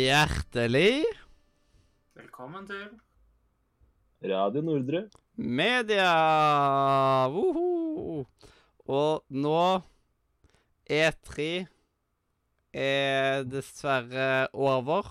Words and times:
Hjertelig 0.00 1.02
Velkommen 2.16 2.64
til 2.64 2.84
Radio 4.30 4.62
Nordre. 4.64 5.00
media! 5.36 6.06
Woho! 7.28 8.24
Og 8.88 9.24
nå 9.28 9.64
E3 10.88 11.48
er 12.72 13.44
dessverre 13.44 14.48
over, 14.56 15.10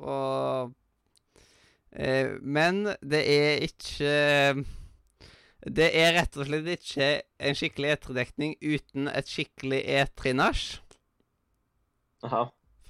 og 0.00 0.72
eh, 1.92 2.38
Men 2.40 2.86
det 3.02 3.22
er 3.34 3.66
ikke 3.68 4.64
Det 5.66 5.90
er 5.92 6.16
rett 6.16 6.40
og 6.40 6.48
slett 6.48 6.72
ikke 6.78 7.12
en 7.36 7.58
skikkelig 7.58 7.98
E3-dekning 7.98 8.56
uten 8.64 9.12
et 9.12 9.28
skikkelig 9.28 9.84
E3-nach. 9.98 10.64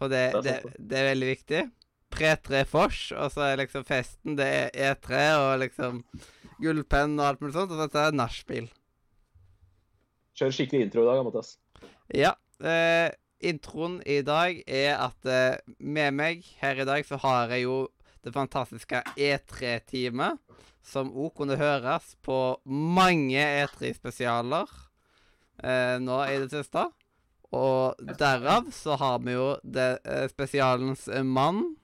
For 0.02 0.10
det, 0.10 0.26
Det 0.42 0.58
det, 0.74 0.98
er 0.98 1.10
veldig 1.12 1.30
viktig. 1.30 1.62
Pre-3 2.12 2.64
Fors, 2.68 3.00
og 3.14 3.30
så 3.32 3.46
er 3.46 3.60
liksom 3.62 3.86
festen 3.88 4.34
det 4.36 4.48
er 4.50 4.70
E3 4.74 5.20
og 5.38 5.52
liksom 5.62 6.02
gullpenn 6.62 7.14
og 7.20 7.28
alt 7.28 7.42
mulig 7.42 7.54
sånt, 7.54 7.72
og 7.72 7.86
så 7.86 8.02
er 8.02 8.16
nachspiel. 8.18 8.66
Kjør 10.36 10.54
skikkelig 10.56 10.88
intro 10.88 11.04
i 11.04 11.08
dag, 11.08 11.22
Mathias. 11.26 11.54
Ja. 12.12 12.34
Eh, 12.62 13.14
introen 13.46 14.00
i 14.06 14.20
dag 14.26 14.60
er 14.66 14.98
at 15.02 15.28
eh, 15.28 15.60
med 15.78 16.18
meg 16.18 16.46
her 16.60 16.82
i 16.82 16.86
dag 16.88 17.06
så 17.06 17.18
har 17.22 17.52
jeg 17.54 17.66
jo 17.66 17.76
det 18.22 18.34
fantastiske 18.34 19.02
E3-teamet, 19.16 20.38
som 20.82 21.10
òg 21.14 21.34
kunne 21.38 21.58
høres 21.58 22.16
på 22.26 22.38
mange 22.66 23.38
E3-spesialer 23.38 24.66
eh, 25.62 25.96
nå 26.02 26.18
i 26.26 26.38
det 26.42 26.50
siste. 26.52 26.88
Og 27.52 28.00
derav 28.18 28.70
så 28.72 28.96
har 28.96 29.18
vi 29.24 29.34
jo 29.36 29.48
det, 29.62 29.98
eh, 30.08 30.28
spesialens 30.32 31.06
eh, 31.08 31.22
mann, 31.22 31.76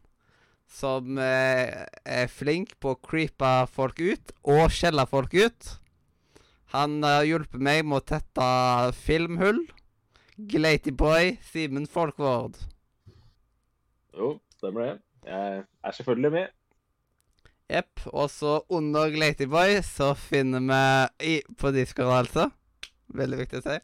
som 0.69 1.19
eh, 1.20 1.84
er 2.05 2.28
flink 2.33 2.75
på 2.80 2.94
å 2.94 3.00
creepe 3.05 3.52
folk 3.72 4.00
ut 4.00 4.33
og 4.44 4.72
skjelle 4.72 5.05
folk 5.08 5.36
ut. 5.36 5.75
Han 6.72 7.02
har 7.05 7.25
hjulpet 7.25 7.60
meg 7.60 7.84
med 7.88 8.00
å 8.00 8.06
tette 8.16 8.48
filmhull. 8.97 9.62
Glatyboy 10.38 11.38
Simen 11.42 11.88
Folkvord. 11.91 12.60
Jo, 14.14 14.36
stemmer 14.56 14.84
det. 14.84 14.94
Jeg 15.28 15.64
er 15.64 15.97
selvfølgelig 15.97 16.32
med. 16.36 16.55
Jepp. 17.69 18.05
Og 18.12 18.30
så 18.32 18.60
under 18.72 19.10
Glatyboy 19.12 19.80
så 19.84 20.14
finner 20.16 20.64
vi 20.69 21.34
i, 21.34 21.34
På 21.58 21.72
Discord, 21.75 22.12
altså. 22.12 22.48
Veldig 23.08 23.41
viktig 23.42 23.60
å 23.60 23.66
si. 23.66 23.77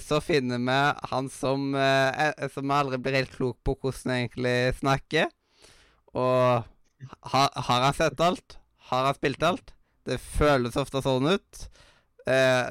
Så 0.00 0.20
finner 0.22 0.58
vi 0.62 1.08
han 1.10 1.28
som 1.28 1.74
eh, 1.74 2.30
er- 2.30 2.48
Som 2.54 2.70
aldri 2.70 2.98
blir 3.02 3.16
helt 3.18 3.34
klok 3.34 3.58
på 3.66 3.74
hvordan 3.74 4.12
han 4.12 4.20
egentlig 4.22 4.74
snakker. 4.78 5.26
Og 6.14 6.64
ha, 7.32 7.42
har 7.54 7.82
han 7.88 7.94
sett 7.94 8.20
alt? 8.20 8.58
Har 8.90 9.04
han 9.10 9.14
spilt 9.18 9.42
alt? 9.42 9.74
Det 10.08 10.20
føles 10.20 10.76
ofte 10.80 11.02
sånn 11.04 11.26
ut. 11.28 11.68
Eh, 12.28 12.70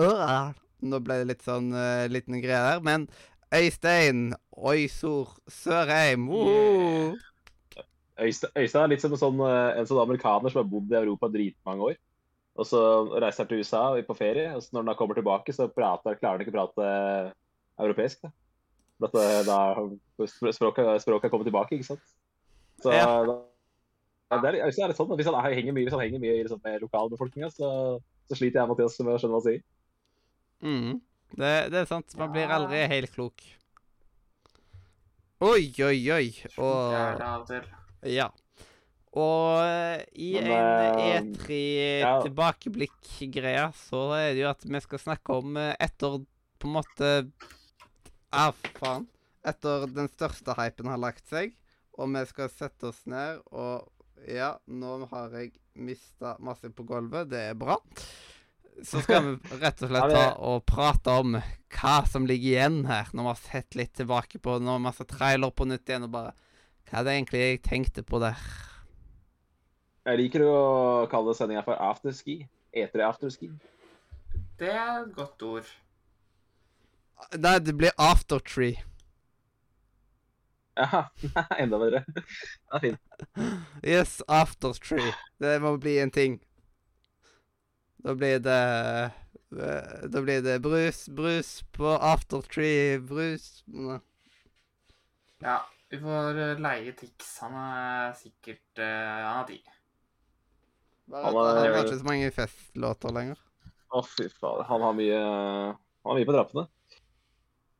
øh, 0.00 0.52
nå 0.82 0.98
ble 1.04 1.20
det 1.20 1.28
litt 1.28 1.44
sånn 1.46 1.70
eh, 1.76 2.08
liten 2.10 2.40
greie 2.42 2.62
der. 2.72 2.80
Men 2.82 3.06
Øystein 3.54 4.32
Oysor 4.56 5.36
Sørheim! 5.46 6.26
Øystein, 8.18 8.50
Øystein 8.58 8.82
er 8.84 8.90
litt 8.92 9.02
som 9.04 9.14
en 9.14 9.20
sånn, 9.20 9.40
eh, 9.46 9.78
en 9.80 9.86
sånn 9.86 10.02
amerikaner 10.02 10.50
som 10.52 10.62
har 10.62 10.70
bodd 10.70 10.92
i 10.92 10.98
Europa 11.00 11.28
dritmange 11.32 11.88
år. 11.92 11.96
Og 12.54 12.66
så 12.70 12.80
reiser 13.18 13.42
han 13.42 13.48
til 13.50 13.62
USA 13.64 13.82
på 14.06 14.14
ferie, 14.16 14.52
og 14.54 14.62
så 14.62 14.70
når 14.72 14.84
han 14.84 14.90
da 14.92 14.94
kommer 14.98 15.14
tilbake, 15.18 15.54
så 15.56 15.66
prater, 15.74 16.14
klarer 16.20 16.38
han 16.38 16.44
ikke 16.44 16.52
å 16.54 16.58
prate 16.60 16.90
europeisk. 17.82 18.20
Da. 18.22 18.30
Dette, 19.04 19.24
eh, 19.26 19.40
da 19.48 19.56
språket, 20.54 21.02
språket 21.02 21.32
kommer 21.32 21.48
tilbake, 21.48 21.74
ikke 21.74 21.88
sant. 21.88 22.04
Så 22.84 22.92
Ja. 22.94 23.24
da, 23.26 23.40
ja, 24.30 24.38
det 24.40 24.48
er, 24.54 24.60
er 24.62 24.66
litt 24.88 24.96
sånn, 24.96 25.10
at 25.10 25.18
Hvis 25.18 25.26
han 25.26 25.34
er- 25.34 25.54
henger 25.54 25.72
mye, 25.74 25.84
hvis 25.88 25.96
han 25.96 26.00
henger 26.04 26.20
mye 26.22 26.36
i 26.38 26.42
liksom, 26.44 26.60
med 26.62 26.80
lokalbefolkninga, 26.82 27.50
så, 27.50 28.00
så 28.28 28.36
sliter 28.38 28.60
jeg 28.62 28.68
Mathias 28.68 29.00
med 29.00 29.14
å 29.14 29.18
skjønne 29.18 29.34
hva 29.34 29.42
han 29.42 29.48
sier. 29.50 29.62
Mm. 30.62 31.00
Det, 31.34 31.52
det 31.72 31.80
er 31.82 31.86
sant. 31.90 32.14
Man 32.16 32.30
blir 32.30 32.46
aldri 32.46 32.86
helt 32.86 33.10
klok. 33.12 33.42
Oi, 35.42 35.72
oi, 35.82 35.98
oi. 36.14 36.30
Det 36.30 36.58
Og 36.62 37.48
det. 37.50 37.64
Ja. 38.14 38.30
Og 39.14 39.62
eh, 39.62 40.00
i 40.18 40.32
en 40.40 40.50
eh, 40.50 41.18
E3 41.20 41.58
ja. 42.02 42.14
tilbakeblikk-greie, 42.24 43.68
så 43.78 44.08
er 44.18 44.32
det 44.34 44.42
jo 44.42 44.50
at 44.50 44.64
vi 44.66 44.80
skal 44.82 45.02
snakke 45.02 45.36
om 45.38 45.58
eh, 45.60 45.74
etter 45.82 46.18
på 46.58 46.70
en 46.70 46.78
måte 46.80 47.10
Ah, 48.34 48.50
faen. 48.80 49.06
Etter 49.46 49.84
den 49.94 50.08
største 50.10 50.56
hypen 50.58 50.88
har 50.90 50.98
lagt 50.98 51.28
seg, 51.30 51.52
og 51.94 52.10
vi 52.10 52.24
skal 52.26 52.50
sette 52.50 52.90
oss 52.90 53.04
ned 53.10 53.42
og 53.52 53.90
Ja, 54.24 54.54
nå 54.66 55.04
har 55.10 55.34
jeg 55.36 55.50
mista 55.76 56.38
masse 56.40 56.70
på 56.72 56.86
gulvet. 56.88 57.28
Det 57.28 57.42
er 57.50 57.56
bra. 57.58 57.76
Så 58.82 59.02
skal 59.04 59.26
vi 59.26 59.34
rett 59.62 59.82
og 59.84 59.90
slett 59.90 60.14
ta 60.14 60.22
og 60.48 60.62
prate 60.66 61.16
om 61.20 61.36
hva 61.36 61.96
som 62.08 62.24
ligger 62.26 62.54
igjen 62.54 62.78
her, 62.88 63.10
når 63.12 63.26
vi 63.26 63.30
har 63.30 63.42
sett 63.42 63.76
litt 63.78 63.92
tilbake 64.00 64.40
på 64.40 64.56
Når 64.62 64.80
vi 64.80 64.88
har 64.88 64.96
sett 64.96 65.12
trailer 65.12 65.52
på 65.52 65.68
nytt 65.68 65.90
igjen, 65.90 66.08
og 66.08 66.14
bare 66.14 66.32
Hva 66.88 67.02
er 67.02 67.06
det 67.06 67.18
egentlig 67.18 67.42
jeg 67.44 67.60
tenkte 67.68 68.06
på 68.06 68.22
der? 68.22 68.40
Jeg 70.04 70.20
liker 70.20 70.44
å 70.44 70.58
kalle 71.08 71.32
sendinga 71.36 71.62
for 71.64 71.80
afterski. 71.80 72.42
E3 72.74 73.06
afterski. 73.06 73.48
Det 74.58 74.70
er 74.70 75.04
et 75.04 75.14
godt 75.16 75.42
ord. 75.46 75.70
Nei, 77.38 77.58
det 77.58 77.74
blir 77.78 77.94
Aftertree. 77.98 78.82
Ja, 80.74 81.04
enda 81.62 81.78
bedre. 81.78 82.02
Det 82.10 82.24
er 82.72 82.82
fint. 82.82 83.26
Yes, 83.86 84.18
Aftertree. 84.28 85.14
Det 85.40 85.56
må 85.62 85.76
bli 85.80 85.98
en 86.02 86.12
ting. 86.14 86.40
Da 88.04 88.14
blir 88.18 88.42
det 88.44 88.62
eh, 89.54 90.08
Da 90.12 90.20
blir 90.20 90.42
det 90.44 90.58
brus, 90.62 91.06
brus 91.08 91.62
på 91.72 91.94
Aftertree, 91.94 92.98
brus. 93.00 93.62
Ja, 95.40 95.62
vi 95.88 96.02
får 96.02 96.42
eh, 96.42 96.58
leie 96.60 96.92
Tix. 96.98 97.38
Han 97.46 97.56
er 97.62 98.18
sikkert 98.18 98.82
eh, 98.82 99.22
Han 99.22 99.40
har 99.40 99.48
tid. 99.48 99.73
Bare 101.10 101.24
Han 101.24 101.34
er- 101.36 101.64
Han 101.64 101.74
har 101.74 101.84
ikke 101.84 101.98
så 102.00 102.08
mange 102.08 102.30
festlåter 102.34 103.12
lenger. 103.12 103.40
Å, 103.94 104.02
fy 104.02 104.28
fader. 104.28 104.64
Han 104.68 104.80
har 104.80 104.94
mye, 104.96 105.18
han 105.20 106.10
har 106.10 106.18
mye 106.18 106.26
på 106.26 106.34
trappene. 106.34 106.66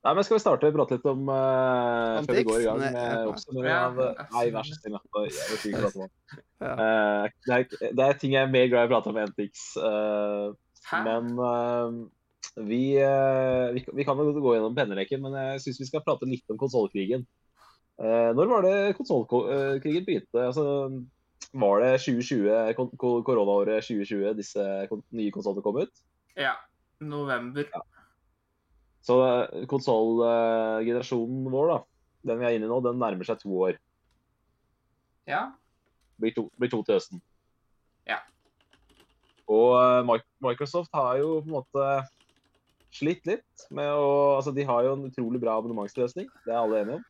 Nei, 0.05 0.13
men 0.15 0.25
Skal 0.25 0.37
vi 0.37 0.43
starte 0.43 0.69
og 0.69 0.75
prate 0.77 0.99
litt 0.99 1.07
om 1.09 1.29
uh, 1.33 2.21
Før 2.27 2.37
vi 2.37 2.43
går 2.45 2.61
i 2.61 2.65
gang 2.67 2.81
med 2.83 2.93
ja. 2.93 3.23
oppsummering 3.31 3.73
av 3.73 3.95
Nei, 4.35 4.43
vær 4.53 4.67
så 4.69 4.77
snill. 4.77 4.99
det. 5.01 6.11
Eh, 6.65 7.25
det, 7.45 7.57
er, 7.57 7.91
det 7.93 8.05
er 8.05 8.15
ting 8.17 8.33
jeg 8.33 8.47
er 8.47 8.49
mer 8.49 8.69
glad 8.71 8.87
i 8.87 8.89
å 8.89 8.91
prate 8.95 9.11
om 9.11 9.17
enn 9.21 9.33
Tix. 9.37 9.65
Uh, 9.77 10.55
men 11.05 11.35
uh, 11.37 11.91
vi, 12.57 12.97
uh, 12.97 13.69
vi, 13.75 13.83
vi 13.85 14.07
kan 14.07 14.17
jo 14.17 14.33
gå 14.33 14.55
gjennom 14.55 14.77
penneleken, 14.77 15.21
men 15.21 15.37
jeg 15.37 15.65
syns 15.65 15.81
vi 15.83 15.89
skal 15.91 16.05
prate 16.07 16.29
litt 16.31 16.49
om 16.53 16.61
konsollkrigen. 16.61 17.27
Eh, 17.95 18.31
når 18.35 18.49
var 18.51 18.65
det 18.67 18.97
konsollkrigen 18.99 20.07
begynte? 20.07 20.41
Altså, 20.49 20.65
var 21.53 21.83
det 21.83 21.91
2020, 22.03 22.75
kon- 22.79 22.93
koronaåret 23.27 23.85
2020 23.87 24.35
disse 24.39 24.65
nye 25.15 25.35
konsollene 25.35 25.65
kom 25.65 25.81
ut? 25.83 26.05
Ja. 26.39 26.55
November. 27.05 27.69
Så 29.05 29.19
eh, 29.27 29.67
konsollgenerasjonen 29.71 31.51
vår, 31.53 31.73
da, 31.73 31.79
den 32.31 32.41
vi 32.41 32.49
er 32.49 32.57
inne 32.57 32.69
i 32.69 32.73
nå, 32.73 32.81
den 32.85 33.01
nærmer 33.03 33.29
seg 33.29 33.43
to 33.43 33.53
år. 33.67 33.79
Ja. 35.29 35.47
Blir 36.21 36.35
to, 36.37 36.49
blir 36.61 36.71
to 36.73 36.81
til 36.87 36.97
høsten. 36.97 37.23
Ja. 38.09 38.21
Og 39.51 39.75
eh, 39.81 40.21
Microsoft 40.45 40.95
har 40.97 41.19
jo 41.21 41.41
på 41.43 41.51
en 41.51 41.57
måte 41.59 41.89
slitt 42.95 43.27
litt 43.27 43.67
med 43.75 43.91
å 43.91 44.37
Altså, 44.39 44.53
de 44.55 44.65
har 44.69 44.87
jo 44.87 44.95
en 44.95 45.09
utrolig 45.09 45.41
bra 45.43 45.59
abonnementsløsning, 45.59 46.31
det 46.47 46.55
er 46.55 46.61
alle 46.61 46.81
enige 46.85 47.01
om. 47.01 47.05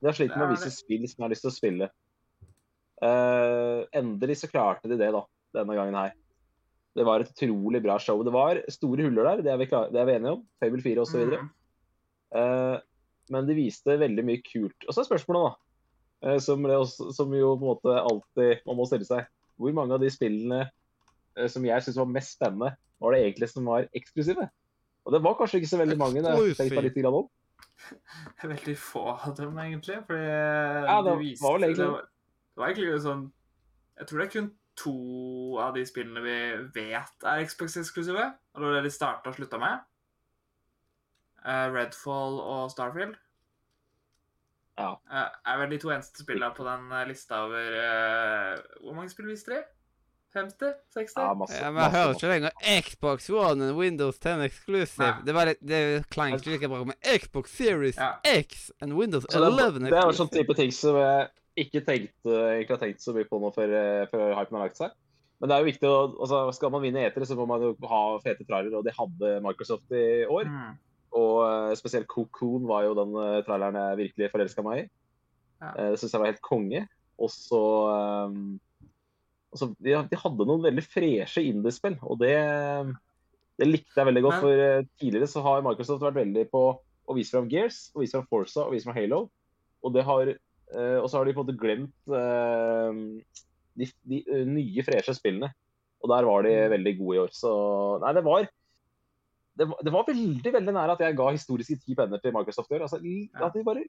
De 0.00 0.10
har 0.10 0.16
slitt 0.16 0.34
med 0.36 0.52
det. 0.52 0.72
spill 0.72 1.06
som 1.08 1.22
de 1.22 1.24
har 1.26 1.32
lyst 1.32 1.44
til 1.46 1.52
å 1.52 1.54
spille. 1.58 1.90
Eh, 3.02 3.84
endelig 3.98 4.38
så 4.38 4.50
klarte 4.50 4.88
de 4.88 4.98
det, 5.00 5.10
da, 5.14 5.24
denne 5.56 5.76
gangen 5.76 5.98
her. 5.98 6.14
Det 6.94 7.06
var 7.06 7.20
et 7.20 7.32
utrolig 7.32 7.82
bra 7.82 7.98
show. 7.98 8.22
Det 8.26 8.32
var 8.34 8.60
store 8.70 9.08
huller 9.08 9.26
der, 9.26 9.42
det 9.42 9.52
er 9.52 9.60
vi, 9.60 9.68
klar, 9.70 9.90
det 9.90 10.00
er 10.00 10.08
vi 10.08 10.16
enige 10.18 10.36
om. 10.36 10.44
Fable 10.62 10.82
4 10.84 11.02
osv. 11.02 11.34
Mm. 11.34 11.50
Uh, 12.34 12.76
men 13.34 13.48
de 13.48 13.56
viste 13.58 13.98
veldig 13.98 14.24
mye 14.26 14.42
kult. 14.46 14.86
Og 14.86 14.94
så 14.94 15.02
er 15.02 15.08
spørsmålet, 15.08 15.48
da, 15.48 16.30
uh, 16.30 16.38
som, 16.42 16.62
det 16.62 16.78
også, 16.78 17.10
som 17.16 17.34
jo 17.34 17.56
på 17.56 17.66
en 17.66 17.72
måte 17.72 17.98
alltid 17.98 18.62
man 18.68 18.78
må 18.78 18.86
stille 18.86 19.08
seg, 19.08 19.26
hvor 19.58 19.74
mange 19.74 19.96
av 19.96 20.02
de 20.02 20.10
spillene 20.14 20.68
uh, 20.68 21.48
som 21.50 21.66
jeg 21.66 21.82
syns 21.82 21.98
var 21.98 22.12
mest 22.14 22.38
spennende, 22.38 22.76
var 23.02 23.14
det 23.14 23.24
egentlig 23.24 23.50
som 23.50 23.66
var 23.66 23.90
eksklusive? 23.90 24.46
Og 25.04 25.12
det 25.12 25.24
var 25.26 25.34
kanskje 25.36 25.60
ikke 25.60 25.74
så 25.74 25.82
veldig 25.82 25.98
mange. 26.00 26.22
Det 26.22 26.54
jeg 26.54 26.84
litt 26.86 27.02
om. 27.10 27.26
Veldig 28.54 28.74
få 28.78 29.02
av 29.12 29.34
dem, 29.36 29.58
egentlig. 29.60 29.98
Fordi 30.06 30.22
Ja, 30.30 30.94
det 31.04 31.16
de 31.20 31.34
var 31.42 31.58
vel 31.58 31.66
egentlig 31.66 31.88
det. 32.54 32.60
Var, 32.60 32.68
det 32.68 32.76
egentlig 32.84 33.02
sånn 33.02 33.24
Jeg 33.98 34.06
tror 34.08 34.20
det 34.20 34.26
er 34.26 34.34
kun 34.34 34.52
to 34.74 34.94
av 35.62 35.74
de 35.76 35.84
spillene 35.86 36.22
vi 36.24 36.38
vet 36.74 37.26
er 37.30 37.44
Xbox-eksklusive. 37.46 38.24
Og 38.54 38.60
det 38.62 38.68
var 38.68 38.78
det 38.78 38.86
de 38.88 38.94
starta 38.94 39.30
og 39.30 39.36
slutta 39.38 39.60
med. 39.62 39.84
Uh, 41.44 41.68
Redfall 41.74 42.40
og 42.40 42.70
Starfield. 42.72 43.14
Ja. 44.78 44.94
Uh, 45.06 45.28
er 45.46 45.60
vel 45.60 45.70
de 45.76 45.78
to 45.82 45.92
eneste 45.94 46.24
spillene 46.24 46.50
på 46.56 46.64
den 46.66 46.88
eh, 46.90 47.04
lista 47.06 47.44
over 47.44 47.76
uh, 47.78 48.62
Hvor 48.82 48.96
mange 48.96 49.12
spill 49.12 49.28
viste 49.30 49.52
de? 49.52 49.60
50? 50.34 50.72
60? 50.96 51.20
ja 51.20 51.34
masse. 51.38 51.58
Ja, 51.60 51.68
men 51.70 51.74
masse, 51.78 51.84
jeg 51.84 51.92
hører 51.94 52.08
masse. 52.08 52.18
ikke 52.18 52.32
lenger 52.32 52.80
Xbox 52.88 53.30
One 53.30 53.68
and 53.68 53.78
Windows 53.78 54.18
10 54.18 54.42
exclusive. 54.48 55.04
Nei. 55.04 55.22
Det, 55.28 55.34
var 55.36 55.46
litt, 55.46 55.60
det 55.62 55.78
klang 56.10 56.34
ikke 56.34 56.56
like 56.56 56.70
bra 56.72 56.80
med 56.88 56.98
Xbox 57.20 57.54
Series 57.54 58.00
Ja. 58.00 58.16
X 58.26 58.72
and 58.82 58.98
Windows 58.98 59.28
Så 59.30 59.38
det, 59.38 59.52
11 59.52 59.86
er- 59.86 59.90
det 59.94 60.00
er 60.00 60.10
jo 60.10 60.16
sånn 60.18 60.32
type 60.34 60.58
ting 60.58 60.74
som 60.74 60.98
jeg 60.98 61.28
ikke 61.60 61.82
tenkt, 61.86 62.16
egentlig 62.26 62.74
har 62.74 62.82
tenkt 62.82 63.04
så 63.04 63.14
mye 63.14 63.28
på 63.28 63.38
nå 63.42 63.50
før, 63.54 63.74
eh, 63.78 64.06
før 64.10 64.34
hypen 64.38 64.58
har 64.58 64.66
lagt 64.66 64.80
seg. 64.80 64.94
Men 65.40 65.50
det 65.50 65.54
er 65.54 65.62
jo 65.62 65.68
viktig 65.68 65.90
å, 65.90 65.94
altså, 66.24 66.40
skal 66.56 66.72
man 66.72 66.82
vinne 66.82 67.04
etere, 67.04 67.26
så 67.28 67.36
må 67.38 67.46
man 67.50 67.62
jo 67.62 67.72
ha 67.90 68.02
fete 68.24 68.46
trailere, 68.46 68.78
og 68.78 68.86
de 68.86 68.94
hadde 68.94 69.32
Microsoft 69.44 69.94
i 69.94 70.24
år. 70.24 70.50
Mm. 70.50 70.74
Og 71.14 71.38
eh, 71.46 71.74
spesielt 71.78 72.10
Cocoon 72.10 72.66
var 72.70 72.86
jo 72.88 72.96
den 72.98 73.14
eh, 73.20 73.40
traileren 73.46 73.78
jeg 73.78 74.00
virkelig 74.02 74.30
forelska 74.32 74.66
meg 74.66 74.84
i. 74.84 74.86
Ja. 75.62 75.72
Det 75.94 76.00
syns 76.00 76.14
jeg 76.14 76.22
var 76.22 76.32
helt 76.32 76.44
konge. 76.44 76.84
Og 77.22 77.30
så 77.30 77.60
um, 78.26 78.56
og 79.54 79.76
de, 79.78 79.92
de 80.10 80.18
hadde 80.18 80.46
noen 80.48 80.64
veldig 80.64 80.82
freshe 80.82 81.44
indiespill, 81.46 81.94
og 82.02 82.18
det, 82.18 82.34
det 83.60 83.68
likte 83.68 84.00
jeg 84.00 84.08
veldig 84.08 84.24
godt. 84.26 84.40
Men- 84.40 84.42
For 84.42 84.88
tidligere 84.98 85.30
så 85.30 85.44
har 85.46 85.62
Microsoft 85.62 86.02
vært 86.02 86.18
veldig 86.18 86.48
på 86.50 86.64
å 87.04 87.16
vise 87.16 87.36
fram 87.36 87.46
Gears, 87.52 87.92
å 87.94 88.02
vise 88.02 88.16
fram 88.16 88.26
Forza 88.30 88.64
og 88.64 88.74
vise 88.74 88.88
fram 88.88 88.96
Halo. 88.98 89.20
Og, 89.84 89.92
det 89.94 90.04
har, 90.08 90.32
og 91.02 91.06
så 91.10 91.18
har 91.20 91.24
de 91.28 91.34
på 91.36 91.40
en 91.42 91.46
måte 91.46 91.60
glemt 91.60 92.14
eh, 92.14 92.98
de, 93.78 93.88
de 94.10 94.20
eh, 94.26 94.44
nye, 94.48 94.84
freshe 94.86 95.14
spillene. 95.16 95.52
Og 96.04 96.10
der 96.12 96.26
var 96.28 96.42
de 96.44 96.50
Mm. 96.52 96.70
veldig 96.74 96.92
gode 96.98 97.16
i 97.16 97.20
år. 97.24 97.30
Så 97.32 97.50
nei, 98.02 98.12
det 98.12 98.24
var 98.26 98.44
det 99.56 99.68
det 99.86 99.92
var 99.94 100.04
veldig 100.08 100.50
veldig 100.52 100.72
nære 100.74 100.92
at 100.96 101.00
jeg 101.04 101.16
ga 101.16 101.28
historiske 101.30 101.76
ti 101.84 101.94
penner 101.94 102.18
til 102.20 102.32
Microsoft 102.34 102.70
i 102.72 102.74
år. 102.74 102.82
Altså. 102.88 102.98
At 103.38 103.54
de 103.54 103.62
bare, 103.64 103.84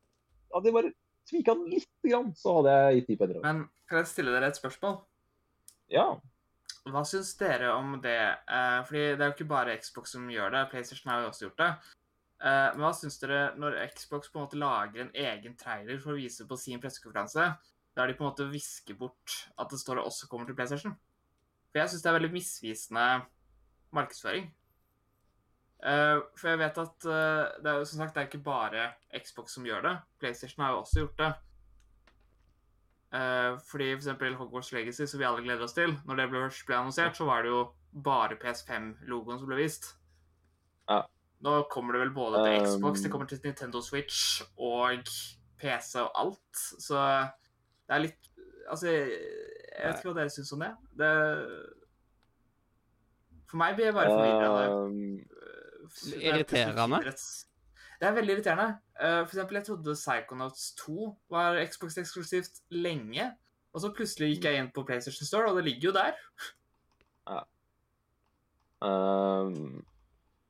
at 0.56 0.64
de 0.64 0.72
bare 0.72 0.92
tvika 1.28 1.56
den 1.58 1.70
lite 1.74 2.06
grann, 2.12 2.30
så 2.38 2.54
hadde 2.60 2.76
jeg 2.78 2.96
gitt 3.00 3.08
ti 3.08 3.16
penner. 3.18 3.42
Men 3.42 3.64
kan 3.90 3.98
jeg 4.04 4.08
stille 4.12 4.32
dere 4.32 4.48
et 4.54 4.60
spørsmål? 4.60 5.00
Ja. 5.90 6.06
Hva 6.86 7.02
syns 7.04 7.34
dere 7.40 7.72
om 7.74 7.98
det? 8.02 8.14
Eh, 8.46 8.80
fordi 8.86 9.02
det 9.18 9.22
er 9.26 9.32
jo 9.32 9.36
ikke 9.40 9.50
bare 9.50 9.78
Xbox 9.82 10.14
som 10.14 10.30
gjør 10.30 10.54
det. 10.54 10.64
PlayStation 10.70 11.12
har 11.12 11.22
jo 11.26 11.32
også 11.34 11.48
gjort 11.48 11.58
det. 11.64 11.72
Eh, 12.46 12.76
men 12.76 12.84
hva 12.84 12.92
syns 12.94 13.18
dere 13.22 13.56
når 13.58 13.80
Xbox 13.96 14.30
på 14.30 14.38
en 14.38 14.46
måte 14.46 14.60
lager 14.62 15.02
en 15.02 15.16
egen 15.18 15.56
trailer 15.58 15.98
for 16.02 16.14
å 16.14 16.20
vise 16.20 16.46
på 16.46 16.58
sin 16.62 16.82
pressekonferanse, 16.82 17.48
der 17.98 18.12
de 18.12 18.18
på 18.18 18.26
en 18.26 18.30
måte 18.30 18.46
visker 18.52 18.98
bort 19.00 19.38
at 19.58 19.72
det 19.72 19.80
står 19.82 19.98
det 19.98 20.04
også 20.06 20.30
kommer 20.30 20.50
til 20.50 20.58
PlayStation? 20.58 20.94
For 21.72 21.82
jeg 21.82 21.92
syns 21.94 22.06
det 22.06 22.12
er 22.12 22.18
veldig 22.20 22.36
misvisende 22.36 23.08
markedsføring. 23.98 24.52
Eh, 25.90 26.20
for 26.38 26.52
jeg 26.52 26.62
vet 26.62 26.78
at 26.84 27.10
eh, 27.16 27.42
det 27.64 27.72
er 27.72 27.82
jo 27.82 27.90
som 27.90 28.04
sagt 28.04 28.14
det 28.14 28.22
er 28.22 28.30
ikke 28.30 28.46
bare 28.46 28.86
Xbox 29.26 29.58
som 29.58 29.66
gjør 29.66 29.88
det. 29.88 29.96
PlayStation 30.22 30.68
har 30.68 30.76
jo 30.76 30.84
også 30.84 31.04
gjort 31.06 31.26
det. 31.26 31.34
Fordi 33.16 33.86
for 33.94 34.02
eksempel 34.02 34.34
Hogwarts 34.36 34.74
Legacy, 34.76 35.06
som 35.08 35.22
vi 35.22 35.24
alle 35.24 35.44
gleder 35.46 35.64
oss 35.64 35.74
til, 35.78 35.94
når 36.04 36.18
det 36.20 36.26
ble 36.34 36.42
annonsert, 36.76 37.16
så 37.16 37.24
var 37.24 37.46
det 37.46 37.54
jo 37.54 37.62
bare 38.04 38.36
PS5-logoen 38.42 39.40
som 39.40 39.48
ble 39.48 39.62
vist. 39.62 39.94
Ja. 40.90 41.06
Nå 41.44 41.56
kommer 41.72 41.94
det 41.94 42.02
vel 42.06 42.14
både 42.16 42.44
til 42.46 42.54
Um, 42.56 42.66
Xbox, 42.66 43.02
det 43.04 43.12
kommer 43.12 43.28
til 43.28 43.40
Nintendo 43.44 43.82
Switch 43.82 44.42
og 44.58 45.04
PC 45.60 45.96
og 46.02 46.12
alt, 46.16 46.56
så 46.80 47.02
det 47.88 47.96
er 47.96 48.00
litt 48.08 48.32
Altså, 48.66 48.88
jeg 48.90 49.12
vet 49.78 50.00
ikke 50.00 50.10
hva 50.10 50.16
dere 50.18 50.32
syns 50.34 50.52
om 50.56 50.60
det. 50.64 50.72
Det 50.98 51.10
For 53.52 53.58
meg 53.62 53.76
blir 53.78 53.92
det 53.92 53.94
bare 53.94 54.10
forvirrende. 54.10 54.66
Um, 54.74 55.20
Det 55.86 56.16
er 56.18 56.34
Irriterende? 56.34 57.14
Det 58.00 58.08
er 58.08 58.16
veldig 58.16 58.34
irriterende. 58.34 58.80
Eh, 59.00 59.22
For 59.22 59.36
eksempel, 59.36 59.56
jeg 59.60 59.66
trodde 59.68 59.94
Psychonauts 59.94 60.72
2 60.82 61.18
var 61.30 61.60
Xbox 61.72 61.98
eksklusivt 62.02 62.60
lenge. 62.70 63.30
Og 63.74 63.82
så 63.82 63.92
plutselig 63.94 64.32
gikk 64.34 64.48
jeg 64.50 64.60
inn 64.64 64.72
på 64.72 64.84
PlayStation 64.88 65.28
Store, 65.28 65.50
og 65.52 65.58
det 65.60 65.64
ligger 65.68 65.90
jo 65.90 65.94
der. 65.94 66.14
Ja. 67.30 67.40
um, 68.82 69.86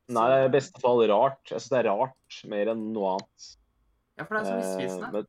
nei, 0.08 0.26
det 0.30 0.36
er 0.40 0.48
i 0.48 0.52
beste 0.54 0.82
fall 0.82 1.02
rart. 1.10 1.40
Jeg 1.50 1.58
syns 1.60 1.72
det 1.72 1.78
er 1.80 1.88
rart 1.90 2.36
mer 2.52 2.70
enn 2.74 2.84
noe 2.94 3.16
annet. 3.16 3.48
Ja, 4.16 4.24
for 4.24 4.36
det 4.36 4.42
er 4.42 4.46
så 4.46 4.54
Eh, 4.56 4.62
misvisende. 4.62 5.10
men 5.12 5.26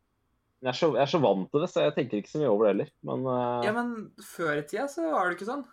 jeg 0.62 0.70
er, 0.72 0.78
så, 0.80 0.88
jeg 0.96 1.02
er 1.04 1.12
så 1.12 1.20
vant 1.22 1.52
til 1.54 1.62
det, 1.62 1.70
så 1.70 1.84
jeg 1.86 1.94
tenker 1.98 2.18
ikke 2.22 2.32
så 2.34 2.40
mye 2.42 2.50
over 2.54 2.66
det 2.66 2.72
heller. 2.74 2.92
Men 3.10 3.28
eh, 3.34 3.66
Ja, 3.68 3.74
men 3.78 3.92
før 4.26 4.58
i 4.58 4.64
tida 4.66 4.88
så 4.90 5.06
var 5.12 5.30
det 5.30 5.38
ikke 5.38 5.50
sånn. 5.52 5.66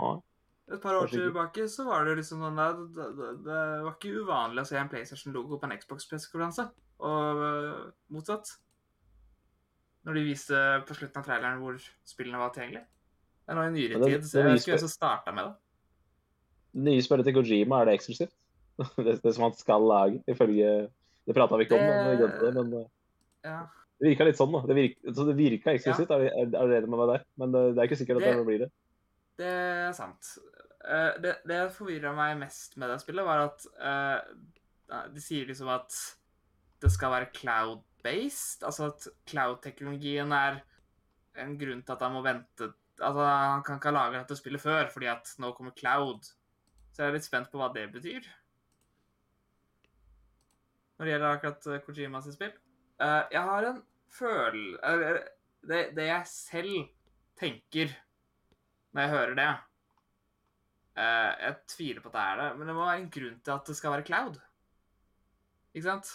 nei. 0.00 0.12
Et 0.72 0.80
par 0.80 0.94
år 0.96 1.08
tilbake 1.10 1.64
så 1.68 1.84
var 1.84 2.04
det 2.06 2.14
liksom 2.20 2.40
sånn 2.40 2.56
der, 2.56 2.76
det, 2.96 3.06
det, 3.18 3.30
det 3.44 3.56
var 3.84 3.96
ikke 3.96 4.12
uvanlig 4.22 4.62
å 4.62 4.68
se 4.70 4.76
en 4.80 4.88
PlayStation-logo 4.88 5.58
på 5.60 5.66
en 5.68 5.74
Xbox-pressekonferanse. 5.76 6.68
Og 7.02 7.42
øh, 7.48 7.90
motsatt. 8.14 8.54
Når 10.06 10.16
de 10.18 10.22
viste 10.26 10.60
på 10.86 10.94
slutten 10.96 11.20
av 11.20 11.26
traileren 11.26 11.60
hvor 11.62 11.76
spillene 12.08 12.40
var 12.40 12.54
tilgjengelige. 12.54 12.86
Det 13.42 13.52
er 13.52 13.58
nå 13.58 13.66
i 13.66 13.74
nyere 13.74 14.00
tid, 14.06 14.24
så 14.26 14.38
jeg 14.38 14.48
vet 14.48 14.62
ikke 14.62 14.72
hvem 14.76 14.82
som 14.84 14.92
starta 14.94 15.34
med 15.34 15.44
det. 15.50 15.54
Det 16.72 16.84
nye 16.86 17.04
spillet 17.04 17.28
til 17.28 17.36
Kojima, 17.36 17.82
er 17.82 17.90
det 17.90 17.98
eksklusivt? 17.98 18.32
det, 19.04 19.18
det 19.22 19.34
som 19.36 19.46
han 19.46 19.56
skal 19.58 19.84
lage, 19.84 20.22
ifølge 20.32 20.72
Det 21.26 21.34
prata 21.36 21.58
vi 21.60 21.66
ikke 21.68 21.76
om, 21.78 22.18
det. 22.18 22.52
Men 22.56 22.72
eh, 22.80 22.86
Ja. 23.44 23.58
det 24.00 24.08
virka 24.08 24.26
litt 24.26 24.38
sånn, 24.38 24.54
da. 24.54 24.62
Det 24.66 24.74
virka, 24.78 25.12
så 25.14 25.26
det 25.28 25.36
virka 25.38 25.74
eksklusivt, 25.76 26.10
er, 26.16 26.24
er, 26.32 26.48
du 26.50 26.74
enig 26.78 26.88
med 26.90 26.98
meg 26.98 27.12
der? 27.12 27.26
Men 27.38 27.52
det, 27.54 27.62
det 27.74 27.82
er 27.82 27.90
ikke 27.90 28.00
sikkert 28.00 28.22
at 28.22 28.26
Det- 28.26 28.38
det 28.40 28.48
blir 28.48 28.64
det. 28.64 28.70
Det 29.38 29.52
er 29.52 29.92
sant. 29.96 30.32
Uh, 30.82 31.12
det 31.22 31.36
det 31.46 31.60
forvirra 31.76 32.10
meg 32.16 32.34
mest 32.40 32.76
med 32.76 32.90
det 32.90 32.98
spillet, 33.00 33.24
var 33.24 33.44
at 33.46 33.64
uh, 33.78 35.06
de 35.14 35.22
sier 35.22 35.46
liksom 35.46 35.70
at 35.72 35.94
det 36.82 36.90
skal 36.90 37.12
være 37.14 37.30
cloud-based. 37.36 38.64
Altså 38.66 38.90
at 38.90 39.06
cloud-teknologien 39.30 40.32
er 40.34 40.62
en 41.38 41.54
grunn 41.58 41.82
til 41.86 41.94
at 41.94 42.02
han 42.02 42.12
må 42.16 42.22
vente 42.24 42.72
Altså, 43.02 43.24
han 43.24 43.62
kan 43.64 43.78
ikke 43.78 43.88
ha 43.88 43.94
laget 43.96 44.20
dette 44.20 44.36
spillet 44.38 44.60
før, 44.62 44.86
fordi 44.92 45.06
at 45.10 45.30
nå 45.42 45.48
kommer 45.56 45.72
cloud. 45.74 46.28
Så 46.92 47.02
jeg 47.02 47.08
er 47.08 47.16
litt 47.16 47.26
spent 47.26 47.50
på 47.52 47.60
hva 47.60 47.70
det 47.72 47.86
betyr. 47.92 48.26
Når 50.98 51.08
det 51.08 51.14
gjelder 51.14 51.36
akkurat 51.36 51.68
eh, 51.72 51.82
Kojima 51.86 52.20
sitt 52.22 52.36
spill. 52.36 52.52
Eh, 53.00 53.22
jeg 53.32 53.44
har 53.48 53.68
en 53.70 53.78
føl... 54.12 54.58
det, 55.68 55.82
det 55.96 56.08
jeg 56.08 56.28
selv 56.28 56.74
tenker 57.40 57.94
når 58.92 59.06
jeg 59.06 59.12
hører 59.12 59.36
det 59.38 59.46
eh, 61.00 61.30
Jeg 61.46 61.54
tviler 61.72 62.04
på 62.04 62.10
at 62.12 62.18
det 62.18 62.24
er 62.26 62.42
det, 62.42 62.48
men 62.58 62.68
det 62.68 62.74
må 62.76 62.84
være 62.84 63.00
en 63.00 63.14
grunn 63.16 63.38
til 63.40 63.54
at 63.54 63.70
det 63.70 63.78
skal 63.78 63.96
være 63.96 64.06
cloud. 64.10 64.36
Ikke 65.72 65.86
sant? 65.86 66.12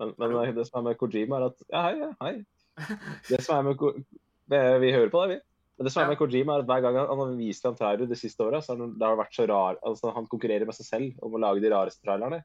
Men, 0.00 0.14
men 0.18 0.56
det 0.56 0.66
som 0.66 0.80
er 0.80 0.90
med 0.90 0.98
Kojima, 0.98 1.38
er 1.38 1.52
at 1.52 1.64
Ja, 1.70 1.86
hei, 1.86 2.10
hei. 2.24 2.34
Det 3.28 3.38
som 3.44 3.60
er 3.60 3.66
med 3.68 3.78
Ko 3.78 3.92
Vi 3.92 4.92
hører 4.96 5.10
på 5.12 5.22
deg, 5.22 5.36
vi. 5.36 5.51
Men 5.82 5.88
det 5.88 5.96
som 5.96 6.04
er 6.04 6.12
med 6.12 6.18
Kojima, 6.20 6.54
er 6.54 6.62
at 6.62 6.68
hver 6.68 6.82
gang 6.84 6.96
han 7.10 7.18
har 7.18 7.30
vist 7.34 7.64
fram 7.64 7.74
trailer 7.74 8.06
de 8.06 8.14
siste 8.14 8.44
åra, 8.44 8.60
så 8.62 8.76
har 8.76 8.92
det 8.94 9.02
har 9.02 9.16
vært 9.18 9.32
så 9.34 9.46
rar 9.50 9.80
altså 9.82 10.12
Han 10.14 10.28
konkurrerer 10.30 10.68
med 10.68 10.76
seg 10.76 10.86
selv 10.86 11.24
om 11.26 11.32
å 11.34 11.40
lage 11.42 11.58
de 11.64 11.72
rareste 11.72 12.06
trailerne. 12.06 12.38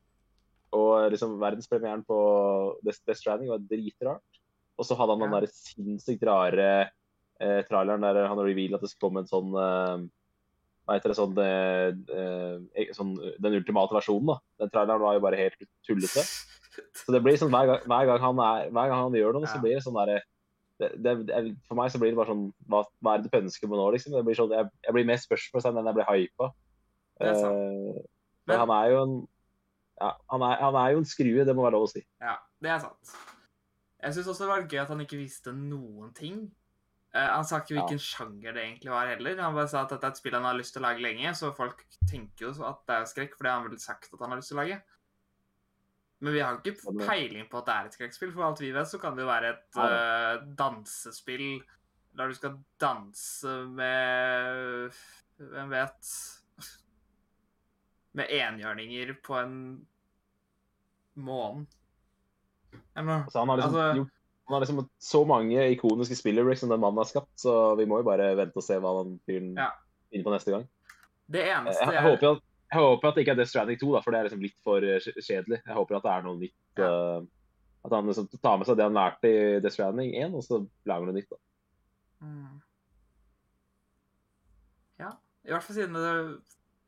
Og 0.74 1.12
liksom 1.14 1.36
verdenspremieren 1.38 2.02
på 2.08 2.18
Death 2.82 3.14
Stranding 3.20 3.52
var 3.52 3.62
dritrart. 3.62 4.40
Og 4.74 4.88
så 4.90 4.98
hadde 4.98 5.14
han 5.14 5.22
den 5.28 5.36
der 5.36 5.46
sinnssykt 5.52 6.26
rare 6.26 6.70
eh, 7.38 7.60
traileren 7.68 8.08
der 8.08 8.26
han 8.26 8.42
revealet 8.42 8.80
at 8.80 8.88
det 8.88 8.90
skulle 8.90 9.06
komme 9.06 9.22
en 9.22 9.30
sånn 9.30 9.54
eh, 9.54 10.08
Hva 10.88 10.98
heter 10.98 11.14
det, 11.14 11.18
sånn, 11.20 11.38
eh, 11.44 12.58
eh, 12.74 12.90
sånn 12.98 13.12
Den 13.38 13.60
ultimate 13.60 14.00
versjonen, 14.00 14.32
da. 14.32 14.40
Den 14.64 14.74
traileren 14.74 15.04
var 15.04 15.20
jo 15.20 15.22
bare 15.28 15.44
helt 15.44 15.70
tullete. 15.86 16.26
Så 17.04 17.14
det 17.14 17.22
blir 17.22 17.38
sånn 17.38 17.54
hver 17.54 17.70
gang, 17.70 17.86
hver 17.86 18.10
gang, 18.10 18.26
han, 18.26 18.42
er, 18.48 18.74
hver 18.74 18.90
gang 18.96 19.04
han 19.04 19.22
gjør 19.22 19.38
noe, 19.38 19.50
så 19.50 19.62
blir 19.62 19.78
det 19.78 19.86
sånn 19.86 19.98
derre 19.98 20.24
det, 20.80 20.90
det, 21.02 21.44
For 21.68 21.78
meg 21.80 21.90
så 21.92 22.00
blir 22.02 22.12
det 22.14 22.20
bare 22.20 22.30
sånn 22.32 22.44
Hva, 22.70 22.84
hva 23.02 23.16
er 23.16 23.24
det 23.24 23.32
du 23.32 23.38
ønsker 23.40 23.70
på 23.70 23.80
nå, 23.80 23.88
liksom? 23.96 24.14
Det 24.14 24.26
blir 24.28 24.38
sånn, 24.38 24.54
jeg, 24.54 24.70
jeg 24.86 24.94
blir 24.98 25.08
mer 25.10 25.22
spørsmålstegn 25.22 25.80
enn 25.82 25.90
jeg 25.90 25.98
blir 25.98 26.10
hypa. 26.12 26.52
Sant. 27.18 27.48
Eh, 27.48 28.04
Men- 28.48 28.62
han 28.64 28.74
er 28.78 28.92
jo 28.94 29.02
en 29.04 29.18
ja, 29.98 30.12
han, 30.30 30.44
er, 30.46 30.60
han 30.62 30.76
er 30.78 30.92
jo 30.94 31.00
en 31.02 31.10
skrue, 31.10 31.46
det 31.46 31.56
må 31.58 31.64
være 31.66 31.74
lov 31.74 31.88
å 31.88 31.90
si. 31.90 32.04
Ja, 32.22 32.36
det 32.62 32.70
er 32.70 32.84
sant. 32.84 33.14
Jeg 34.04 34.14
syns 34.14 34.28
også 34.30 34.46
det 34.46 34.50
var 34.52 34.68
gøy 34.70 34.82
at 34.84 34.92
han 34.94 35.02
ikke 35.02 35.18
visste 35.18 35.54
noen 35.58 36.12
ting. 36.14 36.44
Uh, 37.16 37.24
han 37.34 37.48
sa 37.50 37.58
ikke 37.64 37.74
Ja. 37.74 37.82
hvilken 37.82 38.04
sjanger 38.04 38.54
det 38.54 38.62
egentlig 38.62 38.92
var 38.94 39.10
heller. 39.10 39.42
Han 39.42 39.56
bare 39.58 39.72
sa 39.72 39.82
at 39.82 39.90
dette 39.96 40.06
er 40.06 40.14
et 40.14 40.20
spill 40.22 40.38
han 40.38 40.46
har 40.46 40.54
lyst 40.60 40.76
til 40.76 40.84
å 40.84 40.86
lage 40.86 41.02
lenge, 41.02 41.34
så 41.34 41.50
folk 41.56 41.82
tenker 42.06 42.46
jo 42.46 42.52
at 42.68 42.84
det 42.86 43.00
er 43.00 43.10
skrekk, 43.10 43.34
for 43.34 43.48
det 43.48 43.52
har 43.52 43.60
han 43.64 43.70
vel 43.72 43.82
sagt 43.82 44.14
at 44.14 44.22
han 44.22 44.36
har 44.36 44.38
lyst 44.38 44.54
til 44.54 44.60
å 44.60 44.62
lage. 44.62 44.78
Men 46.20 46.34
vi 46.34 46.40
har 46.42 46.58
ikke 46.58 46.94
peiling 47.06 47.46
på 47.52 47.60
at 47.60 47.68
det 47.68 47.74
er 47.76 47.90
et 47.90 47.98
skrekkspill. 47.98 48.32
For 48.34 48.48
alt 48.48 48.62
vi 48.64 48.72
vet, 48.74 48.90
så 48.90 48.98
kan 49.02 49.14
det 49.18 49.22
jo 49.22 49.30
være 49.30 49.52
et 49.54 49.78
eh, 49.84 50.46
dansespill 50.58 51.60
der 52.18 52.32
du 52.32 52.34
skal 52.34 52.56
danse 52.82 53.52
med 53.78 54.90
Hvem 55.38 55.70
vet 55.70 56.12
Med 58.18 58.34
enhjørninger 58.34 59.14
på 59.22 59.38
en 59.44 59.58
måned. 61.18 61.68
Eller 62.96 63.06
noe. 63.12 63.24
Altså, 63.28 63.40
han 63.44 63.50
har 63.52 63.62
liksom 63.62 63.76
Altså- 63.78 63.98
gjort 64.02 64.14
han 64.48 64.54
har 64.56 64.62
liksom 64.64 64.90
så 65.04 65.26
mange 65.28 65.64
ikoniske 65.74 66.16
spillere 66.16 66.56
som 66.56 66.70
den 66.72 66.80
mannen 66.80 67.02
har 67.02 67.08
skapt, 67.10 67.34
så 67.36 67.76
vi 67.76 67.84
må 67.86 67.98
jo 68.00 68.06
bare 68.08 68.30
vente 68.40 68.56
og 68.56 68.64
se 68.64 68.78
hva 68.80 68.94
den 69.04 69.18
fyren 69.28 69.50
Ja. 69.60 69.74
finner 70.08 70.24
på 70.24 70.32
neste 70.32 70.54
gang. 70.54 70.64
Det 71.28 71.42
Jeg, 71.44 71.66
jeg, 71.66 71.76
jeg, 71.94 72.04
håper 72.06 72.24
jo 72.24 72.32
at, 72.38 72.44
Jeg 72.68 72.84
håper 72.84 73.08
at 73.08 73.16
det 73.16 73.24
ikke 73.24 73.34
er 73.38 73.40
Death 73.40 73.54
Stranding 73.54 73.80
2, 73.80 73.90
da, 73.96 74.04
for 74.04 74.12
det 74.12 74.20
er 74.20 74.28
liksom 74.28 74.44
litt 74.44 74.58
for 74.66 74.84
eh, 74.84 75.10
kjedelig. 75.24 75.62
Jeg 75.62 75.76
håper 75.78 75.98
at 75.98 76.06
det 76.06 76.14
er 76.14 76.26
noe 76.26 76.40
nytt. 76.42 76.82
eh, 76.84 77.28
at 77.88 77.94
han 77.96 78.10
liksom 78.10 78.28
tar 78.44 78.58
med 78.60 78.68
seg 78.68 78.76
det 78.76 78.84
han 78.84 78.98
lærte 78.98 79.30
i 79.32 79.42
Death 79.64 79.78
Stranding 79.78 80.16
1, 80.20 80.36
og 80.36 80.44
så 80.44 80.60
lager 80.90 81.08
noe 81.08 81.16
nytt. 81.16 81.32
da. 81.32 81.40
Mm. 82.28 82.58
Ja, 85.00 85.12
i 85.46 85.54
hvert 85.54 85.64
fall 85.64 85.78
siden 85.78 85.96
det 85.96 86.14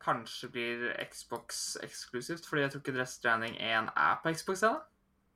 kanskje 0.04 0.50
blir 0.52 0.86
Xbox 1.12 1.78
eksklusivt, 1.86 2.48
fordi 2.48 2.66
jeg 2.66 2.74
tror 2.74 2.84
ikke 2.84 2.98
Death 2.98 3.16
Stranding 3.16 3.56
1 3.56 3.94
er 3.96 4.20
på 4.24 4.34
Xbox 4.36 4.66
ennå. 4.68 4.82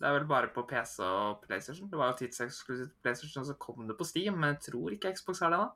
Det 0.02 0.10
er 0.10 0.18
vel 0.18 0.28
bare 0.28 0.50
på 0.52 0.66
PC 0.68 1.00
og 1.06 1.44
PlayStation. 1.46 1.88
Det 1.92 2.00
var 2.00 2.12
jo 2.12 2.18
tidseksklusivt 2.20 2.92
på 2.92 3.06
PlayStation, 3.06 3.42
og 3.42 3.48
så 3.48 3.54
kom 3.54 3.88
det 3.88 3.96
på 3.98 4.04
Steam, 4.04 4.34
men 4.34 4.56
jeg 4.56 4.60
tror 4.72 4.92
ikke 4.92 5.14
Xbox 5.16 5.40
har 5.40 5.54
det 5.54 5.60
ennå. 5.62 5.70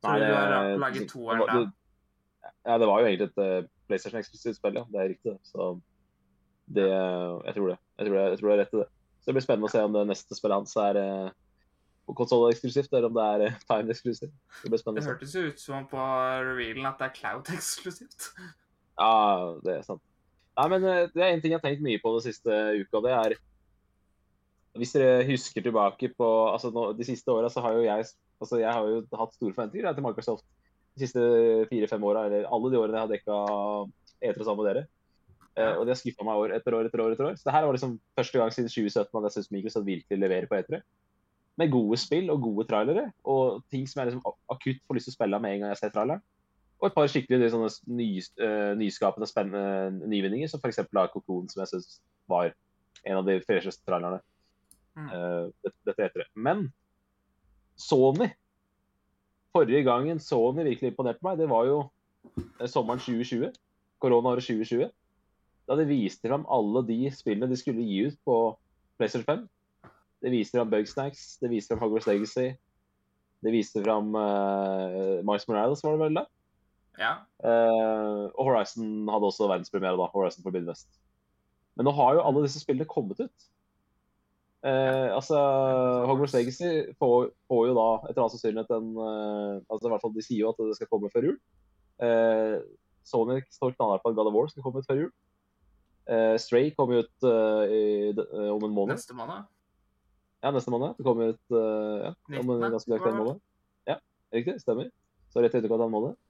Så 0.00 0.08
Nei, 0.08 0.18
du 0.20 0.34
har 0.34 0.76
laget 0.80 1.08
toeren 1.08 1.46
da. 1.48 1.62
Det- 2.64 2.70
Ja, 2.70 2.78
det 2.78 2.86
var 2.86 3.00
jo 3.00 3.06
egentlig 3.08 3.28
et 3.30 3.38
eh, 3.44 3.68
PlayStation-eksklusivt 3.88 4.56
spill, 4.60 4.74
ja. 4.76 4.84
Det 4.92 5.00
er 5.00 5.08
riktig. 5.14 5.38
Så 5.48 5.80
det 6.70 6.86
Jeg 6.88 7.54
tror 7.56 7.68
det. 7.72 7.78
Jeg 7.98 8.06
tror, 8.06 8.14
det, 8.16 8.24
jeg 8.30 8.38
tror 8.38 8.48
det 8.48 8.54
er 8.58 8.62
rett 8.64 8.74
i 8.74 8.80
det. 8.82 8.88
Så 9.20 9.26
det 9.26 9.34
blir 9.34 9.42
spennende 9.44 9.68
å 9.68 9.72
se 9.72 9.80
om 9.84 9.92
det 9.92 10.06
neste 10.08 10.36
spillet 10.36 10.56
hans 10.60 10.76
er 10.80 10.96
eh, 10.96 11.30
på 12.06 12.14
konsoll-eksklusivt, 12.16 12.92
eller 12.92 13.08
om 13.10 13.14
det 13.18 13.24
er 13.26 13.40
eh, 13.48 13.58
time-eksklusivt. 13.68 14.32
Det 14.62 14.70
blir 14.70 14.80
spennende 14.80 15.02
se. 15.04 15.10
hørtes 15.12 15.34
jo 15.34 15.42
ut 15.50 15.60
som 15.60 15.86
på 15.90 15.98
revealen 16.00 16.86
at 16.88 16.98
det 16.98 17.08
er 17.10 17.16
Cloud-eksklusivt. 17.20 18.30
Ja, 19.00 19.54
det 19.64 19.78
er 19.78 19.82
sant. 19.86 20.02
Nei, 20.58 20.66
men 20.68 20.82
eh, 20.84 21.06
det 21.14 21.22
er 21.24 21.30
en 21.32 21.40
ting 21.40 21.52
jeg 21.54 21.60
har 21.60 21.64
tenkt 21.64 21.80
mye 21.80 22.00
på 22.02 22.10
den 22.18 22.24
siste 22.26 22.50
uka. 22.82 23.00
Det 23.06 23.12
er 23.16 23.36
Hvis 24.76 24.92
dere 24.92 25.24
husker 25.26 25.62
tilbake 25.64 26.10
på 26.18 26.26
altså 26.52 26.70
nå, 26.70 26.92
De 26.98 27.04
siste 27.08 27.32
åra 27.32 27.48
så 27.50 27.62
har 27.64 27.72
jo 27.78 27.86
jeg 27.86 28.04
altså 28.40 28.58
jeg 28.60 28.68
har 28.72 28.84
jo 28.86 29.00
hatt 29.16 29.32
store 29.34 29.54
forventninger 29.56 29.94
til 29.96 30.04
Microsoft 30.04 30.44
de 30.96 31.04
siste 31.04 31.20
fire-fem 31.70 32.06
åra, 32.06 32.26
eller 32.26 32.48
alle 32.50 32.70
de 32.72 32.80
årene 32.80 32.98
jeg 32.98 33.06
har 33.06 33.12
dekka 33.12 33.36
E3 34.20 34.46
sammen 34.46 34.64
med 34.64 34.70
dere. 34.70 34.86
Eh, 35.58 35.76
og 35.76 35.84
de 35.84 35.92
har 35.92 35.98
skuffa 35.98 36.26
meg 36.26 36.40
år 36.40 36.54
etter 36.56 36.76
år 36.76 36.88
etter 36.88 37.02
år. 37.02 37.14
etter 37.14 37.28
år. 37.30 37.38
Så 37.38 37.48
det 37.48 37.54
her 37.56 37.66
var 37.66 37.76
liksom 37.76 37.98
første 38.18 38.40
gang 38.40 38.52
siden 38.54 38.70
2017 38.70 39.18
at 39.18 39.28
jeg 39.28 39.36
syns 39.36 39.52
Microsoft 39.54 39.86
virkelig 39.86 40.18
leverer 40.18 40.50
på 40.50 40.58
E3. 40.60 40.80
Med 41.60 41.72
gode 41.72 41.98
spill 42.00 42.30
og 42.32 42.42
gode 42.42 42.66
trailere, 42.70 43.10
og 43.28 43.64
ting 43.70 43.86
som 43.88 44.00
jeg 44.00 44.12
liksom 44.12 44.36
akutt 44.48 44.80
får 44.86 44.96
lyst 44.96 45.10
til 45.10 45.16
å 45.16 45.18
spille 45.18 45.40
med 45.42 45.54
en 45.54 45.64
gang 45.64 45.74
jeg 45.74 45.82
ser 45.82 45.94
traileren. 45.94 46.22
Og 46.80 46.88
et 46.88 46.96
par 46.96 47.10
skikkelig 47.12 47.50
sånne 47.52 47.68
ny, 47.92 48.08
uh, 48.40 48.72
nyskapende, 48.80 49.28
spennende 49.28 50.08
nyvinninger, 50.08 50.48
som 50.48 50.62
f.eks. 50.62 50.80
Kokon, 51.12 51.50
som 51.52 51.60
jeg 51.60 51.72
syns 51.74 51.98
var 52.30 52.54
en 53.04 53.18
av 53.18 53.26
de 53.26 53.36
fresheste 53.44 53.84
trailerne. 53.84 54.22
Mm. 54.96 55.10
Uh, 55.10 55.50
dette, 55.60 55.76
dette 55.90 56.06
etter. 56.06 56.30
Men 56.32 56.70
Sony 57.76 58.30
Forrige 59.50 59.82
gangen 59.86 60.20
Sony 60.22 60.64
virkelig 60.66 60.92
imponerte 60.92 61.24
meg, 61.26 61.38
det 61.40 61.48
var 61.50 61.66
jo 61.66 61.78
eh, 62.60 62.68
sommeren 62.70 63.02
2020. 63.02 63.50
Koronaåret 64.00 64.46
2020. 64.46 64.90
Da 65.68 65.76
de 65.78 65.86
viste 65.88 66.28
fram 66.30 66.46
alle 66.50 66.82
de 66.86 66.98
spillene 67.14 67.50
de 67.50 67.58
skulle 67.58 67.84
gi 67.86 68.06
ut 68.08 68.18
på 68.26 68.36
PlayStation 68.98 69.26
5. 69.26 69.46
Det 70.20 70.32
viste 70.34 70.58
fram 70.58 70.70
Bugsnacks, 70.70 71.38
det 71.40 71.50
viste 71.52 71.72
fram 71.72 71.84
Hogwarts 71.84 72.08
Legacy. 72.08 72.52
Det 73.40 73.52
viste 73.54 73.80
fram 73.84 74.12
uh, 74.14 75.20
Miles 75.24 75.46
Morales, 75.48 75.82
var 75.84 75.96
det 75.96 76.02
vel 76.02 76.18
da? 76.18 76.24
Ja. 77.00 77.12
Uh, 77.40 78.28
og 78.34 78.50
Horizon 78.50 79.08
hadde 79.08 79.30
også 79.30 79.48
verdenspremiere 79.48 79.96
da. 79.96 80.10
Horizon 80.12 80.44
Forbidden 80.44 80.68
West. 80.68 80.90
Men 81.78 81.88
nå 81.88 81.94
har 81.96 82.18
jo 82.18 82.26
alle 82.26 82.44
disse 82.44 82.60
spillene 82.60 82.88
kommet 82.88 83.22
ut. 83.22 83.46
Eh, 84.60 85.08
altså, 85.14 85.38
Hogwarts 86.04 86.34
Legacy 86.36 86.92
får, 87.00 87.30
får 87.48 87.62
jo 87.70 87.76
da 87.78 87.86
etter 88.10 88.20
all 88.20 88.32
sannsynlighet 88.32 88.74
en 88.76 88.90
eh, 88.92 89.54
altså 89.72 89.88
i 89.88 89.92
hvert 89.94 90.02
fall 90.02 90.12
De 90.12 90.24
sier 90.26 90.42
jo 90.42 90.50
at 90.50 90.60
det 90.60 90.76
skal 90.76 90.90
komme 90.90 91.08
før 91.12 91.30
jul. 91.30 91.38
Eh, 92.04 92.58
Sony 93.08 93.40
står 93.48 93.72
knallhardt 93.76 94.04
på 94.04 94.12
at 94.12 94.18
God 94.18 94.28
of 94.28 94.36
War 94.36 94.50
skal 94.52 94.66
komme 94.66 94.82
ut 94.82 94.88
før 94.90 95.04
jul. 95.06 95.10
Eh, 96.10 96.36
Stray 96.42 96.74
kommer 96.76 97.06
ut 97.06 97.28
eh, 97.30 97.72
i, 97.72 97.82
eh, 98.12 98.50
om 98.52 98.68
en 98.68 98.76
måned. 98.76 98.98
Neste 98.98 99.16
måned. 99.16 99.48
Ja, 100.44 100.52
neste 100.52 100.72
måned. 100.72 100.96
Det 100.98 101.08
kommer 101.08 101.32
ut 101.32 101.56
eh, 101.56 102.08
ja, 102.10 102.40
om 102.40 102.54
en 102.56 102.66
ganske 102.66 102.92
nøyaktig 102.92 103.16
måned. 103.16 103.40
Ja, 103.88 103.96
riktig. 104.34 104.58
Stemmer. 104.60 104.90
Så 105.32 105.40
rett 105.40 105.54
i 105.54 105.60
etterkant 105.60 105.80
av 105.80 105.88
en 105.88 105.94
måned. 105.94 106.20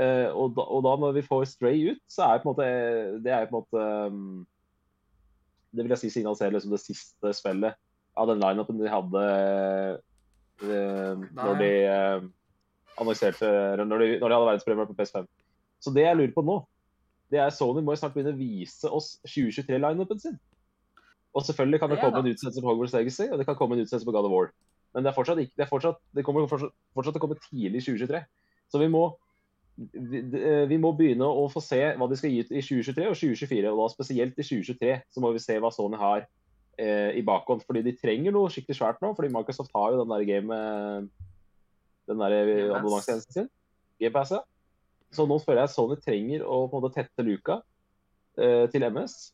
Eh, 0.00 0.28
og, 0.28 0.54
da, 0.56 0.64
og 0.64 0.84
da 0.86 0.94
når 1.00 1.18
vi 1.18 1.26
får 1.26 1.44
Stray 1.50 1.82
ut, 1.92 2.00
så 2.10 2.26
er 2.26 2.40
på 2.40 2.48
en 2.48 2.52
måte 2.52 2.68
det 3.24 3.32
er 3.32 3.48
på 3.48 3.56
en 3.56 3.60
måte 3.60 3.88
um, 4.12 4.46
Det 5.72 5.84
vil 5.84 5.94
jeg 5.94 6.02
si 6.02 6.12
signaliserer 6.12 6.54
liksom 6.54 6.74
det 6.74 6.82
siste 6.82 7.32
spillet 7.36 7.78
av 8.18 8.28
den 8.28 8.42
lineupen 8.42 8.80
de 8.80 8.90
hadde 8.92 9.22
uh, 10.62 11.22
når 11.32 11.60
de 11.62 11.70
uh, 11.88 12.26
annonserte 13.00 13.48
når 13.80 14.04
de, 14.04 14.08
når 14.20 14.26
de 14.26 14.36
hadde 14.36 14.48
verdenspremiere 14.50 14.90
på 14.90 14.98
PS5. 14.98 15.28
Så 15.82 15.92
det 15.96 16.04
jeg 16.04 16.18
lurer 16.18 16.34
på 16.36 16.44
nå, 16.46 16.58
det 17.32 17.40
er 17.40 17.54
Sony 17.54 17.80
må 17.80 17.96
snart 17.96 18.12
begynne 18.14 18.34
å 18.34 18.38
vise 18.38 18.90
oss 18.92 19.14
2023-lineupen 19.24 20.20
sin. 20.20 20.36
Og 21.32 21.46
selvfølgelig 21.46 21.80
kan 21.80 21.90
det 21.90 21.96
Det 21.96 22.04
komme 22.04 22.20
da. 22.20 22.26
en 22.26 22.34
utsettelse 22.34 22.60
på 22.60 22.68
Hogwarts 22.68 22.92
Legacy, 22.92 23.26
og 23.32 23.40
det 23.40 23.46
kan 23.48 23.56
komme 23.56 23.78
en 23.78 23.82
utsettelse 23.82 24.04
på 24.04 24.12
God 24.12 24.28
of 24.28 24.34
War. 24.34 24.52
Men 24.92 25.04
det 25.04 25.10
er 25.10 25.16
fortsatt 25.16 25.40
ikke, 25.40 25.54
det, 25.56 25.64
er 25.64 25.70
fortsatt, 25.70 26.00
det 26.12 26.24
kommer 26.24 26.48
fortsatt, 26.50 26.74
fortsatt 26.92 27.16
å 27.16 27.22
komme 27.24 27.38
tidlig 27.40 27.80
i 27.80 27.84
2023. 27.86 28.20
Så 28.68 28.80
vi 28.82 28.88
må, 28.92 29.06
vi, 29.76 30.20
eh, 30.38 30.78
må 30.80 30.92
begynne 30.96 31.26
å 31.26 31.48
få 31.50 31.62
se 31.64 31.80
hva 31.96 32.08
de 32.08 32.18
skal 32.18 32.32
gi 32.32 32.44
ut 32.44 32.52
i 32.52 32.62
2023 32.62 33.08
og 33.08 33.18
2024. 33.18 33.72
Og 33.72 33.80
da 33.80 33.88
spesielt 33.92 34.38
i 34.38 34.46
2023 34.46 34.94
så 35.10 35.24
må 35.24 35.32
vi 35.34 35.42
se 35.42 35.58
hva 35.58 35.72
Sony 35.72 36.00
har 36.00 36.26
eh, 36.78 37.10
i 37.18 37.24
bakhånd. 37.26 37.64
Fordi 37.66 37.84
de 37.86 37.96
trenger 37.96 38.34
noe 38.34 38.52
skikkelig 38.52 38.78
svært 38.78 39.02
nå. 39.04 39.12
Fordi 39.16 39.32
Microsoft 39.32 39.74
har 39.76 39.92
jo 39.94 40.02
den 40.02 40.12
der 40.12 40.26
game 40.28 40.62
den 42.10 42.18
der 42.18 42.34
Game 42.34 42.72
abonnementstjenesten 42.76 43.32
sin. 43.32 43.50
GPS, 44.02 44.34
ja. 44.34 44.42
Så 45.12 45.26
nå 45.28 45.36
føler 45.42 45.62
jeg 45.62 45.70
at 45.70 45.76
Sony 45.76 45.98
trenger 46.00 46.44
å 46.44 46.64
på 46.70 46.78
en 46.78 46.82
måte 46.82 46.96
tette 46.96 47.24
luka 47.24 47.60
eh, 48.40 48.64
til 48.72 48.84
MS. 48.88 49.32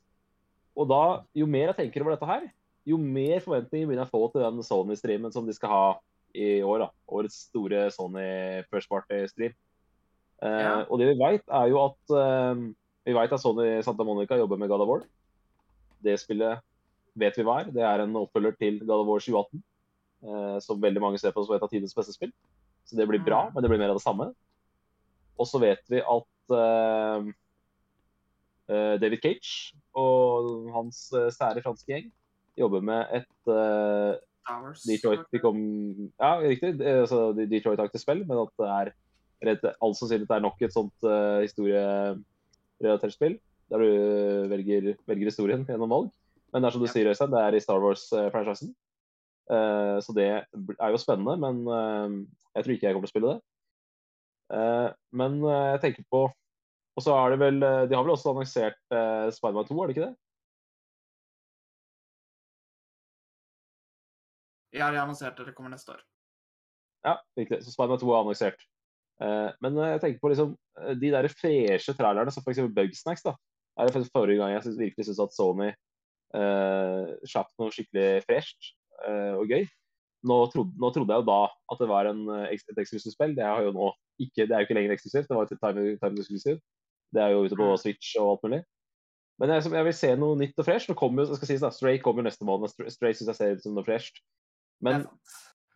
Og 0.79 0.89
da, 0.91 1.03
jo 1.35 1.47
mer 1.51 1.73
jeg 1.73 1.79
tenker 1.83 2.05
over 2.05 2.15
dette 2.15 2.29
her, 2.29 2.49
jo 2.89 2.99
mer 3.01 3.41
forventninger 3.45 3.89
begynner 3.89 4.07
jeg 4.07 4.11
å 4.11 4.15
få 4.15 4.29
til 4.33 4.45
den 4.45 4.65
Sony-streamen 4.65 5.35
som 5.35 5.47
de 5.47 5.55
skal 5.57 5.73
ha 5.73 5.87
i 6.35 6.61
år. 6.63 6.85
da. 6.87 6.89
Årets 7.15 7.49
store 7.49 7.89
Sony 7.95 8.29
First 8.71 8.91
Party-stream. 8.91 9.57
Eh, 10.43 10.61
Ja. 10.63 10.85
Og 10.89 10.99
det 11.01 11.09
vi 11.11 11.19
vet 11.23 11.43
er 11.51 11.69
jo 11.73 11.81
at 11.85 12.15
eh, 12.15 12.55
vi 13.09 13.15
vet 13.17 13.33
at 13.33 13.41
Sony 13.41 13.81
Santa 13.83 14.05
Monica 14.05 14.37
jobber 14.39 14.57
med 14.59 14.69
God 14.69 14.81
of 14.85 14.89
War. 14.89 15.03
Det 16.05 16.19
spillet 16.21 16.61
vet 17.19 17.37
vi 17.37 17.43
hva 17.43 17.61
er. 17.65 17.71
Det 17.75 17.83
er 17.83 18.05
en 18.05 18.15
oppfølger 18.21 18.55
til 18.59 18.79
God 18.87 19.01
of 19.03 19.07
War 19.09 19.19
2018. 19.25 19.63
eh, 20.23 20.59
som 20.61 20.81
veldig 20.83 21.01
mange 21.01 21.19
ser 21.19 21.31
på 21.33 21.45
som 21.47 21.55
et 21.55 21.63
av 21.63 21.71
tidens 21.71 21.95
beste 21.95 22.13
spill. 22.13 22.33
Så 22.85 22.97
det 22.97 23.07
blir 23.09 23.23
bra, 23.25 23.45
Mm. 23.49 23.55
men 23.55 23.63
det 23.63 23.71
blir 23.71 23.79
mer 23.79 23.91
av 23.91 23.99
det 23.99 24.03
samme. 24.03 24.35
Og 25.39 25.47
så 25.47 25.61
vet 25.61 25.83
vi 25.89 26.01
at 26.01 26.25
David 29.01 29.21
Cage 29.23 29.75
og 29.95 30.71
hans 30.75 31.09
sære 31.37 31.63
franske 31.65 31.87
gjeng 31.93 32.09
jobber 32.59 32.81
med 32.83 33.07
et 33.13 33.49
uh. 33.49 34.17
Detroit 34.89 35.27
become 35.31 36.11
Ja, 36.19 36.39
riktig. 36.41 36.81
Altså 36.81 37.33
Detroit-aktig 37.37 38.01
spill, 38.01 38.25
men 38.27 38.39
at 38.39 38.49
det 38.59 38.69
er 38.69 38.93
all 39.47 39.95
sannsynlighet 39.95 40.33
er 40.35 40.43
nok 40.43 40.63
et 40.63 40.75
sånt 40.75 41.07
uh, 41.07 41.39
historierelatert 41.45 43.15
spill. 43.15 43.39
Der 43.69 43.83
du 43.85 44.49
velger, 44.51 44.95
velger 45.07 45.29
historien 45.29 45.67
gjennom 45.69 45.93
valg. 45.93 46.11
Men 46.53 46.65
det 46.65 46.69
er 46.69 46.73
som 46.73 46.81
du 46.83 46.87
Ja. 46.89 46.93
sier, 46.93 47.11
Øystein, 47.11 47.31
det 47.31 47.41
er 47.43 47.55
i 47.55 47.61
Star 47.61 47.81
Wars-franchisen. 47.85 48.75
Uh, 49.49 50.01
så 50.05 50.13
det 50.17 50.27
er 50.29 50.91
jo 50.93 51.01
spennende, 51.01 51.37
men 51.41 51.61
uh, 51.69 52.27
jeg 52.57 52.65
tror 52.65 52.73
ikke 52.75 52.87
jeg 52.87 52.95
kommer 52.97 53.07
til 53.07 53.13
å 53.13 53.17
spille 53.17 53.33
det. 53.35 53.41
Uh, 54.49 54.89
men 55.13 55.43
jeg 55.45 55.81
tenker 55.83 56.05
på 56.09 56.23
Og 56.97 57.03
så 57.05 57.13
er 57.13 57.31
det 57.31 57.39
vel 57.39 57.59
De 57.61 57.93
har 57.95 58.01
vel 58.01 58.15
også 58.15 58.31
annonsert 58.33 58.79
uh, 58.97 59.29
Spiderman 59.31 59.69
2, 59.69 59.77
er 59.77 59.87
det 59.87 59.95
ikke 59.97 60.07
det? 60.07 60.15
Ja, 64.73 64.89
de 64.93 65.01
annonserte 65.01 65.45
det 65.47 65.55
kommer 65.57 65.73
neste 65.73 65.93
år. 65.95 66.03
Ja, 67.05 67.17
riktig. 67.39 67.63
Så 67.65 67.73
Spiderman 67.73 68.01
2 68.01 68.11
er 68.13 68.21
annonsert. 68.21 68.65
Eh, 69.23 69.51
men 69.65 69.79
eh, 69.79 69.93
jeg 69.97 70.03
tenker 70.05 70.23
på 70.23 70.31
liksom 70.33 70.55
eh, 70.83 70.95
de 70.99 71.13
der 71.15 71.29
freshe 71.33 71.95
trailerne, 71.99 72.33
som 72.35 72.45
f.eks. 72.45 72.63
Bugsnacks. 72.75 73.25
da, 73.27 73.35
er 73.79 73.91
det 73.91 74.09
forrige 74.13 74.39
gang 74.41 74.55
jeg 74.55 74.65
synes, 74.67 74.81
virkelig 74.81 75.07
syns 75.07 75.23
at 75.23 75.35
Sony 75.37 75.69
uh, 76.35 77.15
slapp 77.29 77.53
noe 77.61 77.73
skikkelig 77.75 78.25
fresht 78.27 78.73
eh, 79.07 79.35
og 79.39 79.51
gøy. 79.51 79.69
Nå 80.29 80.39
trodde, 80.51 80.75
nå 80.83 80.91
trodde 80.91 81.15
jeg 81.15 81.23
jo 81.23 81.29
da 81.29 81.43
at 81.47 81.79
det 81.83 81.89
var 81.91 82.09
en, 82.11 82.25
eh, 82.35 82.57
et 82.57 82.81
eksklusivt 82.83 83.15
spill. 83.15 83.37
Det 83.39 83.45
er 83.47 83.69
jo 83.69 83.75
nå 83.77 83.93
ikke, 84.19 84.49
det 84.49 84.51
er 84.51 84.65
jo 84.65 84.67
ikke 84.67 84.79
lenger 84.81 84.97
eksklusivt. 84.97 85.29
Det 85.31 85.37
var 85.39 85.47
et 85.47 85.63
time, 85.63 85.85
time 86.03 86.25
eksklusivt. 86.25 86.65
Det 87.15 87.23
er 87.23 87.33
jo 87.33 87.45
ute 87.47 87.57
på 87.57 87.69
Mm. 87.71 87.79
Switch 87.81 88.17
og 88.19 88.33
alt 88.33 88.43
mulig. 88.49 88.63
Men 89.39 89.53
jeg, 89.55 89.71
jeg 89.71 89.87
vil 89.87 89.95
se 89.95 90.11
noe 90.19 90.39
nytt 90.41 90.59
og 90.59 90.67
fresht. 90.67 90.91
Nå 90.91 90.97
kommer 90.99 91.23
jo, 91.23 91.31
det 91.31 91.39
skal 91.39 91.53
sies 91.53 91.63
da, 91.63 91.71
Stray 91.71 92.01
kommer 92.03 92.27
neste 92.27 92.45
måned. 92.45 92.75
Stray- 92.91 93.15
syns 93.15 93.31
jeg 93.31 93.39
ser 93.39 93.55
ut 93.55 93.63
som 93.63 93.79
noe 93.79 93.87
fresht. 93.87 94.19
Men. 94.83 95.07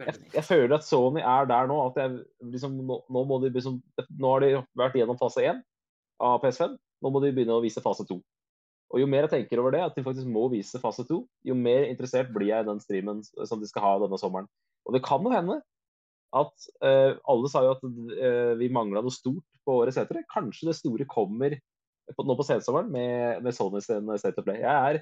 Jeg, 0.06 0.20
jeg 0.36 0.44
føler 0.46 0.76
at 0.76 0.86
Sony 0.86 1.22
er 1.22 1.48
der 1.50 1.68
nå 1.70 1.78
at 1.86 1.98
jeg, 2.00 2.20
liksom, 2.54 2.76
nå, 2.88 2.98
nå 3.12 3.24
må 3.28 3.38
de 3.42 3.52
liksom, 3.54 3.80
nå 4.18 4.34
har 4.34 4.44
de 4.44 4.52
vært 4.78 4.98
gjennom 4.98 5.18
fase 5.20 5.44
1 5.48 5.62
av 6.22 6.38
PS5. 6.42 6.76
Nå 7.02 7.10
må 7.10 7.22
de 7.22 7.32
begynne 7.34 7.56
å 7.56 7.64
vise 7.64 7.82
fase 7.84 8.06
2. 8.08 8.18
Og 8.92 9.00
Jo 9.00 9.08
mer 9.08 9.24
jeg 9.26 9.32
tenker 9.32 9.62
over 9.62 9.74
det, 9.74 9.82
at 9.86 9.96
de 9.96 10.04
faktisk 10.04 10.28
må 10.28 10.46
vise 10.52 10.80
fase 10.80 11.04
2, 11.08 11.18
jo 11.48 11.54
mer 11.56 11.88
interessert 11.88 12.32
blir 12.34 12.50
jeg 12.50 12.64
i 12.64 12.68
den 12.68 12.80
streamen 12.82 13.22
som 13.24 13.60
de 13.60 13.68
skal 13.68 13.86
ha 13.86 13.92
denne 14.02 14.18
sommeren. 14.20 14.48
Og 14.84 14.96
det 14.96 15.02
kan 15.06 15.24
jo 15.24 15.32
hende 15.32 15.62
at 16.36 16.66
uh, 16.84 17.12
alle 17.28 17.48
sa 17.52 17.62
jo 17.64 17.74
at 17.74 17.82
uh, 17.84 18.52
vi 18.60 18.70
mangla 18.72 19.02
noe 19.04 19.12
stort 19.12 19.44
på 19.64 19.78
årets 19.80 20.00
etere. 20.00 20.26
Kanskje 20.32 20.68
det 20.68 20.76
store 20.78 21.08
kommer 21.08 21.56
på, 22.12 22.26
nå 22.26 22.36
på 22.36 22.46
sensommeren 22.46 22.92
med, 22.92 23.40
med 23.44 23.56
Sony 23.56 23.80
sin 23.84 24.08
State 24.20 24.40
of 24.40 24.46
Play. 24.46 24.60
Jeg 24.60 24.92
er, 24.92 25.00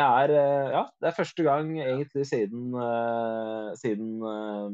er 0.00 0.30
eh, 0.30 0.70
Ja, 0.72 0.82
det 1.00 1.08
er 1.08 1.16
første 1.16 1.42
gang 1.42 1.80
egentlig 1.80 2.26
siden, 2.26 2.74
eh, 2.74 3.76
siden 3.76 4.22
eh, 4.24 4.70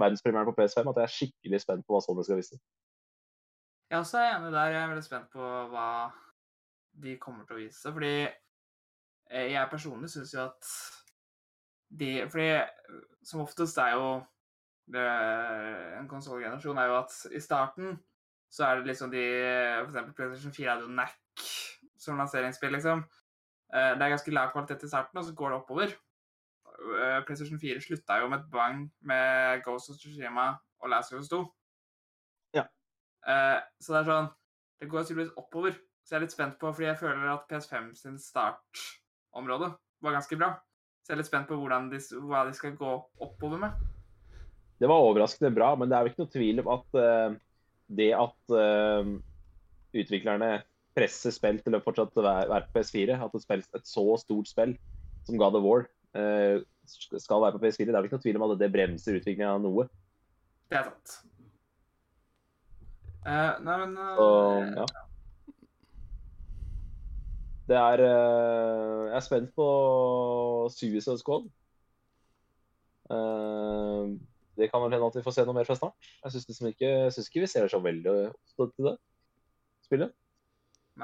verdenspremieren 0.00 0.48
på 0.48 0.54
PS5 0.56 0.88
at 0.88 0.96
jeg 0.96 1.02
er 1.02 1.16
skikkelig 1.16 1.60
spent 1.60 1.86
på 1.86 1.92
hva 1.92 2.00
Sony 2.00 2.24
skal 2.24 2.40
vise. 2.40 2.60
Jeg 3.90 3.98
også 3.98 4.18
er 4.18 4.36
enig 4.36 4.52
der. 4.52 4.72
Jeg 4.72 4.82
er 4.82 4.88
veldig 4.88 5.04
spent 5.04 5.30
på 5.32 5.50
hva 5.72 5.90
de 7.02 7.16
kommer 7.20 7.44
til 7.44 7.56
å 7.56 7.60
vise. 7.60 7.92
Fordi 7.92 8.14
jeg 9.28 9.68
personlig 9.70 10.10
syns 10.10 10.32
jo 10.34 10.46
at 10.46 10.72
de 11.98 12.28
Fordi 12.28 12.48
som 13.24 13.40
oftest 13.40 13.78
er 13.80 13.94
jo 13.96 14.08
det, 14.92 15.04
en 16.00 16.08
konsollgenerasjon 16.08 16.78
er 16.80 16.88
jo 16.88 16.98
at 16.98 17.14
i 17.32 17.40
starten 17.40 17.96
så 18.52 18.64
er 18.64 18.76
det 18.76 18.86
liksom 18.90 19.10
de 19.12 19.24
For 19.78 19.90
eksempel 19.90 20.14
PlayStation 20.16 20.52
4 20.52 20.70
hadde 20.70 20.84
jo 20.84 20.92
NAC 20.96 21.16
som 21.98 22.20
lanseringsspill, 22.20 22.72
liksom. 22.72 23.02
Eh, 23.74 23.94
Det 23.98 24.02
er 24.02 24.14
ganske 24.14 24.32
lav 24.32 24.52
kvalitet 24.52 24.84
i 24.84 24.88
starten, 24.88 25.18
og 25.18 25.24
så 25.24 25.34
går 25.36 25.52
det 25.52 25.58
oppover. 25.60 25.92
Eh, 26.78 27.20
PlayStation 27.26 27.60
4 27.60 27.80
slutta 27.84 28.20
jo 28.22 28.28
med 28.28 28.40
et 28.40 28.50
bang 28.50 28.90
med 29.02 29.62
Ghost 29.64 29.90
of 29.90 29.96
Tsushima 29.96 30.58
og 30.80 30.88
Last 30.88 31.12
of 31.12 31.20
Us 31.20 31.28
2. 31.28 31.42
Ja. 32.54 32.64
Eh, 33.26 33.60
så 33.80 33.92
det 33.92 34.00
er 34.00 34.12
sånn 34.12 34.30
Det 34.78 34.86
går 34.88 35.02
tydeligvis 35.02 35.34
oppover. 35.36 35.72
Så 36.06 36.14
jeg 36.14 36.16
er 36.18 36.22
litt 36.22 36.32
spent 36.32 36.58
på, 36.60 36.70
fordi 36.70 36.86
jeg 36.86 36.98
føler 37.00 37.32
at 37.32 37.48
PS5 37.50 37.88
sin 37.98 38.16
startområde 38.16 39.72
var 40.00 40.12
ganske 40.14 40.38
bra. 40.38 40.52
Så 41.02 41.10
jeg 41.10 41.16
er 41.16 41.18
litt 41.18 41.26
spent 41.26 41.48
på 41.48 41.58
hvordan 41.58 41.90
de, 41.90 41.98
hva 42.22 42.44
de 42.46 42.54
skal 42.54 42.76
gå 42.78 42.92
oppover 43.18 43.58
med. 43.58 43.72
Det 44.78 44.86
var 44.86 45.02
overraskende 45.02 45.50
bra, 45.50 45.74
men 45.74 45.90
det 45.90 45.98
er 45.98 46.06
jo 46.06 46.12
ikke 46.12 46.22
noe 46.22 46.30
tvil 46.30 46.62
om 46.62 46.70
at 46.76 47.40
det 47.90 48.14
at 48.14 48.54
utviklerne 49.98 50.62
presser 50.98 51.34
spill 51.34 51.60
til 51.62 51.78
å 51.78 51.82
fortsatt 51.84 52.16
være, 52.18 52.64
på 52.66 52.80
PS4, 52.80 53.18
at 53.22 53.38
et, 53.38 53.44
spill, 53.44 53.64
et 53.78 53.88
så 53.88 54.04
stort 54.20 54.50
spill 54.50 54.74
som 55.28 55.38
God 55.40 55.58
of 55.58 55.64
War 55.66 55.86
eh, 56.18 56.60
skal 56.88 57.42
være 57.44 57.56
på 57.56 57.64
PS4, 57.66 57.86
det 57.86 57.92
er 57.92 57.98
vel 58.00 58.08
ikke 58.08 58.18
noe 58.18 58.26
tvil 58.26 58.38
om 58.40 58.46
at 58.48 58.60
det 58.60 58.72
bremser 58.74 59.18
utviklingen 59.18 59.50
av 59.50 59.60
noe. 59.64 59.88
Det 60.68 60.80
er 60.80 60.88
sant. 60.88 61.18
Uh, 63.28 63.58
nei, 63.60 63.76
men 63.82 63.94
uh, 63.98 64.16
Så, 64.16 64.26
ja. 64.78 64.84
Det 67.68 67.76
er 67.76 68.00
uh, 68.00 69.08
Jeg 69.10 69.16
er 69.18 69.24
spent 69.26 69.50
på 69.58 69.66
Suicide 70.72 71.18
Squad. 71.20 71.50
Det 74.58 74.66
kan 74.72 74.82
vel 74.82 74.94
hende 74.94 75.08
at 75.08 75.16
vi 75.16 75.24
får 75.24 75.34
se 75.36 75.44
noe 75.46 75.56
mer 75.56 75.68
fra 75.68 75.76
snart. 75.78 76.08
Jeg 76.24 76.34
syns 76.34 76.48
liksom 76.48 76.70
ikke, 76.70 76.88
ikke 77.08 77.44
vi 77.44 77.50
ser 77.50 77.68
så 77.70 77.80
veldig 77.80 78.14
opptatt 78.30 78.72
til 78.74 78.88
det 78.88 78.96
spillet. 79.86 80.16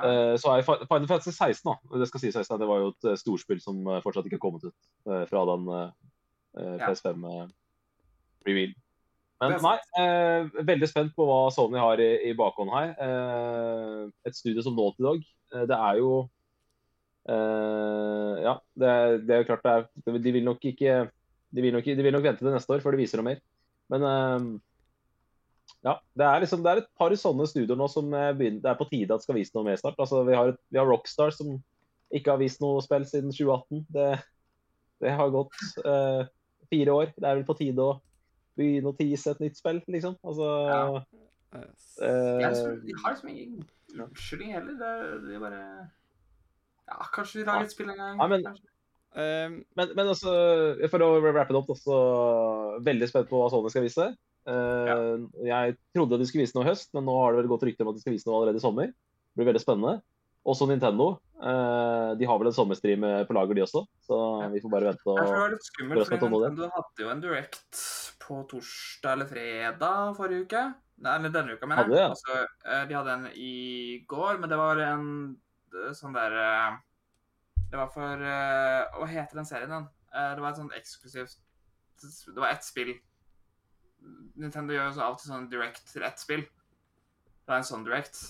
Eh, 0.02 0.34
så 0.40 0.50
er 0.50 0.64
Fi- 0.66 0.82
Final 0.88 1.06
Fantasy 1.08 1.30
16, 1.30 1.68
da. 1.68 1.98
Det 2.00 2.08
skal 2.10 2.22
sies 2.22 2.34
16, 2.34 2.58
det 2.60 2.68
var 2.68 2.80
jo 2.82 2.92
et 2.92 3.10
eh, 3.10 3.18
storspill 3.20 3.60
som 3.62 3.78
eh, 3.86 4.00
fortsatt 4.02 4.26
ikke 4.26 4.38
har 4.40 4.42
kommet 4.42 4.66
ut 4.66 4.74
uh, 5.10 5.22
fra 5.30 5.44
den 5.52 5.68
eh, 5.70 5.90
eh, 6.58 6.76
PS5-reveal. 6.82 8.74
Men 9.44 9.58
nei, 9.60 9.76
veldig 10.64 10.88
spent 10.88 11.12
på 11.12 11.24
hva 11.28 11.50
Sony 11.52 11.76
har 11.76 12.00
i, 12.00 12.30
i 12.30 12.36
bakhånd 12.38 12.70
her. 12.72 12.92
Et 14.24 14.36
studio 14.38 14.62
som 14.64 14.76
Naughty 14.78 15.02
Dog, 15.04 15.18
dag, 15.50 15.66
det 15.68 15.76
er 15.76 15.98
jo 15.98 16.12
Ja, 18.46 18.54
det 18.78 18.92
det 19.26 19.34
er 19.34 19.42
jo 19.42 19.48
klart 19.50 19.66
det 19.66 19.74
er 19.74 20.22
De 20.22 20.32
vil 20.38 20.46
nok 20.46 20.64
ikke 20.70 20.94
de 21.50 21.66
vil, 21.66 21.74
nok, 21.74 21.84
de 21.84 22.06
vil 22.06 22.14
nok 22.14 22.24
vente 22.24 22.40
til 22.40 22.54
neste 22.54 22.72
år 22.72 22.80
før 22.86 22.94
de 22.94 23.02
viser 23.02 23.20
noe 23.20 23.26
mer. 23.26 23.42
Men 23.92 24.06
ja, 25.84 25.98
det 26.16 26.24
er, 26.26 26.40
liksom, 26.44 26.62
det 26.64 26.70
er 26.72 26.80
et 26.82 26.90
par 26.98 27.12
sånne 27.20 27.46
studioer 27.48 27.76
nå 27.76 27.88
som 27.92 28.08
eh, 28.16 28.30
begynner, 28.36 28.62
det 28.64 28.70
er 28.72 28.78
på 28.80 28.86
tide 28.90 29.14
at 29.16 29.24
skal 29.24 29.36
vise 29.36 29.52
noe 29.56 29.66
mer 29.66 29.76
snart. 29.80 29.98
Altså, 30.00 30.22
vi, 30.24 30.34
har 30.36 30.52
et, 30.54 30.60
vi 30.72 30.80
har 30.80 30.88
Rockstar 30.88 31.34
som 31.36 31.58
ikke 32.14 32.30
har 32.34 32.40
vist 32.40 32.60
noe 32.62 32.80
spill 32.84 33.04
siden 33.08 33.32
2018. 33.34 33.84
Det, 33.92 34.08
det 35.04 35.12
har 35.18 35.32
gått 35.34 35.56
eh, 35.84 36.24
fire 36.72 36.94
år. 36.94 37.12
Det 37.16 37.28
er 37.28 37.38
vel 37.40 37.46
på 37.48 37.56
tide 37.58 37.84
å 37.84 37.98
begynne 38.56 38.92
å 38.92 38.96
tease 38.96 39.34
et 39.34 39.40
nytt 39.42 39.58
spill, 39.60 39.82
liksom. 39.90 40.16
Altså, 40.24 40.50
Ja. 40.70 40.86
Eh, 41.54 42.38
de 42.82 42.94
har 42.98 43.12
liksom 43.14 43.28
ingen 43.30 43.60
unnskyldning 43.94 44.54
heller. 44.56 44.74
Det 44.80 44.88
er, 44.90 45.18
de 45.28 45.42
bare 45.42 45.60
Ja, 46.88 46.96
kanskje 47.14 47.40
de 47.40 47.44
lager 47.46 47.68
et 47.68 47.74
spill 47.74 47.92
en 47.92 48.00
gang. 48.00 48.18
Ja, 48.18 48.26
men- 48.26 48.46
eh, 49.14 49.50
men, 49.78 49.92
men 49.94 50.06
altså, 50.10 50.32
for 50.90 51.04
å 51.06 51.10
rappe 51.28 51.54
det 51.54 51.60
opp, 51.60 51.70
så 51.78 51.98
veldig 52.84 53.08
spent 53.08 53.28
på 53.30 53.38
hva 53.38 53.50
Sony 53.52 53.70
skal 53.70 53.86
vise. 53.86 54.08
Eh, 54.46 55.44
Jeg 55.46 55.76
trodde 55.94 56.18
de 56.20 56.26
skulle 56.28 56.44
vise 56.44 56.54
noe 56.56 56.64
i 56.66 56.70
høst, 56.72 56.90
men 56.94 57.04
nå 57.08 57.14
har 57.22 57.32
det 57.32 57.42
vel 57.42 57.52
gått 57.54 57.64
rykter 57.68 57.84
om 57.86 57.92
at 57.92 57.96
de 57.96 58.02
skal 58.04 58.12
vise 58.16 58.26
noe 58.28 58.40
allerede 58.42 58.60
i 58.60 58.64
sommer. 58.64 58.86
Det 58.92 59.40
blir 59.40 59.48
veldig 59.52 59.62
spennende. 59.64 60.02
Også 60.44 60.66
Nintendo. 60.68 61.18
Eh, 61.40 62.14
De 62.20 62.24
har 62.28 62.38
vel 62.38 62.50
en 62.50 62.56
sommerstream 62.56 63.04
eh, 63.08 63.24
på 63.24 63.32
lager, 63.36 63.54
de 63.56 63.62
også. 63.64 63.86
Så 64.04 64.18
Ja. 64.42 64.48
vi 64.52 64.60
får 64.60 64.70
bare 64.70 64.90
vente 64.92 65.04
Jeg 65.04 65.16
tror 65.16 65.32
det 65.34 65.40
var 65.40 65.50
litt 65.54 65.68
skummelt, 65.70 66.08
for. 66.08 66.28
Nintendo 66.28 66.70
hadde 66.74 66.98
jo 67.00 67.08
en 67.10 67.20
direct 67.20 67.84
på 68.20 68.40
torsdag 68.48 69.12
eller 69.12 69.26
fredag 69.26 70.16
forrige 70.16 70.44
uke. 70.44 70.74
Nei, 71.04 71.16
eller 71.18 71.30
denne 71.30 71.56
uka, 71.56 71.66
mener 71.66 71.82
jeg. 71.82 71.90
Hadde, 71.90 71.98
ja. 71.98 72.08
Altså, 72.12 72.88
de 72.88 72.94
hadde 72.94 73.14
en 73.16 73.26
i 73.34 74.04
går, 74.06 74.38
men 74.38 74.48
det 74.48 74.56
var 74.58 74.78
en 74.78 75.36
sånn 75.92 76.12
der 76.14 76.78
Det 77.70 77.76
var 77.80 77.88
for 77.90 78.16
Hva 79.00 79.06
heter 79.08 79.34
den 79.34 79.44
serien, 79.48 79.68
den? 79.70 79.88
Det 80.12 80.40
var 80.40 80.50
et 80.50 80.56
sånt 80.60 80.72
eksklusivt 80.76 81.34
Det 82.30 82.36
var 82.38 82.48
ett 82.52 82.62
spill. 82.62 82.94
Nintendo 84.34 84.74
gjør 84.74 84.88
jo 84.88 84.94
så 84.96 85.04
av 85.06 85.14
og 85.14 85.20
til 85.22 85.30
sånn 85.32 85.50
direct 85.52 85.84
til 85.92 86.04
ett 86.06 86.20
spill. 86.20 86.42
Det 87.44 87.52
er 87.52 87.60
en 87.60 87.68
sånn 87.68 87.84
direct. 87.86 88.20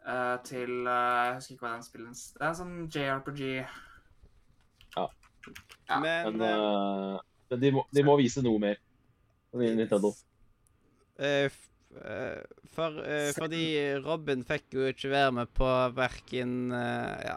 Uh, 0.00 0.36
til 0.48 0.86
uh, 0.88 1.28
Jeg 1.28 1.34
husker 1.36 1.54
ikke 1.54 1.66
hva 1.66 1.70
den 1.74 1.82
spillen 1.84 2.14
Det 2.16 2.40
er 2.40 2.46
en 2.48 2.56
sånn 2.56 2.76
JRPG. 2.88 3.42
Ja. 4.96 5.04
men 6.00 6.38
Men, 6.38 6.40
eh, 6.40 6.54
eh, 6.54 7.18
men 7.50 7.60
de, 7.60 7.72
må, 7.76 7.84
de 7.92 8.04
må 8.06 8.16
vise 8.20 8.42
noe 8.42 8.58
mer. 8.62 8.80
Nintendo. 9.52 10.12
eh, 11.18 11.50
eh, 12.04 12.42
for, 12.70 12.96
fordi 13.36 13.64
Robin 14.04 14.44
fikk 14.46 14.76
jo 14.78 14.88
ikke 14.88 15.10
være 15.10 15.32
med 15.40 15.50
på 15.58 15.68
verken 15.96 16.70
ja, 16.70 17.36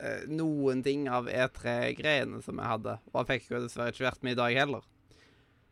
eh, 0.00 0.22
noen 0.32 0.80
ting 0.82 1.04
av 1.12 1.28
E3-greiene 1.28 2.40
som 2.42 2.58
jeg 2.58 2.72
hadde. 2.74 2.96
Og 3.12 3.20
han 3.20 3.28
fikk 3.28 3.50
jo 3.52 3.60
dessverre 3.64 3.92
ikke 3.94 4.08
vært 4.08 4.24
med 4.24 4.38
i 4.38 4.40
dag 4.40 4.56
heller. 4.62 4.86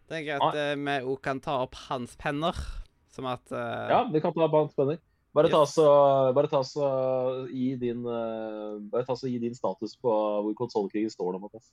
Tenker 0.09 0.35
jeg 0.35 0.41
at 0.41 0.57
eh, 0.57 0.75
vi 0.81 0.97
òg 1.05 1.21
kan 1.25 1.41
ta 1.45 1.59
opp 1.67 1.77
hans 1.89 2.15
penner, 2.21 2.57
som 3.13 3.29
at 3.29 3.45
uh... 3.53 3.89
Ja, 3.93 4.01
vi 4.09 4.23
kan 4.25 4.33
ta 4.37 4.47
opp 4.47 4.57
hans 4.57 4.77
penner. 4.77 5.01
Bare 5.37 5.51
ta, 5.53 5.61
så, 5.69 5.85
bare 6.35 6.49
ta 6.51 6.63
så 6.65 6.87
gi 7.53 7.75
din 7.79 8.01
eh, 8.09 8.79
Bare 8.89 9.05
ta 9.05 9.13
så 9.15 9.29
gi 9.29 9.37
din 9.39 9.55
status 9.55 9.93
på 10.01 10.11
hvor 10.43 10.55
konsollkrigen 10.57 11.13
står 11.13 11.35
nå, 11.35 11.43
Mathias. 11.43 11.69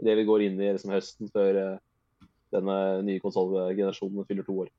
Det 0.00 0.14
vi 0.16 0.24
går 0.28 0.46
inn 0.46 0.60
i 0.62 0.70
liksom 0.70 0.94
høsten 0.94 1.28
før 1.34 1.58
denne 2.54 2.76
nye 3.06 3.20
konsollgenerasjonen 3.22 4.26
fyller 4.28 4.46
to 4.46 4.54
år. 4.64 4.70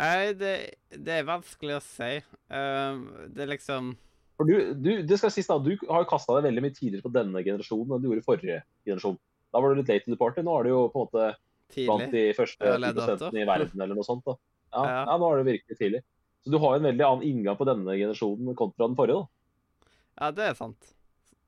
Nei, 0.00 0.32
det, 0.38 0.52
det 0.94 1.18
er 1.18 1.26
vanskelig 1.28 1.76
å 1.76 1.82
si. 1.84 2.12
Uh, 2.52 3.26
det 3.28 3.44
er 3.44 3.52
liksom 3.52 3.92
For 4.38 4.48
du, 4.48 4.72
du, 4.80 4.92
det 5.04 5.18
skal 5.20 5.32
sies 5.34 5.50
da, 5.50 5.58
du 5.60 5.74
har 5.88 6.04
jo 6.04 6.12
kasta 6.12 6.38
deg 6.38 6.48
veldig 6.48 6.64
mye 6.64 6.76
tidligere 6.76 7.04
på 7.04 7.12
denne 7.16 7.42
generasjonen 7.44 7.96
enn 7.96 8.04
du 8.04 8.08
gjorde 8.08 8.22
i 8.22 8.28
forrige 8.28 8.62
generasjon. 8.88 9.18
Da 9.50 9.62
var 9.62 9.72
du 9.72 9.80
litt 9.80 9.90
late 9.90 10.06
to 10.06 10.14
the 10.14 10.20
party. 10.20 10.44
Nå 10.46 10.54
er 10.58 10.68
du 10.68 10.72
jo 10.72 10.84
på 10.92 11.00
en 11.00 11.08
måte 11.08 11.26
blant 11.74 12.14
de 12.14 12.24
første 12.36 12.60
prosentene 12.62 13.30
10 13.30 13.42
i 13.42 13.48
verden 13.48 13.84
eller 13.84 13.98
noe 13.98 14.06
sånt. 14.06 14.24
da. 14.26 14.36
Ja, 14.70 14.84
Ja. 14.86 15.02
ja, 15.08 15.18
nå 15.18 15.28
er 15.30 15.40
det 15.40 15.50
virkelig 15.50 15.78
tidlig. 15.78 16.02
Så 16.44 16.52
du 16.54 16.58
har 16.62 16.76
jo 16.76 16.80
en 16.80 16.88
veldig 16.88 17.06
annen 17.06 17.26
inngang 17.26 17.58
på 17.58 17.66
denne 17.68 17.96
generasjonen 17.98 18.56
kontra 18.56 18.86
den 18.86 18.96
forrige. 18.96 19.20
da. 19.20 19.90
Ja, 20.20 20.30
det 20.36 20.44
er 20.50 20.54
sant. 20.58 20.92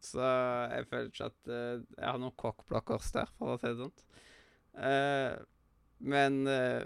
Så 0.02 0.18
jeg 0.18 0.88
føler 0.90 1.10
ikke 1.12 1.28
at 1.30 1.50
uh, 1.52 1.78
jeg 1.78 2.08
har 2.08 2.18
noen 2.18 2.34
cockblockers 2.36 3.12
der, 3.14 3.30
for 3.38 3.54
å 3.54 3.60
si 3.60 3.70
det 3.70 3.78
sånn. 3.78 3.94
Uh, 4.74 5.36
men 6.02 6.40
uh, 6.48 6.82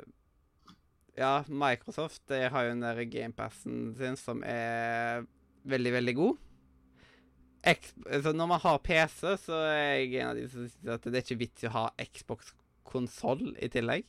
ja, 1.16 1.40
Microsoft 1.48 2.26
de 2.28 2.42
har 2.52 2.66
jo 2.66 2.74
den 2.74 2.84
der 2.84 3.00
gamepassen 3.08 3.94
sin 3.96 4.18
som 4.20 4.42
er 4.44 5.24
veldig, 5.64 5.94
veldig 5.96 6.14
god. 6.18 6.42
Når 7.66 8.46
man 8.46 8.60
har 8.62 8.78
PC, 8.84 9.22
så 9.42 9.56
er 9.66 9.96
jeg 10.04 10.20
en 10.20 10.28
av 10.30 10.36
de 10.38 10.44
som 10.50 10.66
syns 10.68 10.92
at 10.94 11.06
det 11.08 11.18
er 11.18 11.24
ikke 11.24 11.40
vits 11.40 11.64
i 11.64 11.70
å 11.70 11.74
ha 11.74 11.84
Xbox-konsoll 12.04 13.56
i 13.58 13.68
tillegg. 13.72 14.06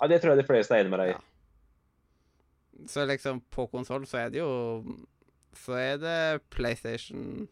Ja, 0.00 0.06
Det 0.12 0.20
tror 0.22 0.34
jeg 0.34 0.42
de 0.44 0.46
fleste 0.46 0.76
er 0.76 0.84
enig 0.84 0.92
med 0.92 1.00
deg 1.02 1.10
i. 1.10 1.16
Ja. 1.16 2.86
Så 2.92 3.06
liksom 3.08 3.40
på 3.50 3.64
konsoll 3.72 4.04
så 4.06 4.18
er 4.26 4.32
det 4.34 4.42
jo 4.42 4.50
Så 5.56 5.72
er 5.80 5.96
det 5.96 6.42
PlayStation 6.52 7.46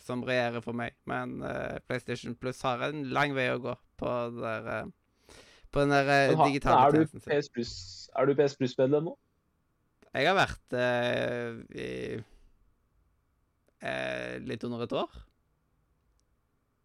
som 0.00 0.22
regjerer 0.26 0.64
for 0.64 0.72
meg. 0.74 0.96
Men 1.06 1.42
uh, 1.44 1.76
PlayStation 1.86 2.34
Plus 2.34 2.62
har 2.66 2.80
en 2.88 3.04
lang 3.12 3.34
vei 3.36 3.50
å 3.52 3.60
gå 3.62 3.74
på, 4.00 4.14
der, 4.40 4.88
uh, 4.88 5.36
på 5.70 5.84
den 5.84 5.92
der 5.94 6.32
uh, 6.32 6.38
ha- 6.40 6.46
digitale 6.48 6.88
er, 6.88 6.96
du 6.96 7.02
tjenesten 7.04 7.20
sin. 7.20 7.30
PS 7.36 7.52
Plus, 7.52 7.74
er 8.16 8.26
du 8.26 8.34
PS 8.40 8.56
Plus-medlem 8.58 9.10
nå? 9.12 9.14
Jeg 10.12 10.26
har 10.28 10.34
vært 10.36 10.74
i 11.78 11.90
eh, 13.82 14.38
litt 14.46 14.64
under 14.64 14.82
et 14.86 14.92
år. 14.92 15.10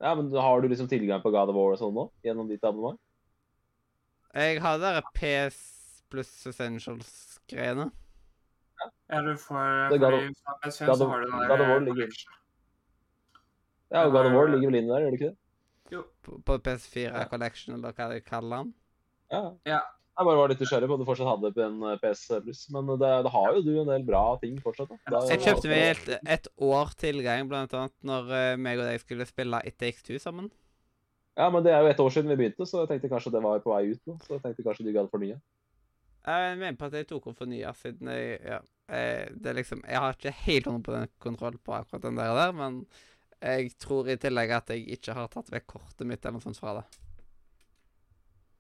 Ja, 0.02 0.14
men 0.16 0.32
Har 0.34 0.62
du 0.62 0.68
liksom 0.70 0.88
tilgang 0.90 1.22
på 1.24 1.32
God 1.34 1.50
of 1.50 1.56
War 1.58 1.72
og 1.74 1.80
sånn 1.82 1.94
nå? 1.96 2.08
Gjennom 2.26 2.48
ditt 2.50 2.64
abonnement? 2.64 3.00
Jeg 4.38 4.60
har 4.62 4.78
det 4.78 4.92
der 4.94 5.08
PS 5.18 6.04
pluss 6.12 6.30
Essentials-greiene. 6.48 7.90
Ja, 9.10 9.22
du 9.26 9.32
får 9.42 9.58
er 9.58 9.98
God 9.98 10.12
du 10.14 10.18
har 10.46 10.60
PS5, 10.62 10.86
God 10.86 10.98
så 10.98 11.04
of- 11.06 11.10
har 11.12 11.22
du 11.26 11.32
God 11.32 11.52
of 11.62 11.68
War 11.68 11.80
der 11.80 11.86
ligger- 11.88 12.14
Ja, 13.92 14.06
og 14.06 14.12
God 14.12 14.26
of 14.28 14.34
War 14.34 14.48
ligger 14.48 14.70
vel 14.72 14.76
inne 14.84 14.94
der, 14.94 15.02
gjør 15.02 15.12
det 15.12 15.20
ikke 15.22 15.30
det? 15.32 15.38
På, 16.22 16.38
på 16.46 16.58
PS4 16.60 17.14
Ja. 17.18 17.26
Collection, 17.32 17.74
eller 17.76 17.92
hva 17.94 18.10
de 18.14 18.20
kaller 18.22 18.58
den. 18.64 18.74
Ja. 19.32 19.52
Ja. 19.66 19.80
Jeg 20.18 20.26
bare 20.26 20.38
var 20.40 20.50
litt 20.50 20.62
nysgjerrig 20.64 20.88
på 20.90 20.96
om 20.96 21.02
du 21.02 21.06
fortsatt 21.06 21.30
hadde 21.30 21.50
på 21.54 21.62
en 21.62 21.84
PS 22.02 22.22
Plus. 22.42 22.62
Men 22.74 22.88
det, 22.98 23.10
det 23.28 23.32
har 23.36 23.52
jo 23.54 23.60
du 23.62 23.74
en 23.84 23.92
del 23.92 24.06
bra 24.08 24.22
ting 24.42 24.56
fortsatt. 24.64 24.96
da. 25.06 25.20
Jeg 25.30 25.44
kjøpte 25.44 25.70
meg 25.70 25.84
et, 25.92 26.08
et 26.38 26.48
år 26.58 26.96
tilgang, 26.98 27.46
blant 27.52 27.76
annet, 27.78 27.94
når 28.02 28.32
eh, 28.34 28.54
meg 28.58 28.82
og 28.82 28.90
deg 28.90 29.04
skulle 29.04 29.28
spille 29.30 29.62
It 29.70 29.78
Takes 29.78 30.08
Two 30.08 30.18
sammen. 30.22 30.50
Ja, 31.38 31.52
men 31.54 31.62
det 31.62 31.76
er 31.76 31.86
jo 31.86 31.92
et 31.92 32.02
år 32.02 32.10
siden 32.16 32.34
vi 32.34 32.40
begynte, 32.40 32.66
så 32.66 32.82
jeg 32.82 32.96
tenkte 32.96 33.12
kanskje 33.12 33.36
det 33.36 33.44
var 33.46 33.62
på 33.62 33.76
vei 33.76 33.92
ut 33.94 34.10
nå. 34.10 34.18
Så 34.26 34.40
jeg 34.40 34.46
tenkte 34.48 34.66
kanskje 34.66 34.88
du 34.88 34.94
gadd 34.96 35.14
fornye. 35.14 35.38
Jeg 36.28 36.58
mener 36.58 36.80
på 36.80 36.90
at 36.90 36.98
jeg 36.98 37.08
tok 37.08 37.30
opp 37.30 37.38
for 37.38 37.48
nye, 37.48 37.74
siden 37.78 38.10
jeg 38.12 38.40
ja, 38.42 38.58
eh, 38.90 39.28
det 39.32 39.52
er 39.54 39.60
liksom, 39.62 39.86
Jeg 39.86 40.02
har 40.02 40.18
ikke 40.18 40.34
helt 40.42 40.72
100 40.74 41.12
kontroll 41.24 41.62
på 41.62 41.78
akkurat 41.78 42.10
den 42.10 42.18
der, 42.18 42.34
der, 42.36 42.58
men 42.58 42.82
jeg 43.38 43.76
tror 43.78 44.10
i 44.10 44.18
tillegg 44.18 44.52
at 44.56 44.74
jeg 44.74 44.90
ikke 44.98 45.14
har 45.14 45.30
tatt 45.30 45.54
vekk 45.54 45.68
kortet 45.76 46.10
mitt 46.10 46.26
eller 46.26 46.40
noe 46.40 46.48
sånt 46.48 46.58
fra 46.58 46.80
det. 46.80 46.88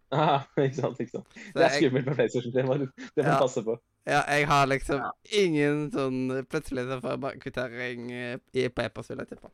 Ja, 0.18 0.40
ikke 0.58 0.76
sant, 0.78 1.00
ikke 1.04 1.12
sant. 1.18 1.28
Så 1.36 1.54
Det 1.58 1.64
er 1.66 1.70
jeg, 1.74 1.82
skummelt 1.84 2.06
med 2.08 2.16
PlayStation. 2.16 2.54
Det 2.56 2.64
må 2.66 2.78
du 2.80 2.86
det 2.88 3.24
må 3.26 3.32
Ja. 3.34 3.40
passe 3.42 3.64
på. 3.64 3.74
ja, 4.08 4.22
jeg 4.32 4.48
har 4.48 4.66
liksom 4.72 5.02
Ja. 5.04 5.12
ingen 5.44 5.92
sånn 5.92 6.46
Plutselig 6.48 6.86
så 6.88 7.02
får 7.04 7.10
jeg 7.16 7.20
bare 7.26 7.40
kvittering 7.44 8.12
i 8.56 8.68
på 8.70 8.86
e-post, 8.86 9.10
vil 9.12 9.18
jeg 9.20 9.28
tippe. 9.34 9.52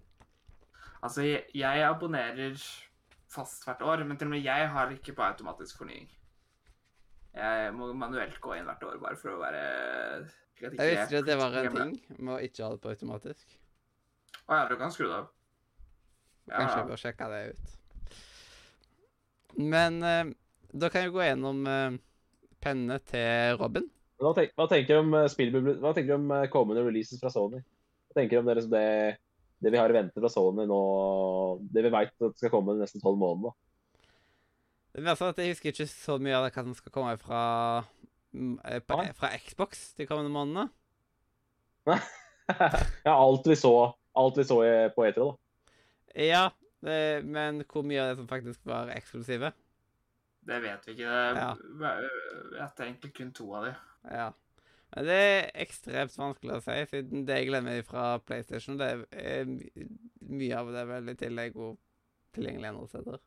Altså, 1.04 1.22
jeg, 1.26 1.44
jeg 1.58 1.82
abonnerer 1.84 2.54
fast 3.34 3.66
hvert 3.66 3.82
år, 3.82 4.04
men 4.06 4.16
til 4.18 4.28
og 4.28 4.32
med 4.36 4.44
jeg 4.46 4.70
har 4.70 4.92
ikke 4.94 5.16
på 5.18 5.24
automatisk 5.26 5.78
fornying. 5.82 6.08
Jeg 7.34 7.74
må 7.74 7.90
manuelt 7.98 8.38
gå 8.40 8.54
inn 8.60 8.66
hvert 8.70 8.84
år 8.86 9.00
bare 9.02 9.16
for 9.18 9.34
å 9.34 9.40
være 9.42 9.64
slik 10.30 10.74
ikke, 10.74 10.84
Jeg 10.84 10.92
visste 10.94 11.08
ikke 11.10 11.18
at 11.24 11.26
det 11.26 11.38
var 11.40 11.56
en 11.58 11.76
ting 11.76 12.20
med 12.20 12.36
å 12.36 12.40
ikke 12.46 12.64
ha 12.64 12.70
det 12.76 12.82
på 12.84 12.90
automatisk. 12.94 13.58
Å 14.48 14.60
ja, 14.60 14.68
du 14.70 14.76
kan 14.78 14.92
skru 14.94 15.08
det 15.10 15.16
av. 15.18 15.32
Ja, 16.46 16.58
Kanskje 16.62 16.78
jeg 16.78 16.88
bør 16.92 17.02
sjekke 17.02 17.30
det 17.34 17.42
ut. 17.56 17.80
Men 19.58 20.00
eh, 20.04 20.24
da 20.74 20.90
kan 20.90 21.06
jeg 21.06 21.14
gå 21.14 21.22
gjennom 21.22 21.66
uh, 21.70 21.98
pennene 22.64 22.98
til 23.06 23.60
Robin. 23.60 23.86
Hva, 24.24 24.32
tenk, 24.38 24.54
hva 24.58 24.68
tenker 24.72 24.96
du 24.96 25.02
om 25.02 26.08
du 26.08 26.14
om 26.16 26.32
eh, 26.32 26.50
kommende 26.52 26.84
releases 26.86 27.20
fra 27.20 27.32
Sony? 27.34 27.60
Hva 28.08 28.16
tenker 28.20 28.38
du 28.38 28.40
om 28.40 28.48
det, 28.48 28.56
liksom 28.60 28.72
det, 28.72 28.86
det 29.66 29.74
vi 29.74 29.80
har 29.82 29.92
i 29.92 29.98
vente 29.98 30.22
fra 30.22 30.32
Sony 30.32 30.64
nå, 30.70 30.80
det 31.74 31.84
vi 31.84 31.92
veit 31.92 32.14
skal 32.38 32.54
komme 32.54 32.78
de 32.78 32.86
neste 32.86 33.02
tolv 33.04 33.20
månedene? 33.20 33.52
Det 34.94 35.10
er 35.10 35.18
sånn 35.18 35.34
at 35.34 35.42
Jeg 35.42 35.56
husker 35.56 35.74
ikke 35.74 35.90
så 35.90 36.20
mye 36.22 36.38
av 36.38 36.46
hva 36.46 36.64
som 36.70 36.76
skal 36.78 36.94
komme 36.96 37.18
fra, 37.20 37.42
mm, 38.38 38.56
fra 39.18 39.32
Xbox 39.42 39.90
de 39.98 40.08
kommende 40.08 40.32
månedene. 40.32 40.70
ja, 43.08 43.16
alt 43.18 43.50
vi 43.50 43.58
så, 43.60 43.74
alt 44.16 44.40
vi 44.40 44.48
så 44.48 44.62
på 44.96 45.08
E3, 45.10 45.18
da. 45.20 45.74
Ja, 46.14 46.46
det, 46.86 47.26
men 47.26 47.64
hvor 47.66 47.84
mye 47.88 48.06
av 48.06 48.14
det 48.14 48.22
som 48.22 48.30
faktisk 48.30 48.64
var 48.70 48.94
eksklusive? 48.94 49.52
Det 50.44 50.60
vet 50.64 50.88
vi 50.88 50.96
ikke. 50.96 51.10
Det 51.10 51.36
Ja. 51.40 51.52
er 52.68 52.86
egentlig 52.86 53.14
kun 53.16 53.32
to 53.32 53.54
av 53.56 53.66
de. 53.66 53.76
Ja. 54.12 54.32
Men 54.96 55.06
det 55.06 55.14
er 55.18 55.52
ekstremt 55.64 56.18
vanskelig 56.18 56.58
å 56.60 56.62
si, 56.62 56.76
siden 56.92 57.26
det 57.26 57.38
jeg 57.40 57.48
glemmer 57.50 57.84
fra 57.88 58.20
PlayStation, 58.22 58.78
det 58.78 59.08
er 59.12 59.46
mye 60.22 60.58
av 60.60 60.70
det 60.74 60.84
veldig 60.88 61.06
vel 61.08 61.10
i 61.16 61.16
tillegg 61.24 61.56
og 61.56 61.80
tilgjengelig 62.36 62.70
andre 62.70 62.88
steder. 62.92 63.24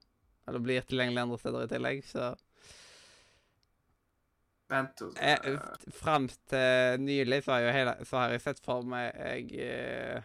Eller 0.47 0.63
blir 0.63 0.87
tilgjengelig 0.87 1.25
andre 1.25 1.39
steder 1.43 1.65
i 1.67 1.73
tillegg, 1.73 2.05
så 2.07 2.35
Vent 4.67 4.99
jeg, 5.15 5.59
Fram 5.95 6.25
til 6.51 6.99
nylig 6.99 7.45
så 7.45 7.53
har, 7.55 7.67
jeg 7.69 7.75
hele, 7.77 7.93
så 8.05 8.19
har 8.19 8.33
jeg 8.35 8.43
sett 8.43 8.63
for 8.65 8.83
meg 8.83 9.13
jeg, 9.15 9.61
eh, 9.63 10.25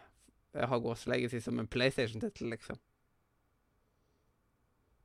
jeg 0.58 0.70
Hogwarts 0.72 1.06
Legacy 1.10 1.42
som 1.46 1.60
en 1.62 1.70
PlayStation-tittel, 1.70 2.50
liksom. 2.50 2.80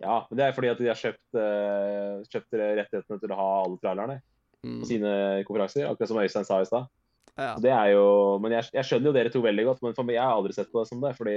Ja, 0.02 0.22
men 0.28 0.38
det 0.38 0.44
er 0.44 0.56
fordi 0.56 0.70
at 0.72 0.80
de 0.80 0.88
har 0.90 0.98
kjøpt, 1.00 1.38
uh, 1.38 2.24
kjøpt 2.28 2.56
rettighetene 2.60 3.20
til 3.22 3.32
å 3.32 3.38
ha 3.38 3.50
alle 3.64 3.78
trailerne 3.80 4.18
Mm. 4.66 4.80
på 4.80 4.88
sine 4.88 5.10
konferanser, 5.46 5.86
akkurat 5.86 6.10
som 6.10 6.18
Øystein 6.18 6.46
sa 6.46 6.60
i 6.60 6.66
stad. 6.66 6.88
Ja. 7.36 7.54
Det 7.60 7.70
er 7.70 7.92
jo, 7.92 8.38
men 8.42 8.54
jeg, 8.56 8.70
jeg 8.72 8.88
skjønner 8.88 9.10
jo 9.10 9.16
dere 9.16 9.30
to 9.30 9.42
veldig 9.44 9.64
godt, 9.68 9.82
men 9.84 9.94
for 9.94 10.08
meg, 10.08 10.16
jeg 10.16 10.24
har 10.24 10.36
aldri 10.38 10.56
sett 10.56 10.70
på 10.72 10.80
det 10.80 10.88
som 10.88 11.02
det. 11.04 11.12
fordi 11.18 11.36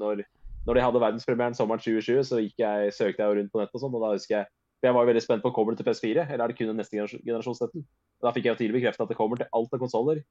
når, 0.00 0.24
når 0.66 0.74
de 0.74 0.84
hadde 0.84 1.02
verdenspremieren 1.04 1.54
sommeren 1.54 1.82
2020, 1.82 2.24
så 2.26 2.40
jeg, 2.42 2.94
søkte 2.96 3.22
jeg 3.22 3.38
rundt 3.38 3.52
på 3.52 3.62
nettet 3.62 3.78
og 3.78 3.84
sånn, 3.84 3.94
og 3.94 4.04
da 4.04 4.16
husker 4.16 4.40
jeg 4.40 4.50
for 4.80 4.88
jeg 4.88 4.96
var 4.96 5.08
veldig 5.10 5.20
spent 5.20 5.42
på 5.44 5.50
kommer 5.52 5.74
det 5.74 5.82
til 5.82 5.90
PS4, 5.90 6.22
eller 6.24 6.42
er 6.42 6.48
det 6.48 6.56
kun 6.56 6.70
den 6.70 6.78
neste 6.80 6.96
generasjonsnetten? 6.96 7.82
Da 8.24 8.30
fikk 8.32 8.46
jeg 8.48 8.54
jo 8.54 8.60
tidlig 8.62 8.78
bekreftet 8.78 9.04
at 9.04 9.10
det 9.12 9.16
kommer 9.18 9.36
til 9.36 9.50
alt 9.52 9.74
av 9.76 9.82
konsoller. 9.82 10.22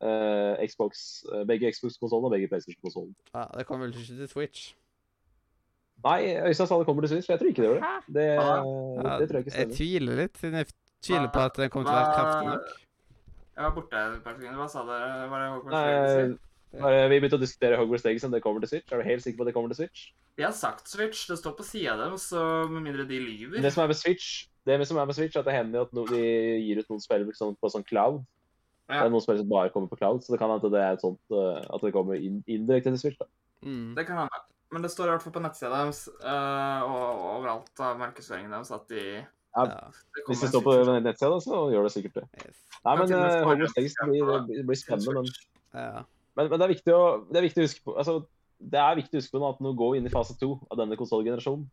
Uh, 0.00 0.54
Xbox, 0.64 1.02
eh, 1.28 1.42
begge 1.44 1.68
Xbox-konsollene 1.74 2.30
og 2.30 2.32
begge 2.32 2.48
PlayStation-konsollene. 2.48 3.18
ja. 3.34 3.42
Det 3.52 3.66
kommer 3.68 3.84
vel 3.84 3.98
ikke 3.98 4.16
til 4.22 4.30
Switch? 4.30 4.70
Nei, 6.04 6.18
Øystein 6.46 6.68
sa 6.70 6.76
det 6.78 6.86
kommer 6.86 7.02
til 7.02 7.10
Switch, 7.16 7.30
jeg 7.30 7.40
tror 7.40 7.48
ikke 7.50 7.62
det 7.62 7.70
gjør 7.70 7.80
det. 7.80 7.94
Det, 8.14 8.26
Ja, 8.38 9.16
det 9.18 9.28
tror 9.28 9.38
jeg 9.40 9.46
ikke 9.46 9.56
Jeg 9.58 9.72
tviler 9.74 10.20
litt, 10.22 10.36
siden 10.38 10.60
jeg 10.60 10.68
tviler 11.02 11.32
på 11.34 11.40
at 11.42 11.56
den 11.58 11.72
kommer 11.72 11.88
til 11.88 11.94
å 11.94 11.98
være 11.98 12.12
kraftig 12.14 12.52
nok. 12.52 12.76
Jeg 13.58 13.66
var 13.66 13.72
borte 13.74 14.02
et 14.04 14.20
par 14.22 14.36
sekunder. 14.36 14.58
Hva 14.60 14.68
sa 14.70 14.84
dere? 14.86 15.08
Var 15.32 15.42
det 15.42 15.48
Hogwarts 15.50 15.74
Nei, 15.74 16.82
bare, 16.82 17.08
vi 17.10 17.18
begynte 17.18 17.38
å 17.38 17.42
diskutere 17.42 17.78
Hogwarts 17.80 18.04
Legacy, 18.06 18.26
om 18.28 18.34
det 18.36 18.42
kommer 18.44 18.62
til 18.62 18.70
Switch. 18.70 18.92
Er 18.92 19.00
du 19.00 19.08
helt 19.08 19.24
sikker 19.24 19.40
på 19.40 19.46
at 19.46 19.50
det 19.50 19.54
kommer 19.56 19.72
til 19.72 19.80
Switch? 19.80 20.04
De 20.38 20.44
har 20.46 20.54
sagt 20.54 20.86
Switch. 20.86 21.24
Det 21.26 21.38
står 21.40 21.56
på 21.58 21.66
sida 21.66 21.96
av 21.96 22.02
dem, 22.04 22.18
så 22.22 22.42
med 22.70 22.84
mindre 22.84 23.06
de 23.08 23.18
lyver 23.18 23.64
Det 23.64 23.72
som 23.74 23.82
er 23.82 23.90
med 23.90 23.98
Switch, 23.98 24.46
det 24.68 24.76
som 24.86 25.00
er 25.00 25.08
med 25.08 25.16
Switch, 25.18 25.34
er 25.34 25.42
at 25.42 25.48
det 25.48 25.56
hender 25.56 25.88
at 25.88 25.96
no, 25.96 26.04
de 26.06 26.20
gir 26.62 26.78
ut 26.78 26.92
noen 26.92 27.02
spill 27.02 27.24
liksom, 27.26 27.56
på 27.58 27.72
sånn 27.72 27.86
cloud. 27.88 28.20
Det 28.88 29.00
er 29.02 29.10
noen 29.10 29.24
spill 29.24 29.40
som 29.40 29.50
bare 29.50 29.72
kommer 29.74 29.90
på 29.90 29.98
cloud, 29.98 30.22
så 30.22 30.32
det 30.32 30.38
kan 30.40 30.52
hende 30.52 30.68
at 30.68 30.76
det 30.76 30.84
er 30.84 30.94
et 30.94 31.02
sånt, 31.02 31.20
eh, 31.34 31.58
at 31.66 31.82
det 31.82 31.90
kommer 31.96 32.20
inn, 32.20 32.38
indirekte 32.46 32.94
til 32.94 33.02
Switch. 33.02 33.18
da. 33.18 33.26
Mm. 33.66 33.96
Det 33.98 34.06
kan 34.06 34.22
hende. 34.22 34.40
Men 34.74 34.84
det 34.84 34.90
står 34.92 35.08
i 35.08 35.12
hvert 35.14 35.24
fall 35.24 35.34
på 35.34 35.42
nettsida 35.42 35.72
deres 35.72 36.04
uh, 36.20 36.80
og 36.84 37.26
overalt 37.38 37.82
av 37.84 38.00
markedsføringen 38.00 38.52
deres 38.52 38.72
at 38.74 38.88
de 38.92 39.02
Ja, 39.22 39.64
det 39.64 40.24
Hvis 40.28 40.42
det 40.44 40.50
står 40.52 40.64
på 40.66 40.74
nettsida, 40.92 41.30
da, 41.32 41.38
så 41.42 41.62
gjør 41.72 41.88
det 41.88 41.92
sikkert 41.94 42.18
det. 42.20 42.26
Yes. 42.44 42.58
Nei, 42.84 42.96
men 43.00 43.14
Hogwarts 43.48 43.78
Legacy 43.78 44.10
blir, 44.10 44.34
det 44.50 44.66
blir 44.68 44.80
spennende. 44.80 45.22
Men, 45.22 45.30
Ja. 45.78 46.02
men, 46.36 46.50
men 46.50 46.58
det, 46.58 46.66
er 46.66 46.74
viktig 46.74 46.94
å, 46.94 47.04
det 47.30 47.40
er 47.40 47.46
viktig 47.48 47.64
å 47.64 47.68
huske 47.68 47.86
på 47.86 47.96
altså, 47.96 48.20
det 48.58 48.78
er 48.82 48.98
viktig 48.98 49.16
å 49.16 49.22
huske 49.22 49.34
på 49.34 49.40
nå 49.42 49.50
at 49.54 49.60
nå 49.62 49.72
går 49.78 49.92
vi 49.92 50.00
inn 50.00 50.08
i 50.08 50.12
fase 50.12 50.34
to 50.38 50.56
av 50.68 50.80
denne 50.80 50.98
konsollgenerasjonen. 50.98 51.66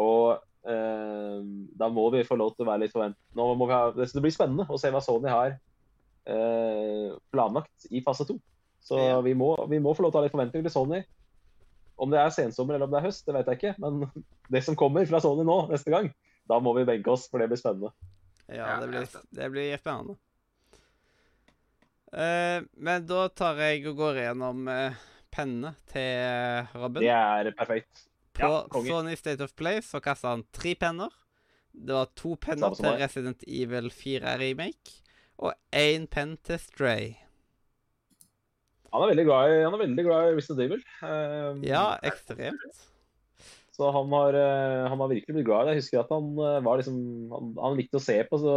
Og 0.00 0.36
eh, 0.68 1.40
da 1.76 1.88
må 1.92 2.08
vi 2.14 2.24
få 2.26 2.38
lov 2.40 2.54
til 2.56 2.64
å 2.64 2.70
være 2.70 2.84
litt 2.84 2.94
forvent... 2.94 3.18
Nå 3.36 3.48
må 3.58 3.68
vi 3.68 3.76
ha, 3.76 3.90
det 3.94 4.08
det 4.12 4.22
blir 4.24 4.34
spennende 4.34 4.66
å 4.68 4.80
se 4.80 4.92
hva 4.92 5.02
Sony 5.04 5.32
har 5.32 5.58
eh, 6.26 7.12
planlagt 7.32 7.88
i 7.92 8.02
fase 8.04 8.26
to. 8.28 8.38
Så 8.86 8.98
Ja. 9.00 9.20
vi, 9.24 9.34
må, 9.36 9.52
vi 9.68 9.80
må 9.82 9.92
få 9.96 10.06
lov 10.06 10.14
til 10.14 10.20
å 10.20 10.22
ha 10.22 10.26
litt 10.28 10.36
forventninger 10.36 10.68
til 10.68 10.74
Sony. 10.74 11.02
Om 11.96 12.12
det 12.12 12.20
er 12.20 12.34
sensommer 12.34 12.76
eller 12.76 12.88
om 12.88 12.92
det 12.92 13.00
er 13.00 13.08
høst, 13.08 13.24
det 13.26 13.34
vet 13.36 13.50
jeg 13.50 13.60
ikke. 13.60 13.74
Men 13.82 14.06
det 14.52 14.62
som 14.66 14.78
kommer 14.78 15.08
fra 15.08 15.20
Sony 15.24 15.46
nå 15.46 15.58
neste 15.72 15.92
gang, 15.92 16.10
da 16.46 16.60
må 16.62 16.76
vi 16.76 16.86
benke 16.88 17.12
oss, 17.14 17.26
for 17.30 17.42
det 17.42 17.50
blir 17.50 17.60
spennende. 17.60 17.92
Ja, 18.46 18.76
det 18.82 18.90
blir, 18.92 19.08
det 19.34 19.50
blir 19.50 19.80
spennende. 19.80 20.18
Uh, 22.16 22.62
men 22.78 23.06
da 23.08 23.26
tar 23.34 23.58
jeg 23.60 23.82
og 23.90 23.98
går 23.98 24.20
gjennom 24.22 24.68
uh, 24.70 25.06
pennene 25.34 25.74
til 25.90 26.68
Robin. 26.78 27.02
Det 27.02 27.12
er 27.12 27.50
perfekt. 27.58 28.06
På 28.36 28.46
ja, 28.46 28.60
konge. 28.70 28.92
Sony 28.92 29.16
State 29.18 29.44
of 29.44 29.56
Play 29.58 29.82
så 29.82 30.00
kasta 30.04 30.36
han 30.36 30.46
tre 30.54 30.76
penner. 30.78 31.12
Det 31.76 31.92
var 31.92 32.12
to 32.16 32.36
penner 32.40 32.76
til. 32.76 32.94
Resident 33.00 33.42
Evil 33.48 33.90
4 33.92 34.38
Remake 34.40 35.02
og 35.36 35.52
én 35.76 36.06
penn 36.08 36.36
til 36.46 36.60
Stray. 36.60 37.16
Han 38.92 39.04
er 39.04 39.12
veldig 39.12 39.24
glad 39.28 39.52
i, 39.52 39.62
han 39.64 39.74
er 39.74 39.82
veldig 39.82 40.04
glad 40.06 40.28
i 40.28 40.36
Resident 40.36 40.62
Evil. 40.66 40.84
Um, 41.02 41.64
Ja, 41.66 41.86
ekstremt. 42.06 42.84
Så 43.76 43.90
han 43.92 44.12
har, 44.14 44.36
eh, 44.40 44.88
han 44.88 45.00
har 45.02 45.10
virkelig 45.10 45.34
blitt 45.36 45.48
glad 45.48 45.66
i 45.66 45.68
det. 45.68 45.74
Jeg 45.74 45.82
husker 45.82 46.00
at 46.00 46.12
han 46.14 46.30
eh, 46.40 46.62
var 46.64 46.80
liksom 46.80 46.96
Han, 47.32 47.50
han 47.60 47.76
likte 47.76 48.00
å 48.00 48.04
se 48.04 48.16
på, 48.24 48.38
så, 48.40 48.54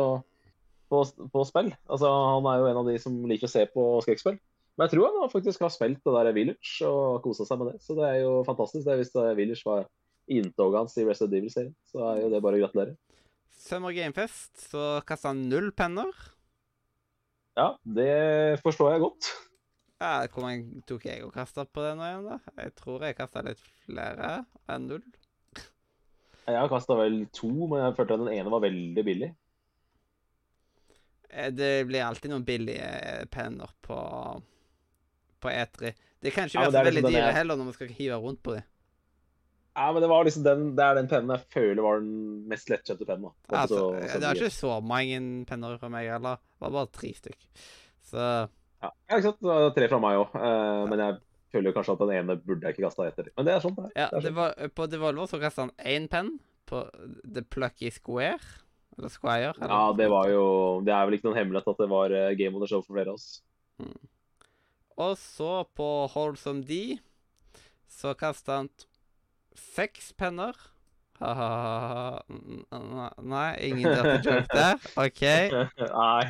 på, 0.92 1.02
på 1.34 1.44
spill. 1.50 1.74
Altså, 1.92 2.08
han 2.08 2.48
er 2.48 2.62
jo 2.62 2.70
en 2.70 2.80
av 2.84 2.88
de 2.88 2.96
som 3.04 3.18
liker 3.28 3.50
å 3.50 3.52
se 3.52 3.66
på 3.74 3.90
skrekkspill. 4.06 4.40
Men 4.80 4.88
jeg 4.88 4.96
tror 4.96 5.18
han 5.20 5.34
faktisk 5.34 5.66
har 5.66 5.74
spilt 5.76 6.00
det 6.08 6.16
der 6.16 6.32
Village 6.38 6.88
og 6.88 7.20
kosa 7.26 7.44
seg 7.44 7.60
med 7.60 7.74
det. 7.74 7.82
Så 7.84 7.98
det 7.98 8.06
er 8.08 8.22
jo 8.22 8.38
fantastisk. 8.48 8.86
det 8.88 8.96
Hvis 9.02 9.12
Village 9.36 9.68
var 9.68 9.90
inntoget 10.32 10.80
hans 10.80 10.96
i 10.96 11.04
Resident 11.04 11.36
Evil-serien, 11.42 11.76
så 11.90 12.06
er 12.14 12.24
jo 12.24 12.32
det 12.32 12.40
bare 12.46 12.56
å 12.56 12.64
gratulere. 12.64 12.96
Summer 13.60 13.92
Gamefest 13.92 14.70
så 14.70 15.02
kasta 15.04 15.34
han 15.34 15.50
null 15.52 15.74
penner. 15.76 16.16
Ja, 17.60 17.74
det 17.84 18.62
forstår 18.64 18.94
jeg 18.94 19.04
godt. 19.04 19.34
Ja, 20.00 20.28
Hvor 20.32 20.46
mange 20.46 20.82
tok 20.88 21.04
jeg 21.10 21.24
og 21.26 21.34
kasta 21.36 21.66
på 21.68 21.84
det 21.84 21.96
nå 22.00 22.06
igjen, 22.08 22.28
da? 22.30 22.38
Jeg 22.64 22.76
tror 22.80 23.04
jeg 23.04 23.18
kasta 23.18 23.42
litt 23.44 23.60
flere 23.86 24.46
enn 24.72 24.86
null. 24.88 25.04
Jeg 26.50 26.56
har 26.58 26.70
kasta 26.72 26.96
vel 26.98 27.26
to, 27.36 27.50
men 27.70 27.84
jeg 27.84 27.96
følte 27.98 28.16
at 28.16 28.24
den 28.24 28.32
ene 28.34 28.50
var 28.54 28.64
veldig 28.64 29.04
billig. 29.06 29.30
Eh, 31.30 31.52
Det 31.54 31.86
blir 31.90 32.02
alltid 32.06 32.32
noen 32.32 32.46
billige 32.48 32.88
eh, 32.88 33.26
penner 33.30 33.70
på, 33.86 33.98
på 35.44 35.52
E3. 35.52 35.92
Det 36.20 36.34
kan 36.34 36.48
ikke 36.50 36.58
Ja, 36.58 36.66
være 36.66 36.72
så 36.72 36.84
veldig 36.88 36.94
liksom 37.04 37.12
dyre 37.14 37.26
jeg- 37.28 37.36
heller 37.38 37.56
når 37.60 37.66
man 37.70 37.74
skal 37.78 37.88
hive 38.00 38.16
rundt 38.24 38.42
på 38.44 38.56
dem. 38.56 38.64
Ja, 39.80 39.92
men 39.94 40.02
det 40.02 40.10
var 40.10 40.24
liksom 40.26 40.44
den, 40.44 40.64
det 40.76 40.84
er 40.84 40.96
den 40.98 41.08
pennen 41.08 41.30
jeg 41.36 41.46
føler 41.54 41.84
var 41.86 42.00
den 42.02 42.48
mest 42.50 42.68
lettkjøpte 42.72 43.06
pennen. 43.08 43.32
Altså, 43.50 43.78
Så- 43.78 44.20
det 44.20 44.24
var 44.26 44.34
ikke 44.36 44.50
så 44.52 44.80
mange 44.82 45.46
penner 45.46 45.78
fra 45.80 45.90
meg 45.90 46.10
heller. 46.10 46.36
Det 46.42 46.60
var 46.66 46.72
bare 46.72 46.88
tre 46.92 47.14
stykk. 47.14 47.46
Så 48.10 48.50
Ja, 48.82 48.92
ikke 49.12 49.24
sant. 49.30 49.40
Det 49.42 49.50
var 49.50 49.74
tre 49.76 49.88
fra 49.92 50.00
meg 50.04 50.20
òg. 50.22 50.38
Men 50.90 51.02
jeg 51.04 51.18
føler 51.54 51.74
kanskje 51.76 51.96
at 51.98 52.04
den 52.06 52.14
ene 52.20 52.36
burde 52.40 52.68
jeg 52.70 52.76
ikke 52.78 52.86
kasta 52.88 53.08
etter. 53.10 53.30
Men 53.36 53.48
det 53.48 53.54
er 53.56 53.64
sånn 53.64 53.76
det 53.80 53.88
er. 53.90 53.94
ja, 54.04 54.08
Det 54.14 54.22
sånn. 54.30 54.38
var, 54.38 54.54
på 54.78 54.88
Devolver 54.92 55.28
så 55.32 55.40
kastet 55.42 55.66
han 55.66 55.74
én 55.96 56.08
penn 56.12 56.30
på 56.70 56.84
The 57.26 57.42
Plucky 57.42 57.90
Square. 57.92 58.40
Eller 59.00 59.10
Squire. 59.14 59.54
Eller 59.58 59.74
Ja, 59.74 59.94
det 59.96 60.10
var 60.12 60.28
jo 60.30 60.46
Det 60.86 60.92
er 60.94 61.06
vel 61.08 61.16
ikke 61.18 61.30
noen 61.30 61.38
hemmelighet 61.40 61.70
at 61.72 61.78
det 61.84 61.90
var 61.92 62.12
eh, 62.12 62.34
game 62.40 62.56
on 62.56 62.62
the 62.64 62.68
show 62.70 62.82
for 62.84 62.94
flere 62.98 63.14
av 63.14 63.20
oss. 63.20 63.42
Og 65.00 65.14
så 65.18 65.52
på 65.80 65.88
Holdsome 66.14 66.64
D 66.68 67.00
så 67.90 68.12
kastet 68.20 68.52
han 68.54 68.68
seks 69.56 70.12
penner. 70.20 70.54
Ha-ha-ha. 71.20 72.22
Nei, 73.24 73.48
ingen 73.68 73.88
dirty 73.92 74.30
joke 74.30 74.54
der. 74.54 74.76
OK. 75.06 75.24
nei. 75.80 76.26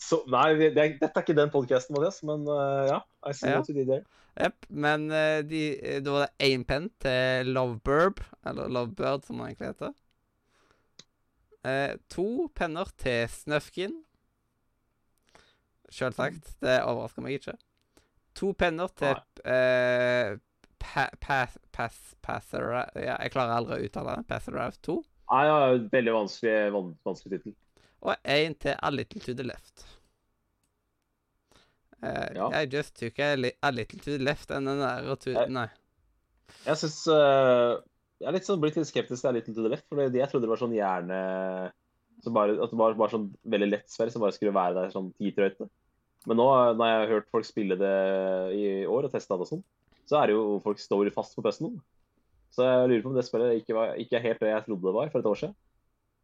Så, 0.00 0.22
nei, 0.32 0.54
det, 0.56 0.70
det 0.76 0.82
er, 0.82 0.94
dette 1.00 1.20
er 1.20 1.26
ikke 1.26 1.36
den 1.36 1.52
podkasten, 1.52 1.94
Mathias, 1.96 2.22
men 2.24 2.46
uh, 2.48 2.86
ja. 2.88 3.00
I 3.28 3.34
see 3.36 3.50
Ja. 3.50 3.58
what 3.60 3.68
you 3.68 3.76
did 3.76 3.90
there. 3.90 4.04
Yep, 4.40 4.66
Men 4.70 5.08
uh, 5.12 5.40
de, 5.44 5.64
da 6.00 6.14
var 6.14 6.22
det 6.28 6.46
én 6.48 6.64
penn 6.64 6.86
til 7.02 7.50
Loveburb, 7.52 8.22
eller 8.46 8.70
Lovebird, 8.72 9.26
som 9.26 9.42
han 9.42 9.50
egentlig 9.50 9.74
heter. 9.74 9.92
Uh, 11.60 11.98
to 12.08 12.48
penner 12.56 12.88
til 12.96 13.26
Snøfkin. 13.28 13.98
Sjølsagt. 15.92 16.54
Det 16.62 16.78
overrasker 16.86 17.26
meg 17.26 17.36
ikke. 17.40 17.58
To 18.38 18.54
penner 18.56 18.88
til 18.96 19.12
Pass, 19.12 19.26
pa, 20.80 21.08
pass, 21.20 21.58
pass, 21.76 21.98
Passer 22.24 22.70
Ja, 22.96 23.18
jeg 23.20 23.32
klarer 23.34 23.58
aldri 23.58 23.76
å 23.76 23.88
uttale 23.90 24.16
det. 24.16 24.28
Passer 24.30 24.56
2. 24.56 24.94
Nei, 25.30 25.42
ja, 25.46 25.58
veldig 25.92 26.14
vanskelig, 26.14 26.54
van, 26.74 26.94
vanskelig 27.06 27.36
tittel. 27.42 27.56
Og 28.02 28.16
én 28.24 28.54
til 28.58 28.74
A 28.82 28.90
Little 28.90 29.20
to 29.20 29.34
the 29.34 29.44
Left. 29.44 29.86
Uh, 32.02 32.28
Ja. 32.34 32.48
I 32.62 32.66
just 32.66 32.94
took 32.96 33.18
a, 33.20 33.34
li 33.36 33.50
a 33.62 33.70
little 33.70 33.98
to 34.00 34.10
the 34.16 34.24
left 34.24 34.50
and 34.50 34.66
den 34.66 34.78
der 34.80 35.14
to 35.16 35.30
Jeg- 35.34 35.50
Nei. 35.52 35.66
Jeg 36.64 36.76
syns 36.80 37.06
Jeg 37.06 38.28
er 38.28 38.32
litt 38.32 38.44
sånn, 38.44 38.60
blitt 38.60 38.76
litt 38.76 38.86
skeptisk 38.88 39.20
til 39.20 39.28
a 39.28 39.32
Little 39.32 39.54
to 39.54 39.62
the 39.62 39.68
Left, 39.68 39.84
for 39.88 39.96
jeg 40.00 40.28
trodde 40.28 40.42
det 40.44 40.48
var 40.48 40.60
sånn 40.60 40.74
hjerne 40.76 41.72
så 42.22 42.32
bare, 42.32 42.52
At 42.62 42.70
det 42.70 42.76
var 42.78 42.94
bare 42.94 43.10
sånn 43.10 43.30
veldig 43.48 43.70
lett 43.70 43.88
sverre 43.88 44.10
som 44.12 44.20
bare 44.20 44.32
skulle 44.32 44.52
være 44.52 44.74
der 44.74 44.90
sånn 44.90 45.12
titrøyte. 45.16 45.68
Men 46.26 46.36
nå, 46.36 46.76
når 46.76 46.84
jeg 46.90 46.98
har 47.00 47.12
hørt 47.14 47.30
folk 47.32 47.44
spille 47.48 47.76
det 47.80 47.92
i 48.52 48.84
år 48.84 49.04
og 49.08 49.12
testa 49.12 49.36
det 49.36 49.46
og 49.46 49.48
sånn, 49.48 49.62
så 50.04 50.20
er 50.20 50.26
det 50.28 50.34
jo 50.36 50.60
folk 50.60 50.78
står 50.78 51.08
fast 51.14 51.34
på 51.36 51.42
pøsten. 51.42 51.80
Så 52.52 52.60
jeg 52.66 52.88
lurer 52.90 53.02
på 53.02 53.08
om 53.08 53.14
det 53.16 53.24
spillet 53.24 53.62
ikke, 53.62 53.74
var, 53.74 53.94
ikke 53.96 54.16
er 54.18 54.26
helt 54.26 54.40
det 54.40 54.50
jeg 54.52 54.64
trodde 54.66 54.84
det 54.84 54.92
var 54.98 55.08
for 55.08 55.18
et 55.20 55.30
år 55.32 55.38
siden. 55.40 55.54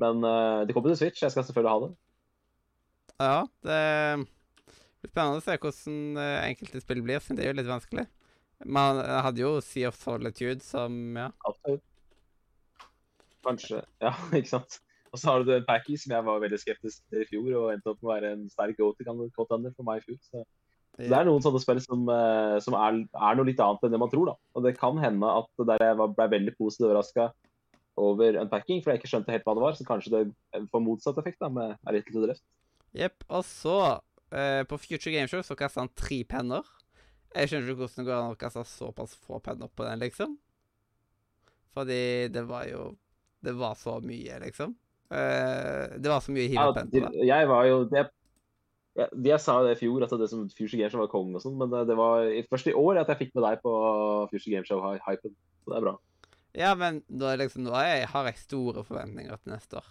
Men 0.02 0.24
eh, 0.28 0.66
det 0.66 0.76
kommer 0.76 0.92
til 0.92 1.00
Switch, 1.00 1.22
jeg 1.24 1.32
skal 1.32 1.46
selvfølgelig 1.46 1.72
ha 1.72 1.82
det. 1.84 1.90
Ja, 3.16 3.36
det 3.64 3.80
blir 5.00 5.12
spennende 5.12 5.40
å 5.40 5.44
se 5.44 5.56
hvordan 5.56 6.20
eh, 6.20 6.38
enkelte 6.50 6.82
spill 6.84 7.02
blir, 7.06 7.22
siden 7.24 7.40
det 7.40 7.46
er 7.46 7.54
jo 7.54 7.60
litt 7.60 7.70
vanskelig. 7.70 8.06
Man 8.64 9.00
hadde 9.00 9.42
jo 9.42 9.54
Sea 9.64 9.90
of 9.92 10.00
Solitude 10.00 10.64
som 10.64 11.16
Ja. 11.16 11.30
Absolutt. 11.48 11.84
Kanskje. 13.46 13.80
Ja, 14.02 14.12
ikke 14.38 14.52
sant. 14.56 14.80
Og 15.14 15.20
så 15.22 15.30
har 15.30 15.44
du 15.46 15.52
Packy, 15.64 15.96
som 16.00 16.12
jeg 16.12 16.26
var 16.26 16.42
veldig 16.42 16.58
skeptisk 16.60 17.04
til 17.08 17.22
i 17.22 17.28
fjor, 17.28 17.50
og 17.60 17.72
endte 17.72 17.92
opp 17.92 18.00
med 18.02 18.08
å 18.08 18.14
være 18.14 18.32
en 18.34 18.46
sterk 18.52 18.80
go-to-contender 18.80 19.72
for 19.76 19.86
meg 19.86 20.02
i 20.02 20.08
fjor. 20.08 20.18
Så 20.26 20.42
så 20.96 21.10
det 21.10 21.16
er 21.18 21.26
noen 21.28 21.42
sånne 21.44 21.60
spill 21.60 21.80
som, 21.84 22.06
eh, 22.08 22.54
som 22.64 22.74
er, 22.78 23.02
er 23.04 23.36
noe 23.36 23.44
litt 23.44 23.60
annet 23.60 23.82
enn 23.84 23.92
det 23.92 23.98
man 24.00 24.08
tror. 24.12 24.30
da. 24.30 24.34
Og 24.56 24.64
det 24.64 24.78
kan 24.78 24.96
hende 24.96 25.28
at 25.28 25.66
der 25.68 25.82
jeg 25.84 25.98
ble 26.00 26.28
veldig 26.32 26.54
positivt 26.56 26.86
overraska 26.88 27.26
over 27.96 28.36
unpacking, 28.40 28.82
for 28.82 28.92
jeg 28.92 29.00
ikke 29.00 29.08
skjønte 29.10 29.32
helt 29.32 29.44
hva 29.44 29.54
det 29.56 29.62
var. 29.64 29.72
Så 29.78 29.84
kanskje 29.88 30.12
det 30.12 30.68
får 30.72 30.82
motsatt 30.84 31.18
effekt 31.22 31.40
da, 31.40 31.48
med 31.48 31.76
A 31.86 31.92
Little 31.94 32.12
to 32.12 32.20
the 32.24 32.30
Left. 32.32 32.44
Jepp. 32.96 33.24
Og 33.28 33.44
så, 33.44 34.00
eh, 34.32 34.62
på 34.68 34.78
Future 34.80 35.12
Game 35.14 35.28
Show, 35.28 35.40
så 35.42 35.56
kasta 35.56 35.80
han 35.80 35.90
tre 35.96 36.22
penner. 36.24 36.62
Jeg 37.34 37.48
skjønner 37.50 37.68
ikke 37.72 37.82
hvordan 37.84 37.96
det 38.04 38.06
går 38.08 38.16
an 38.22 38.34
å 38.34 38.38
kaste 38.40 38.62
såpass 38.64 39.16
få 39.26 39.40
penner 39.44 39.68
på 39.68 39.84
den, 39.84 39.98
liksom. 40.00 40.36
Fordi 41.76 42.28
det 42.32 42.44
var 42.48 42.64
jo 42.70 42.96
Det 43.44 43.52
var 43.54 43.74
så 43.78 44.00
mye, 44.02 44.38
liksom. 44.42 44.72
Eh, 45.12 45.98
det 46.00 46.08
var 46.10 46.20
så 46.24 46.32
mye 46.34 46.48
hive 46.48 46.54
Ja, 46.64 46.72
penn 46.74 46.88
de- 46.90 47.26
jeg 47.28 47.46
var 47.46 47.66
jo 47.68 47.84
det, 47.84 48.08
ja, 48.96 49.06
Jeg 49.22 49.40
sa 49.40 49.60
jo 49.60 49.68
det 49.68 49.76
i 49.76 49.80
fjor, 49.84 50.02
at 50.02 50.10
det 50.18 50.28
som 50.30 50.48
Future 50.48 50.78
Game 50.80 50.90
Show 50.90 50.98
var 51.04 51.06
kongen 51.12 51.36
og 51.36 51.42
sånn, 51.44 51.54
men 51.60 51.70
det, 51.70 51.86
det 51.86 51.96
var 51.96 52.24
i- 52.26 52.42
først 52.50 52.66
i 52.66 52.72
år 52.74 52.98
at 53.00 53.06
jeg 53.12 53.18
fikk 53.28 53.34
med 53.36 53.44
deg 53.44 53.60
på 53.62 53.74
Future 54.30 54.50
Game 54.50 54.64
Show-hypen. 54.64 55.34
Så 55.62 55.70
det 55.70 55.76
er 55.76 55.80
bra. 55.84 55.96
Ja, 56.56 56.72
men 56.78 57.02
er 57.04 57.42
liksom, 57.42 57.66
da 57.68 57.82
jeg, 57.84 58.06
har 58.08 58.30
jeg 58.30 58.40
store 58.40 58.84
forventninger 58.86 59.36
til 59.42 59.52
neste 59.52 59.80
år. 59.82 59.90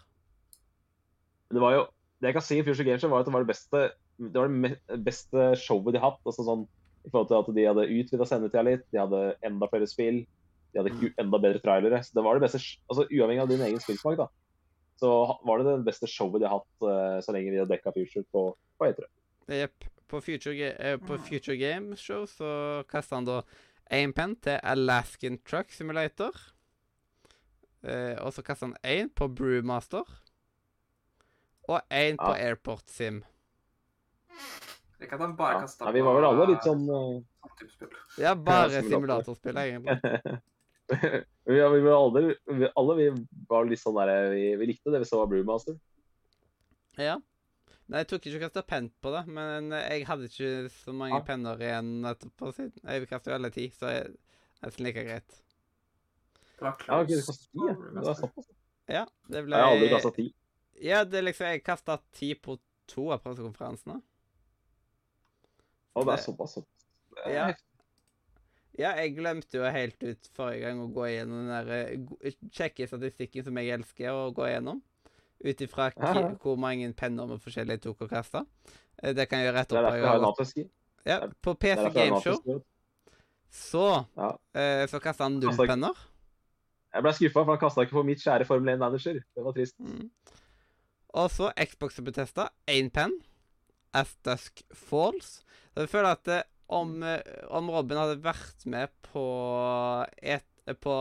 Det 1.53 1.61
var 1.61 1.75
jo 1.75 1.83
Det 2.21 2.29
jeg 2.29 2.35
kan 2.37 2.43
si 2.45 2.57
i 2.57 2.63
Future 2.63 2.85
Games 2.87 3.01
Show, 3.03 3.11
var 3.11 3.21
at 3.21 3.27
det 3.27 3.33
var 3.35 3.43
det 3.43 3.51
beste 3.51 3.79
det 4.17 4.39
var 4.39 4.47
det 4.47 5.03
beste 5.03 5.49
showet 5.59 5.93
de 5.93 5.99
har 5.99 6.13
hatt. 6.13 6.21
altså 6.25 6.45
sånn 6.47 6.63
i 7.05 7.11
forhold 7.11 7.27
til 7.29 7.37
at 7.37 7.55
De 7.57 7.65
hadde 7.67 7.89
utvida 7.99 8.25
sendetida 8.25 8.63
litt, 8.65 8.85
de 8.93 9.01
hadde 9.01 9.21
enda 9.45 9.67
flere 9.69 9.87
spill, 9.89 10.23
de 10.73 10.81
hadde 10.81 11.11
enda 11.21 11.41
bedre 11.43 11.61
trailere. 11.61 12.01
så 12.03 12.17
det 12.17 12.23
var 12.25 12.39
det 12.39 12.47
beste, 12.47 12.61
altså 12.89 13.05
Uavhengig 13.05 13.43
av 13.43 13.51
din 13.51 13.65
egen 13.67 13.83
spillsmak, 13.83 14.17
da, 14.17 14.29
så 15.01 15.11
var 15.45 15.59
det 15.59 15.67
det 15.69 15.85
beste 15.89 16.09
showet 16.09 16.41
de 16.41 16.49
har 16.49 16.61
hatt 16.61 16.87
eh, 16.87 17.19
så 17.21 17.35
lenge 17.35 17.51
de 17.53 17.61
har 17.61 17.69
dekka 17.69 17.93
Future 17.93 18.25
på, 18.31 18.47
på 18.79 18.89
E3. 18.89 19.05
Jepp. 19.59 19.91
På 20.07 20.21
Future, 20.21 20.71
eh, 20.71 20.97
på 21.01 21.17
Future 21.27 21.57
Games 21.57 21.99
Show 21.99 22.25
så 22.29 22.49
kasta 22.89 23.19
han 23.19 23.27
da 23.27 23.39
penn 23.89 24.35
til 24.41 24.59
Alaskan 24.63 25.39
Truck 25.45 25.73
Simulator. 25.73 26.33
Eh, 27.85 28.15
og 28.25 28.33
så 28.33 28.41
kaster 28.45 28.71
han 28.71 28.77
én 28.83 29.09
på 29.13 29.27
Brewmaster. 29.29 30.03
Og 31.69 31.81
én 31.93 32.17
på. 32.17 32.31
Airport 32.33 32.89
Sim. 32.89 33.23
Ikke 35.01 35.15
at 35.17 35.21
han 35.21 35.35
bare 35.37 35.57
Ja. 35.59 35.61
kasta 35.65 35.85
ja, 35.85 35.91
vi 35.91 36.01
var 36.05 36.15
vel 36.17 36.25
alle 36.29 36.45
litt 36.53 36.63
sånn 36.65 36.83
eh, 36.89 37.69
spill. 37.69 37.95
Ja, 38.21 38.33
bare 38.35 38.81
simulatorspill, 38.85 39.57
egentlig. 39.59 39.97
vi, 41.49 41.55
vi 41.59 41.81
var 41.85 41.97
aldri, 41.97 42.35
vi, 42.47 42.69
alle 42.79 42.95
vi 42.99 43.07
var 43.49 43.65
litt 43.69 43.81
sånn 43.81 43.97
der, 43.99 44.29
vi, 44.33 44.43
vi 44.61 44.67
likte 44.71 44.93
det 44.93 45.01
vi 45.03 45.09
så 45.09 45.21
av 45.23 45.29
Brewmaster. 45.33 45.77
Ja. 47.01 47.17
Nei, 47.85 48.01
jeg 48.01 48.09
tok 48.09 48.25
ikke 48.29 48.43
kasta 48.47 48.63
penn 48.65 48.87
på 49.03 49.11
det, 49.13 49.25
men 49.29 49.69
jeg 49.75 50.05
hadde 50.09 50.29
ikke 50.29 50.53
så 50.73 50.93
mange 50.95 51.19
Ja. 51.19 51.25
penner 51.27 51.59
igjen 51.61 51.91
etterpå. 52.09 52.53
siden 52.55 52.71
Jeg 52.81 53.09
kasta 53.11 53.31
jo 53.31 53.35
alle 53.37 53.51
ti, 53.53 53.67
så 53.69 53.91
jeg, 53.93 54.15
det 54.15 54.63
er 54.63 54.69
nesten 54.71 54.85
like 54.87 55.03
greit. 55.05 55.41
Det 56.55 56.61
var 56.65 56.77
Ja, 56.87 57.03
det 57.03 57.21
kostet 57.27 57.49
ti, 57.51 57.59
ja. 57.67 57.73
Det 57.75 58.05
var 58.05 58.13
såpass. 58.19 58.45
Ja, 58.87 59.05
det 59.27 59.43
ble 59.45 59.55
Jeg 59.57 59.65
har 59.65 59.71
aldri 59.75 59.89
kasta 59.89 60.11
ti. 60.15 60.25
Ja, 60.81 61.03
det 61.03 61.17
er 61.19 61.25
liksom 61.27 61.47
Jeg 61.51 61.63
kasta 61.63 61.97
ti 62.13 62.33
på 62.35 62.57
to 62.87 63.09
av 63.11 63.21
pressekonferansene. 63.23 64.01
Å, 65.95 66.03
det 66.05 66.13
er 66.13 66.23
såpass. 66.23 66.55
Det 66.59 67.23
er 67.25 67.33
Ja. 67.33 67.45
heftig. 67.47 67.61
Ja, 68.77 68.89
jeg 68.99 69.13
glemte 69.15 69.55
jo 69.55 69.63
helt 69.71 70.03
ut 70.03 70.27
forrige 70.35 70.65
gang 70.65 70.81
å 70.83 70.89
gå 70.91 71.05
gjennom 71.07 71.45
den 71.47 71.67
der 71.67 71.69
eh, 72.27 72.33
Sjekke 72.51 72.87
statistikken 72.89 73.45
som 73.45 73.55
jeg 73.55 73.69
elsker 73.71 74.09
å 74.11 74.33
gå 74.35 74.49
gjennom. 74.51 74.81
Ut 75.45 75.61
ifra 75.61 75.91
Ja, 75.95 76.13
hvor 76.43 76.57
mange 76.59 76.93
penner 76.93 77.25
med 77.27 77.39
forskjellige 77.39 77.81
tok 77.87 78.01
og 78.01 78.09
kasta. 78.09 78.45
Det 79.01 79.29
kan 79.29 79.39
jeg 79.39 79.47
gjøre 79.53 79.63
Det 79.67 79.77
er 79.77 79.81
derfor 79.81 79.97
Jeg 79.97 80.05
har. 80.07 80.35
Ja, 81.05 81.27
på 81.41 81.53
PC 81.55 81.89
Gameshow 81.93 82.61
så 83.51 84.05
Ja. 84.17 84.37
eh, 84.53 84.87
Så 84.87 84.99
kasta 84.99 85.23
han 85.23 85.39
null 85.39 85.55
penner. 85.67 85.95
Jeg 86.95 87.03
ble 87.03 87.11
skuffa, 87.17 87.41
for 87.43 87.51
han 87.51 87.59
kasta 87.61 87.83
ikke 87.83 87.97
på 87.97 88.05
mitt 88.07 88.21
kjære 88.23 88.45
Formel 88.47 88.71
1-manager. 88.77 89.15
Det 89.35 89.41
var 89.43 89.53
trist. 89.57 89.75
Mm. 89.83 90.05
Og 91.19 91.27
så 91.31 91.45
Xbox 91.59 91.89
og 91.99 92.05
Bethesda, 92.07 92.45
én 92.71 92.87
Pen, 92.95 93.13
As 93.95 94.11
Dusk 94.23 94.63
Falls. 94.75 95.29
Så 95.73 95.77
jeg 95.83 95.91
føler 95.91 96.09
at 96.15 96.23
det, 96.27 96.41
om, 96.71 96.89
eh, 97.03 97.21
om 97.55 97.69
Robin 97.71 97.97
hadde 97.99 98.21
vært 98.23 98.63
med 98.71 98.87
på 99.11 99.25
et, 100.23 100.47
på 100.81 100.95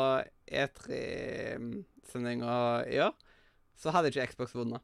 E3-sendinga 0.51 2.57
i 2.91 2.99
år, 3.07 3.15
så 3.79 3.91
hadde 3.95 4.11
ikke 4.13 4.27
Xbox 4.33 4.49
vunnet. 4.55 4.83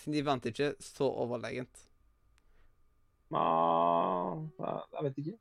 Siden 0.00 0.16
de 0.16 0.24
vant 0.26 0.46
ikke 0.48 0.68
så 0.84 1.06
overlegent. 1.24 1.76
Ah, 3.36 4.36
jeg 4.96 5.02
vet 5.06 5.16
ikke. 5.22 5.36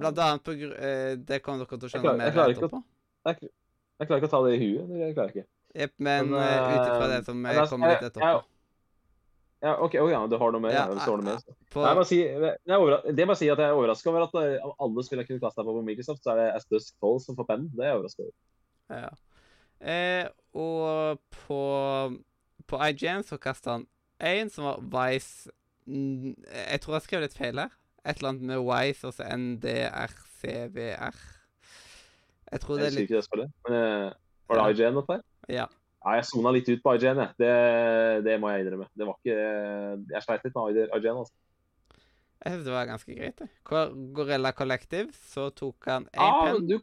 Blant 0.00 0.18
annet 0.24 0.42
på 0.46 0.52
gru... 0.58 0.70
eh, 0.74 1.14
Det 1.22 1.38
kommer 1.44 1.58
dere 1.66 1.78
til 1.78 1.86
å 1.86 1.90
skjønne 1.92 2.14
mer 2.18 2.32
etterpå. 2.48 2.78
jeg, 3.28 3.34
jeg 3.98 4.08
klarer 4.08 4.20
ikke 4.22 4.28
å 4.30 4.34
ta 4.36 4.40
det 4.46 4.54
i 4.56 4.60
huet. 4.62 4.88
Det 4.88 5.14
klarer 5.16 5.32
jeg 5.32 5.42
ikke. 5.42 5.48
Jepp, 5.78 5.92
men 5.98 6.30
Men, 6.30 6.38
uh, 6.38 6.70
ut 6.72 6.86
ifra 6.88 7.04
eh, 7.04 7.10
det 7.16 7.24
som 7.26 7.42
jeg, 7.44 7.54
eh, 7.54 7.60
altså, 7.60 7.74
kommer 7.74 7.88
litt 7.92 8.00
jeg- 8.00 8.10
etterpå. 8.12 8.44
Ja, 9.60 9.72
OK, 9.82 9.94
Oh, 9.98 10.06
ja, 10.08 10.20
du 10.30 10.36
har 10.38 10.52
noe 10.54 10.60
mer? 10.62 10.70
Ja, 10.70 10.86
Ja, 10.86 10.94
har 11.02 11.16
mer. 11.22 11.36
så. 11.42 11.52
På, 11.74 11.82
Nei, 11.82 11.94
jeg 11.98 12.06
si, 12.06 12.18
jeg 12.22 12.58
er 12.68 12.78
overra- 12.78 13.02
det 13.12 13.24
må 13.26 13.34
jeg 13.34 13.38
si 13.40 13.48
at 13.50 13.58
jeg 13.58 13.66
er 13.68 13.74
overraska 13.74 14.06
over 14.10 14.22
at 14.22 14.34
eh, 14.38 14.58
av 14.64 14.74
alle 14.78 15.02
spill 15.02 15.18
jeg 15.18 15.26
kunne 15.26 15.40
kasta 15.42 15.64
på 15.66 15.74
på 15.74 15.82
Microsoft, 15.84 16.22
så 16.22 16.30
er 16.30 16.36
det 16.36 16.54
Astus 16.54 16.92
Cole 17.00 17.20
som 17.20 17.34
får 17.36 17.46
pennen. 17.48 17.70
Det 17.74 17.82
er 17.84 17.88
jeg 17.90 17.98
overraska 17.98 18.22
over. 18.22 18.32
Ja. 19.02 19.10
Eh, 19.80 20.28
og 20.54 21.18
på, 21.30 21.60
på 22.66 22.80
IGN 22.88 23.22
så 23.26 23.38
kasta 23.38 23.70
han 23.72 23.86
én 24.20 24.48
som 24.50 24.64
var 24.64 24.78
Vice 24.80 25.50
Jeg 25.86 26.80
tror 26.82 26.94
jeg 26.94 27.02
skrev 27.02 27.20
litt 27.22 27.34
feil 27.36 27.58
her. 27.58 27.70
Et 28.04 28.16
eller 28.18 28.28
annet 28.30 28.42
med 28.42 28.58
Wise 28.62 29.04
og 29.08 29.12
så 29.14 29.24
NDRCVR. 29.36 31.14
Jeg 32.52 32.60
tror 32.62 32.78
det 32.78 32.84
er 32.86 32.88
husker 32.88 33.00
litt 33.00 33.10
ikke 33.10 33.18
det 33.20 33.24
spillet. 33.26 33.50
Men 33.68 33.76
eh, 33.78 34.12
var 34.48 34.60
det 34.62 34.78
IGN, 34.78 34.96
oppe 35.02 35.18
her? 35.18 35.22
Ja. 35.48 35.66
Ja, 36.04 36.14
jeg 36.14 36.24
sona 36.28 36.52
litt 36.54 36.68
ut 36.70 36.80
på 36.84 36.94
IGN, 36.96 37.18
jeg. 37.24 37.34
Det, 37.42 37.52
det 38.24 38.36
må 38.40 38.50
jeg 38.54 38.64
innrømme. 38.64 38.86
Det 38.96 39.06
var 39.08 39.16
ikke 39.18 39.36
Jeg 40.14 40.22
sleit 40.24 40.44
litt 40.46 40.54
med 40.56 40.78
IGN, 40.96 41.18
altså. 41.24 41.34
Jeg 42.38 42.52
syns 42.54 42.64
det 42.68 42.72
var 42.72 42.86
ganske 42.86 43.14
greit. 43.18 43.40
det. 43.42 43.48
Gorilla 44.14 44.52
Collective, 44.54 45.10
så 45.32 45.48
tok 45.50 45.88
han 45.90 46.06
én 46.14 46.22
Ah, 46.22 46.54
du, 46.54 46.76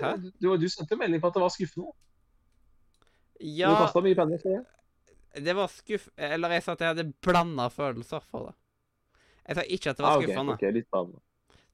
Hæ? 0.00 0.14
du, 0.22 0.30
du, 0.40 0.48
du 0.56 0.68
sendte 0.72 0.96
melding 0.96 1.20
på 1.20 1.28
at 1.28 1.36
det 1.36 1.42
var 1.44 1.52
skuffende. 1.52 1.92
Du 3.36 3.44
Ja, 3.60 3.74
kasta 3.76 4.00
mye 4.00 4.16
penger 4.16 4.40
for 4.40 4.54
det. 4.56 5.44
det 5.44 5.54
var 5.56 5.68
skuff... 5.68 6.08
Eller 6.16 6.56
jeg 6.56 6.62
sa 6.64 6.72
at 6.72 6.80
jeg 6.80 6.94
hadde 6.94 7.12
blanda 7.22 7.68
følelser 7.68 8.24
for 8.24 8.48
det. 8.48 8.54
Jeg 9.48 9.56
sa 9.58 9.62
ikke 9.76 9.90
at 9.92 9.98
det 10.00 10.06
var 10.06 10.16
skuffende. 10.22 10.40
Ah, 10.40 10.56
ok, 10.56 10.62
okay, 10.62 10.72
litt 10.72 10.88
spennende. 10.88 11.20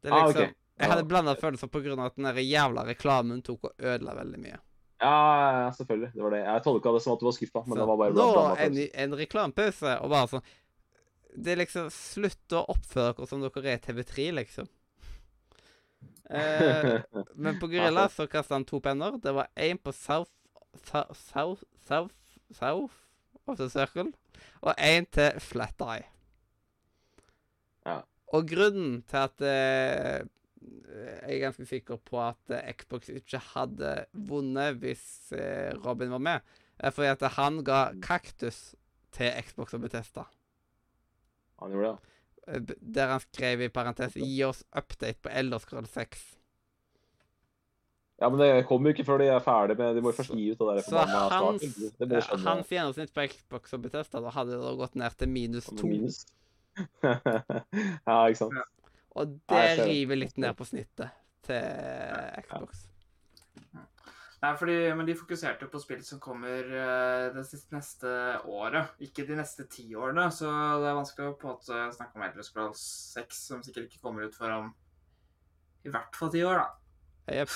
Det 0.03 0.11
er 0.11 0.17
Ah, 0.19 0.27
liksom, 0.27 0.51
ok. 0.51 0.59
Jeg 0.83 0.91
hadde 0.91 1.07
blanda 1.07 1.35
følelser 1.39 1.71
av 1.71 2.05
at 2.09 2.17
den 2.19 2.27
der 2.27 2.43
jævla 2.43 2.85
reklamen 2.89 3.43
tok 3.47 3.71
og 3.71 3.73
ødela 3.79 4.17
veldig 4.19 4.41
mye. 4.43 4.59
Ja, 5.03 5.71
selvfølgelig. 5.77 6.11
Det 6.15 6.23
var 6.23 6.35
det. 6.35 6.43
Jeg 6.47 6.63
tolka 6.63 6.93
det 6.95 7.03
som 7.03 7.15
at 7.15 7.23
du 7.23 7.27
var 7.27 7.35
skuffa, 7.37 7.63
men 7.67 7.75
Så 7.75 7.79
det 7.81 7.87
var 7.91 8.01
bare 8.01 8.15
nå 8.15 8.27
en, 8.67 8.77
en 9.05 9.17
reklamepause, 9.19 9.95
og 9.99 10.13
bare 10.13 10.29
sånn 10.31 10.45
Det 11.33 11.55
er 11.55 11.59
liksom 11.63 11.89
Slutt 11.95 12.55
å 12.55 12.63
oppføre 12.75 13.17
dere 13.17 13.31
som 13.31 13.43
dere 13.43 13.75
er 13.75 13.83
TV3, 13.83 14.31
liksom. 14.43 14.71
Eh, 16.33 17.03
men 17.37 17.59
på 17.61 17.67
Gorilla 17.69 18.07
så 18.09 18.25
kasta 18.31 18.55
han 18.55 18.65
to 18.65 18.79
penner. 18.81 19.19
Det 19.21 19.35
var 19.37 19.51
én 19.53 19.77
på 19.77 19.93
South 19.93 20.31
South 20.81 21.13
South 21.13 21.61
South, 21.85 22.15
south 22.57 22.95
of 23.45 23.59
the 23.59 23.69
Circle, 23.69 24.15
og 24.63 24.73
én 24.81 25.05
til 25.13 25.37
Flat 25.45 25.83
Eye. 25.85 26.07
Ja. 27.85 27.99
Og 28.33 28.49
grunnen 28.49 29.03
til 29.11 29.27
at 29.27 29.45
eh, 29.45 30.25
jeg 30.93 31.37
er 31.37 31.43
ganske 31.47 31.67
sikker 31.69 32.01
på 32.05 32.21
at 32.23 32.53
eh, 32.55 32.73
Xbox 32.77 33.11
ikke 33.13 33.41
hadde 33.53 33.95
vunnet 34.13 34.79
hvis 34.83 35.33
eh, 35.37 35.73
Robin 35.85 36.13
var 36.15 36.23
med, 36.23 36.55
er 36.79 36.95
fordi 36.95 37.11
at 37.13 37.25
han 37.37 37.63
ga 37.67 37.83
kaktus 38.03 38.75
til 39.15 39.33
Xbox 39.47 39.75
og 39.77 39.85
Bethesda. 39.85 40.27
Han 41.63 41.75
gjorde 41.75 41.89
det, 41.89 41.95
ja. 41.95 42.55
Eh, 42.55 42.61
Der 42.81 43.09
han 43.15 43.21
skrev 43.21 43.61
i 43.63 43.69
parentes 43.69 44.15
'Gi 44.15 44.45
oss 44.45 44.65
update 44.77 45.21
på 45.23 45.29
Elderscroll 45.29 45.87
6'. 45.87 46.39
Ja, 48.23 48.29
men 48.29 48.39
det 48.39 48.67
kommer 48.69 48.91
jo 48.91 48.95
ikke 48.95 49.07
før 49.07 49.19
de 49.19 49.27
er 49.35 49.41
ferdig 49.43 49.75
med 49.79 49.97
De 49.97 50.03
må 50.03 50.13
jo 50.13 50.17
først 50.21 50.35
gi 50.39 50.53
ut 50.53 50.59
det 50.61 50.67
der 50.69 50.83
Så 50.87 50.99
hans. 51.33 51.63
Det 51.99 52.13
eh, 52.13 52.45
hans 52.45 52.69
gjennomsnitt 52.71 53.15
på 53.15 53.25
Xbox 53.33 53.73
og 53.75 53.83
Bethesda 53.83 54.21
da 54.23 54.31
hadde 54.31 54.61
da 54.63 54.75
gått 54.79 54.95
ned 54.95 55.17
til 55.19 55.29
minus 55.29 55.67
to. 55.67 55.89
ja, 57.03 58.19
ikke 58.29 58.39
sant. 58.39 58.55
Ja, 58.55 58.63
jeg 59.17 59.35
det 59.51 59.59
Nei, 59.59 59.91
river 59.91 60.19
litt 60.23 60.41
ned 60.41 60.57
på 60.57 60.67
snittet 60.69 61.13
til 61.47 62.43
Xbox. 62.47 62.87
Nei, 64.43 64.51
fordi, 64.59 64.77
men 64.99 65.07
de 65.07 65.15
fokuserte 65.15 65.69
jo 65.69 65.71
på 65.71 65.79
spill 65.79 66.01
som 66.03 66.19
kommer 66.23 66.67
eh, 66.67 67.29
det 67.31 67.45
neste 67.71 68.13
året, 68.51 68.97
ikke 69.07 69.23
de 69.29 69.37
neste 69.39 69.69
ti 69.71 69.85
årene. 69.95 70.25
Så 70.35 70.51
det 70.83 70.89
er 70.91 70.99
vanskelig 70.99 71.29
å 71.29 71.37
på 71.39 71.47
en 71.47 71.55
måte 71.55 71.83
snakke 71.95 72.19
om 72.19 72.25
Elder 72.27 72.47
Scrolls 72.47 72.83
6, 73.15 73.43
som 73.53 73.63
sikkert 73.63 73.87
ikke 73.87 74.03
kommer 74.03 74.27
ut 74.27 74.35
før 74.35 74.57
om 74.57 74.73
i 75.87 75.93
hvert 75.95 76.19
fall 76.19 76.33
ti 76.35 76.43
år, 76.47 76.59
da. 76.59 77.37
Jepp. 77.39 77.55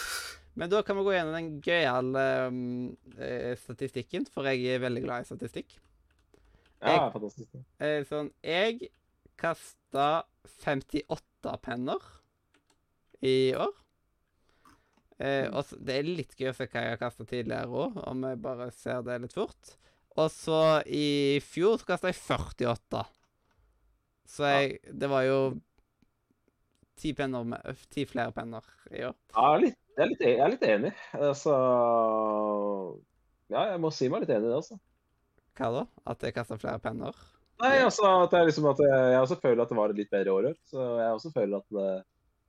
Men 0.57 0.71
da 0.73 0.81
kan 0.87 0.97
vi 0.97 1.05
gå 1.05 1.12
gjennom 1.12 1.35
den 1.37 1.51
gøyale 1.64 2.23
um, 2.49 2.61
eh, 3.19 3.53
statistikken, 3.61 4.25
for 4.33 4.47
jeg 4.49 4.77
er 4.77 4.87
veldig 4.87 5.03
glad 5.05 5.27
i 5.27 5.29
statistikk. 5.29 5.75
Ja, 6.81 7.11
fantastisk. 7.11 7.51
Eh, 7.83 8.07
sånn, 8.09 8.31
jeg 8.47 8.92
kasta 9.40 10.25
58 10.62 11.36
penner 11.63 12.03
i 13.23 13.55
år. 13.57 13.73
Eh, 15.19 15.49
og 15.49 15.65
så- 15.65 15.79
det 15.81 15.95
er 15.97 16.03
litt 16.03 16.35
gøy 16.37 16.51
å 16.51 16.55
se 16.55 16.67
hva 16.67 16.83
jeg 16.83 16.91
har 16.91 17.01
kasta 17.01 17.25
tidligere 17.25 17.69
òg, 17.69 18.03
om 18.07 18.23
jeg 18.25 18.43
bare 18.43 18.71
ser 18.71 19.03
det 19.03 19.21
litt 19.23 19.33
fort. 19.33 19.77
Og 20.17 20.31
så 20.31 20.83
i 20.87 21.39
fjor 21.41 21.79
kasta 21.87 22.09
jeg 22.09 22.17
48. 22.17 23.07
Så 24.27 24.43
jeg 24.45 24.81
Det 24.99 25.09
var 25.09 25.23
jo 25.23 25.61
ti 26.97 27.13
penner 27.13 27.45
med 27.45 27.77
Ti 27.91 28.05
flere 28.05 28.33
penner 28.33 28.65
i 28.91 29.05
år. 29.05 29.15
Ja, 29.37 29.57
litt, 29.57 29.77
jeg, 29.97 30.03
er 30.03 30.09
litt, 30.09 30.21
jeg 30.21 30.41
er 30.41 30.49
litt 30.49 30.63
enig. 30.63 30.95
Altså 31.15 31.55
Ja, 33.49 33.71
jeg 33.71 33.81
må 33.81 33.93
si 33.93 34.09
meg 34.09 34.25
litt 34.25 34.31
enig 34.35 34.49
i 34.49 34.51
det, 34.51 34.57
altså. 34.57 34.81
Hva 35.57 35.71
da? 35.73 35.87
At 36.07 36.25
jeg 36.27 36.35
kasta 36.35 36.59
flere 36.59 36.81
penner? 36.83 37.15
Nei, 37.62 37.77
altså 37.81 38.09
at 38.23 38.33
det 38.33 38.40
er 38.40 38.49
liksom 38.51 38.66
at 38.69 38.81
jeg, 38.85 38.97
jeg 39.14 39.23
også 39.23 39.38
føler 39.40 39.62
at 39.62 39.71
det 39.73 39.79
var 39.79 39.92
et 39.92 40.01
litt 40.01 40.12
bedre 40.12 40.35
år 40.35 40.49
i 40.49 40.51
år. 40.51 40.59
Så 40.69 40.83
jeg 41.01 41.14
også 41.14 41.33
føler 41.33 41.62
at 41.62 41.79
det, 41.79 41.87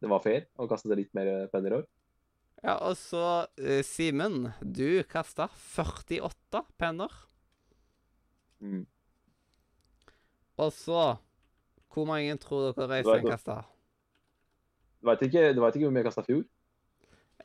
det 0.03 0.11
var 0.11 0.23
fair 0.25 0.43
å 0.59 0.67
kaste 0.69 0.91
det 0.91 0.99
litt 0.99 1.13
mer 1.17 1.31
penner 1.53 1.73
i 1.73 1.79
år. 1.79 1.87
Ja, 2.65 2.75
og 2.81 2.97
så 2.97 3.23
uh, 3.45 3.79
Simen, 3.85 4.49
du 4.61 5.03
kasta 5.09 5.47
48 5.53 6.63
penner. 6.81 7.13
Mm. 8.59 8.83
Og 10.57 10.71
så 10.73 11.17
Hvor 11.93 12.05
mange 12.09 12.33
tror 12.41 12.73
dere 12.77 12.99
Øystein 12.99 13.25
kasta? 13.25 13.61
Du 15.01 15.07
veit 15.09 15.21
ikke, 15.25 15.49
ikke 15.49 15.85
hvor 15.85 15.93
mye 15.93 16.01
jeg 16.01 16.07
kasta 16.09 16.23
i 16.25 16.27
fjor? 16.27 16.43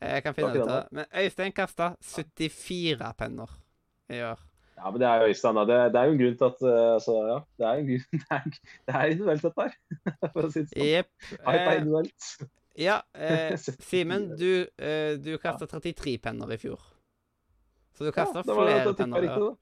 Jeg 0.03 0.23
kan 0.25 0.35
finne 0.35 0.51
ut 0.53 0.63
av 0.65 0.73
det. 0.73 0.81
Men 0.93 1.05
Øystein 1.23 1.55
kasta 1.57 1.93
74 2.01 3.13
penner 3.17 3.55
i 4.13 4.21
år. 4.25 4.41
Ja, 4.83 4.91
men 4.91 4.99
det 4.99 5.07
er 5.07 5.21
jo 5.23 5.29
Øystein. 5.31 5.59
Det, 5.69 5.77
det 5.95 5.99
er 6.01 6.09
jo 6.09 6.13
en 6.17 6.19
grunn 6.19 6.39
til 6.41 6.47
at 6.49 6.63
uh, 6.67 6.95
Altså, 6.97 7.13
ja. 7.29 7.37
Det 7.59 7.67
er 7.69 7.83
en 7.83 7.87
grunn 7.87 8.07
Det 8.19 8.39
er, 8.39 8.49
det 8.89 8.95
er 8.99 9.13
individuelt, 9.13 9.43
dette 9.47 9.67
her. 9.69 9.77
For 10.33 10.49
å 10.49 10.51
si 10.51 10.65
det 10.65 10.71
sånn. 10.73 10.89
Yep. 10.89 11.13
Hype 11.31 11.53
er 11.53 11.61
Eh, 11.63 11.77
individuelt. 11.79 12.31
ja, 12.83 12.97
eh, 13.29 13.55
Simen, 13.87 14.27
du, 14.41 14.49
eh, 14.83 15.13
du 15.23 15.31
kasta 15.39 15.69
33 15.71 16.17
penner 16.25 16.51
i 16.57 16.59
fjor. 16.59 16.83
Så 17.95 18.09
du 18.09 18.11
kasta 18.17 18.43
Ja, 18.43 18.57
flere 18.57 18.95
penner 18.99 19.23
riktig. 19.23 19.53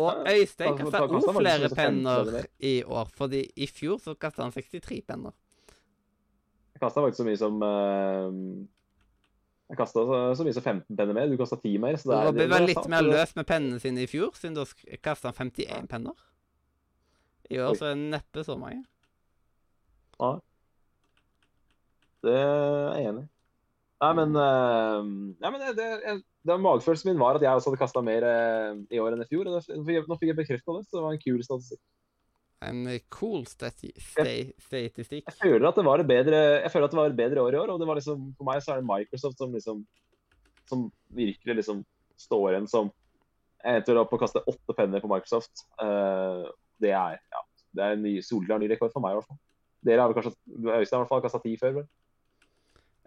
Og 0.00 0.24
Øystein 0.32 0.78
kasta 0.78 1.02
da 1.04 1.18
òg 1.20 1.26
flere 1.36 1.68
penner 1.76 2.24
penner. 2.30 2.46
i 2.64 2.78
år, 2.88 3.10
fordi 3.12 3.42
i 3.60 3.66
fjor 3.68 3.98
så 4.00 4.14
kasta 4.16 4.46
han 4.46 4.54
63 4.54 5.02
penner. 5.04 5.34
Jeg 6.72 6.80
kasta 6.80 7.02
faktisk 7.04 7.20
så 7.20 7.26
mye 7.28 7.40
som 7.42 7.58
uh, 7.60 8.30
Jeg 9.72 9.78
kasta 9.80 10.02
så, 10.36 10.44
mye 10.44 10.52
som 10.52 10.64
15 10.66 10.96
penner 10.98 11.16
mer. 11.16 11.30
Du 11.32 11.38
kasta 11.40 11.56
10 11.56 11.78
mer. 11.80 11.96
Så 11.96 12.10
det 12.10 12.16
er, 12.18 12.26
Robin 12.28 12.42
det, 12.42 12.48
var 12.52 12.64
litt 12.68 12.88
mer 12.92 13.06
løs 13.06 13.30
med 13.38 13.46
pennene 13.48 13.80
sine 13.80 14.02
i 14.04 14.08
fjor, 14.10 14.34
siden 14.36 14.58
da 14.58 14.66
kasta 15.00 15.30
han 15.30 15.48
51 15.48 15.88
penner. 15.88 16.18
I 17.48 17.60
år 17.64 17.78
så 17.78 17.88
er 17.88 17.96
det 17.96 18.10
neppe 18.12 18.44
så 18.44 18.58
mange. 18.60 18.82
Ja. 20.20 20.34
Det 22.22 22.34
er 22.36 22.98
jeg 22.98 23.08
enig 23.14 23.24
i. 23.24 23.30
Nei, 24.02 24.12
men, 24.18 24.36
eh, 24.42 25.08
nei, 25.40 25.50
men 25.54 25.60
det, 25.62 25.72
det, 25.78 26.14
det 26.42 26.56
Magefølelsen 26.58 27.12
min 27.12 27.20
var 27.22 27.38
at 27.38 27.44
jeg 27.44 27.54
også 27.54 27.70
hadde 27.70 27.80
kasta 27.80 28.02
mer 28.04 28.26
eh, 28.26 28.70
i 28.92 29.00
år 29.00 29.14
enn 29.14 29.24
i 29.24 29.28
fjor. 29.30 29.48
nå 29.48 29.62
fikk 29.62 30.32
jeg 30.32 30.38
bekrefta 30.38 30.76
det, 30.76 30.84
så 30.88 30.98
det 30.98 31.04
var 31.06 31.16
en 31.16 31.22
kul 31.22 31.42
statistikk. 31.46 31.80
En 32.62 32.84
eh, 32.90 33.02
cool 33.12 33.46
stati 33.50 33.90
stay 33.98 34.52
statistikk. 34.62 35.26
Jeg 35.26 35.38
føler 35.40 35.66
at 35.68 35.78
det 35.78 35.84
var 35.86 36.02
et 36.02 36.08
bedre, 36.08 36.40
jeg 36.62 36.72
føler 36.72 36.88
at 36.88 36.94
det 36.94 37.00
var 37.00 37.18
bedre 37.18 37.42
år 37.42 37.56
i 37.56 37.60
år. 37.62 37.72
og 37.74 37.82
det 37.82 37.88
var 37.88 37.98
liksom, 37.98 38.28
For 38.38 38.48
meg 38.48 38.62
så 38.62 38.74
er 38.74 38.82
det 38.82 38.88
Microsoft 38.90 39.42
som 39.42 39.54
liksom 39.54 39.84
som 40.72 40.90
virkelig 41.06 41.56
liksom 41.60 41.84
står 42.16 42.52
igjen 42.52 42.68
som 42.70 42.90
Jeg 43.62 43.78
endte 43.78 43.94
opp 44.00 44.14
å 44.14 44.18
kaste 44.18 44.40
åtte 44.50 44.74
penner 44.74 45.02
på 45.02 45.08
Microsoft. 45.10 45.66
Uh, 45.78 46.48
det 46.82 46.90
er 46.98 47.18
ja, 47.20 47.42
det 47.78 47.84
er 47.84 47.92
en 47.94 48.02
ny 48.02 48.16
solklar 48.26 48.58
ny 48.58 48.66
rekord 48.72 48.90
for 48.90 49.04
meg, 49.04 49.14
i 49.14 49.18
hvert 49.20 49.28
fall. 49.28 49.38
Dere 49.86 50.02
har 50.02 50.10
vel 50.10 50.16
kanskje 50.18 50.32
Øystein 50.34 50.72
har 50.72 50.82
i 50.82 51.02
hvert 51.04 51.12
fall 51.12 51.22
kasta 51.22 51.40
ti 51.44 51.52
før, 51.60 51.76
vel? 51.76 51.86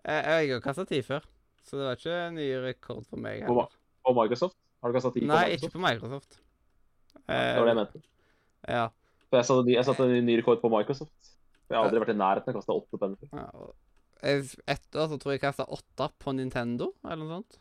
Jeg, 0.06 0.22
jeg 0.24 0.54
har 0.54 0.64
kasta 0.64 0.86
ti 0.88 1.02
før, 1.04 1.28
så 1.66 1.80
det 1.80 1.90
var 1.90 2.00
ikke 2.00 2.16
en 2.22 2.40
ny 2.40 2.48
rekord 2.64 3.04
for 3.04 3.20
meg. 3.20 3.44
På, 3.50 3.66
på 4.08 4.16
Microsoft? 4.16 4.56
Har 4.80 4.94
du 4.94 4.96
kasta 4.96 5.12
ti 5.12 5.26
på 5.26 5.28
Nei, 5.28 5.42
Microsoft? 5.42 5.68
ikke 5.68 5.76
på 5.76 5.84
Microsoft. 5.84 6.40
Det 7.26 7.42
var 7.60 7.68
det 7.68 7.74
jeg 7.74 7.80
mente. 7.82 8.04
Ja. 8.72 8.88
For 9.36 9.42
jeg 9.42 9.48
satte, 9.50 9.74
jeg 9.74 9.84
satte 9.84 10.06
en 10.08 10.28
ny 10.30 10.38
rekord 10.40 10.62
på 10.62 10.72
Microsoft. 10.72 11.34
Jeg 11.68 11.76
har 11.76 11.84
aldri 11.84 12.00
vært 12.00 12.14
i 12.14 12.16
nærheten 12.16 12.54
av 12.54 12.56
å 12.56 12.60
kaste 12.62 12.76
åtte 12.78 13.00
penner. 13.02 13.32
ja. 13.36 13.66
år 14.72 15.08
så 15.12 15.18
tror 15.20 15.34
jeg 15.34 15.42
jeg 15.42 15.44
kasta 15.44 15.66
åtte 15.76 16.08
på 16.24 16.32
Nintendo, 16.38 16.94
eller 17.04 17.20
noe 17.20 17.40
sånt. 17.42 17.58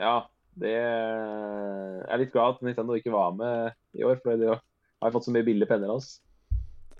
Ja, 0.00 0.14
det 0.60 0.70
Jeg 0.70 2.06
er 2.14 2.22
litt 2.22 2.32
glad 2.32 2.54
at 2.54 2.62
Nintendo 2.64 2.94
ikke 2.96 3.12
var 3.12 3.34
med 3.36 3.74
i 3.98 4.06
år, 4.06 4.20
for 4.22 4.38
de 4.38 4.52
har 4.54 5.14
fått 5.16 5.26
så 5.26 5.34
mye 5.34 5.44
billige 5.48 5.68
penner 5.68 5.90
av 5.90 5.98
oss. 5.98 6.20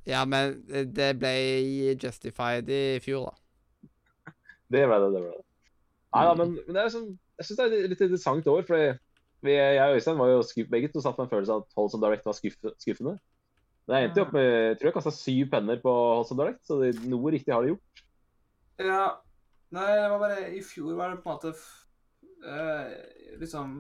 Ja, 0.09 0.25
men 0.27 0.59
det 0.67 1.13
ble 1.21 1.33
justified 2.03 2.69
i 2.73 2.99
fjor, 3.05 3.31
da. 3.31 4.35
Det 4.75 4.83
ble 4.91 4.99
det. 5.05 5.13
det 5.15 5.23
ble 5.23 5.31
det. 5.37 5.47
Nei 6.19 6.27
da, 6.27 6.35
men, 6.35 6.59
men 6.67 6.75
det 6.75 6.83
er 6.83 6.93
sånn, 6.97 7.11
jeg 7.39 7.47
syns 7.47 7.61
det 7.61 7.69
er 7.69 7.79
et 7.79 7.95
litt 7.95 8.05
interessant 8.09 8.51
år. 8.51 8.67
fordi 8.67 8.91
vi, 9.43 9.53
jeg 9.57 9.81
og 9.83 9.97
Øystein 9.97 10.19
var 10.21 10.29
jo 10.33 10.43
skuff, 10.45 10.69
begge 10.71 10.89
to 10.93 11.01
satt 11.05 11.17
med 11.19 11.27
en 11.27 11.33
følelse 11.33 11.55
av 11.55 11.63
at 11.65 11.77
Holds 11.79 11.95
on 11.97 12.03
Direct 12.05 12.27
var 12.29 12.37
skuff, 12.37 12.57
skuffende. 12.83 13.17
Men 13.89 13.97
jeg 13.97 14.09
endte 14.09 14.21
jo 14.21 14.27
opp 14.27 14.35
med 14.37 14.47
jeg 14.47 14.79
tror 14.79 14.91
jeg 14.91 14.97
kasta 14.99 15.13
syv 15.17 15.51
penner 15.51 15.81
på 15.83 15.95
Holds 15.95 16.33
on 16.35 16.41
Direct, 16.43 16.61
så 16.69 16.77
det, 16.83 16.91
noe 17.11 17.33
riktig 17.35 17.55
har 17.55 17.65
de 17.65 17.73
gjort. 17.75 18.03
Ja. 18.81 19.03
Nei, 19.71 19.87
det 19.95 20.07
var 20.11 20.19
bare 20.23 20.49
I 20.57 20.61
fjor 20.67 20.97
var 20.99 21.13
det 21.15 21.21
på 21.23 21.31
en 21.31 21.37
måte 21.37 21.53
uh, 22.43 22.89
liksom 23.39 23.75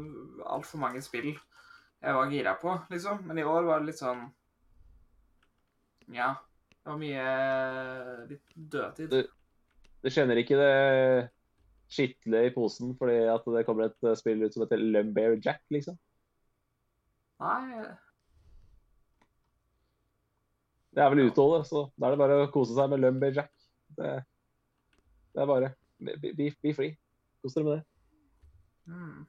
altfor 0.46 0.78
mange 0.82 1.00
spill 1.02 1.32
jeg 1.32 2.14
var 2.16 2.30
gira 2.32 2.54
på, 2.56 2.76
liksom. 2.92 3.24
Men 3.28 3.38
i 3.42 3.44
år 3.44 3.66
var 3.66 3.82
det 3.82 3.90
litt 3.90 4.00
sånn 4.00 4.22
Ja. 6.14 6.30
Det 6.80 6.88
var 6.88 6.96
mye 7.02 7.24
litt 8.30 8.54
dødtid. 8.56 9.10
Det- 9.12 9.28
det 10.00 10.12
kjenner 10.14 10.38
ikke 10.40 10.56
det 10.56 11.28
skitle 11.90 12.44
i 12.46 12.52
posen 12.54 12.94
fordi 12.98 13.18
at 13.32 13.48
det 13.56 13.64
kommer 13.66 13.88
et 13.88 14.06
eh, 14.06 14.16
spill 14.18 14.44
ut 14.44 14.54
som 14.54 14.64
heter 14.64 14.80
Lumbear 14.80 15.36
Jack, 15.42 15.62
liksom. 15.74 15.98
Nei, 17.40 17.88
Det 20.90 21.02
er 21.02 21.12
vel 21.12 21.28
utholdet, 21.28 21.68
så 21.70 21.84
da 21.94 22.08
er 22.08 22.14
det 22.14 22.20
bare 22.20 22.38
å 22.44 22.50
kose 22.52 22.74
seg 22.74 22.90
med 22.90 23.02
Lumbear 23.02 23.36
Jack. 23.36 23.52
Det, 23.96 24.14
det 25.34 25.42
er 25.42 25.50
bare 25.50 25.74
be, 26.02 26.16
be, 26.18 26.48
be 26.62 26.72
free. 26.74 26.96
Kos 27.40 27.54
dere 27.56 27.66
med 27.66 27.76
det. 27.76 27.84
hmm. 28.90 29.20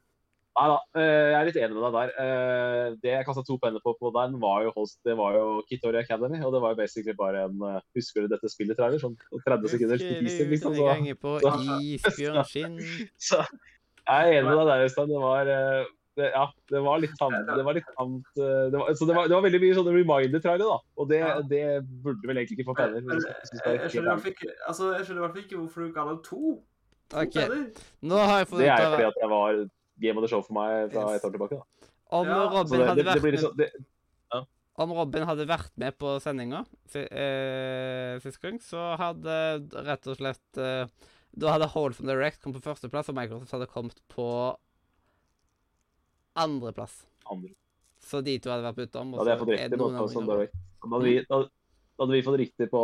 Nei 0.52 0.66
da, 0.68 0.80
eh, 1.00 1.30
jeg 1.32 1.36
er 1.38 1.46
litt 1.48 1.58
enig 1.62 1.76
med 1.78 1.84
deg 1.86 1.94
der. 1.96 2.10
Eh, 2.22 2.96
Det 3.04 3.14
jeg 3.14 3.28
kasta 3.28 3.44
to 3.48 3.56
penner 3.62 3.80
på 3.84 3.94
på 3.96 4.12
den, 4.18 4.36
var 4.42 4.66
jo, 4.66 4.74
host, 4.76 5.00
det 5.08 5.16
var 5.16 5.38
jo 5.38 5.62
Kitori 5.70 6.02
Academy. 6.02 6.42
Og 6.44 6.52
det 6.52 6.62
var 6.64 6.74
jo 6.74 6.82
basically 6.82 7.16
bare 7.16 7.46
en 7.48 7.64
eh, 7.70 7.80
Husker 7.96 8.26
du 8.26 8.34
dette 8.34 8.52
spillet, 8.52 8.76
trailer? 8.76 9.00
Sånn 9.00 9.16
30 9.32 9.72
sekunder 9.72 10.02
teaser, 10.02 10.52
liksom. 10.52 10.76
Så, 10.76 11.16
på 11.24 11.40
så- 13.30 13.48
jeg 14.02 14.28
er 14.28 14.42
enig 14.42 14.50
med 14.50 14.60
deg 14.60 14.68
der, 14.68 14.86
Øystein. 14.90 15.12
Det 15.14 15.24
var 15.24 15.46
det, 15.48 16.30
Ja, 16.36 16.46
det 16.68 16.82
var 16.84 17.00
litt 17.00 17.14
tamt. 17.16 17.48
Det 17.48 17.64
var 17.64 17.78
litt 17.78 17.92
tamt 17.96 18.26
det 18.36 18.76
var, 18.76 18.94
Så 19.00 19.08
det 19.08 19.16
var, 19.16 19.30
det 19.32 19.36
var 19.38 19.46
veldig 19.48 19.62
mye 19.64 19.76
sånne 19.78 19.94
reminder-trailer, 19.96 20.68
da. 20.68 20.80
Og 21.00 21.08
det, 21.08 21.22
det 21.48 21.66
burde 22.04 22.28
vel 22.28 22.42
egentlig 22.42 22.60
ikke 22.60 22.74
få 22.74 22.76
penner. 22.76 23.00
Men, 23.00 23.24
jeg 23.24 23.94
skjønner 23.94 24.10
i 24.10 24.12
hvert 24.12 24.26
fall 24.26 24.36
ikke, 24.36 24.52
altså, 24.68 24.92
jeg 24.98 25.08
skjønner 25.08 25.22
i 25.22 25.24
hvert 25.24 25.38
fall 25.38 25.46
ikke 25.46 25.62
hvorfor 25.62 25.86
du 25.86 25.94
ga 25.96 26.10
deg 26.12 26.26
to. 26.28 26.58
To 27.12 27.22
okay. 27.24 27.64
nå 28.04 28.20
har 28.20 28.44
jeg 28.44 28.52
Det 28.52 28.68
er 28.68 28.84
ut 28.84 28.92
fordi 28.92 29.08
at 29.08 29.22
jeg 29.24 29.32
var 29.32 29.64
game 30.02 30.18
of 30.20 30.26
the 30.26 30.32
show 30.32 30.44
for 30.46 30.58
meg 30.58 30.92
fra 30.94 31.08
et 31.16 31.26
år 31.28 31.34
tilbake. 31.36 31.60
da. 31.60 31.90
om 32.18 32.28
Ja, 32.28 32.42
Robin 32.52 32.80
det, 32.80 32.88
hadde 32.90 33.06
det, 33.08 33.34
liksom 33.38 33.56
det, 33.60 33.70
Om 34.82 34.94
Robin 34.98 35.28
hadde 35.28 35.46
vært 35.46 35.72
med 35.80 35.96
på 36.00 36.16
sendinga 36.24 36.64
eh, 36.96 38.18
sist 38.24 38.42
gang, 38.42 38.60
så 38.64 38.96
hadde 39.00 39.38
rett 39.86 40.08
og 40.10 40.18
slett 40.18 40.60
eh, 40.60 40.90
Da 41.36 41.54
hadde 41.54 41.70
Wholesome 41.74 42.10
Direct 42.10 42.42
kommet 42.42 42.60
på 42.60 42.72
førsteplass, 42.72 43.12
og 43.12 43.18
Microsoft 43.20 43.56
hadde 43.56 43.70
kommet 43.72 44.00
på 44.12 44.28
andreplass. 46.36 47.06
andre. 47.30 47.54
Så 48.02 48.22
de 48.26 48.38
to 48.42 48.50
hadde 48.50 48.66
vært 48.66 48.80
bytta 48.80 49.02
om. 49.04 49.12
Da 49.14 49.22
hadde 49.22 49.34
jeg 49.36 49.42
fått 49.44 49.52
riktig 49.54 49.78
på 49.78 49.90
Hold 49.94 50.14
from. 50.14 50.30
Direct. 50.30 50.56
Da 50.82 50.90
hadde, 50.96 51.06
vi, 51.06 51.16
da, 51.30 51.40
da 51.46 52.06
hadde 52.06 52.16
vi 52.18 52.24
fått 52.26 52.40
riktig 52.42 52.70
på 52.72 52.82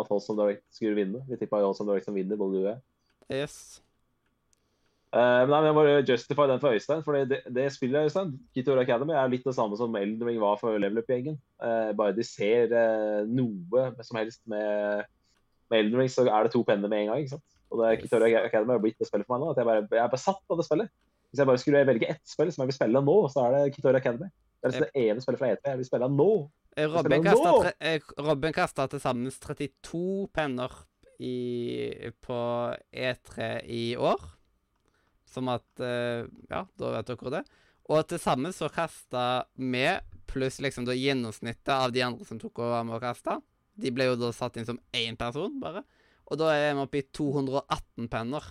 at 0.00 0.12
House 0.12 0.26
from 0.30 0.40
Direct 0.40 0.64
skulle 0.72 0.96
vinne. 0.96 1.20
Vi 1.28 1.38
tippa 1.42 1.60
House 1.60 1.78
from 1.82 1.90
Direct 1.90 2.08
som 2.08 2.16
vinner, 2.16 2.40
både 2.40 2.56
du 2.56 2.62
og 2.62 2.70
jeg. 2.70 2.80
Yes. 3.42 3.83
Men 5.14 5.50
nei, 5.52 5.58
men 5.60 5.68
jeg 5.68 5.74
må 5.76 5.82
justify 6.08 6.44
den 6.50 6.58
for 6.58 6.74
Øystein. 6.74 7.02
for 7.06 7.14
det, 7.30 7.36
det 7.54 7.68
spillet 7.70 8.08
Øystein, 8.08 8.32
Kitor 8.56 8.80
Academy 8.82 9.14
er 9.14 9.28
litt 9.30 9.44
det 9.46 9.54
samme 9.54 9.78
som 9.78 9.94
Elden 9.94 10.26
Ring 10.26 10.40
var 10.42 10.56
for 10.58 10.74
Level 10.74 11.04
Up-gjengen. 11.04 11.36
Uh, 11.62 11.92
bare 11.94 12.16
de 12.16 12.24
ser 12.26 12.74
uh, 12.74 13.22
noe 13.30 13.84
som 14.02 14.18
helst 14.18 14.42
med, 14.50 15.04
med 15.70 15.84
Elden 15.84 16.00
Ring, 16.02 16.10
så 16.10 16.26
er 16.26 16.48
det 16.48 16.54
to 16.56 16.64
penner 16.66 16.90
med 16.90 17.04
en 17.04 17.12
gang. 17.12 17.22
ikke 17.22 17.36
sant? 17.36 17.46
Og 17.70 17.82
det 17.82 17.92
Kitor 18.02 18.26
Academy 18.26 18.74
har 18.74 18.82
blitt 18.82 18.98
det 18.98 19.06
spillet 19.06 19.26
for 19.28 19.36
meg 19.36 19.44
nå. 19.44 19.52
at 19.52 19.62
Jeg, 19.62 19.68
bare, 19.70 19.86
jeg 19.86 20.02
er 20.02 20.12
besatt 20.16 20.42
av 20.50 20.58
det 20.58 20.66
spillet. 20.66 20.90
Hvis 21.30 21.42
jeg 21.42 21.50
bare 21.50 21.62
skulle 21.62 21.86
velge 21.86 22.10
ett 22.10 22.26
spill 22.30 22.50
som 22.54 22.62
jeg 22.62 22.70
vil 22.70 22.76
spille 22.76 23.04
nå, 23.06 23.16
så 23.30 23.46
er 23.46 23.56
det 23.56 23.72
Kitor 23.76 23.98
Academy. 23.98 24.30
Det 24.62 24.70
er 24.70 24.86
det 24.86 25.04
ene 25.04 25.22
spillet 25.22 25.40
fra 25.40 25.50
E3 25.52 25.72
jeg 25.72 25.80
vil 25.80 25.88
spille 25.88 26.10
nå. 26.10 26.30
Robin 28.18 28.54
kasta 28.54 28.86
til 28.90 29.02
sammen 29.02 29.30
32 29.30 30.04
penner 30.34 30.72
i, 31.22 32.10
på 32.24 32.38
E3 32.90 33.50
i 33.70 33.84
år. 33.94 34.24
Som 35.34 35.50
at 35.52 35.82
eh, 35.82 36.24
Ja, 36.50 36.64
da 36.78 36.92
vet 36.96 37.10
dere 37.10 37.32
det. 37.38 37.44
Og 37.92 38.06
til 38.08 38.20
sammen 38.22 38.54
så 38.56 38.70
kasta 38.72 39.44
vi, 39.60 39.84
pluss 40.30 40.56
liksom 40.64 40.86
da 40.88 40.94
gjennomsnittet 40.96 41.68
av 41.74 41.90
de 41.92 42.00
andre 42.06 42.24
som 42.24 42.38
tok 42.40 42.62
og 42.62 42.70
var 42.72 42.86
med 42.88 42.96
og 42.96 43.02
kasta 43.04 43.34
De 43.76 43.90
ble 43.92 44.06
jo 44.08 44.14
da 44.16 44.30
satt 44.32 44.56
inn 44.56 44.64
som 44.68 44.78
én 44.94 45.18
person, 45.20 45.58
bare. 45.60 45.82
Og 46.30 46.38
da 46.40 46.52
er 46.54 46.70
vi 46.72 46.80
oppe 46.86 47.02
i 47.02 47.08
218 47.12 48.06
penner. 48.08 48.46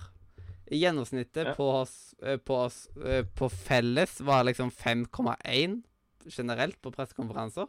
Gjennomsnittet 0.69 1.47
Ja. 1.47 1.53
på, 1.57 1.65
oss, 1.81 2.13
eh, 2.21 2.37
på, 2.37 2.55
oss, 2.67 2.87
eh, 3.03 3.23
på 3.23 3.49
felles 3.49 4.19
var 4.21 4.43
liksom 4.45 4.69
5,1 4.71 5.81
generelt 6.29 6.77
på 6.81 6.91
pressekonferanser. 6.91 7.67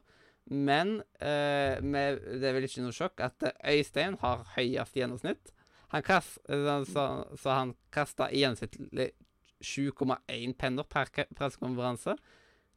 Men 0.51 0.99
eh, 1.21 1.81
med, 1.81 2.21
det 2.21 2.45
er 2.51 2.55
vel 2.59 2.67
ikke 2.69 2.85
noe 2.85 2.93
sjokk 2.95 3.23
at 3.25 3.47
Øystein 3.65 4.19
har 4.21 4.45
høyest 4.57 4.95
gjennomsnitt. 4.99 5.55
Han 5.93 6.03
kast, 6.03 6.39
eh, 6.49 6.85
så, 6.89 7.05
så 7.41 7.51
han 7.51 7.75
kasta 7.95 8.31
i 8.31 8.43
gjennomsnittlig 8.43 9.11
7,1 9.65 10.55
penner 10.59 10.87
per 10.89 11.11
pressekonferanse. 11.37 12.17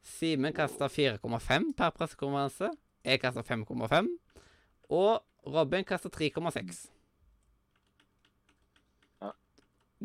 Simen 0.02 0.54
kasta 0.56 0.88
4,5 0.88 1.72
per 1.76 1.96
pressekonferanse. 1.96 2.70
Jeg 3.04 3.20
kasta 3.22 3.42
5,5. 3.42 4.08
Og 4.88 5.20
Robin 5.46 5.84
kasta 5.84 6.10
3,6. 6.12 6.86
Ja. 9.22 9.32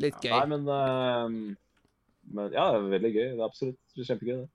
Litt 0.00 0.18
gøy. 0.22 0.34
Nei, 0.34 0.46
men, 0.52 0.68
uh, 0.68 2.34
men 2.34 2.52
Ja, 2.52 2.68
det 2.74 2.82
er 2.82 2.90
veldig 2.96 3.14
gøy. 3.14 3.30
Det 3.30 3.40
er 3.40 3.46
absolutt 3.46 4.04
kjempegøy, 4.10 4.42
det. 4.42 4.50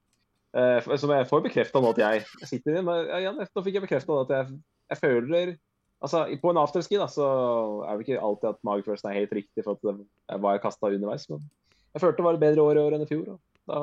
Uh, 0.49 0.95
som 0.97 1.11
jeg 1.13 1.27
får 1.29 1.41
bekrefta 1.45 1.77
nå 1.77 1.91
at 1.93 1.99
jeg 2.01 2.47
sitter 2.49 2.79
i 2.79 2.81
men, 2.81 3.03
ja, 3.05 3.19
ja, 3.27 3.33
Nå 3.37 3.61
fikk 3.61 3.75
jeg 3.77 3.83
bekrefta 3.83 4.15
at 4.23 4.31
jeg, 4.33 4.55
jeg 4.89 4.97
føler 4.97 5.51
Altså, 5.99 6.23
På 6.41 6.53
en 6.53 6.61
afterski 6.61 6.95
da, 6.99 7.09
så 7.11 7.25
er 7.83 7.97
det 7.97 8.07
ikke 8.07 8.21
alltid 8.23 8.53
at 8.53 8.61
magefølelsen 8.63 9.09
er 9.09 9.17
helt 9.19 9.33
riktig 9.35 9.65
for 9.65 9.75
at 9.75 9.83
det 9.83 10.39
hva 10.39 10.55
jeg 10.55 10.63
kasta 10.63 10.91
underveis, 10.91 11.25
men 11.31 11.41
jeg 11.93 12.03
følte 12.03 12.21
det 12.21 12.27
var 12.27 12.37
et 12.37 12.43
bedre 12.43 12.63
år 12.63 12.77
i 12.77 12.83
år 12.85 12.95
enn 12.95 13.03
i 13.03 13.09
fjor. 13.09 13.33
Da 13.69 13.81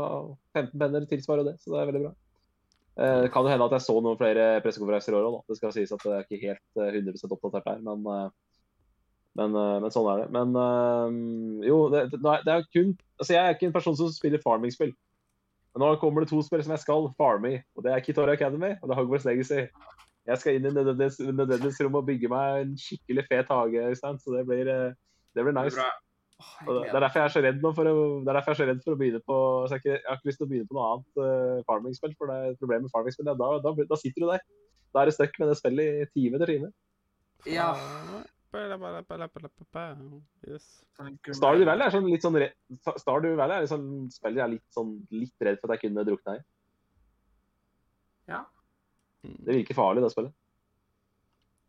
15 0.56 0.78
penner 0.80 1.08
tilsvarer 1.10 1.46
det, 1.46 1.56
så 1.60 1.74
det 1.74 1.82
er 1.82 1.90
veldig 1.90 2.02
bra. 2.06 2.12
Eh, 2.96 3.20
det 3.26 3.32
kan 3.34 3.44
jo 3.44 3.52
hende 3.52 3.66
at 3.68 3.76
jeg 3.76 3.84
så 3.84 3.96
noen 4.00 4.18
flere 4.20 4.44
pressekonferanser 4.64 5.12
i 5.12 5.18
år 5.18 5.28
òg, 5.28 5.40
det 5.50 5.58
skal 5.58 5.74
sies 5.74 5.92
at 5.92 6.04
jeg 6.06 6.16
er 6.16 6.24
ikke 6.24 6.42
helt 6.46 6.80
eh, 6.80 7.00
100 7.02 7.34
oppdatert 7.36 7.66
der. 7.66 7.82
Men, 7.84 8.06
eh, 8.12 8.30
men, 9.36 9.58
eh, 9.60 9.74
men 9.84 9.92
sånn 9.92 10.08
er 10.12 10.22
det. 10.22 10.28
Men 10.36 10.56
eh, 10.62 11.18
jo, 11.68 11.80
det, 11.92 12.06
det 12.16 12.54
er 12.54 12.70
kun 12.70 12.94
Altså, 13.16 13.32
jeg 13.32 13.40
er 13.42 13.54
ikke 13.54 13.70
en 13.70 13.76
person 13.76 13.96
som 13.96 14.10
spiller 14.12 14.42
farming-spill. 14.44 14.90
Men 15.72 15.82
nå 15.82 15.94
kommer 16.00 16.24
det 16.24 16.28
to 16.28 16.42
spill 16.44 16.60
som 16.64 16.72
jeg 16.74 16.82
skal 16.82 17.06
farme 17.16 17.52
i, 17.52 17.60
og 17.76 17.84
det 17.84 17.92
er 17.92 18.02
Kitori 18.04 18.32
Academy 18.32 18.74
og 18.76 18.84
det 18.84 18.92
er 18.92 18.98
Hogwarts 19.00 19.24
Legacy. 19.28 19.62
Jeg 20.27 20.39
skal 20.43 20.57
inn 20.59 20.66
i 20.66 20.72
nødvendighets- 20.74 21.20
nødvendighetsrommet 21.22 22.01
og 22.03 22.07
bygge 22.09 22.29
meg 22.33 22.62
en 22.64 22.74
skikkelig 22.83 23.24
fet 23.29 23.49
hage, 23.53 23.85
så 24.01 24.16
det 24.35 24.47
blir, 24.49 24.66
eh, 24.68 24.93
det 25.35 25.45
blir 25.45 25.55
Det 25.55 25.64
nice. 25.64 25.79
er 25.79 26.03
det 26.85 26.95
er 26.95 27.01
derfor 27.01 27.20
jeg 27.20 27.24
er 27.24 27.33
så 27.33 27.43
redd 27.45 27.62
nå 27.62 27.70
for 27.74 27.89
å, 27.89 27.95
det 28.24 28.29
er 28.29 28.37
derfor 28.37 28.53
jeg 28.53 28.57
er 28.57 28.61
så 28.61 28.68
redd 28.68 28.81
for 28.85 28.93
å 28.93 28.99
begynne 29.01 29.20
på 29.24 29.37
så 29.66 29.70
jeg, 29.70 29.70
har 29.70 29.81
ikke, 29.81 29.95
jeg 29.97 30.09
har 30.11 30.16
ikke 30.18 30.29
lyst 30.29 30.39
til 30.41 30.47
å 30.47 30.51
begynne 30.51 30.68
på 30.68 30.77
noe 30.77 30.89
annet 30.93 31.20
uh, 31.22 31.62
farming-spill. 31.70 32.14
For 32.18 32.27
det 32.29 32.37
er 32.37 32.59
problemet 32.61 32.83
med 32.89 32.93
farming-spill 32.93 33.31
ja, 33.31 33.35
da, 33.41 33.49
da, 33.64 33.72
da 33.93 33.97
sitter 33.97 34.20
du 34.20 34.27
der. 34.35 34.43
Da 34.93 35.01
er 35.01 35.09
du 35.09 35.14
stuck 35.16 35.39
med 35.41 35.49
det 35.49 35.57
spillet 35.57 36.03
i 36.03 36.09
time 36.12 36.37
etter 36.37 36.53
time. 36.53 36.72
Ja. 37.49 37.70
Yes. 40.49 40.85
sånn 40.99 41.16
Stardew 41.41 41.64
Valley 41.68 41.87
er 41.87 41.95
sånn 41.97 42.11
litt 42.11 42.22
sånn 42.24 42.39
re- 42.41 42.53
Stardew 43.01 43.35
Valley 43.37 43.57
er 43.57 43.64
liksom 43.66 43.89
spill 44.12 44.37
jeg 44.39 44.45
er 44.45 44.53
litt 44.55 44.77
sånn 44.77 44.93
litt 45.12 45.49
redd 45.49 45.59
for 45.61 45.72
at 45.72 45.81
jeg 45.81 45.91
kunne 45.91 46.05
drukna 46.09 46.37
i. 46.37 46.45
Det 49.47 49.57
virker 49.61 49.79
farlig, 49.79 50.05
det 50.05 50.12
spillet. 50.14 50.35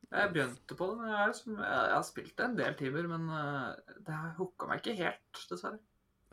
Jeg 0.08 0.32
begynte 0.32 0.76
på 0.80 0.86
det, 0.88 0.97
men 1.01 1.10
jeg 1.12 1.18
har, 1.20 1.34
jeg 1.36 1.72
jeg 1.89 1.95
har 1.95 2.05
spilt 2.08 2.38
det 2.38 2.45
en 2.45 2.60
del 2.60 2.78
timer, 2.80 3.10
men 3.12 3.28
eh, 3.38 3.95
det 4.08 4.16
har 4.16 4.36
hooka 4.38 4.70
meg 4.70 4.80
ikke 4.80 4.95
helt, 5.01 5.41
dessverre. 5.49 5.82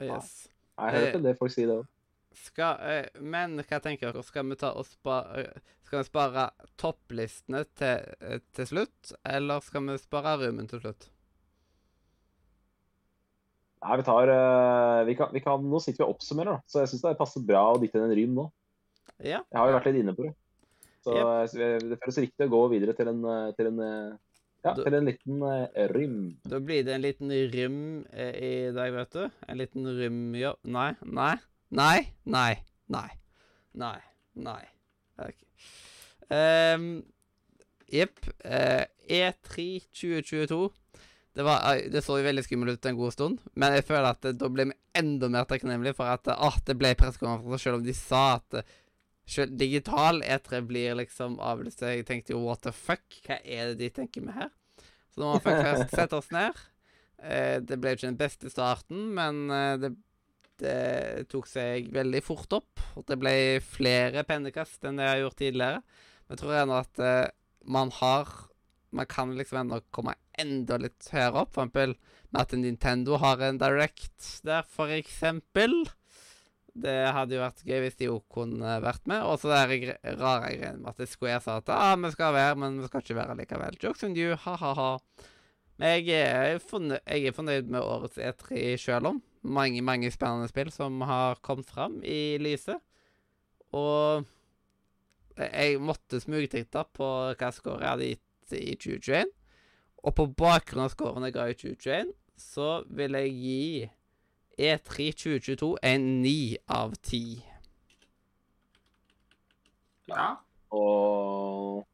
yes. 0.00 0.36
Jeg 0.74 0.84
har 0.84 1.06
hørt 1.06 1.24
det 1.24 1.36
folk 1.38 1.54
sier, 1.54 1.70
det 1.70 1.80
òg. 1.82 1.90
Skal, 2.34 2.80
eh, 2.82 3.22
men 3.22 3.58
hva 3.62 3.78
tenker 3.82 4.10
dere? 4.10 4.22
Skal 4.26 4.46
vi 4.50 4.58
ta 4.58 4.72
og 4.74 4.86
spare 4.88 5.44
Skal 5.86 6.00
vi 6.00 6.06
spare 6.08 6.48
topplistene 6.80 7.62
til, 7.78 8.14
eh, 8.20 8.40
til 8.56 8.66
slutt, 8.66 9.12
eller 9.22 9.62
skal 9.62 9.84
vi 9.86 9.98
spare 10.02 10.38
Rumen 10.42 10.66
til 10.70 10.82
slutt? 10.82 11.08
Nei, 13.84 13.98
vi 14.00 14.06
tar 14.06 14.32
eh, 14.32 15.04
vi 15.04 15.14
kan, 15.18 15.30
vi 15.32 15.42
kan, 15.44 15.66
Nå 15.70 15.80
sitter 15.82 16.02
vi 16.02 16.08
og 16.08 16.16
oppsummerer, 16.16 16.56
da. 16.56 16.66
Så 16.66 16.82
jeg 16.82 16.94
syns 16.94 17.04
det 17.04 17.18
passer 17.20 17.44
bra 17.44 17.66
å 17.74 17.80
dikte 17.80 18.00
inn 18.00 18.08
en 18.08 18.16
rym 18.16 18.38
nå. 18.38 18.48
Ja. 19.20 19.42
Jeg 19.44 19.60
har 19.60 19.70
jo 19.70 19.76
vært 19.76 19.90
litt 19.90 20.00
inne 20.00 20.16
på 20.16 20.26
det. 20.26 20.34
Så 21.04 21.12
Yep. 21.14 21.56
jeg 21.60 21.88
det 21.90 21.98
føles 22.00 22.20
riktig 22.24 22.46
å 22.48 22.52
gå 22.54 22.62
videre 22.72 22.94
til 22.96 23.10
en, 23.12 23.24
eh, 23.28 23.50
til 23.58 23.68
en, 23.68 23.80
eh, 23.84 24.14
ja, 24.64 24.72
da, 24.72 24.82
til 24.86 24.94
en 24.96 25.10
liten 25.10 25.42
eh, 25.50 25.88
rym. 25.92 26.14
Da 26.48 26.60
blir 26.64 26.84
det 26.86 26.94
en 26.96 27.04
liten 27.04 27.34
rym 27.52 27.76
eh, 28.12 28.32
i 28.32 28.52
deg, 28.72 28.94
vet 28.96 29.12
du. 29.18 29.26
En 29.48 29.60
liten 29.60 29.84
rymjobb 29.98 30.62
Nei, 30.64 30.90
nei, 31.04 31.34
nei, 31.74 31.98
nei, 32.24 32.54
nei. 32.88 33.08
Nei. 33.74 33.98
Nei. 34.34 34.62
OK. 35.18 35.36
Um, 36.30 37.04
Jepp. 37.92 38.18
eh, 38.44 38.86
E3 39.08 39.82
2022. 39.92 40.70
Det, 41.34 41.42
var, 41.42 41.60
eh, 41.74 41.90
det 41.90 42.02
så 42.06 42.16
jo 42.18 42.24
veldig 42.26 42.44
skummelt 42.46 42.78
ut 42.78 42.86
en 42.88 42.96
god 42.98 43.12
stund, 43.14 43.42
men 43.58 43.74
jeg 43.76 43.84
føler 43.88 44.08
at 44.10 44.22
det, 44.22 44.36
da 44.40 44.48
ble 44.48 44.68
vi 44.70 44.76
enda 44.98 45.28
mer 45.28 45.46
takknemlige 45.50 45.96
for 45.98 46.06
at 46.10 46.30
eh, 46.30 46.38
ah, 46.38 46.56
det 46.66 46.76
ble 46.78 46.94
pressekonferanse, 46.98 47.62
selv 47.62 47.80
om 47.80 47.84
de 47.86 47.94
sa 47.98 48.22
at 48.38 48.60
eh, 48.60 48.74
selv 49.26 49.56
digital 49.58 50.20
E3 50.22 50.60
blir 50.68 50.98
liksom 50.98 51.38
avlyst. 51.42 51.82
Jeg 51.82 52.06
tenkte 52.08 52.34
jo 52.34 52.42
what 52.44 52.62
the 52.66 52.72
fuck, 52.76 53.04
hva 53.24 53.40
er 53.40 53.72
det 53.72 53.80
de 53.80 53.90
tenker 54.02 54.24
med 54.24 54.36
her? 54.36 54.50
Så 55.14 55.22
nå 55.22 55.30
må 55.30 55.38
vi 55.40 55.54
først 55.54 55.94
sette 55.98 56.18
oss 56.18 56.30
ned. 56.34 56.58
Eh, 57.24 57.60
det 57.64 57.78
ble 57.80 57.92
jo 57.94 58.00
ikke 58.00 58.10
den 58.10 58.20
beste 58.20 58.50
starten, 58.52 59.06
men 59.16 59.44
eh, 59.54 59.76
det, 59.80 59.92
det 60.60 61.28
tok 61.32 61.48
seg 61.48 61.88
veldig 61.94 62.22
fort 62.26 62.58
opp. 62.58 62.82
Og 62.98 63.06
det 63.08 63.18
ble 63.20 63.36
flere 63.64 64.26
pennekast 64.28 64.84
enn 64.84 65.00
det 65.00 65.08
jeg 65.08 65.16
har 65.16 65.22
gjort 65.24 65.40
tidligere. 65.40 65.84
Men 66.24 66.36
jeg 66.36 66.42
tror 66.42 66.58
ennå 66.60 66.80
at 66.82 67.04
eh, 67.04 67.28
man 67.64 67.94
har 68.00 68.34
Man 68.94 69.08
kan 69.10 69.32
liksom 69.34 69.56
ennå 69.58 69.80
komme 69.90 70.12
enda 70.38 70.76
litt 70.78 71.08
høyere 71.10 71.40
opp. 71.40 71.56
For 71.56 71.64
eksempel 71.64 71.96
med 72.30 72.40
at 72.44 72.52
Nintendo 72.54 73.16
har 73.18 73.40
en 73.42 73.58
Direct 73.58 74.28
der, 74.46 74.62
for 74.62 74.86
eksempel. 74.94 75.74
Det 76.74 76.94
hadde 77.14 77.36
jo 77.36 77.42
vært 77.44 77.62
gøy 77.62 77.80
hvis 77.84 77.98
de 78.00 78.08
jo 78.08 78.16
kunne 78.32 78.78
vært 78.82 79.04
med. 79.10 79.22
Og 79.22 79.38
så 79.38 79.52
det 79.52 79.94
rare 80.18 80.50
greiene 80.56 80.80
med 80.82 80.90
at 80.90 81.10
Square 81.10 81.42
sa 81.44 81.60
at 81.60 81.70
ah, 81.70 81.94
vi 82.00 82.10
skal 82.14 82.34
være, 82.34 82.58
men 82.58 82.80
vi 82.80 82.88
skal 82.90 83.04
ikke 83.04 83.18
være 83.20 83.36
likevel. 83.38 83.78
Jokes 83.82 84.02
on 84.06 84.16
you, 84.18 84.34
ha-ha-ha. 84.46 84.96
Men 85.78 85.94
jeg 85.98 86.18
er, 86.18 86.58
fornøyd, 86.62 87.00
jeg 87.02 87.30
er 87.30 87.34
fornøyd 87.34 87.70
med 87.70 87.82
årets 87.82 88.18
E3 88.18 88.74
sjøl 88.78 89.10
om. 89.10 89.22
Mange, 89.44 89.82
mange 89.86 90.10
spennende 90.14 90.50
spill 90.50 90.70
som 90.74 91.02
har 91.06 91.40
kommet 91.46 91.70
fram 91.70 92.00
i 92.02 92.36
lyset. 92.42 92.82
Og 93.74 94.26
jeg 95.38 95.80
måtte 95.82 96.22
smugtitte 96.22 96.84
på 96.94 97.08
hva 97.34 97.50
score 97.54 97.82
jeg 97.82 97.90
hadde 97.90 98.12
gitt 98.12 98.54
i 98.60 98.76
2021. 98.78 99.34
Og 100.04 100.14
på 100.14 100.28
bakgrunn 100.36 100.84
av 100.84 100.92
scoren 100.92 101.26
jeg 101.26 101.34
ga 101.34 101.48
i 101.48 101.56
2021, 101.58 102.14
så 102.38 102.70
vil 102.92 103.16
jeg 103.18 103.34
gi 103.38 103.62
E3 104.58 105.10
2022 105.12 105.70
er 105.82 105.98
9 105.98 106.32
av 106.70 106.94
10. 107.00 107.42
Ja. 110.10 110.26
Og 110.74 111.84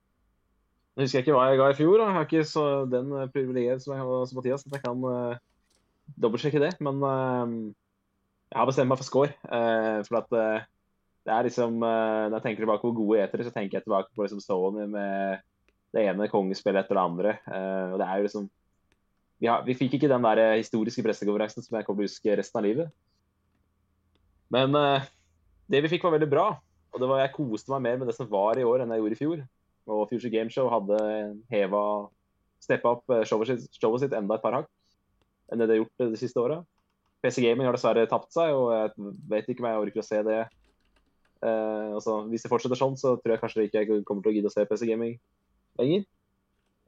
Nå 0.97 1.05
husker 1.05 1.21
jeg 1.21 1.25
ikke 1.25 1.37
hva 1.37 1.47
jeg 1.49 1.61
ga 1.61 1.69
i 1.71 1.77
fjor. 1.79 1.95
Da. 2.01 2.09
Jeg 2.09 2.17
har 2.17 2.27
ikke 2.27 2.49
så 2.49 2.65
den 2.91 3.13
eh, 3.17 3.29
privilegiet 3.33 3.85
som 3.85 3.95
jeg 3.95 4.03
har 4.03 4.25
som 4.29 4.41
Mathias, 4.41 4.67
at 4.67 4.75
jeg 4.75 4.83
kan 4.83 5.05
uh, 5.07 5.39
dobbeltsjekke 6.21 6.61
det. 6.61 6.73
Men 6.83 6.99
uh, 7.01 7.55
jeg 8.51 8.59
har 8.59 8.69
bestemt 8.69 8.91
meg 8.91 9.01
for 9.01 9.09
score. 9.09 9.37
Uh, 9.47 10.03
for 10.09 10.21
at 10.21 10.35
uh, 10.35 10.67
det 11.25 11.33
er 11.37 11.47
liksom 11.47 11.79
Når 11.85 12.35
jeg 12.39 12.43
tenker 12.43 12.65
tilbake 12.65 12.83
på 12.83 12.97
gode 12.97 13.21
etere, 13.23 13.45
så 13.45 13.53
tenker 13.55 13.79
jeg 13.79 13.85
tilbake 13.85 14.09
på 14.17 14.25
liksom 14.25 14.41
Sony 14.41 14.87
med 14.89 15.45
det 15.95 16.07
ene 16.07 16.29
kongespillet 16.31 16.85
etter 16.85 16.99
det 16.99 17.05
andre. 17.05 17.37
Eh, 17.51 17.93
og 17.93 17.99
det 18.01 18.07
er 18.07 18.19
jo 18.19 18.27
liksom 18.27 18.49
vi, 19.41 19.49
har, 19.49 19.65
vi 19.67 19.77
fikk 19.77 19.97
ikke 19.97 20.11
den 20.11 20.27
der 20.27 20.43
eh, 20.43 20.59
historiske 20.61 21.05
pressekonferansen 21.07 21.65
som 21.65 21.79
jeg 21.79 21.87
kommer 21.87 22.05
til 22.05 22.11
å 22.11 22.13
huske 22.13 22.37
resten 22.39 22.61
av 22.61 22.67
livet. 22.67 22.93
Men 24.53 24.77
eh, 24.77 25.09
det 25.71 25.83
vi 25.85 25.95
fikk, 25.95 26.05
var 26.07 26.19
veldig 26.19 26.31
bra. 26.31 26.47
Og 26.91 27.03
det 27.03 27.09
var, 27.09 27.23
jeg 27.23 27.35
koste 27.37 27.73
meg 27.73 27.85
mer 27.87 28.01
med 28.01 28.11
det 28.11 28.17
som 28.17 28.29
var 28.31 28.59
i 28.59 28.67
år, 28.67 28.83
enn 28.83 28.93
jeg 28.95 29.03
gjorde 29.05 29.17
i 29.17 29.21
fjor. 29.21 29.45
Og 29.91 30.07
Future 30.11 30.33
Game 30.33 30.53
Show 30.53 30.69
hadde 30.71 30.99
heva 31.51 31.83
steppa 32.61 32.95
opp 32.97 33.15
eh, 33.15 33.25
showet 33.29 33.51
sitt, 33.51 33.81
showet 33.81 34.05
sitt 34.05 34.17
enda 34.17 34.37
et 34.37 34.45
par 34.45 34.59
hakk 34.59 34.71
enn 35.51 35.59
det 35.59 35.67
det 35.67 35.77
har 35.77 35.83
gjort 35.83 36.05
eh, 36.05 36.13
de 36.13 36.21
siste 36.21 36.41
åra. 36.41 36.61
PC 37.21 37.43
Gaming 37.45 37.69
har 37.69 37.77
dessverre 37.77 38.07
tapt 38.09 38.33
seg, 38.33 38.55
og 38.57 38.71
jeg 38.73 39.13
vet 39.29 39.49
ikke 39.51 39.65
om 39.65 39.69
jeg 39.69 39.83
orker 39.83 40.01
å 40.01 40.07
se 40.07 40.21
det. 40.25 40.39
Eh, 41.45 41.89
altså, 41.99 42.21
hvis 42.31 42.47
det 42.47 42.53
fortsetter 42.53 42.79
sånn, 42.79 42.97
så 43.01 43.17
tror 43.19 43.35
jeg 43.35 43.43
kanskje 43.43 43.67
ikke 43.67 43.83
jeg 43.83 44.05
kommer 44.09 44.25
til 44.25 44.33
å 44.33 44.37
gidde 44.37 44.53
å 44.53 44.55
se 44.55 44.65
PC 44.69 44.89
Gaming 44.89 45.19
lenger. 45.81 46.07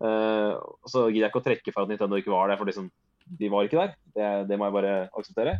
Og 0.02 0.90
så 0.90 1.06
gidder 1.06 1.26
jeg 1.26 1.30
ikke 1.30 1.40
å 1.42 1.44
trekke 1.46 1.72
for 1.74 1.84
at 1.84 1.90
Nintendo 1.92 2.18
ikke 2.18 2.32
var 2.32 2.50
der, 2.50 2.58
for 2.58 2.66
liksom, 2.66 2.88
de 3.38 3.50
var 3.52 3.66
ikke 3.66 3.78
der. 3.78 3.92
Det, 4.16 4.30
det 4.50 4.58
må 4.58 4.68
jeg 4.68 4.76
bare 4.76 4.94
akseptere. 5.18 5.56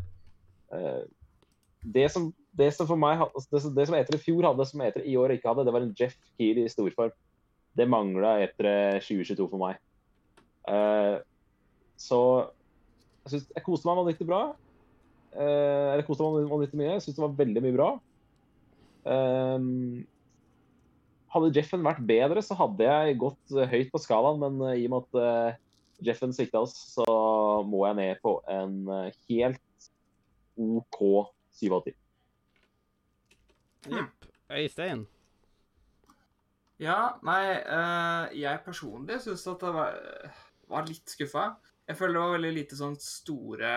Uh, 0.73 1.05
det 1.83 2.07
som, 2.15 2.31
det 2.57 2.71
som 2.75 2.89
for 2.89 3.01
meg 3.01 3.21
altså, 3.25 3.49
det, 3.51 3.75
det 3.77 3.87
som 3.89 3.97
etere 3.99 4.19
i 4.19 4.23
fjor 4.23 4.47
hadde, 4.47 4.67
som 4.69 4.83
etere 4.85 5.07
i 5.09 5.17
år 5.19 5.35
ikke 5.35 5.51
hadde, 5.51 5.67
det 5.67 5.75
var 5.75 5.85
en 5.85 5.95
Jeff 5.99 6.17
Keel 6.39 6.63
i 6.63 6.69
storform. 6.71 7.15
Det 7.77 7.89
mangla 7.89 8.37
etere 8.45 9.01
2022 9.01 9.49
for 9.49 9.63
meg. 9.63 9.81
Uh, 10.69 11.19
så 11.99 12.21
jeg, 13.25 13.35
synes, 13.35 13.49
jeg 13.57 13.67
koste 13.67 13.89
meg 13.89 14.01
vanvittig 14.03 14.29
bra. 14.29 14.43
Uh, 15.33 15.93
eller 15.95 16.07
koste 16.07 16.27
meg 16.27 16.51
vanvittig 16.51 16.81
mye. 16.81 16.97
Jeg 16.97 17.07
syns 17.07 17.19
det 17.19 17.25
var 17.25 17.39
veldig 17.39 17.65
mye 17.65 17.77
bra. 17.79 17.93
Ehm, 19.03 20.05
hadde 21.33 21.53
Jeffen 21.57 21.85
vært 21.85 22.03
bedre, 22.07 22.43
så 22.45 22.57
hadde 22.59 22.87
jeg 22.87 23.19
gått 23.21 23.55
eh, 23.57 23.69
høyt 23.71 23.93
på 23.93 24.01
skalaen, 24.03 24.41
men 24.43 24.61
eh, 24.69 24.83
i 24.83 24.89
og 24.89 24.95
med 24.95 25.07
at 25.07 25.21
eh, 25.23 25.61
Jeffen 26.09 26.35
svikta 26.35 26.65
oss, 26.65 26.75
så 26.97 27.07
må 27.69 27.85
jeg 27.87 27.99
ned 28.01 28.21
på 28.25 28.37
en 28.51 28.89
helt 29.31 29.89
OK 30.59 31.01
7 31.61 31.69
av 31.77 31.87
10. 31.87 31.99
Jepp. 33.93 34.27
Øystein. 34.53 35.05
Ja, 36.83 37.15
nei, 37.25 37.43
eh, 37.55 38.35
jeg 38.43 38.65
personlig 38.67 39.21
syns 39.23 39.47
at 39.49 39.63
det 39.63 39.73
var, 39.77 40.01
var 40.73 40.89
litt 40.89 41.15
skuffa. 41.15 41.53
Jeg 41.87 41.99
føler 41.99 42.19
det 42.19 42.25
var 42.25 42.37
veldig 42.37 42.53
lite 42.57 42.79
sånn 42.79 42.99
store 43.01 43.73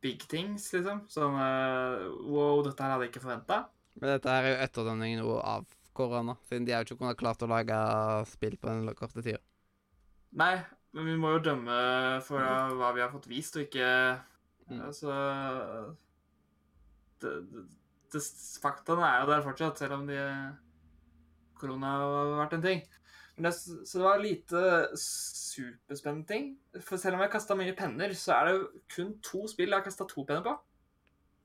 big 0.00 0.22
things, 0.30 0.70
liksom. 0.72 1.04
Sånn 1.10 1.36
Wow, 1.36 2.62
dette 2.64 2.80
her 2.80 2.94
hadde 2.94 3.08
jeg 3.08 3.12
ikke 3.12 3.26
forventa. 3.26 3.64
Men 3.98 4.14
dette 4.14 4.32
her 4.32 4.46
er 4.46 4.54
jo 4.54 4.62
etterdønning 4.64 5.18
nå 5.20 5.36
av 5.42 5.66
korona, 6.00 6.38
siden 6.48 6.66
de 6.66 6.74
har 6.74 6.82
jo 6.82 6.90
ikke 6.90 7.04
kunnet 7.04 7.20
klart 7.20 7.44
å 7.44 7.50
lage 7.50 7.78
spill 8.30 8.56
på 8.60 8.70
den 8.70 8.90
korte 8.98 9.22
tida. 9.22 9.42
Nei, 10.40 10.54
men 10.96 11.08
vi 11.10 11.20
må 11.20 11.34
jo 11.34 11.44
dømme 11.50 11.76
for 12.26 12.42
eh, 12.42 12.74
hva 12.78 12.90
vi 12.96 13.02
har 13.04 13.12
fått 13.12 13.28
vist, 13.30 13.58
og 13.58 13.66
ikke 13.66 13.88
Mm. 14.70 14.80
Altså 14.86 15.10
det, 17.20 17.32
det, 17.52 17.66
det, 18.12 18.22
Faktaene 18.62 19.06
er 19.06 19.22
jo 19.22 19.30
der 19.32 19.44
fortsatt, 19.44 19.82
selv 19.82 19.98
om 19.98 20.06
de 20.08 20.18
korona 21.58 21.94
har 21.98 22.34
vært 22.38 22.56
en 22.56 22.64
ting. 22.64 22.82
Men 23.36 23.48
det, 23.48 23.54
så 23.58 23.98
det 23.98 24.04
var 24.04 24.22
lite 24.22 24.62
superspennende 25.00 26.28
ting. 26.28 26.50
For 26.78 27.00
selv 27.00 27.18
om 27.18 27.24
jeg 27.24 27.32
kasta 27.34 27.56
mye 27.58 27.76
penner, 27.76 28.14
så 28.16 28.36
er 28.36 28.48
det 28.48 28.56
jo 28.56 28.66
kun 28.94 29.14
to 29.24 29.44
spill 29.50 29.72
jeg 29.72 29.80
har 29.80 29.86
kasta 29.86 30.06
to 30.08 30.24
penner 30.28 30.46
på. 30.46 30.56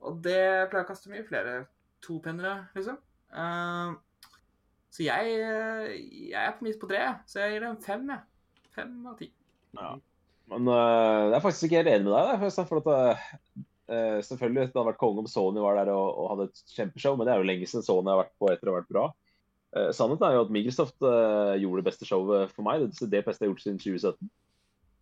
Og 0.06 0.22
det 0.24 0.70
pleier 0.70 0.86
å 0.86 0.90
kaste 0.90 1.10
mye 1.10 1.26
flere 1.26 1.64
topennere, 2.06 2.68
liksom. 2.78 3.00
Eh, 3.34 3.96
så 4.96 5.04
jeg, 5.04 5.32
jeg 6.32 6.40
er 6.40 6.54
på 6.56 6.64
midt 6.64 6.78
på 6.80 6.88
treet, 6.88 7.24
så 7.28 7.42
jeg 7.42 7.56
gir 7.56 7.66
det 7.66 7.72
en 7.74 7.82
fem, 7.84 8.06
jeg. 8.14 8.22
Fem 8.76 8.94
av 9.10 9.18
ti. 9.20 9.28
Ja. 9.76 9.90
Men 10.52 10.70
uh, 10.70 11.32
jeg 11.32 11.36
er 11.36 11.44
faktisk 11.44 11.68
ikke 11.68 11.82
helt 11.82 11.92
enig 11.92 12.08
med 12.08 12.16
deg. 12.16 12.46
der, 12.46 12.70
For 12.70 12.80
at, 12.80 13.20
uh, 13.92 14.20
selvfølgelig, 14.24 14.70
det 14.70 14.78
hadde 14.78 14.88
vært 14.92 15.02
konge 15.02 15.24
om 15.24 15.28
Sony 15.30 15.60
var 15.64 15.80
der 15.82 15.92
og, 15.92 16.08
og 16.22 16.32
hadde 16.32 16.48
et 16.48 16.64
kjempeshow, 16.78 17.18
men 17.18 17.28
det 17.28 17.36
er 17.36 17.44
jo 17.44 17.50
lenge 17.50 17.70
siden 17.70 17.86
Sony 17.88 18.12
har 18.12 18.22
vært 18.24 18.36
på 18.40 18.52
etter 18.54 18.72
å 18.72 18.76
ha 18.76 18.80
vært 18.80 18.94
bra. 18.94 19.06
Uh, 19.76 19.90
sannheten 19.98 20.28
er 20.30 20.38
jo 20.38 20.46
at 20.46 20.56
Microsoft 20.56 20.98
gjorde 21.04 21.82
det 21.82 21.88
beste 21.90 22.08
showet 22.08 22.56
for 22.56 22.68
meg. 22.68 22.88
Det, 22.88 23.24
beste 23.26 23.44
jeg 23.44 23.50
har 23.50 23.52
gjort 23.52 23.66
siden 23.66 23.82
2017. 23.84 24.34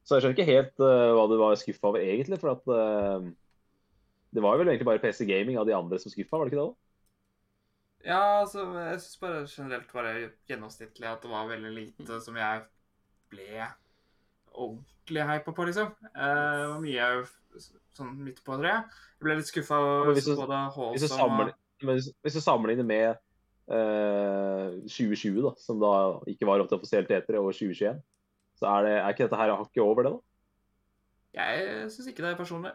Så 0.04 0.18
jeg 0.18 0.24
skjønner 0.24 0.36
ikke 0.36 0.50
helt 0.50 0.82
hva 0.84 1.28
du 1.32 1.38
var 1.40 1.54
skuffa 1.56 1.92
over, 1.94 2.02
egentlig. 2.04 2.36
For 2.42 2.58
at 2.58 2.66
det 4.36 4.42
var 4.44 4.58
vel 4.60 4.68
egentlig 4.68 4.88
bare 4.90 5.00
PC 5.00 5.24
Gaming 5.30 5.56
av 5.62 5.70
de 5.70 5.76
andre 5.78 6.00
som 6.02 6.12
skuffa, 6.12 6.36
var 6.36 6.50
det 6.50 6.52
ikke 6.52 6.60
det? 6.60 6.66
da? 6.74 6.83
Ja, 8.04 8.20
altså, 8.42 8.66
jeg 8.76 9.00
syns 9.00 9.20
bare 9.22 9.44
generelt 9.48 9.94
bare 9.96 10.14
gjennomsnittlig 10.50 11.08
at 11.08 11.22
det 11.24 11.32
var 11.32 11.48
veldig 11.48 11.72
lite 11.72 12.18
som 12.24 12.36
jeg 12.36 12.64
ble 13.32 13.68
ordentlig 14.54 15.24
hypa 15.30 15.54
på, 15.56 15.66
liksom. 15.70 15.94
Eh, 16.12 16.34
Det 16.60 16.68
var 16.74 16.82
mye 16.84 17.08
sånn 17.96 18.12
midt 18.26 18.42
på 18.44 18.58
treet. 18.60 18.90
Jeg 19.20 19.24
ble 19.28 19.38
litt 19.40 19.48
skuffa 19.50 19.80
hvis 20.12 20.26
du- 20.26 20.36
både 20.36 20.60
Hvis 20.92 21.06
du, 21.06 21.08
sammenligner, 21.08 21.56
hvis, 21.80 22.12
hvis 22.22 22.34
du 22.34 22.42
sammenligner 22.42 22.84
med 22.84 23.16
øh, 23.72 24.82
2020, 24.84 25.42
da, 25.42 25.54
som 25.58 25.80
da 25.80 26.20
ikke 26.28 26.46
var 26.46 26.60
opp 26.60 26.68
til 26.70 26.78
offisielt 26.78 27.10
etere, 27.10 27.40
og 27.40 27.54
2021, 27.54 28.02
så 28.60 28.66
er, 28.68 28.84
det, 28.84 28.92
er 29.00 29.08
ikke 29.14 29.24
dette 29.30 29.40
her 29.40 29.56
hakket 29.56 29.82
over 29.82 30.04
det, 30.04 30.12
da? 30.12 30.20
Jeg 31.40 31.92
syns 31.92 32.08
ikke 32.12 32.22
det 32.26 32.34
er 32.34 32.38
personlig. 32.38 32.74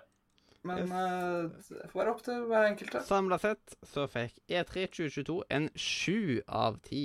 Men 0.69 0.93
eh, 0.93 1.49
det 1.73 1.89
får 1.91 2.01
være 2.03 2.13
opp 2.13 2.23
til 2.27 2.45
hver 2.51 2.69
enkelt. 2.69 2.93
da. 2.95 3.03
Samla 3.09 3.39
sett 3.43 3.77
så 3.89 4.05
fikk 4.11 4.39
E 4.49 4.61
E3 4.63 4.87
2022 4.93 5.39
en 5.59 5.69
sju 5.79 6.41
av 6.47 6.79
ti. 6.87 7.05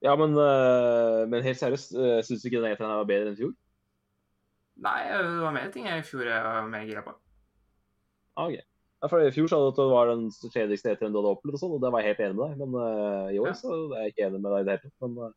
Ja, 0.00 0.14
men, 0.16 0.32
uh, 0.32 1.26
men 1.28 1.44
helt 1.44 1.58
seriøst, 1.60 1.92
uh, 1.92 2.20
syns 2.24 2.40
du 2.40 2.48
ikke 2.48 2.62
den 2.62 2.72
E3 2.72 2.88
var 2.88 3.04
bedre 3.08 3.28
enn 3.28 3.36
i 3.36 3.40
fjor? 3.42 3.50
Nei, 4.80 5.00
det 5.12 5.42
var 5.42 5.52
mer 5.52 5.68
ting 5.74 5.84
jeg 5.90 6.00
i 6.00 6.06
fjor 6.08 6.24
jeg 6.24 6.44
var 6.46 6.70
mer 6.72 6.86
gira 6.88 7.02
på. 7.04 7.12
Ah, 8.38 8.46
ok. 8.46 8.54
Ja, 9.00 9.08
for 9.12 9.20
I 9.24 9.32
fjor 9.32 9.48
sa 9.52 9.58
du 9.60 9.66
at 9.68 9.76
det 9.80 9.88
var 9.90 10.08
den 10.08 10.26
kjedeligste 10.32 10.94
eteren 10.94 11.12
du 11.12 11.18
hadde 11.20 11.34
opplevd, 11.34 11.58
og 11.58 11.60
sånn, 11.60 11.74
og 11.76 11.84
det 11.84 11.90
var 11.92 12.00
jeg 12.04 12.14
helt 12.14 12.24
enig 12.24 12.38
med 12.38 12.46
deg. 12.48 12.62
Men 12.62 12.80
uh, 12.80 13.28
i 13.34 13.38
år 13.42 13.50
Ja. 13.52 13.56
så 13.60 13.76
er 13.92 14.06
jeg 14.06 14.14
ikke 14.14 14.26
enig 14.30 14.40
med 14.40 14.52
deg 14.54 14.60
i 14.62 14.66
det 14.70 14.74
hele 14.78 14.82
tatt. 14.88 14.96
Men 15.04 15.34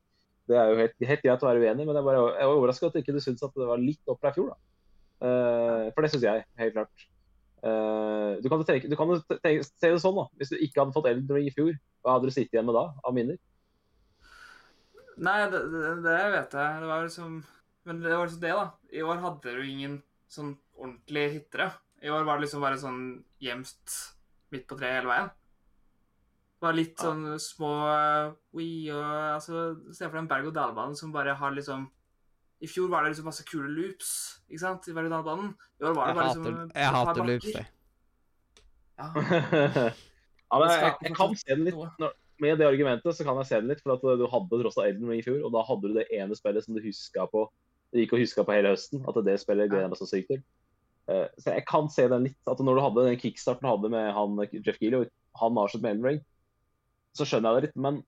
det 0.51 0.57
er 0.59 0.71
jo 0.71 0.79
helt, 0.79 0.95
helt 1.11 1.25
greit 1.27 1.43
å 1.43 1.49
være 1.49 1.63
uenig, 1.63 1.87
men 1.87 1.99
jeg, 1.99 2.07
bare, 2.07 2.23
jeg 2.39 2.47
var 2.51 2.59
overraska 2.61 2.87
at 2.87 2.95
du 2.95 2.99
ikke 3.03 3.23
syntes 3.23 3.43
at 3.47 3.59
det 3.59 3.67
var 3.67 3.83
litt 3.83 4.11
opp 4.11 4.23
fra 4.23 4.31
i 4.31 4.37
fjor. 4.39 4.53
da. 4.55 4.72
Eh, 5.23 5.87
for 5.95 6.03
det 6.03 6.11
syns 6.11 6.25
jeg, 6.27 6.43
helt 6.59 6.75
klart. 6.75 7.07
Eh, 7.63 8.31
du 8.43 8.49
kan 8.51 8.59
jo 8.59 8.67
tenke, 8.67 8.89
du 8.91 8.95
kan 8.99 9.11
jo 9.13 9.21
tenke, 9.31 9.63
se 9.63 9.91
det 9.93 10.01
sånn, 10.03 10.17
da. 10.19 10.25
Hvis 10.39 10.51
du 10.51 10.57
ikke 10.59 10.81
hadde 10.83 10.95
fått 10.95 11.07
Elden 11.11 11.39
i 11.39 11.53
fjor, 11.55 11.75
hva 12.03 12.17
hadde 12.17 12.27
du 12.27 12.35
sittet 12.35 12.57
igjen 12.57 12.67
med 12.67 12.75
da 12.75 12.89
av 13.07 13.15
minner? 13.15 13.39
Nei, 15.23 15.37
det, 15.53 15.61
det, 15.71 15.93
det 16.03 16.17
vet 16.33 16.57
jeg. 16.57 16.81
Det 16.81 16.89
var 16.89 17.05
liksom 17.05 17.37
Men 17.85 18.01
det 18.01 18.15
var 18.15 18.27
liksom 18.27 18.41
det, 18.43 18.51
da. 18.57 18.65
I 18.95 19.05
år 19.05 19.21
hadde 19.23 19.53
du 19.55 19.63
ingen 19.67 19.95
sånn 20.31 20.53
ordentlige 20.79 21.33
hittere. 21.37 21.69
I 22.03 22.11
år 22.11 22.25
var 22.27 22.39
det 22.39 22.47
liksom 22.47 22.63
bare 22.63 22.79
sånn 22.81 23.01
gjemst 23.43 23.95
midt 24.53 24.65
på 24.69 24.77
treet 24.79 24.99
hele 25.01 25.11
veien. 25.11 25.31
Det 26.59 26.67
var 26.67 26.77
litt 26.77 26.95
Ja. 26.95 27.09
sånn 27.09 27.39
små 27.43 27.71
uh, 27.91 28.33
we 28.55 28.87
og 28.95 29.03
altså, 29.35 29.63
Se 29.91 30.05
for 30.07 30.15
deg 30.15 30.23
en 30.23 30.29
berg-og-dal-bane 30.31 30.95
som 30.95 31.11
bare 31.11 31.35
har 31.35 31.51
liksom 31.55 31.89
I 32.63 32.69
fjor 32.71 32.89
var 32.91 33.03
det 33.03 33.13
liksom 33.13 33.27
masse 33.27 33.43
kule 33.47 33.69
loops, 33.71 34.09
ikke 34.47 34.61
sant? 34.61 34.87
I 34.87 34.95
berg-og-dal-banen. 34.95 35.53
I 35.81 35.87
år 35.89 35.95
var 35.97 36.07
det 36.07 36.13
Jeg 36.13 36.17
bare 36.17 36.27
hater, 36.29 36.43
liksom 36.47 36.75
jeg 36.79 36.95
hater 36.97 37.29
loops, 37.29 37.49
jeg. 37.57 37.65
Ja. 38.93 39.07
ja, 40.53 40.59
men 40.61 40.69
jeg, 40.69 40.93
jeg 41.01 41.15
kan 41.17 41.35
se 41.41 41.49
den 41.57 41.65
litt 41.67 41.79
når, 41.99 42.13
med 42.43 42.59
det 42.61 42.67
argumentet 42.67 43.17
så 43.17 43.25
kan 43.25 43.39
jeg 43.41 43.49
se 43.49 43.59
den 43.61 43.71
litt. 43.71 43.83
For 43.83 43.95
at 43.95 44.03
du 44.21 44.25
hadde 44.31 44.59
tross 44.63 44.79
alt 44.79 44.93
Elden 44.93 45.11
Ring 45.11 45.21
i 45.21 45.25
fjor, 45.25 45.41
og 45.43 45.53
da 45.55 45.63
hadde 45.67 45.91
du 45.91 45.97
det 45.99 46.07
ene 46.15 46.37
spillet 46.37 46.65
som 46.65 46.77
du 46.77 46.81
huska 46.83 47.27
på 47.31 47.47
du 47.93 48.01
gikk 48.01 48.15
og 48.15 48.23
huska 48.23 48.45
på 48.45 48.55
hele 48.55 48.73
høsten. 48.73 49.03
At 49.09 49.19
det 49.25 49.37
spillet 49.41 49.69
gleder 49.69 49.85
jeg 49.85 49.93
meg 49.93 50.01
så 50.01 50.09
sykt 50.09 50.31
til. 50.31 50.43
Uh, 51.09 51.27
så 51.37 51.57
jeg 51.57 51.65
kan 51.69 51.89
se 51.93 52.07
den 52.09 52.29
litt. 52.29 52.39
At 52.49 52.61
når 52.63 52.79
du 52.79 52.85
hadde 52.87 53.05
den 53.09 53.19
kickstarten 53.21 53.67
du 53.67 53.69
hadde 53.69 53.91
med 53.93 54.09
han, 54.15 54.39
Jeff 54.55 54.79
Geely, 54.81 55.03
han 55.03 55.51
han 55.53 55.61
avsluttet 55.61 55.85
med 55.85 55.95
Elden 55.95 56.09
Ring, 56.09 56.23
så 57.17 57.27
skjønner 57.27 57.53
jeg 57.53 57.59
det 57.59 57.67
litt. 57.67 57.79
Men, 57.85 58.01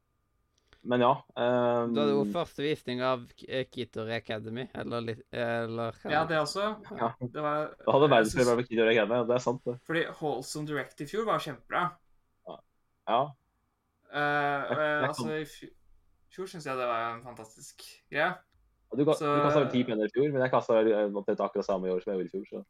men 0.86 1.01
ja. 1.01 1.11
Um, 1.36 1.93
Du 1.95 1.99
hadde 2.01 2.13
jo 2.13 2.23
første 2.33 2.61
visning 2.63 3.01
av 3.01 3.23
Kitor 3.36 4.09
Academy, 4.15 4.67
eller 4.73 5.15
Eller? 5.33 5.97
Ja, 6.05 6.23
det 6.29 6.38
også. 6.39 6.75
Ja. 6.95 7.11
Det 7.19 7.41
var 7.41 7.71
Da 7.86 7.91
hadde 7.95 8.09
verdenspremiere 8.11 8.55
synes- 8.55 8.57
med 8.61 8.67
Kitor 8.69 8.91
Academy, 8.93 9.19
og 9.23 9.27
det 9.27 9.36
er 9.36 9.43
sant, 9.45 9.61
det. 9.65 9.79
Fordi 9.86 10.03
Holson 10.21 10.65
Direct 10.69 11.01
i 11.01 11.05
fjor 11.09 11.25
var 11.25 11.39
kjempebra. 11.39 11.83
Ja. 12.47 12.57
ja. 13.09 13.21
Uh, 14.15 14.19
jeg- 14.19 14.77
jeg 14.77 15.07
altså, 15.09 15.29
i 15.31 15.43
fj- 15.43 15.73
fjor 16.36 16.47
syns 16.47 16.65
jeg 16.65 16.77
det 16.77 16.88
var 16.88 17.15
en 17.15 17.23
fantastisk 17.23 17.81
greie. 18.11 18.33
Du, 18.95 19.03
ka- 19.03 19.13
Så- 19.17 19.25
du 19.36 19.41
kasta 19.43 19.59
vel 19.59 19.71
ti 19.71 19.83
penner 19.83 20.05
i 20.05 20.13
fjor, 20.13 20.31
men 20.31 20.41
jeg 20.41 20.51
kasta 20.51 20.73
omtrent 21.11 21.39
akkurat 21.43 21.65
samme 21.65 21.88
i 21.88 21.91
år 21.91 21.99
som 22.03 22.13
jeg 22.13 22.19
gjorde 22.21 22.29
i 22.29 22.38
fjor. 22.38 22.45
Så. 22.51 22.65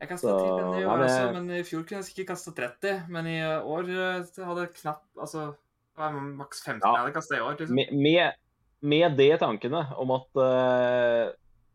Jeg 0.00 0.08
kasta 0.08 0.26
ti 0.38 0.42
10 0.42 0.56
penner 0.58 0.80
i 0.80 0.84
år 0.84 0.96
men- 0.98 1.06
også, 1.06 1.32
men 1.32 1.50
i 1.50 1.62
fjor 1.62 1.82
kunne 1.86 2.00
jeg 2.02 2.08
sikkert 2.08 2.26
kasta 2.32 2.50
30. 2.50 3.06
Men 3.08 3.26
i 3.26 3.38
år 3.62 3.82
eh, 3.86 4.44
hadde 4.44 4.60
jeg 4.66 4.74
knapt 4.80 5.06
Altså 5.20 5.54
det 5.54 5.56
maks 5.96 6.62
15 6.64 6.80
Ja. 6.82 7.08
i 7.08 7.40
år. 7.40 7.56
liksom. 7.58 7.74
Med, 7.74 7.92
med, 7.92 8.32
med 8.80 9.16
det 9.16 9.38
tankene 9.40 9.86
om 9.96 10.10
at 10.10 10.36
eh, 10.36 11.32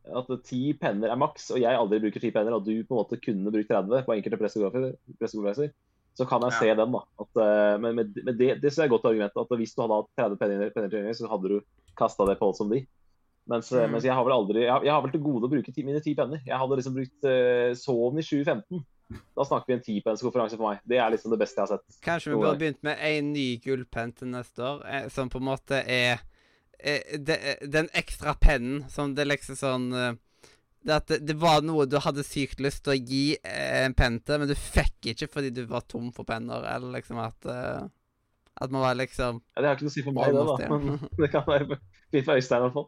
at 0.07 0.29
ti 0.47 0.73
penner 0.73 1.11
er 1.11 1.19
maks, 1.19 1.49
og 1.51 1.59
jeg 1.59 1.75
aldri 1.75 1.99
bruker 1.99 2.21
ti 2.23 2.31
penner, 2.31 2.53
og 2.55 2.63
du 2.65 2.71
på 2.87 2.95
en 2.95 3.01
måte 3.03 3.19
kunne 3.19 3.51
brukt 3.51 3.67
30 3.67 4.05
på 4.05 4.15
enkelte 4.15 4.37
pressekonferanser, 4.39 5.73
så 6.15 6.25
kan 6.25 6.41
jeg 6.41 6.51
Ja. 6.53 6.59
se 6.59 6.75
den. 6.75 6.91
da. 6.91 7.01
At, 7.19 7.35
eh, 7.35 7.77
men 7.77 7.95
med, 7.95 8.15
med 8.23 8.37
det, 8.37 8.61
det 8.61 8.71
synes 8.71 8.77
jeg 8.77 8.89
er 8.89 8.93
et 8.95 9.01
godt 9.01 9.05
argument. 9.11 9.31
At 9.35 9.57
hvis 9.57 9.75
du 9.75 9.81
hadde 9.83 9.97
hatt 9.99 10.15
30 10.17 10.37
penner, 10.39 10.69
penner 10.71 11.13
så 11.13 11.27
hadde 11.29 11.49
du 11.49 11.61
kasta 11.97 12.25
det 12.25 12.39
på 12.39 12.55
som 12.55 12.69
de. 12.69 12.85
Mens, 13.47 13.71
eh, 13.71 13.85
Mm. 13.85 13.91
mens 13.91 14.03
jeg 14.03 14.13
har 14.13 14.23
vel 14.23 14.33
aldri 14.33 14.61
jeg 14.63 14.71
har, 14.71 14.83
jeg 14.83 14.91
har 14.91 15.01
vel 15.01 15.11
til 15.11 15.21
gode 15.21 15.43
å 15.47 15.51
bruke 15.51 15.73
ti, 15.73 15.83
mine 15.83 16.01
ti 16.01 16.15
penner. 16.15 16.39
Jeg 16.45 16.57
hadde 16.57 16.75
liksom 16.75 16.95
brukt 16.95 17.23
uh, 17.23 17.73
Sony 17.75 18.21
2015. 18.21 18.85
Da 19.07 19.45
snakker 19.45 19.67
vi 19.67 19.73
en 19.77 19.83
tipennskonferanse 19.83 20.57
for 20.57 20.71
meg. 20.71 20.79
Det 20.83 20.99
er 20.99 21.11
liksom 21.13 21.31
det 21.31 21.39
beste 21.39 21.61
jeg 21.61 21.67
har 21.67 21.77
sett. 21.77 21.99
Kanskje 22.03 22.33
vi 22.33 22.39
burde 22.41 22.59
begynt 22.59 22.81
med 22.83 22.99
en 23.09 23.31
ny 23.31 23.45
gullpenn 23.63 24.13
til 24.17 24.31
neste 24.33 24.63
år, 24.67 24.81
eh, 24.91 25.05
som 25.13 25.31
på 25.31 25.39
en 25.39 25.47
måte 25.47 25.79
er 25.79 26.23
eh, 26.79 27.15
det, 27.15 27.37
eh, 27.37 27.67
Den 27.67 27.87
ekstra 27.95 28.35
pennen 28.41 28.87
som 28.91 29.15
det 29.15 29.27
liksom 29.29 29.59
sånn 29.59 29.87
det, 29.91 30.95
at 30.95 31.07
det, 31.07 31.21
det 31.27 31.35
var 31.39 31.63
noe 31.65 31.87
du 31.89 31.97
hadde 32.03 32.23
sykt 32.23 32.61
lyst 32.63 32.83
til 32.85 32.95
å 32.95 32.99
gi 32.99 33.23
en 33.47 33.95
penn 33.97 34.19
til, 34.23 34.41
men 34.41 34.51
du 34.51 34.55
fikk 34.55 35.11
ikke 35.13 35.29
fordi 35.31 35.53
du 35.55 35.63
var 35.67 35.87
tom 35.87 36.11
for 36.15 36.27
penner, 36.27 36.67
eller 36.75 36.99
liksom 36.99 37.19
at 37.23 37.47
At 38.57 38.71
man 38.71 38.81
var 38.81 38.95
liksom 38.95 39.41
Ja, 39.55 39.61
det 39.61 39.67
har 39.67 39.75
ikke 39.75 39.87
noe 39.87 39.93
å 39.93 39.97
si 39.97 40.03
for 40.05 40.15
meg, 40.17 40.35
det, 40.35 40.45
da. 40.47 40.69
Men 40.71 41.01
det 41.23 41.31
kan 41.31 41.47
være 41.47 41.79
fint 42.11 42.25
for 42.25 42.35
Øystein 42.35 42.61
i 42.61 42.67
hvert 42.67 42.77
fall. 42.79 42.87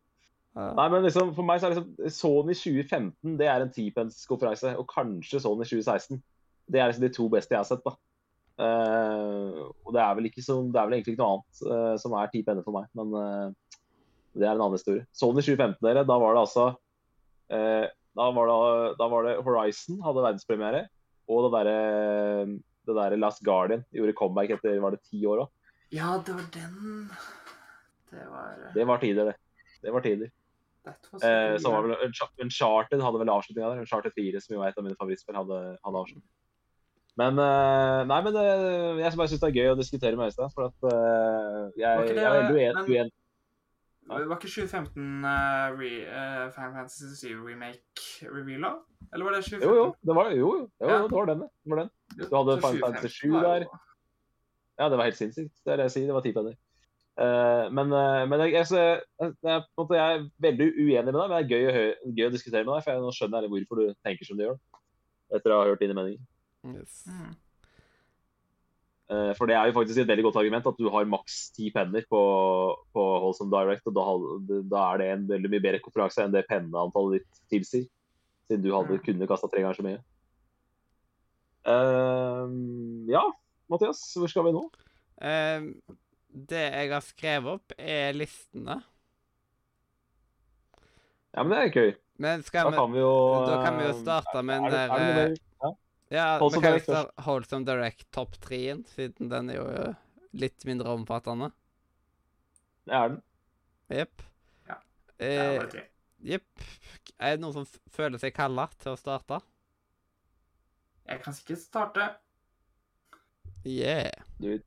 Nei, 0.60 0.86
men 0.92 1.06
liksom, 1.06 1.32
For 1.38 1.46
meg 1.46 1.62
så 1.62 1.70
er 1.70 1.76
liksom 1.76 2.12
Sony 2.12 2.56
2015 2.58 3.38
det 3.40 3.48
er 3.48 3.64
en 3.64 3.74
tipennskonferanse, 3.74 4.76
og 4.82 4.88
kanskje 4.92 5.42
Sony 5.44 5.64
2016. 5.68 6.22
Det 6.70 6.82
er 6.82 6.92
liksom 6.92 7.06
de 7.06 7.12
to 7.16 7.28
beste 7.32 7.56
jeg 7.56 7.62
har 7.62 7.70
sett. 7.70 7.86
da. 7.86 7.96
Uh, 8.60 9.70
og 9.88 9.94
det 9.96 10.02
er 10.04 10.16
vel 10.18 10.28
ikke 10.28 10.44
så, 10.44 10.58
det 10.68 10.76
er 10.76 10.90
vel 10.90 10.98
egentlig 10.98 11.14
ikke 11.16 11.24
noe 11.24 11.38
annet 11.38 11.62
uh, 11.64 11.94
som 12.02 12.16
er 12.20 12.32
ti 12.34 12.42
penner 12.44 12.66
for 12.66 12.76
meg, 12.76 12.90
men 12.98 13.14
uh, 13.16 13.78
det 14.36 14.44
er 14.44 14.52
en 14.52 14.64
annen 14.66 14.76
historie. 14.76 15.06
Sony 15.16 15.40
2015, 15.40 15.80
dere, 15.86 16.04
da 16.08 16.18
var 16.20 16.36
det 16.36 16.42
altså 16.44 16.66
eh, 17.56 17.86
da, 18.18 18.28
var 18.36 18.50
det, 18.50 18.98
da 19.00 19.08
var 19.12 19.26
det 19.26 19.36
Horizon 19.46 20.02
hadde 20.06 20.26
verdenspremiere, 20.26 20.82
og 21.30 21.46
det 21.46 21.54
derre 21.56 21.78
det 22.90 22.96
der 22.98 23.16
Last 23.22 23.44
Guardian 23.46 23.84
gjorde 23.94 24.16
comeback 24.18 24.56
etter 24.56 24.80
var 24.82 24.96
det 24.96 25.04
ti 25.06 25.22
år 25.30 25.44
òg. 25.46 25.50
Ja, 25.94 26.16
det 26.26 26.36
var 26.38 26.48
den 26.54 27.10
Det 28.10 28.26
var 28.30 28.64
Det 28.74 28.88
var 28.88 29.02
tider, 29.02 29.32
det. 29.32 29.36
Det 29.84 29.94
var 29.94 30.06
tider. 30.06 30.32
Eh, 31.24 31.58
som 31.62 31.74
var 31.76 31.86
vel 31.88 31.96
Uncha- 32.08 32.32
Uncharted 32.44 33.02
hadde 33.06 33.20
vel 33.22 33.32
avslutninga 33.34 33.70
der. 33.74 33.82
Uncharted 33.86 34.14
4, 34.18 34.42
som 34.42 34.56
jo 34.56 34.62
er 34.64 34.70
et 34.74 34.78
av 34.78 34.84
mine 34.86 34.96
favorittspill, 35.00 35.36
hadde, 35.40 35.60
hadde 35.86 36.02
avslutning. 36.04 36.28
Men 37.20 37.40
eh, 37.44 38.02
nei, 38.08 38.20
men 38.24 38.34
det, 38.36 38.44
jeg 39.04 39.18
bare 39.20 39.28
syns 39.32 39.42
det 39.44 39.50
er 39.50 39.58
gøy 39.60 39.72
å 39.74 39.80
diskutere 39.80 40.16
med 40.20 40.30
Øystein. 40.32 40.52
For 40.56 40.70
at 40.70 40.86
eh, 40.92 41.64
jeg, 41.82 42.06
ikke 42.06 42.14
det- 42.16 42.22
jeg 42.24 42.30
er 42.30 42.38
veldig 42.42 42.60
uenig. 42.60 43.12
Var 44.10 44.24
ikke 44.40 44.50
2015 44.50 45.26
uh, 45.26 45.68
re, 45.78 45.90
uh, 46.10 46.46
Final 46.56 46.72
Fantasy 46.74 47.10
7 47.30 47.44
remake 47.46 48.26
reveal 48.26 48.64
da? 48.66 48.72
Eller 49.14 49.28
var 49.28 49.36
det 49.36 49.44
2015? 49.46 49.68
Jo, 49.68 49.76
jo. 49.78 49.84
Det 50.02 50.16
var, 50.18 50.32
jo, 50.34 50.38
jo, 50.40 50.48
jo, 50.82 50.88
Ja. 50.90 50.96
det 51.04 51.12
var 51.14 51.26
den, 51.30 51.44
det. 51.44 51.50
var 51.70 51.82
den. 51.84 51.92
Du 52.18 52.24
hadde 52.40 52.56
Final 52.64 52.80
Fantasy 52.88 53.12
7 53.28 53.36
der. 53.44 53.68
Ja, 54.80 54.88
det 54.90 54.98
var 54.98 55.04
helt 55.12 55.20
sinnssykt. 55.20 55.54
Det 55.62 55.74
er 55.76 55.78
det 55.78 55.86
jeg 55.90 55.94
sier. 55.98 56.08
Det 56.10 56.16
var 56.18 56.26
ti 56.26 56.32
penner. 56.34 56.56
Eh, 57.20 57.66
men 57.76 57.92
eh, 57.92 58.22
men 58.32 58.40
jeg, 58.46 58.56
altså, 58.62 58.80
jeg, 59.20 59.34
jeg, 59.44 59.64
på 59.76 59.82
en 59.82 59.84
måte, 59.84 59.98
jeg 60.00 60.18
er 60.20 60.26
veldig 60.46 60.68
uenig 60.78 61.04
med 61.12 61.18
deg, 61.20 61.26
men 61.26 61.36
det 61.36 61.40
er 61.42 61.52
gøy 61.52 61.66
å, 61.68 62.14
gøy 62.16 62.28
å 62.30 62.34
diskutere 62.38 62.64
med 62.64 62.74
deg. 62.78 62.86
For 62.86 62.94
jeg, 62.94 63.04
nå 63.04 63.12
skjønner 63.18 63.46
jeg 63.48 63.54
hvorfor 63.56 63.82
du 63.82 63.94
tenker 64.08 64.30
som 64.30 64.40
du 64.40 64.46
gjør. 64.46 64.58
Etter 65.36 65.54
å 65.54 65.60
ha 65.62 65.68
hørt 65.70 65.84
dine 65.84 65.98
meninger. 65.98 66.24
Yes. 66.72 67.04
Mm. 67.12 67.34
Eh, 69.10 69.32
For 69.38 69.50
det 69.50 69.58
er 69.58 69.68
jo 69.70 69.76
faktisk 69.76 70.00
et 70.04 70.10
veldig 70.10 70.26
godt 70.30 70.40
argument 70.42 70.70
at 70.70 70.80
du 70.80 70.88
har 70.94 71.08
maks 71.10 71.38
ti 71.56 71.70
penner 71.76 72.06
på, 72.10 72.22
på 72.96 73.06
Holsome 73.26 73.52
Direct, 73.54 73.88
og 73.90 73.98
da, 73.98 74.62
da 74.72 74.86
er 74.94 75.02
det 75.02 75.08
en 75.16 75.28
veldig 75.34 75.52
mye 75.54 75.64
bedre 75.66 75.84
konferanse 75.84 76.24
enn 76.24 76.34
det 76.36 76.46
penneantallet 76.50 77.20
ditt 77.20 77.44
tilsier. 77.52 77.88
Siden 78.50 78.64
du 78.64 78.72
hadde 78.74 78.96
Mm. 78.98 79.04
kunne 79.06 79.28
kasta 79.30 79.50
tre 79.52 79.62
ganger 79.62 79.78
så 79.78 79.86
mye. 79.86 80.00
Uh, 81.70 82.48
ja, 83.12 83.22
Mathias, 83.70 84.00
hvor 84.18 84.30
skal 84.32 84.48
vi 84.48 84.54
nå? 84.56 84.64
Eh, 85.22 85.66
det 86.50 86.64
jeg 86.64 86.92
har 86.94 87.04
skrevet 87.06 87.60
opp, 87.60 87.74
er 87.78 88.16
listene. 88.18 88.80
Ja, 91.36 91.44
men 91.44 91.54
det 91.54 91.60
er 91.62 91.76
gøy. 91.76 91.92
Men 92.20 92.42
Da 92.44 92.64
vi 92.68 92.76
kan 92.76 92.92
vi 92.92 93.00
jo 93.00 93.12
da 93.48 93.60
kan 93.64 93.78
vi 93.80 93.86
jo 93.86 93.94
eh, 93.94 94.02
starte 94.02 94.42
med 94.44 94.58
en 94.58 94.64
den 94.68 94.74
der 94.74 94.94
er 94.96 95.14
det 95.16 95.24
eh. 95.24 95.38
Ja. 95.62 95.70
Ja, 96.10 96.26
vi 96.42 96.62
kan 96.64 96.76
jo 96.76 96.82
starte 96.84 97.24
Wholesome 97.24 97.68
Direct 97.68 98.08
topp 98.12 98.36
3-en, 98.44 98.84
siden 98.90 99.30
den 99.32 99.54
er 99.54 99.60
jo 99.60 99.68
eh, 99.72 99.94
litt 100.34 100.66
mindre 100.68 100.96
omfattende. 100.98 101.52
Det 102.90 102.98
er 102.98 103.14
den. 103.14 103.22
Jepp. 104.00 104.26
Ja. 104.68 104.80
Det 105.18 105.30
Eh, 105.30 105.58
bare 105.60 105.70
tre. 105.70 105.86
Jepp. 106.20 106.66
Er 107.20 107.38
det 107.38 107.44
noen 107.44 107.56
som 107.56 107.66
føler 107.94 108.20
seg 108.20 108.34
kalla 108.36 108.68
til 108.80 108.94
å 108.94 109.00
starte? 109.00 109.40
Jeg 111.10 111.24
kan 111.24 111.34
sikkert 111.34 111.62
starte. 111.64 112.10
Yeah. 113.66 114.12
Do 114.40 114.54
it, 114.56 114.66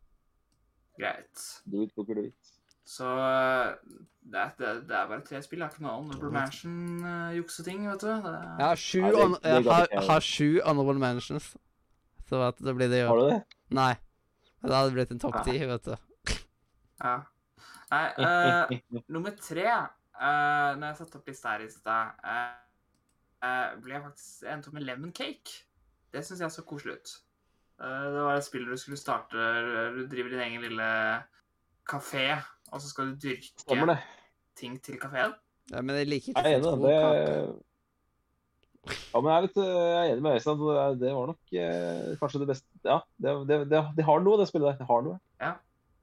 Greit. 1.03 1.45
do 1.67 1.83
it, 1.83 1.95
booker, 1.97 2.15
do 2.19 2.25
it. 2.31 2.53
Så 2.93 3.07
eh, 3.07 3.99
det 4.33 4.39
er, 4.39 4.55
det, 4.59 4.71
det 4.89 4.97
er 4.97 5.09
bare 5.11 5.25
tre 5.27 5.43
spill. 5.43 5.63
Det 5.63 5.67
er 5.69 5.75
ikke 5.75 5.85
noe 5.87 5.97
honorable 5.99 6.31
mansion-jukseting, 6.35 7.85
vet 7.91 8.05
du. 8.05 8.09
Det 8.09 8.33
er, 8.33 8.49
Jeg 8.59 8.67
har 8.67 8.81
sju, 8.81 8.99
Ja, 9.03 9.11
det- 9.11 9.43
jeg 9.45 9.65
har, 9.71 9.87
har 10.11 10.21
sju 10.27 10.49
honorable 10.65 11.03
mansions. 11.03 11.53
Så 12.29 12.41
det 12.65 12.75
blir 12.77 12.89
det 12.89 13.03
jo. 13.03 13.09
Har 13.09 13.17
du 13.21 13.29
det? 13.31 13.43
Nei. 13.71 13.95
Men 14.63 14.71
Det 14.71 14.77
hadde 14.79 14.93
blitt 14.95 15.11
en 15.11 15.19
topp 15.19 15.35
Nei. 15.35 15.45
ti, 15.45 15.67
vet 15.67 15.85
du. 15.85 15.97
Ja. 17.03 17.17
Nei, 17.93 18.07
uh, 18.25 19.03
nummer 19.13 19.35
tre 19.37 19.67
uh, 19.69 20.79
Når 20.79 20.87
jeg 20.87 20.97
satte 20.97 21.19
opp 21.19 21.27
lista 21.29 21.51
her 21.53 21.65
i 21.65 21.69
stad, 21.69 22.15
uh, 22.25 22.55
uh, 23.45 23.75
ble 23.83 23.99
jeg 23.99 24.05
faktisk 24.07 24.47
endt 24.49 24.69
opp 24.71 24.79
med 24.79 24.87
lemon 24.87 25.13
cake. 25.13 25.59
Det 26.15 26.23
syns 26.25 26.41
jeg 26.41 26.55
så 26.55 26.65
koselig 26.69 26.95
ut. 27.01 27.13
Eh, 27.81 28.05
det 28.15 28.23
var 28.27 28.37
et 28.37 28.45
spill 28.47 28.67
du 28.69 28.77
skulle 28.77 28.97
starte 29.01 29.33
Du 29.97 30.03
driver 30.07 30.31
din 30.31 30.41
egen 30.45 30.63
lille 30.63 30.89
kafé, 31.89 32.27
og 32.71 32.81
så 32.81 32.89
skal 32.89 33.13
du 33.13 33.17
dyrke 33.29 33.99
ting 34.57 34.77
til 34.83 34.99
kafeen. 35.01 35.33
Ja, 35.73 35.81
men 35.81 35.97
jeg 35.97 36.07
liker 36.09 36.33
Jeg 36.33 36.37
ikke 36.37 36.49
er 36.49 36.59
enig. 36.59 36.83
Det... 36.83 37.63
Ja, 39.15 39.21
men 39.23 39.29
jeg 39.31 39.37
er 39.39 39.45
litt 39.47 39.59
eh, 39.63 39.67
jeg 39.73 39.99
er 39.99 40.13
enig 40.13 40.23
med 40.25 40.37
Øystein. 40.37 40.63
det- 41.01 41.15
var 41.15 41.27
nok 41.31 41.53
eh, 41.55 42.17
kanskje 42.19 42.41
det 42.43 42.49
beste 42.51 42.67
Ja, 42.85 42.99
det, 43.23 43.35
det, 43.49 43.59
det, 43.71 43.83
de 43.97 44.03
har 44.09 44.21
noe, 44.21 44.39
det 44.41 44.49
spillet 44.51 44.73
der. 44.73 44.79
Det 44.83 44.89
har 44.89 45.03
noe. 45.07 45.19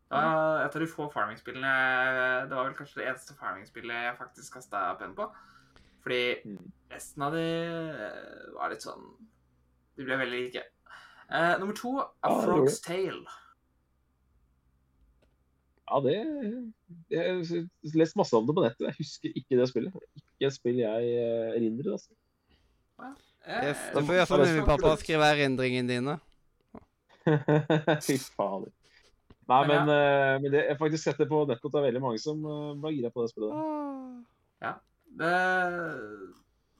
Det 0.09 0.17
var 0.17 0.63
et 0.65 0.75
av 0.75 0.81
de 0.81 0.87
få 0.89 1.05
farming-spillene 1.13 1.73
Det 2.49 2.55
var 2.55 2.65
vel 2.65 2.73
kanskje 2.79 3.01
det 3.01 3.09
eneste 3.11 3.35
farming-spillet 3.37 4.07
jeg 4.07 4.15
faktisk 4.17 4.53
kasta 4.57 4.95
penn 4.99 5.13
på. 5.17 5.27
Fordi 6.01 6.21
Mm. 6.47 6.71
resten 6.89 7.21
av 7.27 7.33
de 7.35 7.43
eh, 7.43 8.53
var 8.55 8.69
litt 8.71 8.81
sånn 8.81 9.03
De 9.97 10.05
ble 10.07 10.15
veldig 10.17 10.39
like. 10.47 10.63
Eh, 11.29 11.59
nummer 11.59 11.75
to, 11.77 11.99
A 11.99 12.09
Ja, 12.23 12.35
det 12.35 12.47
Frog's 12.47 12.79
Tale. 12.81 13.25
Ja, 15.89 15.99
det 15.99 16.15
Jeg 17.09 17.19
har 17.19 17.97
lest 17.97 18.15
masse 18.15 18.37
om 18.37 18.47
det 18.47 18.55
på 18.55 18.63
nettet. 18.65 18.87
Jeg 18.87 18.95
husker 18.97 19.29
ikke 19.35 19.59
det 19.59 19.69
spillet. 19.69 19.93
Ikke 20.15 20.49
et 20.49 20.55
spill 20.55 20.81
jeg 20.81 21.13
eh, 21.13 21.53
erindrer, 21.57 21.91
altså. 21.97 22.11
Eh, 23.45 23.69
Yes, 23.69 23.85
da 23.93 24.01
får 24.01 24.43
Mummipappa 24.43 24.91
og 24.91 24.99
skrive 25.01 25.29
erindringene 25.33 25.89
dine. 25.89 26.17
Fy 28.05 28.17
fader. 28.17 28.73
Nei, 29.49 29.67
Men 29.67 29.85
men, 29.85 29.89
uh, 29.89 30.41
men 30.41 30.51
det, 30.51 30.59
jeg 30.59 30.75
har 30.75 30.77
faktisk 30.77 31.03
sett 31.03 31.17
det 31.17 31.25
på 31.29 31.39
nettet 31.49 31.65
at 31.65 31.73
det 31.73 31.79
er 31.79 31.87
veldig 31.87 32.01
mange 32.03 32.19
som 32.21 32.43
uh, 32.45 32.75
ble 32.77 32.91
gira 32.93 33.09
på 33.09 33.23
det 33.23 33.31
spillet. 33.31 34.27
Ja. 34.61 34.75
Det, 35.19 35.31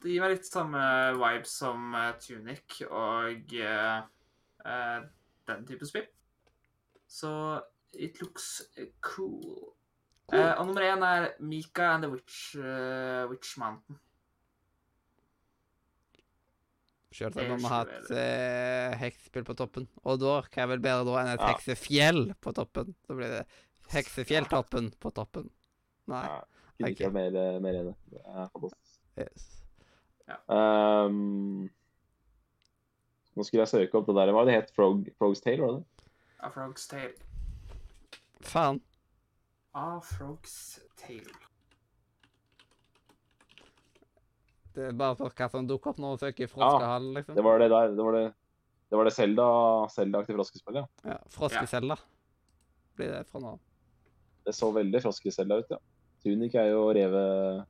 det 0.04 0.12
gir 0.14 0.22
meg 0.22 0.36
litt 0.36 0.46
samme 0.46 0.84
vibe 1.18 1.50
som 1.50 1.96
Tunic 2.22 2.84
og 2.86 3.56
eh, 3.58 3.96
eh, 4.66 5.02
den 5.48 5.66
type 5.68 5.86
spill. 5.86 6.08
Så 7.08 7.62
It 7.94 8.20
looks 8.22 8.62
cool. 8.78 8.94
cool. 9.02 9.74
Uh, 10.30 10.54
og 10.60 10.68
nummer 10.68 10.84
én 10.86 11.02
er 11.02 11.32
Mika 11.42 11.88
and 11.96 12.04
the 12.04 12.12
Witch, 12.12 12.56
uh, 12.56 13.26
Witch 13.32 13.58
Mountain. 13.58 13.98
Sjøl 17.10 17.34
om 17.34 17.40
vi 17.40 17.46
er 17.48 17.64
har 17.66 17.72
hatt 17.74 18.12
eh, 18.14 18.98
heksespill 19.02 19.48
på 19.48 19.56
toppen. 19.58 19.88
Og 20.06 20.20
da 20.22 20.36
hva 20.46 20.62
er 20.62 20.70
vel 20.70 20.84
bedre 20.84 21.08
da 21.08 21.16
enn 21.24 21.32
et 21.34 21.42
Ja. 21.42 21.48
heksefjell 21.56 22.22
på 22.40 22.54
toppen? 22.54 22.94
Så 23.08 23.18
blir 23.18 23.34
det 23.34 23.42
heksefjelltoppen 23.96 24.92
på 25.02 25.12
toppen. 25.18 25.50
Nei. 26.06 26.22
Ja, 26.28 26.44
okay. 26.86 27.10
mer, 27.10 27.34
eh, 27.34 27.58
mer 27.60 27.80
enig. 27.82 27.96
Det 28.14 28.22
er 28.22 28.52
fantastisk. 28.54 29.02
Yes. 29.18 29.50
Ehm, 30.54 31.70
nå 33.40 33.46
skulle 33.48 33.64
jeg 33.66 33.72
søke 33.72 34.00
opp 34.00 34.10
det 34.12 34.18
der. 34.20 34.32
Hva 34.34 34.42
var 34.42 34.50
det 34.50 34.56
het? 34.58 34.72
Frog, 34.76 35.06
Frog's 35.20 35.42
Tale, 35.44 35.62
var 35.64 35.78
det 35.78 35.82
det? 35.82 36.08
A 36.44 36.50
Frog's 36.54 36.88
Tale. 36.92 37.14
Faen. 38.48 38.82
A 39.80 39.88
Frog's 40.04 40.58
Tale. 41.00 41.38
Det 44.76 44.86
er 44.92 44.96
bare 44.96 45.18
for 45.18 45.34
hva 45.36 45.48
som 45.52 45.66
dukker 45.68 45.92
opp 45.94 46.00
når 46.00 46.16
du 46.20 46.24
søker 46.28 46.50
Froskehall, 46.52 47.10
liksom. 47.18 47.36
Det 47.36 47.44
var 47.44 47.60
det 47.60 47.70
der. 47.74 47.96
Det 47.98 48.06
var 48.06 48.16
det, 48.16 48.26
det, 48.92 48.98
var 49.00 49.10
det 49.10 49.14
Zelda, 49.16 49.48
Zelda-aktige 49.92 50.38
froskespillet, 50.38 50.86
ja. 50.86 51.16
Ja, 51.16 51.18
Froskecella 51.34 51.98
blir 53.00 53.12
det 53.16 53.24
fra 53.32 53.42
nå 53.44 53.56
av. 53.56 53.60
Det 54.46 54.54
så 54.56 54.70
veldig 54.76 55.02
froskeselda 55.04 55.58
ut, 55.62 55.74
ja. 55.74 55.80
Tunic 56.24 56.56
er 56.60 56.72
jo 56.74 56.86
revet 56.96 57.66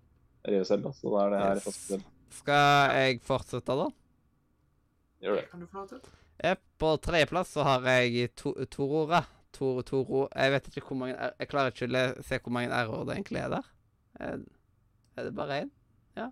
Revecella, 0.49 0.91
så 0.95 1.11
da 1.13 1.23
er 1.25 1.33
det 1.33 1.41
her 1.45 1.55
Yes. 1.59 1.65
froskeselda. 1.65 2.13
Skal 2.39 2.93
jeg 2.99 3.21
fortsette, 3.25 3.75
da? 3.79 3.87
Gjør 5.23 5.35
det. 5.39 5.45
Kan 5.51 5.59
du 5.63 5.67
få 5.67 5.81
lov 5.83 5.89
til. 5.91 5.99
Eh, 6.43 6.55
På 6.79 6.93
tredjeplass 7.03 7.51
så 7.57 7.65
har 7.67 7.83
jeg 7.89 8.31
to 8.39 8.53
Torora. 8.71 9.23
Tor 9.51 9.81
Toro 9.81 10.27
Jeg 10.35 10.51
vet 10.53 10.67
ikke 10.69 10.83
hvor 10.85 10.97
mange 10.99 11.15
er, 11.17 11.31
Jeg 11.39 11.49
klarer 11.49 11.73
ikke 11.73 11.89
å 11.89 12.23
se 12.23 12.37
hvor 12.37 12.53
mange 12.53 12.69
R-ord 12.69 13.07
det 13.09 13.15
egentlig 13.17 13.41
er 13.41 13.53
der. 13.55 13.69
Er, 14.19 14.39
er 15.17 15.23
det 15.25 15.35
bare 15.35 15.61
én? 15.63 15.71
Ja. 16.17 16.27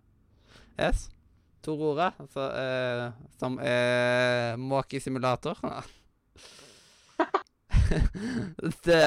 Yes. 0.77 1.07
Torora, 1.65 2.11
altså 2.21 2.45
eh, 2.55 3.07
som 3.41 3.57
er 3.59 4.55
måkesimulator. 4.61 5.57
det, 8.85 9.01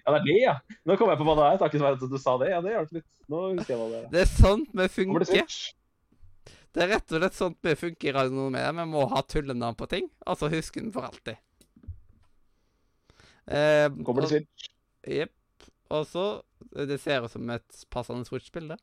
Ja, 0.00 0.14
det 0.14 0.16
er 0.16 0.24
det, 0.24 0.38
ja! 0.40 0.54
Nå 0.88 0.96
kom 0.96 1.10
jeg 1.12 1.20
på 1.20 1.26
hva 1.28 1.36
det 1.38 1.46
er, 1.50 1.60
takket 1.60 1.84
være 1.84 1.98
at 2.00 2.14
du 2.14 2.18
sa 2.18 2.36
det. 2.40 2.48
Ja, 2.54 2.62
det 2.64 2.72
hjalp 2.74 2.96
litt. 2.96 3.06
Nå 3.30 3.42
husker 3.52 3.74
jeg 3.74 3.80
hva 3.82 3.88
det 3.92 4.00
er. 4.00 4.08
det 4.14 4.24
er 4.24 4.30
sånn 4.32 4.64
vi 4.80 4.88
funker. 4.96 5.44
Det 6.70 6.84
er 6.84 6.92
rett 6.92 7.12
og 7.12 7.18
slett 7.18 7.36
sånn 7.38 7.56
vi 7.66 7.74
funker 7.78 8.10
i 8.10 8.14
Radio 8.14 8.36
Nordmedia. 8.36 8.72
Vi 8.78 8.86
må 8.92 9.06
ha 9.10 9.22
tullenavn 9.26 9.78
på 9.78 9.88
ting, 9.90 10.06
og 10.26 10.38
så 10.38 10.50
huske 10.52 10.82
den 10.82 10.92
for 10.94 11.08
alltid. 11.08 11.40
Eh, 13.50 13.88
Kommer 14.06 14.22
det 14.22 14.30
Switch? 14.30 14.70
Jepp. 15.06 15.34
Og 15.90 16.06
så 16.06 16.24
Det 16.70 17.00
ser 17.02 17.24
ut 17.24 17.32
som 17.32 17.50
et 17.50 17.84
passende 17.90 18.28
Switch-bilde. 18.28 18.76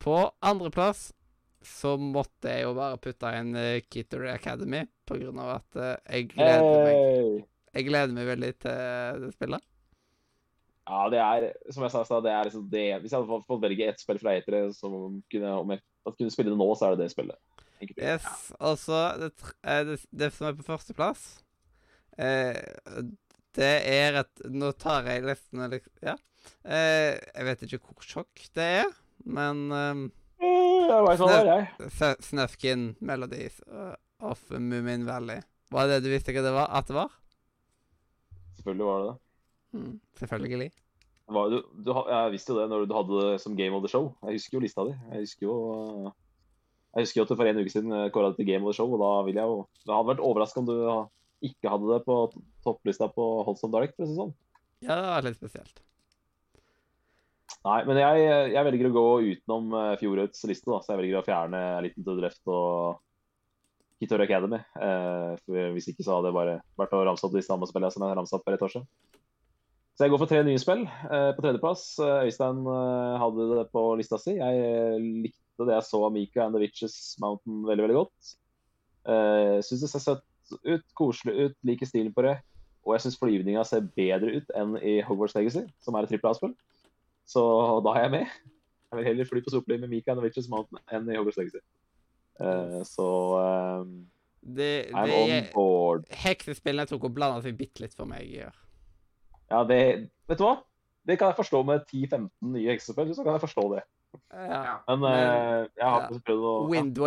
På 0.00 0.30
andreplass 0.40 1.10
så 1.60 1.96
måtte 2.00 2.48
jeg 2.48 2.64
jo 2.64 2.70
bare 2.78 2.96
putte 3.02 3.32
inn 3.36 3.50
uh, 3.52 3.82
Kittery 3.92 4.30
Academy, 4.32 4.86
på 5.04 5.18
grunn 5.20 5.40
av 5.42 5.50
at 5.58 5.76
eh, 5.76 5.96
jeg 6.14 6.30
gleder 6.30 6.86
meg 6.86 7.42
Jeg 7.74 7.86
gleder 7.90 8.14
meg 8.16 8.30
veldig 8.30 8.50
til 8.64 9.26
det 9.26 9.32
spillet. 9.34 9.66
Ja, 10.90 11.00
det 11.12 11.20
er, 11.22 11.44
som 11.70 11.84
jeg 11.86 11.92
sa 11.94 12.00
i 12.02 12.08
stad, 12.08 12.24
det 12.26 12.32
er 12.34 12.48
liksom 12.48 12.64
det 12.72 12.84
Hvis 13.02 13.12
jeg 13.14 13.20
hadde 13.20 13.42
fått- 13.46 13.60
velge 13.62 13.86
ett 13.92 14.00
spill 14.02 14.18
fra 14.18 14.32
E3 14.40 14.62
som 14.74 15.20
kunne, 15.30 15.52
om 15.60 15.70
jeg 15.70 15.80
kunne 16.18 16.32
spille 16.34 16.50
det 16.50 16.58
nå, 16.58 16.66
så 16.74 16.88
er 16.88 16.96
det 16.96 17.04
det 17.04 17.12
spillet. 17.12 17.38
Greit. 17.80 17.94
Yes. 18.02 18.50
Og 18.60 18.74
så 18.76 18.98
det, 19.22 19.30
eh, 19.64 19.84
det, 19.88 20.00
det 20.12 20.32
som 20.36 20.48
er 20.50 20.56
på 20.58 20.66
førsteplass 20.66 21.22
eh, 22.18 22.58
Det 23.56 23.70
er 23.88 24.18
et 24.20 24.42
Nå 24.52 24.72
tar 24.76 25.06
jeg 25.08 25.22
listen 25.24 25.62
liksom 25.72 25.94
Ja. 26.04 26.16
Eh, 26.64 27.16
jeg 27.36 27.46
vet 27.48 27.62
ikke 27.64 27.80
hvor 27.86 28.04
sjokk 28.04 28.44
det 28.58 28.66
er, 28.82 28.90
men 29.24 29.62
eh, 29.72 30.08
Eh, 30.40 30.88
Jeg 30.90 31.04
veit 31.06 31.20
hva 31.20 31.26
det 31.30 31.38
er, 31.38 31.48
jeg. 31.54 31.88
S- 31.92 32.28
Snufkin 32.30 32.84
Melodies 33.04 33.60
uh, 33.70 33.94
of 34.24 34.40
Moomin 34.50 35.04
Valley. 35.06 35.42
Var 35.70 35.86
det 35.86 35.98
det 36.00 36.06
du 36.08 36.14
visste 36.14 36.32
ikke 36.32 36.42
det 36.42 36.52
var, 36.56 36.66
at 36.74 36.88
det 36.88 36.96
var? 36.96 37.10
Selvfølgelig 38.56 38.86
var 38.88 38.98
det 39.04 39.10
det. 39.10 39.18
Mm, 39.76 40.00
selvfølgelig. 40.18 40.70
du, 41.52 41.60
du, 41.86 41.92
jeg 42.10 42.32
visste 42.34 42.52
jo 42.52 42.58
det 42.58 42.66
når 42.72 42.88
du 42.90 42.96
hadde 42.96 43.20
det 43.22 43.36
som 43.42 43.54
Game 43.58 43.76
of 43.76 43.84
the 43.84 43.92
Show. 43.92 44.10
Jeg 44.26 44.40
husker 44.40 44.58
jo 44.58 44.64
lista 44.64 44.86
di. 44.88 44.96
Jeg 45.12 45.26
husker 45.26 45.46
jo 45.46 45.56
eh, 45.76 46.12
jeg 46.90 47.06
husker 47.06 47.20
jo 47.20 47.24
at 47.24 47.30
du 47.30 47.38
for 47.38 47.46
en 47.46 47.60
uke 47.62 47.70
siden 47.70 47.98
kåra 48.10 48.32
det 48.32 48.40
til 48.40 48.48
Game 48.50 48.66
of 48.66 48.72
the 48.72 48.78
Show, 48.80 48.90
og 48.90 49.02
da 49.02 49.10
vil 49.28 49.38
jeg 49.38 49.46
jo 49.46 49.60
Det 49.84 49.92
hadde 49.94 50.10
vært 50.10 50.24
overraska 50.26 50.62
om 50.62 50.70
du 50.70 50.74
ikke 51.46 51.70
hadde 51.72 51.92
det 51.92 52.00
på 52.04 52.16
topplista 52.66 53.06
på 53.14 53.28
Holdsome 53.46 53.72
Direct, 53.76 53.94
for 53.96 54.04
å 54.04 54.08
si 54.08 54.16
det 54.16 54.22
sånn. 54.24 54.34
Ja, 54.80 54.96
det 54.96 55.06
var 55.06 55.24
litt 55.28 55.38
spesielt. 55.38 55.80
Nei, 57.60 57.78
men 57.84 57.98
jeg, 58.00 58.26
jeg 58.54 58.66
velger 58.66 58.88
å 58.88 58.96
gå 58.96 59.06
utenom 59.34 59.74
eh, 59.76 59.94
fjorårets 60.00 60.44
liste, 60.48 60.68
da. 60.70 60.80
Så 60.80 60.94
jeg 60.94 61.02
velger 61.02 61.20
å 61.20 61.26
fjerne 61.26 61.62
Litten 61.84 62.06
to 62.06 62.16
the 62.16 62.30
og 62.48 63.00
Kitor 64.00 64.24
Academy. 64.24 64.60
Eh, 64.80 65.32
for 65.44 65.74
hvis 65.76 65.90
ikke 65.92 66.06
så 66.06 66.16
hadde 66.16 66.30
det 66.30 66.36
bare 66.38 66.54
vært 66.80 66.96
å 66.96 67.02
ramse 67.04 67.26
opp 67.28 67.36
de 67.36 67.44
samme 67.44 67.68
spillene 67.68 67.92
som 67.92 68.06
jeg 68.06 68.16
ramset 68.16 68.38
opp 68.38 68.46
for 68.46 68.56
et 68.56 68.64
år 68.64 68.72
siden. 68.72 68.88
Så 70.00 70.06
jeg 70.06 70.14
går 70.14 70.20
for 70.22 70.30
tre 70.30 70.38
nye 70.40 70.56
spill. 70.56 70.86
Eh, 70.88 71.30
på 71.36 71.42
tredjeplass, 71.44 71.80
eh, 72.00 72.22
Øystein 72.24 72.62
eh, 72.72 73.16
hadde 73.20 73.46
det 73.58 73.64
på 73.68 73.80
lista 74.00 74.16
si. 74.16 74.32
Jeg 74.38 75.00
likte 75.26 75.66
det 75.68 75.74
jeg 75.74 75.84
så 75.84 75.98
av 76.06 76.14
Mika 76.14 76.46
and 76.46 76.54
the 76.56 76.60
Witches 76.62 76.94
Mountain 77.20 77.66
veldig, 77.68 77.82
veldig 77.84 77.96
godt. 77.98 78.30
Syns 79.66 79.82
det 79.84 79.90
ser 79.92 80.00
søtt 80.00 80.54
ut, 80.64 80.86
koselig 80.96 81.34
ut, 81.36 81.56
liker 81.68 81.90
stilen 81.90 82.14
på 82.16 82.24
det. 82.24 82.32
Og 82.86 82.94
jeg 82.94 83.04
syns 83.04 83.18
flyvninga 83.20 83.64
ser 83.68 83.90
bedre 83.92 84.38
ut 84.38 84.54
enn 84.56 84.78
i 84.80 84.94
Hogwarts 85.04 85.36
Legacy, 85.36 85.66
som 85.84 85.98
er 86.00 86.08
et 86.08 86.14
trippel 86.14 86.30
A-spill. 86.32 86.56
Så 87.28 87.44
da 87.84 87.92
er 87.98 88.06
jeg 88.06 88.14
med. 88.14 88.32
Jeg 88.88 89.02
vil 89.02 89.08
heller 89.10 89.28
fly 89.28 89.44
på 89.44 89.52
sopli 89.52 89.76
med 89.84 89.92
Mika 89.92 90.14
and 90.14 90.22
the 90.22 90.24
Witches 90.24 90.48
Mountain 90.48 90.80
enn 90.88 91.12
i 91.12 91.20
Hogwarts 91.20 91.42
Legacy. 91.42 91.60
Så 92.88 93.10
eh, 93.42 93.84
Det, 94.40 94.72
I'm 94.96 95.12
det 95.12 95.20
on 95.20 95.52
board. 95.52 96.08
Heksespillene 96.24 96.88
tok 96.88 97.04
og 97.10 97.16
blanda 97.20 97.44
seg 97.44 97.60
bitte 97.60 97.84
litt 97.84 97.92
for 97.92 98.08
meg. 98.08 98.32
Ja. 98.32 98.48
Ja, 99.50 99.64
det 99.66 100.10
Vet 100.30 100.38
du 100.38 100.44
hva? 100.46 100.56
Det 101.06 101.16
kan 101.18 101.32
jeg 101.32 101.40
forstå 101.40 101.62
med 101.66 101.86
10-15 101.90 102.28
nye 102.52 102.70
heksespill. 102.70 103.14
Så 103.16 103.24
kan 103.24 103.34
jeg 103.34 103.42
forstå 103.42 103.64
det. 103.74 103.82
Ja. 104.32 104.44
Ja. 104.46 104.74
Men 104.88 105.00
Men- 105.00 105.12
eh, 105.12 105.68
jeg 105.76 105.86
har 105.86 106.00
ja. 106.00 106.08
ikke 106.08 106.24
prøvd 106.28 106.44
å 106.50 106.54
Wind 106.70 106.98
ja. 106.98 107.04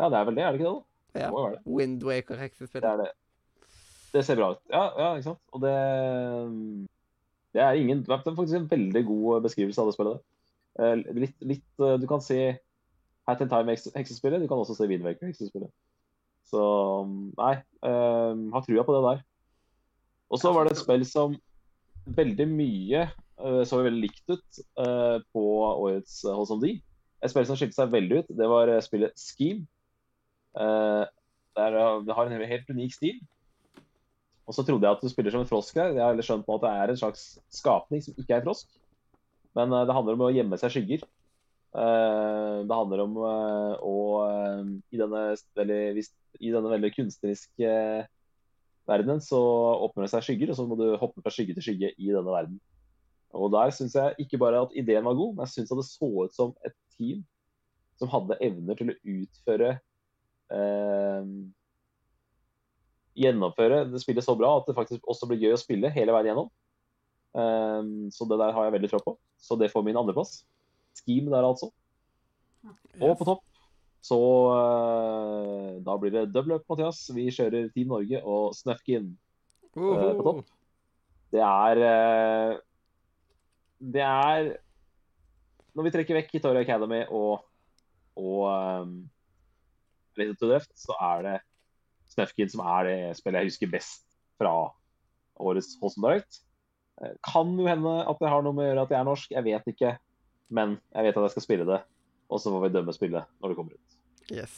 Ja, 0.00 0.08
det 0.08 0.18
er 0.18 0.24
vel 0.24 0.34
det, 0.36 0.44
er 0.44 0.52
det 0.52 0.60
ikke 0.60 0.70
det? 0.70 0.74
da? 0.74 1.20
Ja. 1.20 1.26
Det 1.26 1.34
det. 1.52 1.60
Det 2.82 2.90
er 2.90 2.96
det. 2.96 3.10
Det 4.12 4.24
ser 4.24 4.36
bra 4.36 4.50
ut. 4.52 4.60
Ja, 4.72 4.82
ja 4.98 5.14
ikke 5.16 5.30
sant. 5.30 5.40
Og 5.52 5.60
det 5.60 5.76
Det 7.52 7.60
er 7.60 7.72
ingen 7.72 8.02
Det 8.02 8.08
er 8.08 8.34
faktisk 8.34 8.56
en 8.56 8.70
veldig 8.70 9.06
god 9.06 9.42
beskrivelse 9.42 9.80
av 9.80 9.86
det 9.86 9.94
spillet. 9.94 10.20
Eh, 10.78 10.94
Litt, 11.14 11.36
litt 11.40 11.80
eh, 11.80 11.98
Du 12.00 12.06
kan 12.06 12.20
se 12.20 12.58
Hat 13.28 13.40
in 13.40 13.48
Time-heksespillet. 13.48 14.40
Du 14.40 14.48
kan 14.48 14.58
også 14.58 14.74
se 14.74 14.88
Windwaker-heksespillet. 14.88 15.70
Så 16.48 16.62
nei. 17.38 17.54
eh, 17.86 18.32
har 18.54 18.64
trua 18.66 18.84
på 18.86 18.96
det 18.96 19.02
der. 19.08 19.22
Og 20.32 20.40
så 20.40 20.52
var 20.52 20.64
det 20.64 20.74
et 20.74 20.82
spill 20.82 21.04
som 21.08 21.36
veldig 22.16 22.46
mye 22.50 23.02
eh, 23.06 23.62
så 23.68 23.82
veldig 23.82 24.02
likt 24.02 24.32
ut 24.32 24.62
eh, 24.80 25.18
på 25.34 25.44
årets 25.70 26.22
Hold 26.26 26.48
som 26.50 26.62
D. 26.62 26.76
Et 27.22 27.30
spill 27.30 27.46
som 27.46 27.58
skilte 27.58 27.78
seg 27.78 27.92
veldig 27.92 28.22
ut, 28.22 28.32
det 28.38 28.48
var 28.50 28.72
eh, 28.72 28.82
spillet 28.84 29.14
Scheme. 29.20 29.66
Eh, 30.58 31.04
der, 31.56 31.76
eh, 31.78 32.00
det 32.06 32.16
har 32.16 32.28
en 32.28 32.50
helt 32.54 32.72
unik 32.72 32.96
stil. 32.96 33.20
Og 34.48 34.56
så 34.56 34.64
trodde 34.66 34.88
jeg 34.88 34.96
at 34.96 35.02
du 35.04 35.08
spiller 35.08 35.32
som 35.32 35.44
en 35.44 35.48
frosk 35.48 35.76
her. 35.78 35.94
Jeg 35.94 36.02
har 36.02 36.24
skjønt 36.26 36.48
nå 36.48 36.56
at 36.58 36.64
det 36.64 36.72
er 36.76 36.92
en 36.92 37.02
slags 37.04 37.26
skapning 37.54 38.02
som 38.04 38.16
ikke 38.18 38.40
er 38.40 38.46
frosk. 38.46 38.68
Men 39.56 39.72
eh, 39.72 39.84
det 39.88 39.96
handler 39.96 40.18
om 40.18 40.26
å 40.26 40.32
gjemme 40.34 40.58
seg 40.60 40.74
skygger. 40.74 41.04
Eh, 41.72 42.56
det 42.68 42.76
handler 42.76 43.00
om 43.06 43.14
eh, 43.24 43.76
å 43.88 43.96
eh, 44.26 44.72
i, 44.92 44.98
denne 45.00 45.22
veldig, 45.56 46.04
I 46.40 46.50
denne 46.52 46.72
veldig 46.74 46.90
kunstneriske 46.98 47.70
verdenen 48.90 49.22
så 49.24 49.40
åpner 49.86 50.04
det 50.04 50.12
seg 50.12 50.26
skygger, 50.26 50.52
og 50.52 50.58
så 50.58 50.66
må 50.68 50.76
du 50.76 50.90
hoppe 51.00 51.24
fra 51.24 51.32
skygge 51.32 51.56
til 51.56 51.64
skygge 51.70 51.92
i 51.96 52.10
denne 52.10 52.28
verden. 52.28 52.60
Og 53.32 53.48
der 53.54 53.72
syns 53.72 53.96
jeg 53.96 54.26
ikke 54.26 54.40
bare 54.42 54.66
at 54.66 54.74
ideen 54.76 55.06
var 55.06 55.16
god, 55.16 55.36
men 55.36 55.46
jeg 55.46 55.54
syns 55.54 55.72
det 55.72 55.88
så 55.88 56.10
ut 56.26 56.36
som 56.36 56.52
et 56.66 56.76
team 56.98 57.22
som 58.00 58.10
hadde 58.12 58.36
evner 58.44 58.76
til 58.76 58.92
å 58.92 59.00
utføre 59.16 59.74
eh, 60.52 61.34
Gjennomføre 63.12 63.82
det 63.92 64.00
spillet 64.00 64.24
så 64.24 64.32
bra 64.40 64.54
at 64.56 64.68
det 64.68 64.72
faktisk 64.72 65.04
også 65.04 65.26
blir 65.28 65.42
gøy 65.44 65.52
å 65.52 65.60
spille 65.60 65.90
hele 65.92 66.14
veien 66.14 66.30
gjennom. 66.30 66.46
Eh, 67.36 67.80
så 68.12 68.28
det 68.28 68.38
der 68.40 68.54
har 68.56 68.68
jeg 68.68 68.76
veldig 68.76 68.92
tro 68.92 69.00
på. 69.04 69.16
Så 69.40 69.56
det 69.60 69.68
får 69.72 69.84
min 69.84 69.98
andreplass. 70.00 70.38
Scheme 70.96 71.32
der, 71.32 71.46
altså. 71.46 71.70
Og 73.00 73.16
på 73.18 73.26
topp 73.26 73.42
så 74.02 74.18
uh, 74.50 75.78
da 75.86 75.94
blir 76.00 76.10
det 76.10 76.32
double 76.34 76.58
up, 76.58 76.66
Mathias. 76.70 77.04
Vi 77.14 77.28
kjører 77.30 77.70
Team 77.70 77.92
Norge 77.94 78.18
og 78.26 78.50
Snufkin. 78.58 79.12
Uhu. 79.76 79.92
eh, 79.94 80.10
på 80.18 80.26
topp. 80.26 80.42
Det 81.32 81.40
er 81.40 81.78
uh, 81.86 82.58
Det 83.78 84.02
er 84.04 84.50
Når 85.72 85.86
vi 85.86 85.92
trekker 85.94 86.18
vekk 86.18 86.34
Hitoria 86.34 86.66
Academy 86.66 87.04
og, 87.08 87.46
og 88.18 88.42
um, 88.50 88.96
Related 90.18 90.40
to 90.42 90.50
Left, 90.50 90.72
så 90.76 90.98
er 91.00 91.22
det 91.24 91.38
Snufkin, 92.12 92.50
som 92.52 92.66
er 92.66 92.88
det 92.90 92.98
spillet 93.16 93.40
jeg 93.40 93.54
husker 93.54 93.70
best 93.72 94.02
fra 94.36 94.52
årets 95.40 95.78
Holson 95.80 96.04
Direct. 96.04 96.42
Kan 97.24 97.54
jo 97.56 97.70
hende 97.70 97.94
at 98.04 98.20
det 98.20 98.28
har 98.28 98.44
noe 98.44 98.52
med 98.52 98.66
å 98.66 98.68
gjøre 98.68 98.84
at 98.84 98.92
jeg 98.92 98.98
er 98.98 99.08
norsk, 99.08 99.32
jeg 99.32 99.46
vet 99.46 99.70
ikke. 99.72 99.94
Men 100.52 100.76
jeg 100.92 101.06
vet 101.08 101.16
at 101.16 101.26
jeg 101.28 101.34
skal 101.36 101.46
spille 101.46 101.66
det, 101.68 101.80
og 102.28 102.40
så 102.42 102.52
får 102.52 102.66
vi 102.66 102.72
dømme 102.76 102.92
spillet 102.96 103.28
når 103.40 103.52
det 103.52 103.58
kommer 103.58 103.78
ut. 103.78 103.98
Yes. 104.32 104.56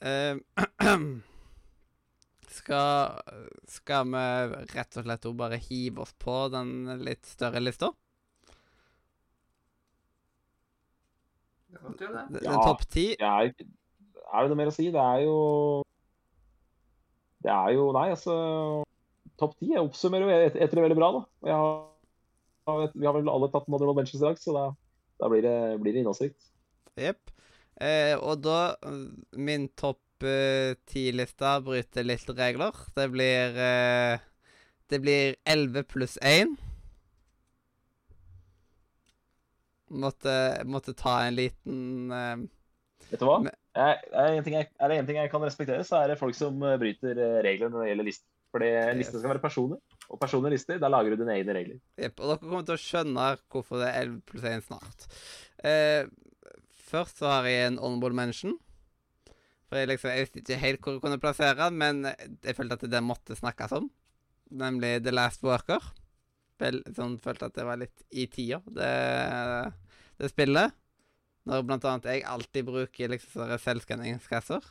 Uh, 0.00 0.40
skal, 2.56 3.20
skal 3.70 4.08
vi 4.12 4.24
rett 4.74 4.98
og 5.00 5.06
slett 5.06 5.28
bare 5.38 5.58
hive 5.60 6.02
oss 6.04 6.12
på 6.20 6.34
den 6.52 6.74
litt 7.04 7.24
større 7.28 7.60
lista? 7.62 7.92
Den 11.76 12.38
Ja. 12.42 12.56
topp 12.64 12.86
ti? 12.88 13.10
Er, 13.20 13.50
er 13.52 14.42
det 14.42 14.50
noe 14.50 14.58
mer 14.58 14.70
å 14.70 14.74
si? 14.74 14.88
Det 14.94 15.02
er 15.02 15.24
jo 15.26 15.36
Det 17.44 17.52
er 17.52 17.74
jo 17.76 17.90
Nei, 17.94 18.08
altså 18.14 18.36
Topp 19.36 19.52
ti 19.60 19.74
oppsummerer 19.76 20.24
jo 20.24 20.30
et- 20.46 20.56
etter 20.56 20.78
det 20.78 20.84
veldig 20.86 20.96
bra, 20.96 21.08
da. 21.12 21.20
Jeg 21.44 21.52
har, 21.60 21.72
vi 22.66 23.06
har 23.06 23.14
vel 23.14 23.30
alle 23.30 23.48
tatt 23.52 23.68
Modern 23.72 23.94
Mentions 23.96 24.22
i 24.22 24.26
dag, 24.26 24.40
så 24.42 24.54
da, 24.56 24.64
da 25.22 25.30
blir 25.32 25.44
det, 25.46 25.56
blir 25.82 25.94
det 25.94 26.02
innholdsrikt. 26.02 26.50
Jepp. 26.98 27.32
Eh, 27.76 28.14
og 28.16 28.40
da 28.40 28.60
eh, 28.88 29.02
Min 29.36 29.68
topp 29.76 30.00
ti-lista 30.88 31.58
eh, 31.58 31.64
bryter 31.66 32.06
litt 32.06 32.30
regler. 32.32 32.78
Det 32.96 33.08
blir 33.12 33.58
eh, 33.60 34.22
Det 34.88 35.00
blir 35.02 35.36
11 35.44 35.84
pluss 35.90 36.16
1. 36.22 36.56
Måtte, 39.86 40.62
måtte 40.66 40.94
ta 40.98 41.20
en 41.26 41.36
liten 41.36 42.10
eh, 42.10 42.36
Vet 43.10 43.20
du 43.20 43.26
hva? 43.28 43.38
Med, 43.44 43.54
Jeg, 43.76 43.98
er, 44.10 44.30
det 44.32 44.38
en 44.38 44.46
ting 44.46 44.56
jeg, 44.56 44.68
er 44.80 44.90
det 44.90 44.96
én 44.98 45.06
ting 45.06 45.18
jeg 45.20 45.30
kan 45.30 45.44
respektere, 45.44 45.84
så 45.86 46.00
er 46.00 46.10
det 46.10 46.18
folk 46.18 46.34
som 46.34 46.58
eh, 46.66 46.78
bryter 46.80 47.14
eh, 47.14 47.36
regler 47.46 47.70
når 47.70 47.84
det 47.84 47.90
gjelder 47.92 48.08
lister. 48.08 48.28
Fordi 48.56 48.70
listene 48.96 49.20
skal 49.20 49.32
være 49.34 49.42
personer, 49.42 49.78
og 50.06 50.20
personlige 50.22 50.54
lister, 50.54 50.78
da 50.82 50.90
lager 50.92 51.14
du 51.14 51.22
dine 51.22 51.34
egne 51.34 51.56
regler. 51.56 51.80
Jepp. 51.98 52.20
Og 52.20 52.30
dere 52.30 52.42
kommer 52.44 52.66
til 52.68 52.76
å 52.76 52.82
skjønne 52.82 53.26
hvorfor 53.52 53.82
det 53.82 53.90
er 53.90 54.06
11 54.06 54.22
pluss 54.28 54.46
1 54.52 54.64
snart. 54.68 55.06
Eh, 55.66 56.06
først 56.86 57.22
så 57.22 57.32
har 57.32 57.48
jeg 57.50 57.72
en 57.72 57.80
honorable 57.82 58.16
mention. 58.16 58.56
For 59.66 59.80
jeg, 59.80 59.90
liksom, 59.90 60.12
jeg 60.12 60.26
visste 60.26 60.42
ikke 60.42 60.60
helt 60.62 60.82
hvor 60.84 60.94
jeg 60.94 61.02
kunne 61.02 61.22
plassere 61.22 61.58
den, 61.58 61.78
men 61.80 62.06
jeg 62.06 62.54
følte 62.54 62.78
at 62.78 62.86
det 62.92 63.02
måtte 63.02 63.38
snakkes 63.38 63.74
om. 63.80 63.90
Nemlig 64.54 65.00
The 65.02 65.14
Last 65.14 65.42
Worker. 65.46 65.82
Vel, 66.62 66.80
sånn 66.96 67.18
følte 67.20 67.50
at 67.50 67.56
det 67.58 67.66
var 67.68 67.80
litt 67.80 68.04
i 68.16 68.24
tida, 68.32 68.62
det, 68.72 68.92
det 70.16 70.30
spillet. 70.32 70.72
Når 71.46 71.66
blant 71.66 71.84
annet 71.86 72.08
jeg 72.08 72.24
alltid 72.26 72.66
bruker 72.70 73.12
liksom 73.12 73.52
selvskanningskasser. 73.62 74.64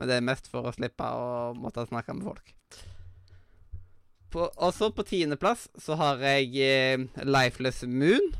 Men 0.00 0.10
det 0.10 0.18
er 0.18 0.26
mest 0.26 0.50
for 0.50 0.66
å 0.66 0.74
slippe 0.74 1.06
å 1.06 1.52
måtte 1.56 1.86
snakke 1.86 2.16
med 2.16 2.26
folk. 2.26 2.54
På, 4.34 4.48
også 4.58 4.90
på 4.90 5.04
tiendeplass 5.06 5.68
så 5.78 5.94
har 6.00 6.22
jeg 6.26 6.56
eh, 6.58 7.04
Lifeless 7.22 7.84
Moon. 7.86 8.32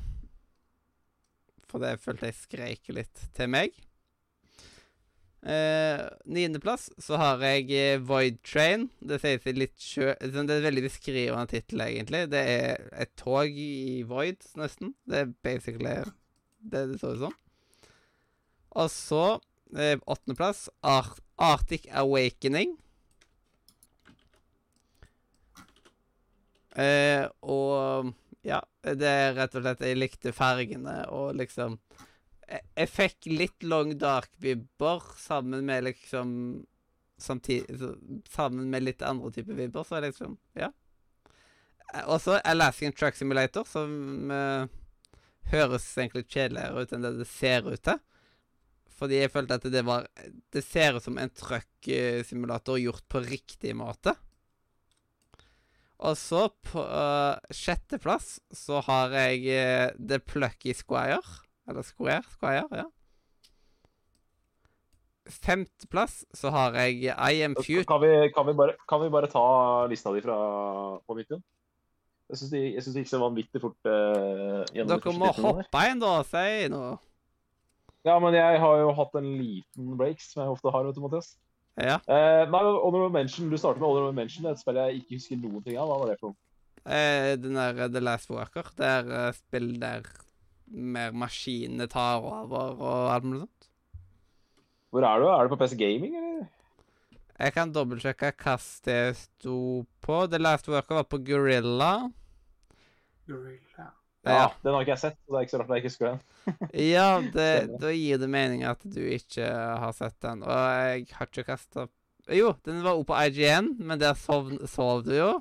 For 1.71 1.83
det 1.83 2.01
følte 2.03 2.31
jeg 2.31 2.41
skreik 2.41 2.91
litt 2.97 3.29
til 3.37 3.51
meg. 3.55 3.77
Eh, 5.45 6.01
Niendeplass 6.25 6.89
så 6.99 7.19
har 7.21 7.43
jeg 7.45 7.71
eh, 7.77 8.03
Void 8.03 8.41
Train. 8.47 8.89
Det 8.99 9.21
sies 9.23 9.47
litt 9.55 9.77
sjø... 9.79 10.13
Det 10.19 10.33
er 10.33 10.43
en 10.43 10.67
veldig 10.67 10.85
beskrivende 10.87 11.47
tittel, 11.51 11.85
egentlig. 11.85 12.25
Det 12.33 12.43
er 12.43 12.87
et 13.05 13.13
tog 13.21 13.51
i 13.51 14.03
Void, 14.09 14.41
nesten. 14.59 14.95
Det 15.07 15.21
er 15.21 15.35
basically 15.45 15.99
det 16.65 16.87
det 16.91 17.01
så 17.03 17.13
ut 17.15 17.27
som. 17.27 17.35
Og 18.75 18.89
så, 18.91 19.25
eh, 19.77 19.99
åttendeplass, 20.01 20.71
Ar 20.83 21.13
Arctic 21.39 21.87
Awakening. 21.93 22.79
Eh, 26.75 27.25
og 27.47 28.13
ja, 28.43 28.59
det 28.83 29.09
er 29.09 29.37
rett 29.37 29.55
og 29.55 29.63
slett 29.63 29.85
Jeg 29.87 29.97
likte 29.97 30.33
fargene 30.35 31.05
og 31.15 31.37
liksom 31.39 31.77
Jeg, 32.49 32.65
jeg 32.75 32.91
fikk 32.91 33.29
litt 33.31 33.63
Long 33.63 33.93
Dark-vibber 34.01 35.07
sammen 35.23 35.63
med 35.69 35.87
liksom 35.87 36.33
Samtidig 37.15 37.79
Sammen 38.27 38.73
med 38.73 38.89
litt 38.89 39.05
andre 39.07 39.31
typer 39.37 39.61
vibber, 39.63 39.87
så 39.87 40.03
liksom 40.03 40.35
Ja. 40.59 40.73
Eh, 41.95 42.03
Og 42.09 42.19
så 42.21 42.41
Alaskan 42.43 42.93
Truck 42.93 43.15
Simulator, 43.17 43.65
som 43.71 44.35
eh, 44.35 44.67
høres 45.55 45.87
egentlig 45.95 46.27
kjedeligere 46.27 46.83
ut 46.83 46.93
enn 46.93 47.07
det 47.07 47.15
det 47.21 47.31
ser 47.31 47.71
ut 47.71 47.83
til. 47.87 48.03
Fordi 48.99 49.23
jeg 49.23 49.31
følte 49.31 49.59
at 49.61 49.71
det 49.71 49.83
var 49.87 50.07
Det 50.53 50.63
ser 50.67 50.99
ut 50.99 51.07
som 51.07 51.19
en 51.19 51.31
truck-simulator 51.31 52.83
gjort 52.83 53.07
på 53.09 53.23
riktig 53.23 53.77
måte. 53.79 54.19
Og 56.05 56.19
så 56.21 56.49
på 56.69 56.83
uh, 56.85 57.41
sjetteplass 57.55 58.37
så 58.53 58.83
har 58.85 59.15
jeg 59.17 59.47
uh, 59.49 59.95
The 59.97 60.21
Plucky 60.21 60.75
Squire. 60.77 61.23
Eller 61.69 61.87
Square? 61.87 62.23
Squire, 62.35 62.69
ja. 62.83 62.91
Femteplass 65.25 66.19
så 66.37 66.51
har 66.53 66.75
jeg 66.83 67.09
I 67.09 67.41
Am 67.47 67.55
Future 67.57 67.87
Kan 67.89 68.03
vi, 68.03 68.11
kan, 68.35 68.45
vi 68.45 68.53
bare, 68.53 68.75
kan 68.85 69.01
vi 69.01 69.09
bare 69.09 69.31
ta 69.33 69.45
lista 69.89 70.13
di 70.13 70.21
fra 70.21 70.37
på 71.01 71.17
nytt 71.17 71.31
igjen? 71.31 71.45
Jeg 72.29 72.41
syns 72.41 72.53
det, 72.53 72.61
synes 72.83 72.93
det 72.93 73.05
gikk 73.05 73.11
så 73.11 73.21
vanvittig 73.23 73.63
fort 73.63 73.89
uh, 73.89 74.61
gjennom 74.73 74.93
de 74.93 75.01
Dere 75.01 75.17
må 75.21 75.33
hoppe 75.33 75.83
inn, 75.89 76.01
da, 76.01 76.13
si 76.29 76.69
noe. 76.73 76.95
Ja, 78.05 78.19
men 78.21 78.37
jeg 78.37 78.61
har 78.61 78.79
jo 78.81 78.93
hatt 78.97 79.17
en 79.17 79.31
liten 79.39 79.97
break, 79.97 80.21
som 80.21 80.43
jeg 80.43 80.53
ofte 80.53 80.73
har, 80.73 80.85
vet 80.85 80.97
du, 80.97 81.03
Mathias. 81.05 81.35
Ja. 81.75 81.99
Uh, 82.07 82.45
nei, 82.47 82.63
Honorable 82.63 83.11
Mention, 83.11 83.51
Du 83.51 83.59
starter 83.59 83.83
med 83.83 83.89
Honorable 83.89 84.15
Mention, 84.15 84.47
et 84.47 84.61
spill 84.61 84.79
jeg 84.79 85.01
ikke 85.01 85.19
husker 85.19 85.41
noen 85.41 85.65
ting 85.65 85.79
av. 85.81 85.91
Hva 85.91 86.01
var 86.03 86.13
det 86.13 86.19
for 86.21 86.33
noe? 86.33 86.41
Uh, 86.85 87.33
den 87.41 87.57
der 87.57 87.81
eh, 87.81 87.91
The 87.91 88.03
Last 88.03 88.31
Worker. 88.31 88.69
Det 88.79 88.87
er 88.87 89.09
uh, 89.11 89.31
spill 89.35 89.73
der 89.83 90.07
mer 90.75 91.15
maskinene 91.17 91.87
tar 91.91 92.23
over 92.25 92.79
og 92.79 93.15
alt 93.15 93.27
mulig 93.27 93.45
sånt. 93.45 93.71
Hvor 94.95 95.07
er 95.09 95.23
du? 95.23 95.27
Er 95.27 95.43
du 95.43 95.51
på 95.51 95.59
PC 95.59 95.75
Gaming, 95.81 96.15
eller? 96.21 96.47
Jeg 97.35 97.55
kan 97.57 97.73
dobbeltsjekke 97.75 98.31
hva 98.45 98.55
det 98.87 99.01
sto 99.19 99.59
på. 100.05 100.21
The 100.31 100.39
Last 100.39 100.71
Worker 100.71 101.01
var 101.01 101.09
på 101.11 101.19
Gorilla. 101.27 101.93
Gorilla. 103.27 103.89
Ja, 104.25 104.45
Den 104.65 104.73
har 104.75 104.85
ikke 104.85 104.95
jeg 104.95 105.03
sett, 105.03 105.17
så 105.21 105.33
det 105.35 105.39
er 105.39 105.45
ikke 105.47 105.53
så 105.53 105.59
rart 105.61 105.73
jeg 105.75 105.83
ikke 105.83 105.91
husker 105.93 106.07
den. 106.11 106.21
Ja, 106.95 107.09
det, 107.35 107.49
da 107.83 107.91
gir 107.93 108.21
det 108.23 108.29
mening 108.33 108.65
at 108.69 108.81
du 108.85 109.01
ikke 109.05 109.49
har 109.49 109.93
sett 109.97 110.17
den. 110.25 110.45
Og 110.47 110.55
jeg 110.55 111.07
har 111.19 111.29
ikke 111.31 111.45
kasta 111.49 111.87
Jo, 112.33 112.55
den 112.65 112.81
var 112.85 112.97
oppe 112.97 113.11
på 113.13 113.19
IGN, 113.29 113.75
men 113.85 114.01
der 114.01 114.17
sov, 114.17 114.49
sov 114.71 115.05
du 115.05 115.13
jo. 115.19 115.33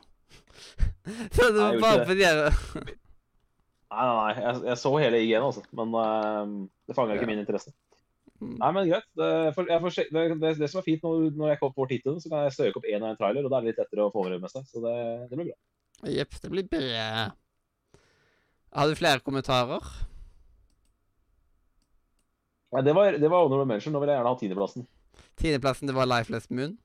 Så 1.35 1.49
det 1.51 1.59
Nei, 1.59 1.69
var 1.69 1.79
bare 1.79 2.03
gjorde 2.03 2.09
fordi 2.09 2.27
Nei, 3.93 4.03
nei, 4.09 4.13
nei. 4.17 4.35
Jeg, 4.41 4.61
jeg 4.71 4.77
så 4.81 4.91
hele 4.97 5.19
IGN, 5.21 5.43
altså. 5.47 5.63
Men 5.77 5.91
uh, 5.93 6.53
det 6.89 6.95
fanga 6.97 7.13
ikke 7.17 7.27
Ja. 7.27 7.31
min 7.35 7.43
interesse. 7.43 7.73
Mm. 8.41 8.55
Nei, 8.59 8.71
men 8.75 8.89
greit. 8.89 9.05
Det, 9.15 9.27
for, 9.55 9.69
får, 9.85 9.99
det, 10.11 10.23
det, 10.41 10.53
det 10.59 10.69
som 10.71 10.81
er 10.81 10.87
fint 10.87 11.05
når, 11.05 11.29
når 11.37 11.53
jeg 11.53 11.59
kommer 11.61 11.75
på 11.77 11.85
tittelen, 11.91 12.17
så 12.23 12.31
kan 12.31 12.47
jeg 12.47 12.55
søke 12.57 12.81
opp 12.81 12.87
én 12.89 13.03
og 13.05 13.11
en 13.13 13.19
trailer, 13.19 13.45
og 13.45 13.53
da 13.53 13.59
er 13.59 13.67
det 13.67 13.71
litt 13.73 13.83
lettere 13.83 14.07
å 14.07 14.11
få 14.15 14.25
med 14.33 14.49
seg. 14.51 14.65
Så 14.71 14.81
det, 14.83 14.95
det 15.29 15.37
blir 15.39 15.51
bra. 15.51 15.59
Jepp, 16.11 16.39
det 16.43 16.51
blir 16.51 16.67
bra. 16.73 17.05
Har 18.73 18.89
du 18.89 18.95
flere 18.97 19.21
kommentarer? 19.21 19.85
Nei, 22.73 22.81
det 22.81 22.93
var, 22.97 23.17
det 23.21 23.29
var 23.29 23.43
honorable 23.45 23.69
mention. 23.69 23.93
Nå 23.93 24.01
vil 24.01 24.09
jeg 24.09 24.17
gjerne 24.17 24.31
ha 24.31 24.39
tiendeplassen. 24.39 24.87
Tiendeplassen, 25.37 25.89
det 25.89 25.95
var 25.95 26.09
Lifeless 26.09 26.49
Moon. 26.49 26.77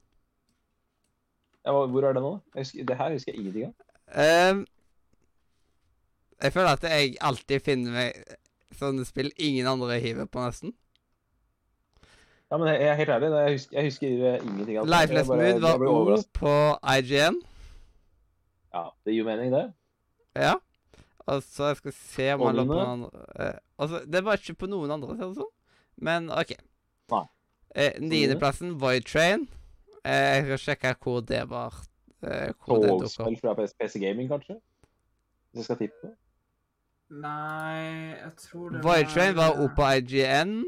Ja, 1.64 1.72
hvor 1.72 2.04
er 2.04 2.12
det 2.12 2.22
nå? 2.22 2.34
Husker, 2.56 2.84
det 2.84 2.96
her 2.96 3.12
husker 3.12 3.32
jeg 3.32 3.40
ingenting 3.40 3.70
av. 3.70 4.52
Um, 4.52 4.66
jeg 6.42 6.52
føler 6.52 6.68
at 6.76 6.84
jeg 6.84 7.16
alltid 7.20 7.64
finner 7.64 7.96
meg 7.96 8.36
sånne 8.78 9.08
spill 9.08 9.32
ingen 9.36 9.66
andre 9.68 9.98
hiver 10.00 10.28
på, 10.28 10.44
nesten. 10.44 10.76
Ja, 12.48 12.56
men 12.56 12.68
jeg, 12.68 12.84
er 12.84 12.94
helt 13.00 13.10
ærlig, 13.16 13.32
jeg 13.32 13.58
husker, 13.58 13.76
jeg 13.76 13.84
husker 13.88 14.08
ingenting 14.36 14.76
det. 14.76 14.86
Lifeless 14.92 15.28
Moon 15.28 15.60
var 15.64 15.88
O 15.88 16.22
på 16.36 16.54
IGN. 16.96 17.42
Ja, 18.76 18.88
det 19.04 19.16
gir 19.16 19.22
jo 19.24 19.28
mening, 19.28 19.52
det. 19.52 19.66
Ja. 20.36 20.54
Og 21.28 21.42
så 21.44 21.70
jeg 21.72 21.78
skal 21.82 21.94
se 21.98 22.28
om 22.34 22.44
han 22.46 22.56
lå 22.56 22.64
på 22.64 22.72
noen 22.72 22.92
andre 22.94 23.24
eh, 23.44 23.58
Altså, 23.78 24.00
det 24.08 24.22
var 24.26 24.40
ikke 24.40 24.54
på 24.62 24.68
noen 24.70 24.94
andre, 24.94 25.16
ser 25.16 25.24
det 25.26 25.30
ut 25.34 25.40
som. 25.42 25.50
Men 26.08 26.30
OK. 26.34 26.54
Nei. 27.12 27.24
Eh, 27.76 27.98
Niendeplassen, 28.02 28.72
Void 28.80 29.04
Train. 29.06 29.44
Eh, 30.04 30.38
jeg 30.38 30.46
skal 30.46 30.62
sjekke 30.64 30.94
hvor 31.04 31.20
det 31.26 31.42
var. 31.50 31.76
Eh, 32.22 32.54
hvor 32.64 32.80
det 32.82 32.90
dukket 32.94 33.20
opp. 33.22 33.36
Fra 33.42 33.54
PC, 33.58 34.00
Gaming, 34.02 34.30
kanskje? 34.30 34.56
Hvis 35.52 35.62
jeg 35.62 35.68
skal 35.68 35.80
tippe. 35.84 36.14
Nei, 37.08 38.16
jeg 38.18 38.32
tror 38.42 38.72
det 38.74 38.82
Void 38.84 39.12
Train 39.14 39.36
var 39.38 39.54
oppe 39.56 39.76
på 39.78 39.92
IGN. 40.00 40.58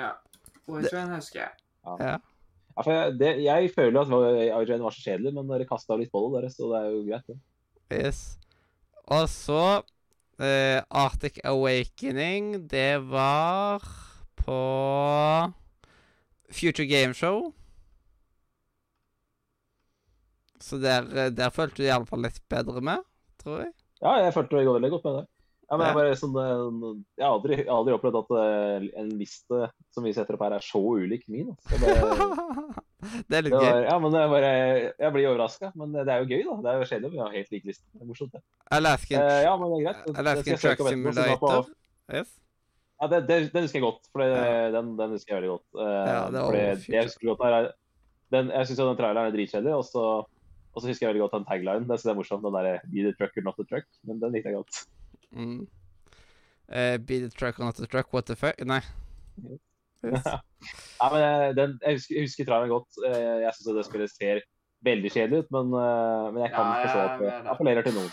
Ja. 0.00 0.10
Void 0.68 0.90
Train 0.90 1.14
husker 1.14 1.44
jeg. 1.44 1.54
Ja. 1.86 2.16
Ja, 2.76 2.82
for 2.84 2.92
jeg, 2.94 3.14
det, 3.20 3.30
jeg 3.44 3.70
føler 3.74 4.02
at 4.04 4.66
IGN 4.68 4.84
var 4.84 4.94
så 4.94 5.02
kjedelig, 5.04 5.32
men 5.36 5.48
dere 5.50 5.66
kasta 5.68 5.96
litt 6.00 6.12
på 6.12 6.22
det, 6.26 6.30
dere, 6.36 6.52
så 6.54 6.68
det 6.72 6.80
er 6.80 6.92
jo 6.94 7.00
greit. 7.08 7.26
det. 7.30 7.38
Yes. 7.90 8.20
Og 9.10 9.28
så 9.28 9.62
eh, 10.38 10.82
Arctic 10.90 11.40
Awakening, 11.44 12.70
det 12.70 13.10
var 13.10 13.82
på 14.38 14.60
Future 16.50 16.86
Game 16.86 17.14
Show. 17.14 17.52
Så 20.60 20.78
der, 20.78 21.02
eh, 21.02 21.30
der 21.36 21.50
følte 21.50 21.82
du 21.82 21.82
i 21.88 21.92
alle 21.92 22.06
fall 22.06 22.22
litt 22.22 22.40
bedre 22.48 22.80
med, 22.80 23.04
tror 23.42 23.64
jeg. 23.64 23.72
Ja, 24.00 24.14
jeg 24.24 24.34
følte 24.34 24.56
det 24.56 24.66
veldig 24.68 24.90
godt 24.90 25.04
med 25.04 25.18
det. 25.18 25.26
Ja, 25.70 25.76
men 25.78 25.86
jeg, 25.86 25.94
bare, 25.94 26.14
sånn, 26.18 26.32
eh, 26.34 26.62
jeg, 27.14 27.22
har 27.22 27.34
aldri, 27.36 27.56
jeg 27.60 27.68
har 27.68 27.76
aldri 27.76 27.92
opplevd 27.94 28.16
at 28.18 28.30
eh, 28.40 28.86
en 28.98 29.10
liste 29.20 29.58
som 29.94 30.02
vi 30.02 30.10
setter 30.16 30.34
opp 30.34 30.42
her, 30.42 30.56
er 30.56 30.64
så 30.66 30.80
ulik 30.82 31.28
min. 31.30 31.52
Altså. 31.52 31.78
Bare, 31.78 32.26
det 33.06 33.20
er 33.22 33.28
det 33.30 33.42
litt 33.46 33.54
gøy. 33.54 33.78
ja, 33.86 33.94
men 34.02 34.16
bare, 34.34 34.50
jeg 34.98 35.14
blir 35.14 35.28
overraska. 35.30 35.70
Men 35.78 35.94
det 35.94 36.10
er 36.10 36.24
jo 36.24 36.30
gøy, 36.32 36.42
da. 36.48 36.56
Det 36.64 36.72
er 36.72 36.80
jo 36.82 36.88
kjedelig. 36.90 37.12
Vi 37.14 37.22
har 37.22 37.36
helt 37.38 37.54
lik 37.54 37.68
liste. 37.70 37.86
Det 37.94 38.02
er 38.02 38.10
morsomt, 38.10 38.34
det. 38.34 38.42
Alaskan, 38.80 39.22
Eh, 39.22 39.38
ja, 39.46 39.52
men 39.60 39.70
det 39.70 39.78
er 39.78 39.86
greit. 39.86 40.10
Alaskan 40.24 40.60
Truck 40.64 40.82
Simulator. 40.90 41.70
Yes. 42.10 42.34
Ja, 43.00 43.06
det, 43.14 43.20
det, 43.30 43.36
den 43.54 43.64
husker 43.68 43.78
jeg 43.78 43.86
godt. 43.86 44.10
For 44.10 44.20
det, 44.26 44.42
den, 44.74 44.90
den 44.98 45.14
husker 45.14 45.32
jeg 45.36 45.38
veldig 45.40 45.54
godt. 45.54 45.68
Eh, 45.86 46.04
Ja, 46.10 46.20
det 46.34 46.40
var 46.42 46.50
fordi 46.50 46.96
jeg 46.98 47.06
husker 47.06 47.30
godt 47.30 47.46
her 47.46 47.70
den, 48.34 48.50
Jeg 48.54 48.66
syns 48.68 48.78
den 48.82 48.98
traileren 48.98 49.30
er 49.30 49.34
dritkjedelig, 49.38 49.72
og 49.78 49.86
så 49.86 50.02
husker 50.82 51.06
jeg 51.06 51.14
veldig 51.14 51.22
godt 51.28 51.38
den 51.38 51.46
taglinen. 51.48 51.86
Den 51.88 51.94
synes 51.98 52.10
jeg 52.10 52.16
er 52.16 52.18
morsomt, 52.20 52.44
den 52.46 52.58
derre 52.58 52.74
'Be 52.90 53.06
the 53.06 53.14
trucker, 53.18 53.42
not 53.46 53.56
the 53.58 53.66
truck'. 53.70 53.88
Men 54.06 54.20
den 54.20 54.34
likte 54.34 54.50
jeg 54.50 54.58
godt. 54.58 54.82
Mm. 55.36 55.66
Uh, 56.70 56.98
be 56.98 57.18
the 57.20 57.28
truck 57.30 57.58
or 57.60 57.64
not 57.64 57.76
the 57.76 57.86
truck, 57.86 58.12
what 58.12 58.26
the 58.26 58.36
fuck? 58.36 58.58
Nei. 58.64 58.80
Yes. 60.04 60.24
Nei, 61.00 61.08
men 61.12 61.20
jeg, 61.20 61.54
den, 61.58 61.72
jeg, 61.84 61.96
husker, 61.98 62.14
jeg 62.16 62.24
husker 62.28 62.46
traileren 62.48 62.70
godt. 62.72 62.98
Eh, 63.04 63.40
Jeg 63.44 63.52
syns 63.56 63.74
det 63.76 63.84
spillet 63.88 64.12
ser 64.14 64.40
veldig 64.86 65.10
kjedelig 65.12 65.42
ut, 65.44 65.50
men, 65.56 65.74
eh, 65.76 66.28
men 66.32 66.42
jeg 66.46 66.52
kan 66.54 66.70
Ja, 66.70 66.78
forstå 66.86 67.00
at 67.04 67.20
det 67.20 67.50
appellerer 67.52 67.84
til 67.86 67.96
noen. 67.98 68.12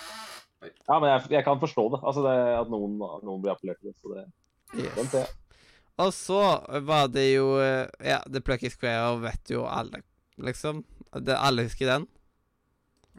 Ja, 0.68 0.97
men 0.99 1.07
jeg, 1.13 1.30
jeg 1.38 1.45
kan 1.47 1.61
forstå 1.61 1.86
det. 1.93 1.99
Altså 2.03 2.24
det, 2.26 2.36
At 2.57 2.72
noen, 2.74 2.97
noen 2.99 3.43
blir 3.43 3.53
appellert 3.53 3.80
til 3.84 3.91
det. 3.93 3.95
Så 4.01 4.13
det, 4.15 4.26
den 4.74 4.84
Yes. 4.84 5.11
ser 5.13 5.24
jeg. 5.24 5.61
Og 5.97 6.11
så 6.13 6.41
var 6.86 7.07
det 7.09 7.24
jo 7.34 7.45
eh, 7.63 7.88
Ja, 8.05 8.20
The 8.28 8.41
Plucky 8.43 8.70
Square 8.70 9.22
vet 9.24 9.49
jo 9.53 9.63
alle, 9.65 10.01
liksom. 10.38 10.84
Det, 11.15 11.38
alle 11.39 11.63
husker 11.70 11.88
den. 11.93 12.07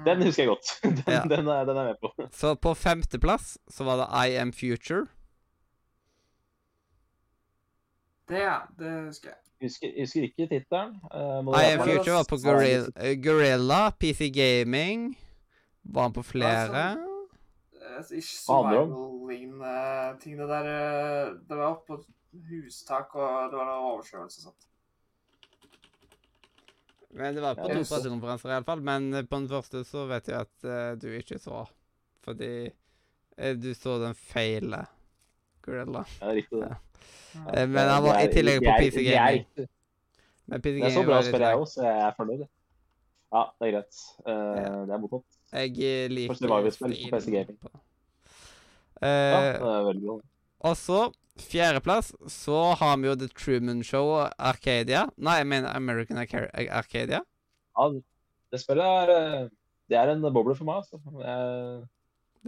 Den 0.07 0.23
husker 0.23 0.43
jeg 0.43 0.49
godt. 0.49 0.69
Den, 0.83 1.03
Ja. 1.15 1.23
den, 1.37 1.49
er, 1.49 1.65
den 1.65 1.77
er 1.77 1.83
jeg 1.89 1.97
med 1.97 2.01
på. 2.03 2.27
Så 2.41 2.55
på 2.55 2.75
femteplass 2.75 3.59
så 3.69 3.85
var 3.85 3.97
det 4.03 4.09
I 4.31 4.37
Am 4.39 4.53
Future. 4.53 5.07
Det, 8.29 8.39
ja. 8.39 8.59
Det 8.79 8.93
husker 9.07 9.29
jeg. 9.33 9.39
Husker, 9.63 9.91
husker 10.01 10.23
ikke 10.23 10.47
tittelen. 10.53 10.93
Uh, 11.11 11.49
I 11.59 11.73
Am 11.75 11.81
Future 11.83 12.15
var 12.21 12.27
på 12.31 12.37
Gorilla, 12.45 12.87
eh, 13.03 13.17
Gorilla 13.25 13.81
PC 14.01 14.29
Gaming. 14.35 15.17
Var 15.83 16.03
han 16.03 16.13
på 16.13 16.23
flere? 16.23 16.85
Altså, 17.97 18.15
Ikke 18.15 18.29
survival-lignende 18.29 20.21
ting. 20.23 20.39
Det 20.39 20.49
der 20.49 20.69
eh, 20.75 21.33
Det 21.49 21.57
var 21.59 21.73
oppå 21.73 21.97
på 21.97 22.05
hustak, 22.51 23.15
og 23.15 23.51
det 23.51 23.59
var 23.59 23.67
noe 23.73 23.93
oversvømmelse 23.95 24.39
og 24.45 24.51
sånt. 24.53 24.68
Men 27.11 27.35
det 27.35 27.41
var 27.43 27.55
på 27.55 27.65
Ja, 27.65 27.69
to 27.69 27.75
det 27.75 27.81
er 27.81 27.89
pressekonferanser 27.89 28.53
iallfall. 28.53 28.83
Men 28.85 29.09
eh, 29.15 29.25
på 29.25 29.41
den 29.41 29.49
første 29.49 29.85
så 29.89 30.05
vet 30.11 30.29
jeg 30.29 30.45
at 30.45 30.69
uh, 30.69 30.93
du 31.01 31.09
ikke 31.17 31.39
så. 31.41 31.65
Fordi 32.25 32.53
uh, 32.69 33.55
du 33.57 33.71
så 33.75 33.97
den 34.03 34.15
feile 34.19 34.85
Gorilla. 35.65 36.05
Ja, 36.21 36.35
riktig 36.37 36.61
det. 36.63 36.71
Ja. 37.35 37.67
men 37.67 37.77
han 37.89 38.03
var 38.03 38.21
i 38.21 38.29
tillegg 38.33 38.63
på 38.65 38.77
PC 38.81 39.03
Gaming. 39.05 39.67
Men 40.49 40.63
PC 40.65 40.79
Det 40.79 40.87
er 40.89 40.95
så 40.95 41.03
bra 41.05 41.19
å 41.19 41.27
spørre 41.27 41.33
spill, 41.33 41.45
jeg 41.49 41.59
òg, 41.61 41.67
så 41.69 41.83
jeg 41.85 42.07
er 42.07 42.15
fornøyd. 42.17 42.47
Ja, 43.29 43.43
det 43.61 43.67
er 43.69 43.75
greit. 43.77 44.01
Uh, 44.25 44.33
Ja. 44.33 44.71
Det 44.89 44.97
er 44.97 45.03
morsomt. 45.03 45.39
Jeg 45.53 46.11
liker 46.13 46.33
Første 46.33 46.49
Marvel-spill 46.53 46.97
på 46.97 47.11
PC 47.17 47.31
Gaming. 47.37 47.59
på- 47.61 47.75
Ja, 47.75 47.85
Eh, 49.09 49.53
det 49.53 49.69
er 49.69 49.85
veldig 49.87 50.03
bra. 50.07 50.21
Og 50.65 50.75
så, 50.79 51.01
fjerdeplass, 51.39 52.13
så 52.33 52.73
har 52.81 52.97
vi 52.99 53.07
jo 53.11 53.17
The 53.19 53.29
Truman 53.31 53.83
Show 53.87 54.11
Arcadia. 54.39 55.05
Nei, 55.17 55.37
jeg 55.43 55.49
mener 55.53 55.75
American 55.77 56.19
Arca- 56.19 56.49
Arcadia. 56.75 57.21
Ja, 57.79 57.87
det 58.51 58.61
spillet 58.63 58.83
er 59.05 59.13
eh, 59.15 59.47
Det 59.89 59.97
er 60.01 60.11
en 60.13 60.25
boble 60.35 60.57
for 60.59 60.67
meg, 60.69 60.83
altså. 60.83 60.99
Jeg, 61.23 61.85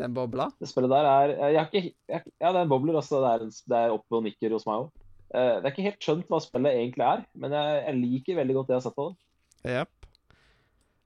en 0.07 0.15
boble? 0.17 0.49
det 0.61 0.69
spillet 0.71 0.91
der 0.93 1.07
er 1.11 1.33
Jeg 1.53 1.59
har 1.61 1.69
ikke 1.71 1.83
jeg, 2.09 2.23
Ja, 2.41 2.51
det 2.51 2.57
er 2.57 2.65
en 2.65 2.73
bobler, 2.73 2.99
altså. 2.99 3.21
Det 3.23 3.31
er, 3.31 3.47
en, 3.47 3.55
det 3.73 3.79
er 3.85 3.95
oppe 3.95 4.19
og 4.19 4.27
nikker 4.27 4.57
hos 4.57 4.67
meg 4.67 4.85
òg. 4.87 4.91
Det 5.31 5.63
er 5.63 5.71
ikke 5.71 5.87
helt 5.87 6.03
skjønt 6.03 6.27
hva 6.33 6.41
spillet 6.43 6.75
egentlig 6.75 7.07
er, 7.07 7.21
men 7.39 7.53
jeg, 7.55 7.83
jeg 7.87 7.99
liker 8.01 8.39
veldig 8.41 8.55
godt 8.57 8.71
det 8.71 8.75
jeg 8.75 8.81
har 8.81 8.87
sett 8.89 9.03
av 9.05 9.11
det. 9.15 9.85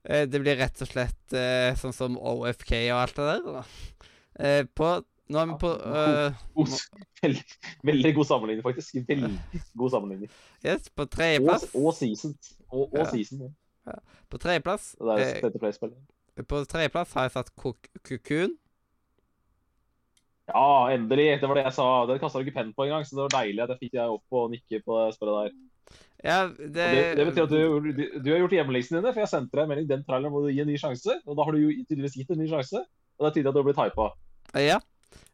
Eh, 0.05 0.24
det 0.28 0.40
blir 0.40 0.57
rett 0.61 0.80
og 0.84 0.88
slett 0.90 1.34
eh, 1.36 1.72
sånn 1.80 1.92
som 1.96 2.16
OFK 2.20 2.72
og 2.92 3.00
alt 3.02 3.18
det 3.20 3.26
der. 3.28 3.44
da. 3.59 3.64
Eh, 4.44 4.62
på 4.72 4.88
Nå 5.33 5.39
er 5.41 5.47
vi 5.49 5.55
på 5.62 5.70
uh, 5.72 6.41
God, 6.59 6.72
veldig, 7.25 7.45
veldig 7.89 8.11
god 8.18 8.27
sammenligning, 8.29 8.64
faktisk. 8.66 8.99
Veldig 9.09 9.31
god 9.81 9.91
sammenligning. 9.95 10.33
Yes, 10.64 10.91
på 10.93 11.07
Og, 11.07 11.11
tredjeplass. 11.14 11.64
og 11.75 11.95
season. 11.97 12.35
Og, 12.68 12.83
og 12.93 12.99
Ja. 12.99 13.07
season. 13.11 13.55
ja. 13.87 13.97
På 14.29 14.39
tredjeplass 14.43 14.91
eh. 15.01 15.41
På 16.45 16.64
tredjeplass 16.68 17.12
har 17.16 17.29
jeg 17.29 17.35
satt 17.39 17.51
Kukun. 17.57 18.57
Ja, 20.51 20.91
endelig! 20.93 21.41
Det 21.41 21.49
var 21.49 21.57
det 21.57 21.64
jeg 21.70 21.77
sa. 21.79 21.87
Den 22.11 22.18
kasta 22.20 22.39
du 22.41 22.45
ikke 22.45 22.59
penn 22.59 22.75
på 22.77 22.85
engang, 22.85 23.05
så 23.09 23.16
det 23.16 23.22
var 23.25 23.37
deilig 23.41 23.62
at 23.64 23.70
jeg 23.72 23.81
fikk 23.87 23.95
deg 23.97 24.16
opp 24.18 24.37
og 24.37 24.51
nikke 24.53 24.81
på 24.85 24.99
det 25.01 25.14
spørret 25.16 25.39
der. 25.47 25.55
Ja, 26.25 26.39
det, 26.49 26.68
Det, 26.75 27.05
det 27.16 27.25
betyr 27.31 27.47
at 27.47 27.53
du, 27.53 27.93
du, 27.93 28.03
du 28.25 28.29
har 28.33 28.43
gjort 28.43 28.57
hjemmeleksene 28.59 29.01
dine, 29.01 29.12
for 29.14 29.25
jeg 29.25 29.31
sendte 29.33 29.57
deg 29.57 29.64
en 29.64 29.70
melding. 29.72 29.89
Den 29.89 30.05
traileren 30.05 30.33
må 30.35 30.43
du 30.45 30.51
gi 30.53 30.61
en 30.64 30.68
ny 30.68 30.77
sjanse. 30.81 31.16
Og 31.25 31.37
da 31.39 31.47
har 31.49 31.57
du 31.57 31.62
jo 31.64 31.72
tydeligvis 31.89 32.16
gitt 32.20 32.33
en 32.35 32.41
ny 32.45 32.49
sjanse. 32.51 32.83
Og 33.16 33.25
det 33.25 33.31
er 33.31 33.35
tydelig 33.39 33.51
at 33.53 33.57
du 33.57 33.61
har 33.62 33.68
blitt 33.70 33.81
hypa. 33.81 34.07
Ja. 34.61 34.79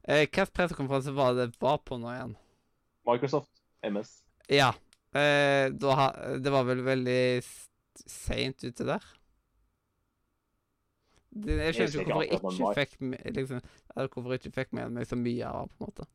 Eh, 0.05 0.25
Hvilken 0.25 0.53
pressekonferanse 0.57 1.15
var 1.17 1.35
det 1.39 1.51
var 1.63 1.81
på 1.85 1.99
nå 2.01 2.11
igjen? 2.13 2.37
Microsoft 3.09 3.51
MS. 3.87 4.21
Ja. 4.51 4.73
Eh, 5.15 5.71
da 5.75 6.11
det 6.39 6.53
var 6.55 6.69
vel 6.69 6.85
veldig 6.87 7.23
seint 8.07 8.65
ute 8.65 8.87
der. 8.87 9.09
Det, 11.31 11.55
jeg 11.55 11.67
Jeg 11.67 11.75
skjønner 11.75 12.23
ikke 12.25 12.39
hvorfor 12.43 12.57
jeg 12.59 12.71
ikke 12.71 12.79
fikk 12.81 13.03
med, 13.07 13.27
liksom, 13.37 13.61
hvorfor 13.95 14.33
jeg 14.35 14.41
ikke 14.41 14.57
fikk 14.57 14.73
med 14.75 14.97
meg 14.97 15.07
så 15.07 15.19
mye 15.19 15.47
av 15.47 15.69
på 15.71 15.79
en 15.79 15.87
måte. 15.87 16.07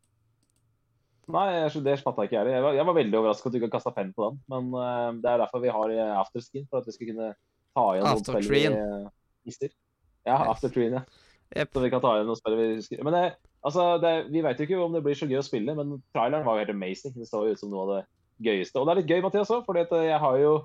Nei, 1.32 1.46
det 1.66 1.96
fatta 2.04 2.26
ikke 2.28 2.38
jeg. 2.38 2.54
Jeg 2.54 2.78
jeg 2.78 2.86
var 2.86 2.98
veldig 2.98 3.18
overrasket 3.18 3.48
at 3.48 3.54
du 3.54 3.58
ikke 3.62 3.72
kasta 3.74 3.94
penn 3.96 4.12
på 4.14 4.28
den. 4.28 4.42
Men 4.52 4.68
uh, 4.76 5.10
det 5.24 5.32
er 5.32 5.42
derfor 5.42 5.64
vi 5.64 5.74
har 5.74 5.94
eh, 5.94 6.18
afterskin, 6.20 6.68
for 6.70 6.84
at 6.84 6.90
vi 6.90 6.94
skal 6.94 7.10
kunne 7.14 7.30
ta 7.76 7.86
igjen 7.94 8.06
noen 8.06 8.26
spill 8.28 8.52
vi 8.52 8.62
eh, 8.70 9.08
mister. 9.48 9.72
Ja, 10.26 10.38
aftertreen, 10.52 11.00
ja. 11.00 11.02
Yep. 11.56 11.74
Så 11.74 11.82
vi 11.82 11.90
kan 11.94 12.04
ta 12.04 12.14
igjen 12.18 12.30
noen 12.30 12.40
spill 12.40 12.58
vi 12.60 12.68
husker. 12.76 13.02
Men 13.08 13.18
det, 13.18 13.24
altså, 13.68 13.88
det, 14.04 14.14
vi 14.34 14.44
veit 14.46 14.62
jo 14.62 14.68
ikke 14.68 14.84
om 14.84 14.96
det 14.96 15.04
blir 15.06 15.18
så 15.18 15.28
gøy 15.30 15.42
å 15.42 15.46
spille, 15.46 15.76
men 15.78 15.98
traileren 16.16 16.46
var 16.46 16.58
jo 16.58 16.66
helt 16.66 16.76
amazing. 16.76 17.16
Det 17.18 17.28
så 17.30 17.44
jo 17.46 17.56
ut 17.56 17.62
som 17.62 17.74
noe 17.74 17.84
av 17.86 17.92
det 17.96 18.02
gøyeste. 18.48 18.80
Og 18.80 18.88
det 18.88 18.94
er 18.94 19.02
litt 19.02 19.12
gøy, 19.12 19.22
Mathias 19.26 19.54
òg, 19.54 19.66
for 19.68 19.80
jeg 19.80 20.22
har 20.22 20.40
jo 20.42 20.56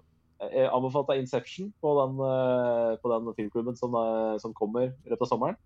eh, 0.49 0.69
anbefalt 0.69 1.11
deg 1.11 1.23
Inception 1.25 1.71
på 1.83 1.95
den, 2.01 2.23
eh, 2.27 2.95
på 3.03 3.13
den 3.13 3.31
filmklubben 3.37 3.79
som, 3.79 3.95
eh, 3.97 4.39
som 4.43 4.57
kommer 4.57 4.91
i 4.91 5.13
løpet 5.13 5.27
av 5.27 5.33
sommeren. 5.33 5.61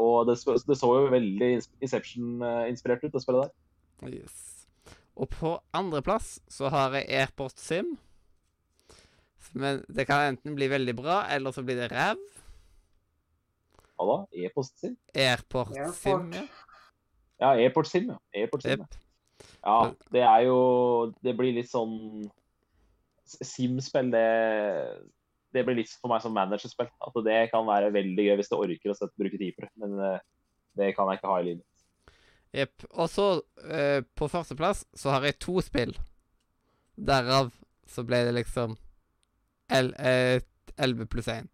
Og 0.00 0.28
det, 0.28 0.38
det 0.46 0.78
så 0.78 0.92
jo 0.96 1.10
veldig 1.12 1.50
Inception-inspirert 1.82 3.04
ut, 3.04 3.12
det 3.12 3.24
spillet 3.24 3.48
der. 3.48 4.14
Yes. 4.20 4.38
Og 5.20 5.28
på 5.34 5.56
andreplass 5.76 6.38
så 6.48 6.70
har 6.72 6.94
jeg 6.96 7.10
Airport 7.20 7.58
Sim. 7.60 7.96
Men 9.52 9.82
det 9.90 10.06
kan 10.06 10.30
enten 10.30 10.54
bli 10.54 10.70
veldig 10.70 10.94
bra, 10.96 11.24
eller 11.34 11.52
så 11.52 11.64
blir 11.66 11.80
det 11.80 11.90
ræv. 11.92 12.20
Hva 13.98 14.06
da? 14.08 14.18
E-post 14.32 14.78
Sim? 14.80 14.94
Airport, 15.12 15.74
Airport. 15.76 15.98
Sim, 15.98 16.30
ja. 16.32 16.69
Ja, 17.40 17.54
Airport 17.56 17.88
Sim, 17.88 18.10
ja. 18.12 18.18
Airport 18.36 18.62
Sim, 18.66 18.84
ja. 19.64 19.78
Det 20.12 20.20
er 20.20 20.42
jo 20.44 20.58
Det 21.24 21.32
blir 21.38 21.54
litt 21.56 21.70
sånn 21.70 22.28
Sim-spill, 23.30 24.10
det 24.12 24.26
det 25.50 25.64
blir 25.66 25.80
litt 25.80 25.92
for 25.98 26.10
meg 26.12 26.22
som 26.22 26.34
managerspill. 26.34 26.86
At 27.02 27.16
det 27.26 27.38
kan 27.52 27.66
være 27.66 27.92
veldig 27.94 28.26
gøy 28.28 28.36
hvis 28.38 28.50
du 28.50 28.56
orker 28.58 28.92
å 28.92 28.94
sette, 28.94 29.16
bruke 29.18 29.38
tid 29.38 29.56
på 29.56 29.64
det. 29.64 29.70
Men 29.82 29.96
eh, 30.06 30.20
det 30.78 30.92
kan 30.94 31.10
jeg 31.10 31.18
ikke 31.18 31.30
ha 31.32 31.40
i 31.40 31.46
livet. 31.48 31.64
Jepp. 32.54 32.86
Og 32.90 33.10
så, 33.10 33.26
eh, 33.66 33.98
på 34.18 34.28
førsteplass, 34.30 34.84
så 34.94 35.10
har 35.14 35.26
jeg 35.26 35.38
to 35.42 35.58
spill. 35.62 35.94
Derav 36.94 37.50
så 37.90 38.04
ble 38.06 38.22
det 38.28 38.36
liksom 38.38 38.76
el- 39.74 39.94
eh, 39.98 40.40
11 40.78 41.10
pluss 41.10 41.30
1. 41.30 41.50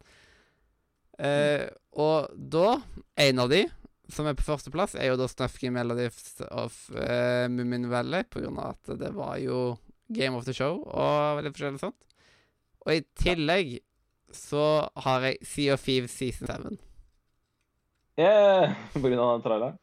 Eh, 1.18 1.68
og 1.96 2.28
da 2.36 2.82
En 3.16 3.38
av 3.40 3.48
de 3.48 3.62
som 4.12 4.28
er 4.28 4.36
på 4.38 4.46
førsteplass, 4.46 4.94
er 4.94 5.10
jo 5.10 5.18
da 5.18 5.26
Snufky 5.30 5.70
Melodies 5.74 6.40
of 6.50 6.76
uh, 6.94 7.46
Mummin 7.50 7.88
Valley, 7.90 8.26
på 8.30 8.42
grunn 8.44 8.60
av 8.62 8.76
at 8.76 8.98
det 9.00 9.12
var 9.16 9.36
jo 9.42 9.76
Game 10.14 10.38
of 10.38 10.46
the 10.46 10.54
Show 10.54 10.84
og 10.86 11.42
litt 11.42 11.56
forskjellig 11.56 11.82
sånt. 11.82 12.06
Og 12.86 12.92
i 12.94 13.02
tillegg 13.18 13.78
så 14.34 14.86
har 15.06 15.26
jeg 15.26 15.48
Sea 15.48 15.74
of 15.74 15.82
Thieves 15.82 16.14
Season 16.14 16.46
7. 16.46 16.78
Yeah, 18.16 18.76
på 18.94 19.02
grunn 19.02 19.20
av 19.20 19.34
den 19.34 19.44
traileren. 19.44 19.82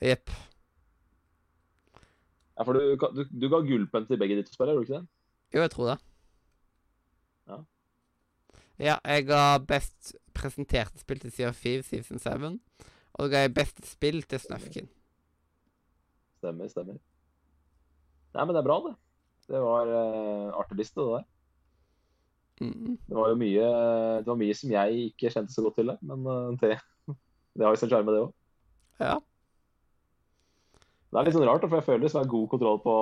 Jepp. 0.00 0.30
Ja, 2.56 2.64
for 2.66 2.76
du, 2.76 3.08
du, 3.16 3.24
du 3.24 3.48
ga 3.48 3.62
gullpenn 3.64 4.06
til 4.08 4.20
begge 4.20 4.36
de 4.36 4.44
to 4.44 4.52
spillene, 4.54 4.76
gjorde 4.76 4.86
du 4.86 4.92
ikke 4.92 5.00
det? 5.00 5.10
Jo, 5.56 5.62
jeg 5.64 5.72
tror 5.72 5.90
det. 5.90 5.98
Ja. 7.50 7.60
Ja, 8.80 8.96
jeg 9.04 9.26
ga 9.28 9.42
best 9.64 10.14
presenterte 10.36 11.00
spill 11.00 11.20
til 11.24 11.32
Sea 11.34 11.50
of 11.50 11.60
Thieves 11.60 11.88
Season 11.90 12.20
7. 12.20 12.60
Og 13.20 13.28
ga 13.32 13.44
beste 13.52 13.84
spill 13.84 14.22
til 14.24 14.40
Snøfken. 14.40 14.88
Stemmer, 16.40 16.70
stemmer. 16.72 16.96
Nei, 18.32 18.44
men 18.46 18.54
det 18.54 18.62
er 18.62 18.68
bra, 18.68 18.78
det. 18.86 18.94
Det 19.50 19.60
var 19.60 19.90
uh, 19.90 20.58
artig 20.60 20.78
liste, 20.78 21.02
det 21.02 21.18
der. 21.18 21.26
Mm. 22.60 22.96
Det 23.08 23.16
var 23.16 23.32
jo 23.32 23.38
mye, 23.40 23.68
det 24.20 24.28
var 24.28 24.38
mye 24.40 24.56
som 24.56 24.72
jeg 24.72 25.10
ikke 25.10 25.32
kjente 25.32 25.54
så 25.54 25.64
godt 25.64 25.78
til, 25.80 25.92
men 26.04 26.26
eh, 26.28 26.48
det, 26.60 26.74
det 27.56 27.64
har 27.64 27.72
jo 27.72 27.80
sin 27.80 27.88
sjarme, 27.88 28.12
det 28.12 28.20
òg. 28.26 28.34
Ja. 29.00 29.14
Det 31.10 31.18
er 31.18 31.26
litt 31.26 31.34
sånn 31.34 31.42
rart, 31.48 31.64
for 31.66 31.74
jeg 31.80 31.84
føler 31.88 32.04
liksom 32.04 32.20
jeg 32.20 32.26
har 32.28 32.30
god 32.30 32.48
kontroll 32.52 32.76
på 32.84 32.92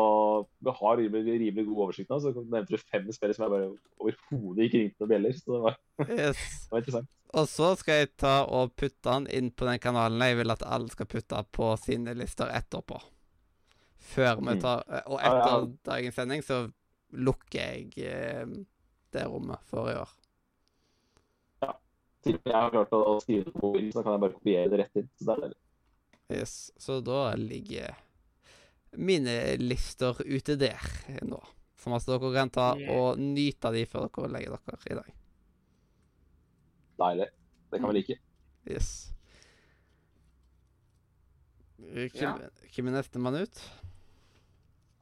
Vi 0.65 0.73
har 0.79 0.95
rimelig, 0.97 1.35
rimelig 1.43 1.65
god 1.69 1.81
oversikt 1.85 2.09
nå. 2.09 2.17
Så 2.25 2.33
nevnte 2.41 2.73
du 2.73 2.79
fem 2.81 3.11
spillere 3.13 3.37
som 3.37 3.45
jeg 3.45 3.53
bare 3.53 3.67
overhodet 4.01 4.65
ikke 4.65 4.81
ringte 4.81 5.03
noen 5.03 5.11
bjeller. 5.13 5.37
Så 5.37 5.53
det 5.53 5.61
var, 5.67 5.77
Yes. 6.09 6.41
det 6.65 6.73
var 6.73 6.79
interessant. 6.81 7.11
Og 7.37 7.45
så 7.53 7.69
skal 7.77 7.99
jeg 8.01 8.11
ta 8.17 8.33
og 8.49 8.73
putte 8.81 9.05
den 9.13 9.27
inn 9.37 9.51
på 9.53 9.69
den 9.69 9.79
kanalen 9.85 10.25
jeg 10.25 10.39
vil 10.41 10.55
at 10.55 10.65
alle 10.65 10.89
skal 10.89 11.11
putte 11.13 11.43
på 11.53 11.69
sine 11.83 12.15
lister 12.17 12.49
etterpå. 12.49 12.97
Før 14.15 14.39
vi 14.41 14.55
Mm. 14.57 14.61
tar 14.65 14.85
Og 15.05 15.21
Ja, 15.21 15.29
ja. 15.29 15.43
etter 15.45 15.69
dagens 15.85 16.15
sending 16.17 16.41
så 16.43 16.73
lukker 17.13 17.61
jeg 17.61 17.93
eh, 17.99 18.47
det 19.13 19.27
rommet 19.29 19.61
for 19.69 19.91
i 19.93 19.99
år. 20.01 20.09
Til 22.25 22.39
jeg 22.45 22.53
har 22.57 22.71
klart 22.73 22.91
å 22.97 23.21
skrive 23.23 23.45
det 23.45 23.53
på 23.55 23.69
mobilen, 23.69 23.93
så 23.93 24.03
kan 24.03 24.17
jeg 24.17 24.21
bare 24.25 24.33
kopiere 24.35 24.71
det 24.73 24.79
rett 24.81 24.97
inn. 24.97 25.09
Så 25.21 25.27
det 25.29 25.35
er 25.37 25.43
deilig. 25.45 25.59
Yes. 26.31 26.71
Så 26.77 27.01
da 27.01 27.35
ligger 27.35 27.95
mine 28.93 29.57
lister 29.61 30.17
ute 30.25 30.57
der 30.61 30.81
nå. 31.25 31.41
Som 31.79 31.95
altså 31.97 32.17
dere 32.19 32.33
kan 32.35 32.51
ta 32.53 32.73
og 32.93 33.21
nyte 33.21 33.71
de 33.73 33.85
før 33.89 34.09
dere 34.13 34.33
legger 34.35 34.59
dere 34.67 34.93
i 34.93 34.99
dag. 34.99 35.15
deilig. 36.99 37.29
Det 37.71 37.79
kan 37.81 37.89
vi 37.89 37.95
like. 37.95 38.17
Yes. 38.67 38.89
Hvem, 41.79 42.11
Ja. 42.15 42.33
hvem 42.75 42.89
er 42.89 42.91
nestemann 42.91 43.43
ut? 43.43 43.61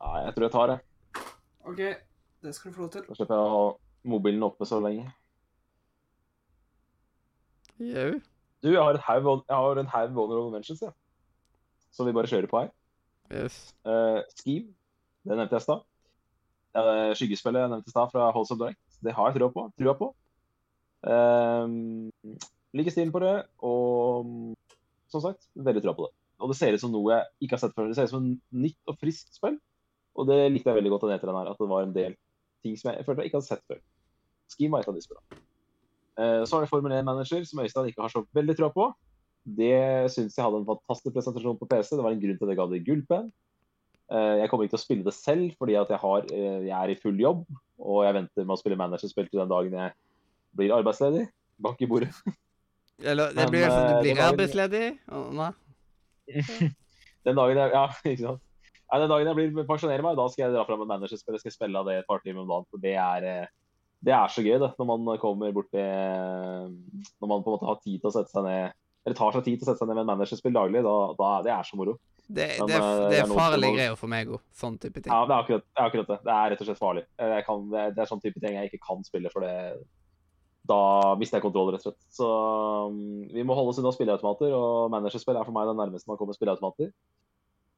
Nei, 0.01 0.18
jeg 0.27 0.35
tror 0.35 0.45
jeg 0.45 0.53
tar 0.53 0.66
det. 0.66 0.79
OK, 1.64 1.81
det 2.43 2.55
skal 2.55 2.70
du 2.70 2.77
få 2.77 2.83
lov 2.83 2.91
til. 2.91 3.03
Da 3.09 3.14
slipper 3.14 3.35
jeg 3.35 3.47
å 3.47 3.55
ha 3.55 3.79
mobilen 4.05 4.43
oppe 4.43 4.66
så 4.68 4.79
lenge. 4.85 5.09
Jau. 7.81 8.20
Du, 8.62 8.68
jeg 8.72 8.83
har 8.83 8.95
en 8.95 9.01
haug 9.09 9.45
jeg 9.49 9.57
har 9.57 9.79
en 9.79 10.53
mentions, 10.53 10.81
jeg. 10.83 10.93
Som 11.97 12.09
vi 12.09 12.14
bare 12.16 12.30
kjører 12.30 12.51
på 12.51 12.61
her. 12.61 12.72
Yes. 13.32 13.57
Uh, 13.86 14.20
Scheme, 14.38 14.70
det 15.26 15.34
nevnte 15.34 15.57
jeg 15.57 15.64
i 15.64 15.66
stad. 15.66 15.86
Uh, 16.76 17.12
skyggespillet 17.16 17.64
jeg 17.64 17.72
nevnte 17.72 17.90
i 17.90 17.94
stad 17.94 18.12
fra 18.12 18.28
Holds 18.36 18.53
of 18.53 18.61
Direct. 18.61 19.01
Det 19.03 19.14
har 19.16 19.30
jeg 19.30 19.38
trua 19.40 19.51
på. 19.55 19.64
Trua 19.80 19.97
på. 19.99 20.11
Uh, 21.07 22.36
liker 22.76 22.92
stilen 22.92 23.14
på 23.14 23.22
det, 23.24 23.34
og 23.64 24.28
som 25.12 25.22
sagt, 25.24 25.49
veldig 25.55 25.82
trua 25.84 25.97
på 25.97 26.09
det. 26.09 26.14
Og 26.42 26.53
det 26.53 26.59
ser 26.59 26.76
ut 26.76 26.82
som 26.82 26.92
noe 26.92 27.14
jeg 27.14 27.47
ikke 27.47 27.57
har 27.57 27.64
sett 27.64 27.74
før. 27.76 27.88
Det 27.88 27.97
ser 27.97 28.11
ut 28.11 28.12
som 28.12 28.24
en 28.24 28.36
nytt 28.66 28.90
og 28.90 28.99
friskt 29.01 29.36
spill. 29.38 29.57
Og 30.16 30.28
det 30.28 30.38
likte 30.53 30.70
jeg 30.72 30.78
veldig 30.78 30.92
godt 30.94 31.07
av 31.07 31.12
den 31.12 31.38
her, 31.38 31.51
at 31.53 31.61
det 31.61 31.68
var 31.70 31.84
en 31.84 31.94
del 31.97 32.16
ting 32.64 32.76
som 32.76 32.90
jeg, 32.90 33.01
jeg 33.01 33.07
følte 33.07 33.24
jeg 33.24 33.30
ikke 33.30 33.40
hadde 33.40 33.49
sett 33.49 33.64
før. 33.68 33.80
Scheme 34.53 34.74
var 34.74 34.84
et 34.84 34.90
av 34.90 34.97
de 34.97 35.05
spillene. 35.05 35.42
Uh, 36.16 36.42
så 36.49 36.57
har 36.57 36.64
det 36.64 36.70
Formel 36.70 36.94
1-manager, 36.97 37.44
som 37.44 37.61
Øystein 37.64 37.90
ikke 37.90 38.05
har 38.05 38.12
så 38.12 38.24
veldig 38.36 38.57
trua 38.59 38.70
på. 38.72 38.88
Det 39.47 40.11
syns 40.11 40.34
jeg 40.34 40.42
hadde 40.42 40.59
en 40.64 40.66
fantastisk 40.66 41.14
presentasjon 41.14 41.59
på 41.61 41.68
PC. 41.70 41.94
Det 41.94 42.03
var 42.03 42.14
en 42.14 42.22
grunn 42.22 42.38
til 42.38 42.49
at 42.49 42.53
jeg 42.53 42.59
ga 42.59 42.66
det 42.72 42.86
gullpenn. 42.86 43.28
Eh, 44.11 44.34
Jeg 44.40 44.51
kommer 44.51 44.66
ikke 44.66 44.74
til 44.74 44.80
å 44.80 44.86
spille 44.86 45.07
det 45.07 45.14
selv, 45.14 45.53
fordi 45.59 45.76
at 45.78 45.90
jeg, 45.90 46.01
har, 46.03 46.26
eh, 46.34 46.64
jeg 46.66 46.74
er 46.74 46.90
i 46.90 46.99
full 46.99 47.20
jobb. 47.20 47.44
Og 47.78 48.03
jeg 48.07 48.16
venter 48.16 48.47
med 48.47 48.57
å 48.57 48.59
spille 48.59 48.78
managerspill 48.78 49.28
til 49.30 49.42
den 49.42 49.53
dagen 49.53 49.76
jeg 49.78 49.94
blir 50.59 50.74
arbeidsledig. 50.74 51.28
Bank 51.62 51.78
i 51.82 51.88
bordet. 51.90 52.11
Eller 53.11 53.34
det 53.36 53.47
blir 53.53 53.68
sånn 53.68 53.86
du 53.92 54.03
blir 54.03 54.24
arbeidsledig? 54.24 54.84
Nei. 55.36 55.53
Den 57.26 57.38
dagen 57.38 57.59
jeg, 57.59 57.70
ja, 57.74 57.84
ikke 58.11 58.22
sant? 58.22 58.42
Nei, 58.86 58.99
den 59.03 59.11
dagen 59.11 59.26
jeg 59.26 59.34
blir 59.51 59.66
pensjonerer 59.66 60.05
meg, 60.07 60.14
da 60.14 60.28
skal 60.30 60.44
jeg 60.44 60.55
dra 60.55 60.62
fram 60.62 60.84
et 60.84 60.88
managerspill. 60.92 61.34
Jeg 61.34 61.42
skal 61.42 61.55
spille 61.57 61.80
av 61.80 61.88
det 61.88 61.97
et 61.99 62.07
par 62.07 62.20
timer 62.22 62.44
om 62.44 62.51
dagen. 62.53 62.66
For 62.70 62.82
det 62.82 62.92
er, 63.03 63.49
det 64.07 64.14
er 64.14 64.30
så 64.30 64.44
gøy, 64.47 64.61
det. 64.62 64.68
Når 64.78 64.86
man 64.86 65.18
kommer 65.18 65.51
borti 65.57 65.82
Når 65.82 67.26
man 67.26 67.42
på 67.42 67.51
en 67.51 67.57
måte 67.57 67.66
har 67.66 67.80
tid 67.82 67.99
til 67.99 68.12
å 68.12 68.14
sette 68.14 68.30
seg 68.30 68.47
ned 68.47 68.76
Eller 69.07 69.17
tar 69.17 69.37
seg 69.37 69.45
tid 69.47 69.61
til 69.61 69.67
å 69.67 69.71
sette 69.71 69.79
seg 69.79 69.89
ned 69.89 69.97
med 69.97 70.03
en 70.05 70.13
managerspill 70.13 70.55
daglig. 70.57 70.83
Da, 70.83 70.95
da, 71.19 71.33
det 71.47 71.53
er 71.55 71.67
så 71.69 71.79
moro. 71.79 71.93
Det, 72.27 72.47
Men, 72.59 72.67
det, 72.67 72.75
eh, 72.75 72.83
er- 72.83 73.03
det 73.05 73.11
det 73.13 73.19
er 73.23 73.35
farlige 73.39 73.77
greier 73.77 73.99
for 74.01 74.11
meg 74.11 74.33
òg. 74.35 74.41
Sånn 74.59 74.81
type 74.83 74.99
ting. 74.99 75.13
Ja, 75.13 75.21
det 75.29 75.37
er 75.37 75.45
akkurat 75.45 75.63
det. 75.63 75.71
Er 75.77 75.85
akkurat 75.87 76.09
det. 76.11 76.19
det 76.27 76.33
er 76.35 76.51
rett 76.51 76.65
og 76.65 76.67
slett 76.67 76.81
farlig. 76.83 77.05
Jeg 77.23 77.45
kan, 77.47 77.69
det, 77.71 77.79
er, 77.85 77.95
det 77.95 78.03
er 78.03 78.11
sånn 78.11 78.23
type 78.25 78.43
ting 78.43 78.59
jeg 78.59 78.73
ikke 78.73 78.83
kan 78.83 79.07
spille, 79.07 79.31
for 79.31 79.47
det 79.47 79.55
da 80.67 81.15
mister 81.21 81.39
jeg 81.39 81.45
kontroll, 81.47 81.71
rett 81.71 81.85
og 81.85 81.93
slett. 81.93 82.07
Så 82.11 82.27
um, 82.91 82.97
vi 83.31 83.45
må 83.47 83.55
holde 83.55 83.71
oss 83.71 83.79
unna 83.79 83.93
spilleautomater, 83.95 84.51
og 84.57 84.91
managerspill 84.91 85.39
er 85.39 85.47
for 85.47 85.55
meg 85.55 85.69
det 85.71 85.77
nærmeste 85.79 86.11
man 86.11 86.19
kommer 86.19 86.35
spilleautomater. 86.35 86.91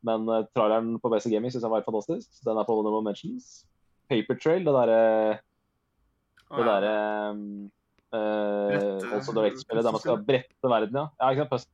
Men 0.08 0.24
uh, 0.30 0.46
traileren 0.56 0.94
på 1.02 1.10
BC 1.12 1.28
Gaming 1.34 1.52
syns 1.52 1.66
jeg 1.66 1.72
var 1.72 1.82
helt 1.82 1.90
fantastisk. 1.90 2.40
Den 2.46 2.56
er 2.56 2.64
på 2.64 2.78
Honorable 2.78 3.04
Mentions. 3.04 3.66
Paper 4.08 4.40
Trail, 4.40 4.64
det 4.64 4.72
derre 4.72 5.02
det 6.48 6.64
derre 6.64 6.92
um, 7.34 7.68
uh, 8.14 9.16
også 9.16 9.34
Direct-spillet 9.36 9.86
der 9.86 9.94
man 9.94 10.02
skal 10.02 10.22
brette 10.24 10.72
verden, 10.74 11.00
ja. 11.00 11.06
ja 11.20 11.30
ikke 11.34 11.46
sant? 11.46 11.68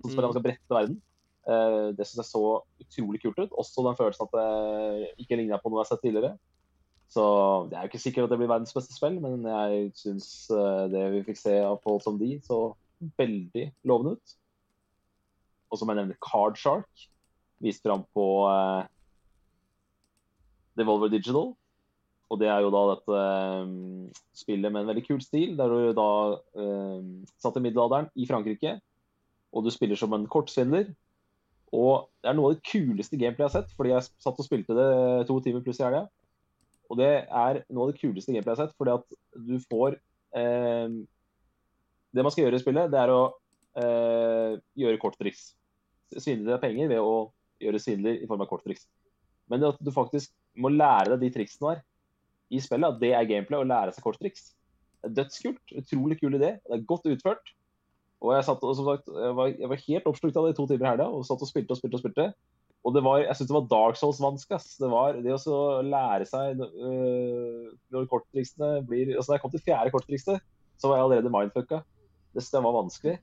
Puzzle-spillet 0.00 0.22
der 0.22 0.30
man 0.30 0.36
skal 0.36 0.46
brette 0.48 0.78
verden. 0.78 0.98
Uh, 1.46 1.92
det 1.94 2.06
syns 2.06 2.22
jeg 2.22 2.30
så 2.32 2.44
utrolig 2.82 3.22
kult 3.22 3.38
ut. 3.38 3.54
Også 3.54 3.84
den 3.86 3.98
følelsen 3.98 4.26
at 4.26 4.36
det 4.38 5.12
ikke 5.22 5.38
ligna 5.38 5.60
på 5.62 5.70
noe 5.70 5.80
jeg 5.80 5.86
har 5.86 5.92
sett 5.92 6.04
tidligere. 6.06 6.34
Så 7.12 7.22
det 7.70 7.76
er 7.76 7.84
jo 7.84 7.92
ikke 7.92 8.02
sikkert 8.02 8.26
at 8.26 8.32
det 8.34 8.40
blir 8.40 8.50
verdens 8.50 8.74
beste 8.74 8.96
spill, 8.96 9.20
men 9.22 9.44
jeg 9.46 9.92
syns 9.94 10.26
det 10.90 11.04
vi 11.12 11.22
fikk 11.28 11.38
se 11.38 11.54
av 11.62 11.78
Paul 11.84 12.00
som 12.02 12.18
de, 12.18 12.32
så 12.42 12.72
veldig 13.20 13.68
lovende 13.86 14.16
ut. 14.16 14.34
Og 15.70 15.78
som 15.78 15.90
jeg 15.90 16.00
nevner, 16.00 16.18
Card 16.22 16.58
Shark 16.58 17.06
viste 17.62 17.86
fram 17.88 18.04
på 18.14 18.26
uh, 18.50 18.82
Devolver 20.78 21.10
Digital. 21.12 21.54
Og 22.26 22.40
det 22.40 22.50
er 22.50 22.64
jo 22.64 22.72
da 22.74 22.80
dette 22.90 23.18
eh, 23.22 23.68
spillet 24.36 24.72
med 24.72 24.82
en 24.82 24.90
veldig 24.90 25.04
kul 25.06 25.22
stil, 25.24 25.56
der 25.58 25.72
du 25.72 25.96
da 25.96 26.10
eh, 26.58 27.08
satt 27.42 27.58
i 27.58 27.64
middelalderen 27.64 28.10
i 28.18 28.28
Frankrike, 28.28 28.76
og 29.56 29.64
du 29.64 29.72
spiller 29.72 29.98
som 29.98 30.12
en 30.16 30.28
kortsvindler. 30.30 30.90
Og 31.74 32.06
det 32.22 32.30
er 32.30 32.36
noe 32.36 32.50
av 32.50 32.56
det 32.56 32.66
kuleste 32.68 33.18
gameplay 33.18 33.46
jeg 33.46 33.50
har 33.50 33.56
sett, 33.56 33.74
fordi 33.76 33.92
jeg 33.94 34.08
satt 34.22 34.38
og 34.38 34.46
spilte 34.46 34.76
det 34.76 34.90
to 35.28 35.38
timer 35.44 35.64
pluss 35.64 35.80
i 35.80 35.86
helga. 35.86 36.04
Og 36.90 37.00
det 37.00 37.10
er 37.24 37.62
noe 37.74 37.86
av 37.86 37.92
det 37.92 38.00
kuleste 38.00 38.34
gameplay 38.34 38.54
jeg 38.54 38.60
har 38.60 38.68
sett, 38.68 38.76
fordi 38.78 38.94
at 38.94 39.16
du 39.48 39.56
får 39.66 39.98
eh, 40.38 40.98
Det 42.14 42.24
man 42.24 42.32
skal 42.32 42.46
gjøre 42.46 42.60
i 42.60 42.62
spillet, 42.62 42.92
det 42.92 43.00
er 43.00 43.12
å 43.12 43.22
eh, 43.80 44.60
gjøre 44.78 45.00
korttriks. 45.02 45.50
Svindle 46.16 46.54
deg 46.54 46.62
penger 46.62 46.92
ved 46.92 47.02
å 47.02 47.32
gjøre 47.60 47.80
svindler 47.82 48.22
i 48.22 48.28
form 48.28 48.44
av 48.44 48.48
korttriks. 48.52 48.86
Men 49.50 49.64
at 49.68 49.80
du 49.82 49.90
faktisk 49.94 50.32
må 50.56 50.70
lære 50.72 51.14
deg 51.14 51.26
de 51.26 51.34
triksene 51.34 51.74
der 51.74 51.84
i 52.52 52.60
spillet, 52.62 52.94
at 52.94 53.02
det 53.02 53.12
er 53.16 53.28
gameplay, 53.28 53.60
å 53.60 53.68
lære 53.68 53.94
seg 53.94 54.04
korttriks. 54.06 54.50
Det 55.04 55.14
dødskult. 55.20 55.62
Utrolig 55.80 56.18
kul 56.20 56.38
idé. 56.38 56.56
Det 56.62 56.76
er 56.76 56.88
godt 56.88 57.08
utført. 57.10 57.54
Og 58.24 58.32
jeg, 58.32 58.46
satt, 58.46 58.62
og 58.64 58.76
sagt, 58.78 59.10
jeg, 59.12 59.32
var, 59.36 59.50
jeg 59.52 59.70
var 59.70 59.82
helt 59.82 60.06
oppslukt 60.08 60.38
av 60.40 60.46
det 60.46 60.54
i 60.54 60.58
to 60.58 60.66
timer 60.70 60.86
i 60.86 60.90
helga 60.94 61.08
og 61.12 61.26
satt 61.28 61.42
og 61.44 61.50
spilte 61.50 61.74
og 61.74 61.80
spilte. 61.80 61.98
og 61.98 62.04
spilte. 62.04 62.28
Og 62.86 62.94
det 62.94 63.02
var, 63.02 63.18
jeg 63.24 63.34
syns 63.34 63.48
det 63.50 63.56
var 63.56 63.70
Dark 63.70 63.98
Souls-vanskelig. 63.98 64.60
Det 64.78 64.90
var 64.92 65.16
det 65.22 65.34
å 65.34 65.62
lære 65.82 66.28
seg 66.30 66.60
øh, 66.62 67.64
når 67.94 68.06
korttriksene 68.12 68.68
blir 68.86 69.10
altså 69.16 69.32
Da 69.32 69.38
jeg 69.38 69.42
kom 69.42 69.54
til 69.54 69.64
fjerde 69.66 69.92
korttrikset, 69.94 70.44
så 70.78 70.90
var 70.90 71.00
jeg 71.00 71.08
allerede 71.08 71.32
mindfucka. 71.34 71.80
Det 72.36 72.44
jeg 72.46 72.62
var 72.62 72.76
vanskelig. 72.76 73.16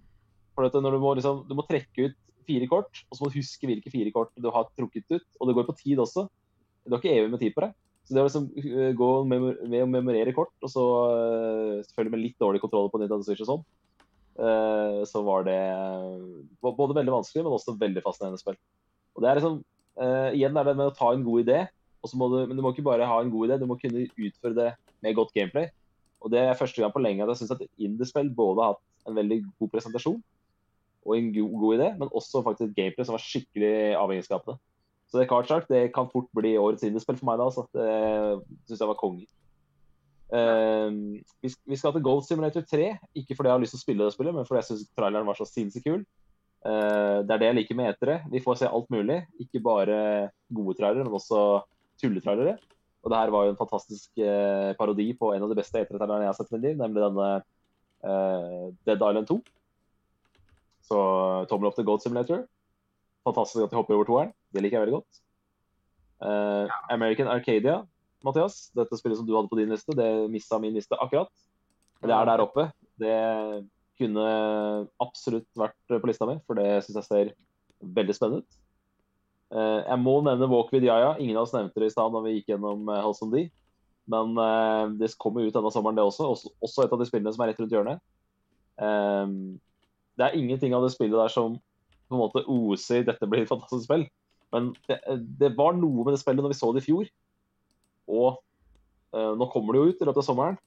For 0.53 0.67
når 0.67 0.97
du, 0.97 0.99
må, 1.01 1.13
liksom, 1.17 1.45
du 1.47 1.55
må 1.57 1.65
trekke 1.69 2.09
ut 2.09 2.19
fire 2.43 2.67
kort, 2.67 3.05
og 3.07 3.15
så 3.15 3.23
må 3.23 3.31
du 3.31 3.39
huske 3.39 3.69
hvilke 3.69 3.93
fire 3.93 4.11
kort 4.13 4.33
du 4.35 4.49
har 4.51 4.67
trukket 4.75 5.07
ut. 5.15 5.25
Og 5.39 5.47
det 5.47 5.55
går 5.57 5.69
på 5.69 5.77
tid 5.79 6.01
også. 6.03 6.27
Du 6.83 6.93
har 6.93 6.99
ikke 6.99 7.15
evig 7.15 7.31
med 7.31 7.41
tid 7.41 7.55
på 7.55 7.63
deg. 7.63 7.77
Så 8.03 8.15
det 8.15 8.23
å 8.23 8.27
liksom 8.27 8.49
øh, 8.59 8.91
gå 8.99 9.09
med, 9.29 9.45
å 9.79 9.87
memorere 9.87 10.33
kort, 10.35 10.51
og 10.63 10.71
så 10.71 10.83
øh, 11.13 11.75
selvfølgelig 11.87 12.15
med 12.15 12.23
litt 12.25 12.41
dårlig 12.41 12.59
kontroll 12.63 12.89
på 12.91 12.99
Nintendo 12.99 13.23
Switch 13.23 13.45
og 13.45 13.49
sånn, 13.49 13.61
øh, 14.43 14.97
så 15.07 15.21
var 15.23 15.45
det 15.47 15.59
både 16.63 16.97
veldig 16.99 17.15
vanskelig, 17.15 17.45
men 17.45 17.55
også 17.55 17.77
veldig 17.79 18.03
fascinerende 18.03 18.41
spill. 18.41 18.59
Og 19.15 19.23
det 19.23 19.31
er 19.31 19.41
liksom, 19.41 19.61
Igjen 20.33 20.55
er 20.57 20.65
det 20.65 20.71
med 20.73 20.87
å 20.89 20.95
ta 20.97 21.11
en 21.13 21.21
god 21.21 21.43
idé, 21.43 21.57
du, 22.01 22.37
men 22.49 22.57
du 22.57 22.63
må 22.65 22.71
ikke 22.73 22.85
bare 22.87 23.05
ha 23.07 23.19
en 23.21 23.29
god 23.31 23.45
idé, 23.45 23.59
du 23.61 23.67
må 23.69 23.77
kunne 23.77 24.07
utføre 24.09 24.57
det 24.57 24.71
med 25.05 25.13
godt 25.15 25.35
gameplay. 25.37 25.67
Og 26.25 26.31
det 26.33 26.41
er 26.41 26.57
første 26.57 26.81
gang 26.81 26.91
på 26.91 27.03
lenge 27.03 27.21
at 27.21 27.29
jeg 27.29 27.43
syns 27.43 27.53
at 27.53 27.61
indiespill 27.77 28.31
både 28.33 28.63
har 28.63 28.73
hatt 28.73 29.11
en 29.11 29.19
veldig 29.19 29.37
god 29.61 29.69
presentasjon 29.75 30.17
og 31.03 31.15
en 31.17 31.29
god, 31.35 31.55
god 31.61 31.75
idé, 31.77 31.87
men 31.99 32.11
også 32.15 32.41
faktisk 32.45 32.71
et 32.71 32.77
gameplay 32.79 33.05
som 33.05 33.15
var 33.15 33.23
skikkelig 33.23 33.73
avhengighetsskapende. 33.99 34.57
Så 35.13 35.21
det 35.21 35.29
kartsjakk 35.29 35.67
det 35.69 35.91
kan 35.93 36.07
fort 36.09 36.25
bli 36.33 36.55
årets 36.57 36.81
indiespill 36.87 37.19
for 37.19 37.29
meg. 37.29 37.37
da, 37.37 37.45
så 37.53 37.67
Det 37.69 38.41
syns 38.65 38.81
jeg 38.81 38.89
var 38.89 38.97
konge. 38.97 39.27
Uh, 40.33 41.21
vi, 41.45 41.77
skal 41.77 41.93
til 41.93 42.01
Gold 42.01 42.23
Simulator 42.25 42.65
3, 42.65 42.87
ikke 43.21 43.35
fordi 43.37 43.51
jeg 43.51 43.53
har 43.53 43.61
lyst 43.61 43.75
til 43.75 43.81
å 43.81 43.83
spille 43.83 44.07
det 44.07 44.15
spillet, 44.15 44.33
men 44.33 44.47
fordi 44.47 44.63
jeg 44.63 44.69
syns 44.71 44.87
traileren 44.97 45.29
var 45.29 45.37
så 45.37 45.45
sinnssykt 45.45 45.85
kul. 45.85 46.01
Uh, 46.65 47.21
det 47.21 47.35
er 47.35 47.43
det 47.43 47.51
jeg 47.51 47.59
liker 47.59 47.77
med 47.77 47.91
etere. 47.91 48.17
Vi 48.33 48.41
får 48.41 48.63
se 48.63 48.71
alt 48.73 48.89
mulig. 48.89 49.19
Ikke 49.45 49.61
bare 49.61 49.99
gode 50.49 50.79
trailere, 50.79 51.05
men 51.05 51.13
også 51.13 51.61
tulletrailere. 52.01 52.57
Og 53.03 53.13
det 53.13 53.19
her 53.21 53.35
var 53.35 53.45
jo 53.45 53.53
en 53.53 53.61
fantastisk 53.61 54.23
uh, 54.25 54.73
parodi 54.79 55.11
på 55.13 55.35
en 55.35 55.45
av 55.45 55.53
de 55.53 55.61
beste 55.61 55.77
etere-trailerne 55.77 56.25
jeg 56.25 56.33
har 56.33 56.39
sett 56.41 56.49
i 56.49 56.57
mitt 56.57 56.65
liv, 56.65 56.79
nemlig 56.81 57.03
denne 57.05 57.31
eh, 57.37 58.69
Dead 58.87 58.97
Island 58.97 59.27
2. 59.29 59.41
Så 60.89 60.99
tommel 61.51 61.69
opp 61.69 61.77
til 61.77 61.87
Gold 61.87 62.01
Simulator. 62.01 62.47
Fantastisk 63.27 63.67
at 63.67 63.71
de 63.71 63.79
hopper 63.79 63.99
over 63.99 64.09
toeren. 64.09 64.33
Det 64.53 64.61
liker 64.61 64.77
jeg 64.77 64.85
veldig 64.85 64.99
godt. 64.99 65.21
Eh, 66.23 66.75
American 66.93 67.27
Arcadia, 67.27 67.81
Mathias. 68.23 68.69
Dette 68.77 68.99
spillet 68.99 69.19
som 69.19 69.27
du 69.27 69.33
hadde 69.35 69.51
på 69.51 69.59
din 69.59 69.73
liste, 69.73 69.95
det 69.97 70.09
mista 70.31 70.59
min 70.61 70.75
liste 70.75 70.97
akkurat. 71.01 71.31
Det 72.03 72.11
er 72.11 72.27
der 72.27 72.43
oppe. 72.43 72.67
Det 72.99 73.17
kunne 73.99 74.27
absolutt 75.01 75.47
vært 75.57 75.77
på 75.87 76.09
lista 76.09 76.27
mi, 76.27 76.37
for 76.47 76.59
det 76.59 76.83
syns 76.83 76.99
jeg 76.99 77.09
ser 77.09 77.33
veldig 77.83 78.15
spennende 78.15 78.43
ut. 78.43 78.59
Uh, 79.53 79.83
jeg 79.85 79.99
må 80.01 80.15
nevne 80.25 80.49
Walk 80.49 80.71
with 80.73 80.85
Yaya. 80.85 81.13
Ingen 81.21 81.37
av 81.37 81.45
oss 81.45 81.53
nevnte 81.53 81.81
det 81.81 81.91
i 81.91 81.93
stad 81.93 82.13
når 82.13 82.25
vi 82.25 82.37
gikk 82.37 82.55
gjennom 82.55 82.87
uh, 82.89 83.01
House 83.05 83.27
D. 83.29 83.45
Men 84.09 84.33
uh, 84.39 84.89
det 84.97 85.13
kommer 85.21 85.45
ut 85.45 85.53
denne 85.53 85.71
sommeren, 85.71 85.99
det 85.99 86.07
også. 86.07 86.31
også. 86.33 86.53
Også 86.65 86.83
et 86.85 86.95
av 86.95 87.01
de 87.01 87.07
spillene 87.07 87.33
som 87.35 87.45
er 87.45 87.53
rett 87.53 87.61
rundt 87.61 87.75
hjørnet. 87.75 88.01
Um, 88.81 89.35
det 90.17 90.25
er 90.25 90.39
ingenting 90.39 90.73
av 90.73 90.85
det 90.85 90.93
spillet 90.95 91.15
der 91.17 91.31
som 91.31 91.59
på 92.09 92.17
en 92.17 92.21
måte 92.21 92.43
oser 92.49 93.05
'dette 93.05 93.29
blir 93.29 93.45
et 93.45 93.49
fantastisk 93.49 93.85
spill'. 93.85 94.07
Men 94.53 94.71
det, 94.87 94.99
det 95.39 95.51
var 95.57 95.75
noe 95.77 96.05
med 96.05 96.13
det 96.13 96.21
spillet 96.21 96.45
når 96.45 96.53
vi 96.53 96.59
så 96.59 96.69
det 96.73 96.83
i 96.83 96.87
fjor. 96.87 97.09
Og 98.13 98.39
uh, 99.15 99.33
nå 99.39 99.49
kommer 99.53 99.73
det 99.73 99.81
jo 99.81 99.91
ut 99.91 100.03
i 100.03 100.07
løpet 100.07 100.21
av 100.21 100.27
sommeren. 100.27 100.59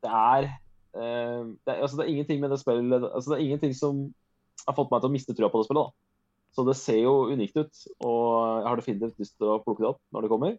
Det 0.00 0.12
er, 0.16 0.48
uh, 0.96 1.50
det, 1.66 1.76
altså 1.76 2.00
det 2.00 2.06
er 2.06 2.14
ingenting 2.14 2.40
med 2.42 2.54
det 2.54 2.60
spillet 2.62 3.04
altså 3.10 3.34
Det 3.34 3.36
er 3.38 3.48
ingenting 3.48 3.76
som 3.76 4.06
har 4.66 4.76
fått 4.76 4.92
meg 4.92 5.02
til 5.02 5.10
å 5.10 5.14
miste 5.16 5.36
trua 5.36 5.52
på 5.52 5.60
det 5.60 5.68
spillet. 5.68 5.90
da. 5.90 6.08
Så 6.56 6.64
det 6.66 6.74
ser 6.80 7.04
jo 7.04 7.30
unikt 7.30 7.54
ut, 7.60 7.84
og 8.02 8.24
jeg 8.58 8.66
har 8.66 8.80
definitivt 8.80 9.22
lyst 9.22 9.36
til 9.38 9.52
å 9.52 9.60
plukke 9.62 9.84
det 9.84 9.92
opp 9.92 10.00
når 10.10 10.24
det 10.24 10.30
kommer. 10.32 10.56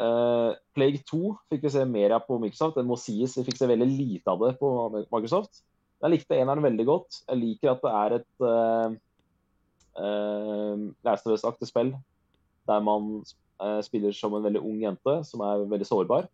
Uh, 0.00 0.54
Plague 0.76 1.02
2 1.08 1.34
fikk 1.50 1.66
vi 1.66 1.72
se 1.74 1.82
mer 1.88 2.14
av 2.16 2.28
på 2.28 2.38
Microsoft. 2.40 2.78
Det 2.78 2.86
må 2.86 2.98
sies, 3.00 3.34
vi 3.36 3.44
fikk 3.48 3.58
se 3.58 3.68
veldig 3.68 3.88
lite 3.90 4.32
av 4.32 4.44
det 4.44 4.54
på 4.60 4.70
Microsoft. 5.00 5.64
Jeg 6.00 6.14
likte 6.14 6.38
eneren 6.38 6.64
veldig 6.64 6.86
godt. 6.88 7.18
Jeg 7.26 7.40
liker 7.40 7.74
at 7.74 7.82
det 7.84 7.96
er 7.96 8.14
et 8.20 9.00
Last 11.06 11.26
spill 11.68 11.94
der 12.68 12.82
man 12.84 13.08
uh, 13.58 13.80
spiller 13.82 14.14
som 14.14 14.36
en 14.36 14.44
veldig 14.44 14.62
ung 14.62 14.78
jente 14.82 15.16
som 15.26 15.42
er 15.42 15.66
veldig 15.70 15.88
sårbar. 15.88 16.28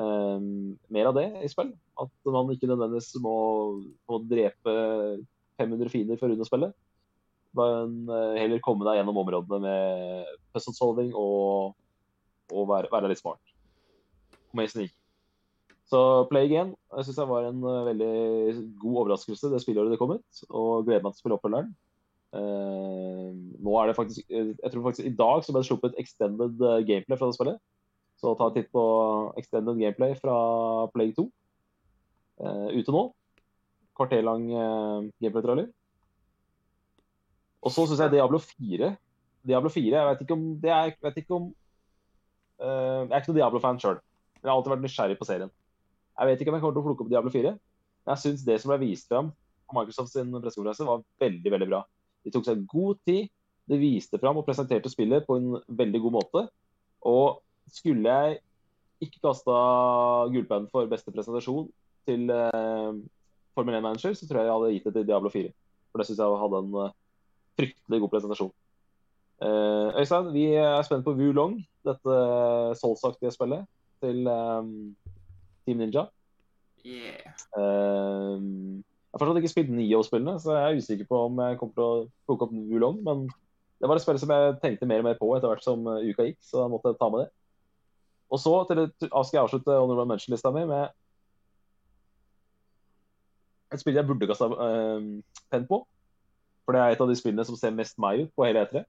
Um, 0.00 0.78
mer 0.90 1.10
av 1.10 1.18
det 1.18 1.26
i 1.44 1.50
spill. 1.52 1.70
At 2.00 2.10
man 2.26 2.50
ikke 2.54 2.70
nødvendigvis 2.70 3.12
må, 3.22 3.34
må 4.10 4.22
drepe 4.26 4.74
500 5.60 5.92
fiender 5.92 6.18
for 6.18 6.26
å 6.26 6.34
runde 6.34 6.48
spillet 6.48 6.74
men 7.56 8.06
uh, 8.10 8.38
heller 8.38 8.62
komme 8.62 8.86
deg 8.86 9.00
gjennom 9.00 9.18
områdene 9.24 9.58
med 9.64 10.30
puzzle 10.54 10.74
solving 10.76 11.10
og, 11.18 11.74
og 12.52 12.68
være, 12.70 12.90
være, 12.92 13.10
litt 13.10 13.22
smart. 13.22 13.42
Med 14.56 14.70
sneak. 14.70 14.94
Så 15.90 16.00
Play 16.30 16.46
Again 16.46 16.70
jeg 16.94 17.06
synes 17.08 17.18
jeg 17.18 17.30
var 17.30 17.48
en 17.48 17.64
veldig 17.88 18.14
god 18.78 18.98
overraskelse 19.02 19.50
det 19.50 19.62
spillåret 19.64 19.90
det 19.90 19.98
kom 19.98 20.14
ut. 20.14 20.42
Og 20.48 20.86
gleder 20.86 21.02
meg 21.02 21.14
til 21.14 21.18
å 21.18 21.22
spille 21.24 21.38
oppfølgeren. 21.38 21.72
Uh, 22.30 23.30
nå 23.58 23.72
er 23.74 23.88
det 23.88 23.96
faktisk 23.96 24.28
Jeg 24.30 24.70
tror 24.70 24.84
faktisk 24.84 25.06
i 25.08 25.16
dag 25.18 25.40
så 25.42 25.50
ble 25.50 25.64
det 25.64 25.66
sluppet 25.66 25.96
extended 25.98 26.60
gameplay 26.86 27.18
fra 27.18 27.30
det 27.30 27.38
spillet. 27.38 27.60
Så 28.20 28.34
ta 28.36 28.50
en 28.50 28.54
titt 28.54 28.70
på 28.74 28.84
extended 29.40 29.80
gameplay 29.80 30.14
fra 30.18 30.36
Play 30.94 31.14
2. 31.16 31.26
Uh, 32.40 32.68
ute 32.76 32.94
nå. 32.94 33.04
Kvarterlang 33.98 34.46
gameplay-trailer. 35.20 35.68
Og 37.60 37.72
så 37.74 37.84
syns 37.84 38.00
jeg 38.00 38.14
Diablo 38.14 38.38
4 38.40 38.94
Diablo 39.46 39.68
4, 39.72 39.96
Jeg 39.96 40.06
vet 40.06 40.22
ikke 40.24 40.36
om, 40.36 40.44
er, 40.64 40.92
vet 41.02 41.18
ikke 41.20 41.36
om 41.36 41.48
uh, 42.60 43.02
Jeg 43.04 43.12
er 43.12 43.20
ikke 43.20 43.32
noen 43.32 43.40
Diablo-fan 43.40 43.80
sjøl. 43.80 44.00
Jeg 44.40 44.48
har 44.48 44.56
alltid 44.56 44.74
vært 44.74 44.84
nysgjerrig 44.84 45.18
på 45.20 45.28
serien. 45.28 45.52
Jeg 46.16 46.28
vet 46.28 46.42
ikke 46.42 46.52
om 46.52 46.56
jeg 46.56 46.64
kommer 46.64 46.76
til 46.76 46.82
å 46.82 46.88
plukke 46.88 47.04
opp 47.04 47.12
Diablo 47.12 47.32
4. 47.32 47.54
Men 48.04 48.14
jeg 48.14 48.22
syns 48.24 48.44
det 48.44 48.58
som 48.60 48.72
ble 48.72 48.80
vist 48.82 49.08
fram 49.08 49.30
på 49.68 49.76
Microsofts 49.76 50.16
pressekonferanse, 50.16 50.88
var 50.88 51.04
veldig 51.22 51.52
veldig 51.54 51.68
bra. 51.70 51.80
De 52.24 52.32
tok 52.34 52.46
seg 52.46 52.64
god 52.70 53.00
tid. 53.08 53.30
De 53.70 53.78
viste 53.78 54.18
fram 54.18 54.40
og 54.40 54.46
presenterte 54.46 54.90
spillet 54.90 55.26
på 55.26 55.36
en 55.38 55.52
veldig 55.68 56.00
god 56.06 56.16
måte. 56.18 56.44
Og 57.06 57.40
skulle 57.70 58.10
jeg 58.10 58.40
ikke 59.00 59.22
kasta 59.24 59.56
gullpennen 60.32 60.68
for 60.72 60.88
beste 60.90 61.12
presentasjon 61.14 61.68
til 62.08 62.32
uh, 62.32 62.92
Formel 63.56 63.78
1-manager, 63.78 64.14
så 64.16 64.26
tror 64.26 64.40
jeg 64.40 64.48
jeg 64.48 64.56
hadde 64.56 64.72
gitt 64.74 64.88
det 64.88 64.94
til 64.96 65.06
Diablo 65.08 65.32
4. 65.32 65.52
For 65.90 66.00
det 66.00 66.08
syns 66.08 66.20
jeg 66.20 66.42
hadde 66.42 66.60
en 66.64 66.74
uh, 66.76 66.92
fryktelig 67.58 68.02
god 68.02 68.12
presentasjon. 68.14 68.52
Uh, 69.40 69.88
Øystein, 70.00 70.32
vi 70.34 70.44
er 70.60 70.82
spent 70.84 71.04
på 71.06 71.14
Wulong, 71.16 71.56
dette 71.86 72.16
Souls-aktige 72.80 73.32
spillet 73.32 73.64
til 74.04 74.28
um, 74.28 74.96
Team 75.64 75.80
Ninja. 75.80 76.04
Yeah. 76.84 77.32
Uh, 77.56 78.80
jeg 79.10 79.18
har 79.18 79.22
fortsatt 79.24 79.40
ikke 79.40 79.50
spilt 79.50 79.70
Nio-spillene, 79.74 80.36
så 80.38 80.54
jeg 80.54 80.66
er 80.66 80.78
usikker 80.78 81.06
på 81.10 81.24
om 81.26 81.40
jeg 81.42 81.58
kommer 81.58 81.74
til 81.74 81.84
å 81.84 82.02
plukke 82.28 82.46
opp 82.46 82.52
Wulong. 82.70 83.00
Men 83.06 83.24
det 83.82 83.88
var 83.90 83.98
et 83.98 84.04
spill 84.04 84.20
som 84.22 84.30
jeg 84.30 84.56
tenkte 84.62 84.86
mer 84.86 85.02
og 85.02 85.08
mer 85.08 85.18
på 85.18 85.30
etter 85.34 85.50
hvert 85.50 85.66
som 85.66 85.82
uka 85.82 86.28
gikk, 86.28 86.38
så 86.46 86.62
da 86.62 86.68
måtte 86.70 86.92
jeg 86.92 87.00
ta 87.00 87.08
med 87.10 87.24
det. 87.24 87.30
Og 88.30 88.38
så 88.38 88.52
til, 88.68 88.84
skal 89.02 89.34
jeg 89.34 89.42
avslutte 89.42 89.74
Honorable 89.74 90.06
Mention-lista 90.12 90.52
mi 90.54 90.62
med 90.70 90.92
et 93.70 93.82
spill 93.82 93.98
jeg 93.98 94.06
burde 94.06 94.26
kasta 94.30 94.48
uh, 94.50 95.02
penn 95.50 95.66
på. 95.66 95.82
For 96.66 96.74
det 96.74 96.82
er 96.82 96.94
et 96.94 97.02
av 97.02 97.10
de 97.10 97.18
spillene 97.18 97.46
som 97.46 97.58
ser 97.58 97.74
mest 97.74 97.98
meg 98.02 98.24
ut 98.24 98.32
på 98.34 98.46
hele 98.46 98.62
E3, 98.66 98.84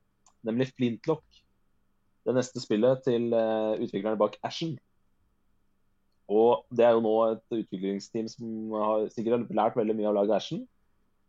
nemlig 0.48 0.72
Flintlock. 0.76 1.24
Det 2.26 2.34
neste 2.38 2.62
spillet 2.62 3.02
til 3.06 3.32
uh, 3.34 3.78
utviklerne 3.82 4.20
bak 4.22 4.38
Ashen. 4.46 4.76
Og 6.32 6.64
det 6.72 6.86
er 6.88 6.96
jo 6.96 7.04
nå 7.04 7.14
et 7.28 7.58
utviklingsteam 7.58 8.30
som 8.32 8.76
har 8.78 9.10
sikkert 9.12 9.52
lært 9.56 9.78
veldig 9.80 9.98
mye 9.98 10.10
av 10.10 10.18
laget 10.22 10.38
Ashen. 10.38 10.64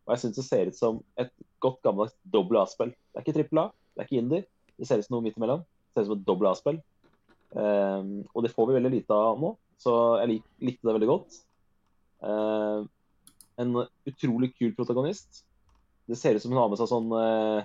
Og 0.06 0.14
jeg 0.14 0.22
syns 0.22 0.38
det 0.38 0.46
ser 0.46 0.70
ut 0.70 0.78
som 0.78 1.02
et 1.20 1.30
godt 1.62 1.80
gammeldags 1.86 2.14
dobbel 2.34 2.60
A-spill. 2.62 2.94
Det 2.94 3.18
er 3.18 3.26
ikke 3.26 3.36
trippel 3.38 3.62
A, 3.64 3.68
det 3.92 4.02
er 4.02 4.08
ikke 4.08 4.22
indie. 4.22 4.46
Det 4.78 4.88
ser 4.88 5.02
ut 5.02 5.08
som 5.08 5.18
noe 5.18 5.26
midt 5.26 5.38
imellom. 5.38 5.62
Det 5.62 5.98
ser 6.00 6.06
ut 6.06 6.12
som 6.12 6.18
et 6.18 6.26
dobbel 6.30 6.50
A-spill. 6.50 6.80
Um, 7.52 8.22
og 8.32 8.46
det 8.46 8.54
får 8.54 8.70
vi 8.70 8.78
veldig 8.78 8.92
lite 8.94 9.16
av 9.28 9.40
nå, 9.42 9.50
så 9.82 9.92
jeg 10.22 10.30
lik, 10.30 10.44
likte 10.64 10.88
det 10.88 10.94
veldig 10.96 11.10
godt. 11.10 11.40
Uh, 12.22 12.86
en 13.60 13.82
utrolig 14.08 14.54
kul 14.56 14.70
protagonist 14.78 15.42
det 16.10 16.18
ser 16.18 16.36
ut 16.36 16.42
som 16.42 16.52
hun 16.52 16.60
har 16.60 16.70
med 16.70 16.80
seg 16.80 16.90
sånn 16.90 17.12
uh, 17.14 17.64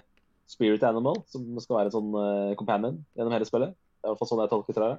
spirit 0.50 0.84
animal, 0.88 1.22
som 1.32 1.46
skal 1.64 1.80
være 1.80 1.92
en 1.92 1.96
sånn 1.98 2.12
uh, 2.16 2.56
companion 2.60 3.00
gjennom 3.18 3.36
hele 3.36 3.48
spillet. 3.50 3.74
Det 3.74 4.06
er 4.06 4.12
i 4.12 4.14
hvert 4.14 4.22
fall 4.22 4.32
sånn 4.32 4.44
jeg 4.44 4.54
tolker 4.54 4.84
det. 4.84 4.92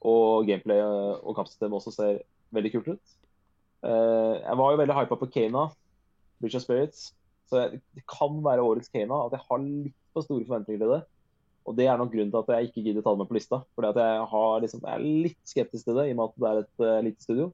Og 0.00 0.46
gameplay 0.48 0.80
uh, 0.80 1.20
og 1.20 1.36
kampsystemet 1.36 1.76
også 1.80 1.94
ser 1.94 2.20
veldig 2.56 2.72
kult 2.74 2.94
ut. 2.96 3.16
jeg 3.80 4.56
var 4.58 4.72
jo 4.72 4.78
veldig 4.80 4.94
hypa 4.96 5.16
på 5.16 5.28
Kana, 5.32 5.68
Bridge 6.40 6.58
of 6.58 6.64
Spirits. 6.64 7.14
Så 7.48 7.62
det 7.72 8.02
kan 8.10 8.42
være 8.44 8.62
årets 8.62 8.90
Kana 8.92 9.24
at 9.26 9.36
jeg 9.36 9.46
har 9.48 9.62
litt 9.62 9.96
for 10.12 10.26
store 10.26 10.44
forventninger 10.44 10.82
til 10.82 10.92
det. 10.92 11.00
Og 11.68 11.76
det 11.76 11.86
er 11.86 11.98
nok 12.00 12.12
grunnen 12.12 12.32
til 12.32 12.40
at 12.40 12.52
jeg 12.54 12.68
ikke 12.68 12.84
gidder 12.88 13.04
ta 13.04 13.12
det 13.14 13.20
med 13.20 13.28
på 13.30 13.36
lista. 13.36 13.60
Fordi 13.76 13.90
at 13.92 14.00
jeg, 14.00 14.60
liksom, 14.64 14.82
jeg 14.84 14.92
er 14.94 15.06
litt 15.26 15.40
skeptisk 15.52 15.86
til 15.86 15.98
det, 16.00 16.08
i 16.08 16.14
og 16.14 16.20
med 16.20 16.28
at 16.28 16.36
det 16.42 16.50
er 16.50 16.60
et 16.62 16.84
uh, 16.84 17.00
lite 17.06 17.26
studio. 17.26 17.50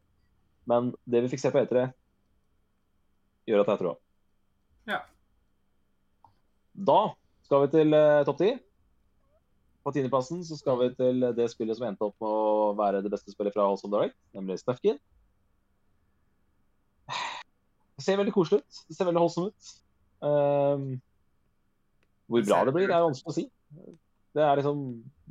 Men 0.66 0.93
det 1.05 1.23
vi 1.24 1.31
fikk 1.32 1.43
se 1.43 1.52
på 1.55 1.62
E3, 1.62 1.86
gjør 3.47 3.62
at 3.62 3.68
jeg 3.70 3.81
tror 3.82 3.98
ja. 4.90 4.97
Da 6.74 7.01
skal 7.47 7.62
vi 7.62 7.70
til 7.74 7.94
uh, 7.94 8.24
topp 8.27 8.40
ti. 8.43 8.51
På 9.87 9.93
tiendeplassen 9.95 10.41
så 10.43 10.57
skal 10.59 10.81
vi 10.81 10.89
til 10.99 11.23
det 11.37 11.45
spillet 11.53 11.79
som 11.79 11.87
endte 11.87 12.09
opp 12.09 12.17
med 12.19 12.27
å 12.27 12.73
være 12.75 13.05
det 13.05 13.13
beste 13.13 13.31
spillet 13.31 13.55
fra 13.55 13.69
House 13.71 13.87
of 13.87 13.93
Direct, 13.93 14.17
nemlig 14.35 14.59
Snufkin. 14.59 14.99
Det 17.95 18.03
ser 18.03 18.19
veldig 18.19 18.35
koselig 18.35 18.65
ut. 18.65 18.81
Det 18.89 18.97
ser 18.97 19.07
veldig 19.07 19.23
holdsomt 19.23 19.53
ut. 19.55 19.69
Um, 20.27 20.89
hvor 22.27 22.43
bra 22.49 22.65
det 22.67 22.75
blir, 22.75 22.89
det 22.91 22.97
er 22.97 23.05
vanskelig 23.05 23.31
å 23.31 23.37
si. 23.37 23.45
Det 24.35 24.43
er 24.43 24.59
liksom, 24.59 24.81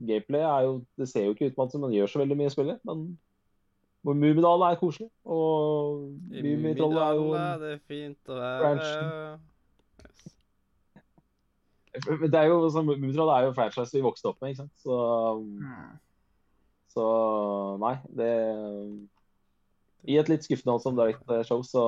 Gameplay 0.07 0.45
er 0.45 0.61
jo 0.65 0.72
Det 0.98 1.07
ser 1.10 1.26
jo 1.26 1.34
ikke 1.36 1.49
ut 1.52 1.72
som 1.72 1.84
man 1.84 1.94
gjør 1.94 2.10
så 2.10 2.22
veldig 2.22 2.38
mye 2.40 2.49
i 2.49 2.53
spillet, 2.53 2.80
men 2.88 3.03
Mummidalen 4.06 4.69
er 4.69 4.80
koselig. 4.80 5.10
Og 5.26 6.07
Mummitrollet 6.32 7.03
er 7.03 7.19
jo 7.19 7.27
Det 7.34 7.73
er 7.73 7.84
fint 7.90 8.32
å 8.32 8.40
være 8.40 8.72
Det 12.03 12.39
er 12.39 12.49
jo 12.49 12.69
sånn, 12.73 12.88
Mummitroll 12.89 13.31
er 13.34 13.47
jo 13.47 13.55
franchise 13.57 13.95
vi 13.95 14.03
vokste 14.05 14.31
opp 14.31 14.41
med, 14.41 14.53
ikke 14.53 14.63
sant. 14.63 14.73
Så, 14.84 14.95
mm. 15.41 15.93
så 16.95 17.05
nei, 17.84 17.93
det 18.19 18.31
I 20.05 20.19
et 20.22 20.31
litt 20.31 20.45
skuffende 20.45 20.77
som 20.84 20.97
direct 20.97 21.31
show 21.47 21.63
så 21.65 21.85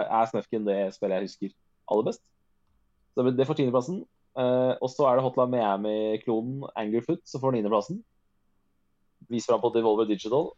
er, 0.00 0.06
er 0.08 0.30
Snufkin 0.30 0.66
det 0.68 0.78
spillet 0.96 1.20
jeg 1.20 1.28
husker 1.28 1.54
aller 1.90 2.08
best. 2.10 2.24
Så 3.14 3.26
det 3.36 3.46
får 3.46 3.58
tiendeplassen. 3.58 4.02
Uh, 4.38 4.78
og 4.78 4.86
så 4.92 5.08
er 5.08 5.18
det 5.18 5.24
Hotline 5.24 5.50
Miami-klonen 5.50 6.62
Angerfoot 6.78 7.22
som 7.26 7.42
får 7.42 7.56
niendeplassen. 7.56 7.98
Viser 9.30 9.52
fram 9.52 9.62
på 9.64 9.72
Devolver 9.74 10.06
Digital. 10.08 10.52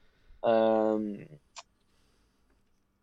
Um, 0.45 1.17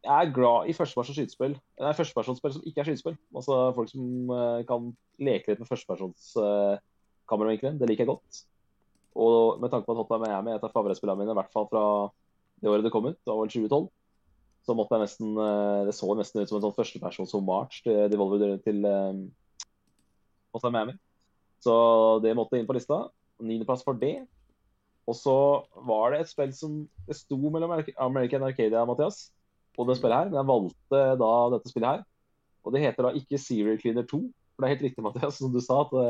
jeg 0.10 0.26
er 0.26 0.34
glad 0.34 0.70
i 0.70 0.74
førstepersons 0.74 1.18
skytespill. 1.20 1.56
Nei, 1.78 1.92
førstepersonsspill 1.94 2.54
som 2.56 2.64
ikke 2.66 2.82
er 2.82 2.88
skytespill. 2.88 3.18
Altså 3.36 3.58
folk 3.78 3.92
som 3.92 4.32
uh, 4.34 4.62
kan 4.70 4.88
leke 5.22 5.52
litt 5.52 5.62
med 5.62 5.70
førstepersons 5.70 6.32
uh. 6.42 6.80
Det 7.30 7.86
liker 7.86 8.02
jeg 8.02 8.10
godt. 8.10 8.40
Og 9.22 9.60
med 9.62 9.70
tanke 9.70 9.86
på 9.86 9.94
at 9.94 10.00
Hotline 10.00 10.24
Miami 10.24 10.50
er 10.50 10.58
et 10.58 10.64
av 10.66 10.72
favorittspillene 10.74 11.22
mine, 11.22 11.36
i 11.36 11.38
hvert 11.38 11.52
fall 11.54 11.68
fra 11.70 11.84
det 12.58 12.72
året 12.72 12.88
det 12.88 12.92
kom 12.94 13.06
ut, 13.06 13.20
det 13.22 13.30
var 13.30 13.44
vel 13.44 13.52
2012, 13.54 13.86
så 14.66 14.76
måtte 14.76 14.98
jeg 14.98 15.06
nesten 15.06 15.38
uh, 15.38 15.86
Det 15.86 15.94
så 15.94 16.10
nesten 16.18 16.42
ut 16.42 16.50
som 16.50 16.58
en 16.58 16.66
sånn 16.66 16.76
førstepersons 16.80 17.36
hommage 17.38 17.84
til 17.86 18.10
Devolver 18.10 18.58
til 18.66 18.82
um, 18.82 19.22
Hotline 20.56 20.74
Miami. 20.74 20.98
Så 21.62 21.76
det 22.26 22.34
måtte 22.38 22.58
inn 22.58 22.66
på 22.66 22.74
lista. 22.78 23.04
Niendeplass 23.46 23.86
for 23.86 24.00
det. 24.00 24.24
Og 25.10 25.18
så 25.18 25.36
var 25.86 26.14
det 26.14 26.24
et 26.24 26.32
spill 26.32 26.52
som 26.56 26.82
det 27.06 27.18
sto 27.18 27.38
mellom 27.38 27.78
American 27.78 28.46
Arcadia 28.46 28.82
og 28.82 28.92
Mathias, 28.92 29.30
og 29.80 29.88
det 29.88 29.98
spillet 30.00 30.20
her. 30.20 30.32
Men 30.32 30.42
jeg 30.42 30.50
valgte 30.50 31.04
da 31.24 31.34
dette 31.56 31.72
spillet 31.72 31.94
her. 31.94 32.08
Og 32.68 32.76
det 32.76 32.84
heter 32.84 33.08
da 33.08 33.14
ikke 33.16 33.40
Serial 33.42 33.80
Cleaner 33.80 34.08
2. 34.10 34.20
For 34.54 34.62
det 34.62 34.68
er 34.68 34.76
helt 34.76 34.88
riktig, 34.90 35.06
Mathias, 35.06 35.40
som 35.40 35.54
du 35.54 35.62
sa, 35.64 35.82
at 35.86 35.94
det, 35.96 36.08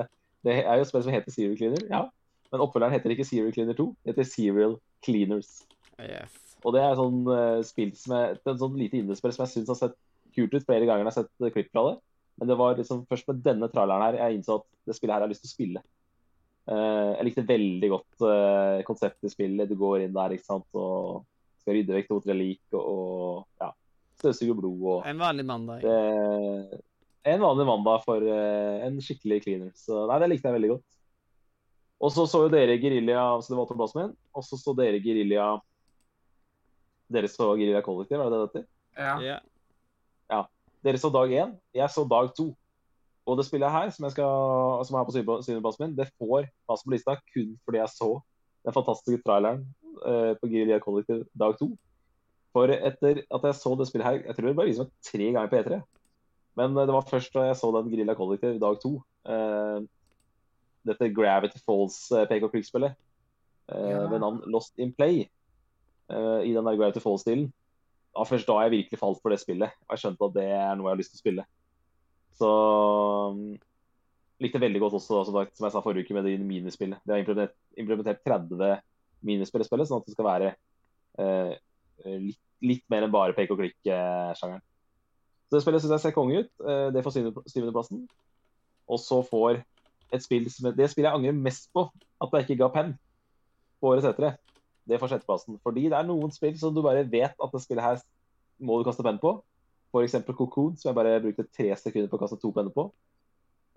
det 0.47 0.55
er 0.63 0.79
jo 0.79 0.85
et 0.87 0.89
spill 0.89 1.05
som 1.05 1.13
heter 1.13 1.35
Serial 1.35 1.57
Cleaner. 1.59 1.85
Ja. 1.91 2.07
Men 2.49 2.63
oppfølgeren 2.65 2.95
heter 2.95 3.13
ikke 3.13 3.27
Serial 3.29 3.53
Cleaner 3.53 3.77
2, 3.77 3.87
det 4.01 4.13
heter 4.15 4.27
Serial 4.27 4.77
Cleaners. 5.05 5.51
Yes. 6.01 6.37
Og 6.65 6.75
det 6.75 6.81
er 6.83 6.97
sånn 6.97 7.21
uh, 7.29 7.61
spill 7.67 7.91
som 7.97 8.15
jeg, 8.17 8.39
et 8.39 8.61
sånn 8.61 8.77
lite 8.79 8.99
indiespill 8.99 9.33
som 9.35 9.45
jeg 9.45 9.53
syns 9.53 9.71
har 9.71 9.79
sett 9.79 9.97
kult 10.35 10.53
ut 10.53 10.65
flere 10.65 10.87
ganger 10.87 11.05
jeg 11.05 11.09
har 11.09 11.17
sett 11.21 11.45
eh, 11.45 11.53
klipp 11.53 11.69
fra 11.73 11.85
det. 11.89 11.95
Men 12.39 12.51
det 12.51 12.57
var 12.59 12.77
liksom 12.77 13.05
først 13.09 13.29
med 13.29 13.41
denne 13.45 13.69
traileren 13.71 14.05
her 14.05 14.19
jeg 14.19 14.39
innså 14.39 14.59
at 14.59 14.67
det 14.87 14.95
spillet 14.97 15.15
her 15.15 15.25
har 15.25 15.31
lyst 15.31 15.43
til 15.45 15.51
å 15.51 15.55
spille. 15.55 15.83
Uh, 16.69 17.15
jeg 17.15 17.27
likte 17.29 17.47
veldig 17.49 17.89
godt 17.93 18.25
uh, 18.25 18.79
konseptet 18.87 19.29
i 19.29 19.33
spillet. 19.33 19.69
Du 19.69 19.77
går 19.79 20.05
inn 20.05 20.15
der 20.15 20.35
ikke 20.35 20.47
sant, 20.47 20.67
og 20.77 21.25
skal 21.69 21.77
rydde 21.77 21.95
vekk 21.95 22.07
to-tre 22.09 22.33
lik 22.33 22.61
og, 22.73 22.81
og 22.81 23.61
ja, 23.61 23.69
støvsuge 24.17 24.55
blod 24.57 24.85
og 24.89 25.09
En 25.09 25.19
vanlig 25.21 25.45
mandag. 25.45 25.83
det, 25.85 26.79
En 27.29 27.41
vanlig 27.43 27.65
mandag 27.67 28.01
for 28.05 28.23
uh, 28.25 28.85
en 28.85 28.97
skikkelig 29.03 29.43
cleaner. 29.43 29.71
Så 29.77 30.05
nei, 30.09 30.17
det 30.23 30.29
likte 30.31 30.49
jeg 30.49 30.55
veldig 30.57 30.71
godt. 30.71 30.85
Og 31.99 32.13
så 32.15 32.23
så 32.31 32.45
jo 32.45 32.51
dere 32.51 32.77
Gerilja 32.79 33.21
så 33.43 33.51
det 33.51 33.57
var 33.59 33.67
min. 33.99 34.13
Og 34.33 34.45
så 34.47 34.57
så 34.57 34.73
dere 34.73 35.01
Gerilja 35.03 35.49
Dere 37.11 37.27
så 37.27 37.51
Gerilja 37.57 37.81
Kollektiv, 37.83 38.17
var 38.21 38.29
det 38.29 38.37
det 38.37 38.39
det 38.39 38.61
heter? 38.61 38.65
Ja. 39.25 39.37
Ja. 40.29 40.41
Dere 40.85 41.01
så 41.01 41.09
dag 41.11 41.31
én, 41.33 41.55
jeg 41.75 41.89
så 41.91 42.05
dag 42.07 42.29
to. 42.37 42.51
Og 43.27 43.37
det 43.37 43.45
spillet 43.45 43.69
her, 43.69 43.89
som, 43.93 44.05
jeg 44.07 44.15
skal, 44.15 44.85
som 44.87 44.97
er 44.97 45.05
på 45.05 45.13
syvende- 45.13 45.43
syvendeplassen 45.45 45.83
min, 45.85 45.95
det 45.97 46.07
får 46.17 46.47
plass 46.65 46.85
på 46.85 46.93
lista 46.93 47.17
kun 47.33 47.51
fordi 47.65 47.81
jeg 47.81 47.91
så 47.93 48.09
den 48.65 48.75
fantastiske 48.75 49.21
traileren 49.25 49.65
eh, 50.05 50.33
på 50.39 50.49
Guerilla 50.49 50.79
Collective 50.83 51.25
dag 51.37 51.57
to. 51.59 51.71
For 52.55 52.71
etter 52.73 53.23
at 53.29 53.45
jeg 53.45 53.57
så 53.59 53.75
det 53.77 53.87
spillet 53.89 54.07
her, 54.07 54.21
jeg 54.25 54.35
tror 54.35 54.47
det 54.49 54.57
bare 54.57 54.69
viser 54.71 54.87
meg 54.87 55.09
tre 55.11 55.27
ganger 55.29 55.51
på 55.51 55.59
E3. 55.59 55.79
Men 56.59 56.77
eh, 56.77 56.87
det 56.89 56.95
var 56.95 57.09
først 57.09 57.35
da 57.35 57.45
jeg 57.49 57.59
så 57.59 57.71
den 57.75 57.91
Grilla 57.93 58.15
Collective 58.17 58.59
dag 58.61 58.79
to, 58.81 58.95
eh, 59.29 59.79
dette 60.89 61.11
Gravity 61.13 61.61
Falls 61.65 61.99
eh, 62.15 62.25
PK 62.29 62.49
Creek-spillet, 62.49 62.97
eh, 63.73 63.89
Ja. 63.89 64.07
ved 64.09 64.19
navn 64.23 64.41
Lost 64.47 64.79
in 64.79 64.93
Play, 64.93 65.27
i 66.09 66.53
den 66.55 66.65
der 66.65 66.73
Gravity 66.73 66.97
Falls-stilen, 67.03 67.51
det 68.09 68.17
var 68.17 68.25
først 68.25 68.47
da 68.49 68.55
jeg 68.63 68.71
virkelig 68.71 68.97
falt 68.97 69.19
for 69.21 69.29
det 69.29 69.37
spillet. 69.39 69.69
Og 69.85 69.93
jeg 69.93 70.01
skjønte 70.01 70.25
at 70.25 70.33
det 70.33 70.45
er 70.49 70.71
noe 70.73 70.87
jeg 70.87 70.95
har 70.95 70.97
lyst 70.97 71.11
til 71.13 71.19
å 71.19 71.21
spille. 71.21 71.43
Så 72.39 72.49
um, 73.29 73.43
likte 74.41 74.61
veldig 74.63 74.81
godt 74.81 74.95
også, 74.97 75.19
som, 75.27 75.37
som 75.53 75.67
jeg 75.67 75.75
sa 75.75 75.83
forrige 75.85 76.07
uke, 76.07 76.15
med 76.17 76.25
det 76.25 76.33
minispillet. 76.41 76.97
De 77.05 77.13
har 77.13 77.51
implementert 77.77 78.23
30 78.25 78.81
minispill 79.25 79.65
spillet, 79.65 79.89
sånn 79.89 80.01
at 80.03 80.07
det 80.07 80.15
skal 80.15 80.27
være 80.27 80.53
eh, 81.19 81.53
litt, 82.05 82.41
litt 82.63 82.85
mer 82.91 83.05
enn 83.05 83.13
bare 83.13 83.35
pek 83.37 83.51
og 83.53 83.61
klikk-sjangeren. 83.61 84.63
Så 85.49 85.57
det 85.57 85.63
spillet 85.63 85.83
syns 85.83 85.95
jeg 85.97 86.05
ser 86.05 86.15
konge 86.15 86.43
ut. 86.43 86.51
Eh, 86.61 86.87
det 86.93 87.03
får 87.05 87.15
syvende- 87.15 87.45
syvendeplassen. 87.49 88.03
Og 88.89 89.01
så 89.01 89.21
får 89.25 89.63
et 90.13 90.23
spill 90.25 90.47
som 90.49 90.71
Det 90.73 90.89
spillet 90.89 91.09
jeg 91.09 91.15
angrer 91.15 91.37
mest 91.37 91.69
på 91.73 91.89
at 92.21 92.33
jeg 92.33 92.47
ikke 92.47 92.63
ga 92.63 92.69
penn 92.73 92.95
på 93.79 93.91
årets 93.91 94.07
etere, 94.09 94.37
det 94.89 94.99
får 94.99 95.13
sjetteplassen. 95.13 95.59
Fordi 95.63 95.87
det 95.89 95.97
er 95.97 96.07
noen 96.07 96.31
spill 96.33 96.57
som 96.59 96.73
du 96.73 96.81
bare 96.81 97.05
vet 97.05 97.35
at 97.37 97.53
det 97.53 97.61
spillet 97.63 97.85
her 97.85 98.01
må 98.59 98.79
du 98.79 98.87
kaste 98.87 99.05
penn 99.05 99.21
på. 99.21 99.37
F.eks. 99.89 100.17
Cocoon, 100.37 100.75
som 100.77 100.89
jeg 100.89 100.97
bare 100.97 101.21
brukte 101.23 101.47
tre 101.49 101.71
sekunder 101.77 102.09
på 102.09 102.17
å 102.19 102.21
kaste 102.21 102.37
to 102.41 102.51
penner 102.53 102.73
på. 102.73 102.89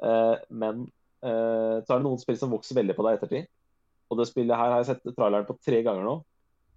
Eh, 0.05 0.37
men 0.51 0.87
eh, 1.25 1.79
så 1.81 1.95
er 1.95 2.01
det 2.01 2.05
noen 2.05 2.21
spill 2.21 2.37
som 2.41 2.53
vokser 2.53 2.77
veldig 2.77 2.97
på 2.97 3.07
deg 3.07 3.15
i 3.15 3.21
ettertid. 3.21 3.51
Og 4.13 4.19
det 4.21 4.29
spillet 4.29 4.59
her 4.59 4.75
har 4.75 4.83
jeg 4.83 4.91
sett 4.91 5.15
traileren 5.17 5.49
på 5.49 5.57
tre 5.65 5.81
ganger 5.85 6.05
nå. 6.05 6.19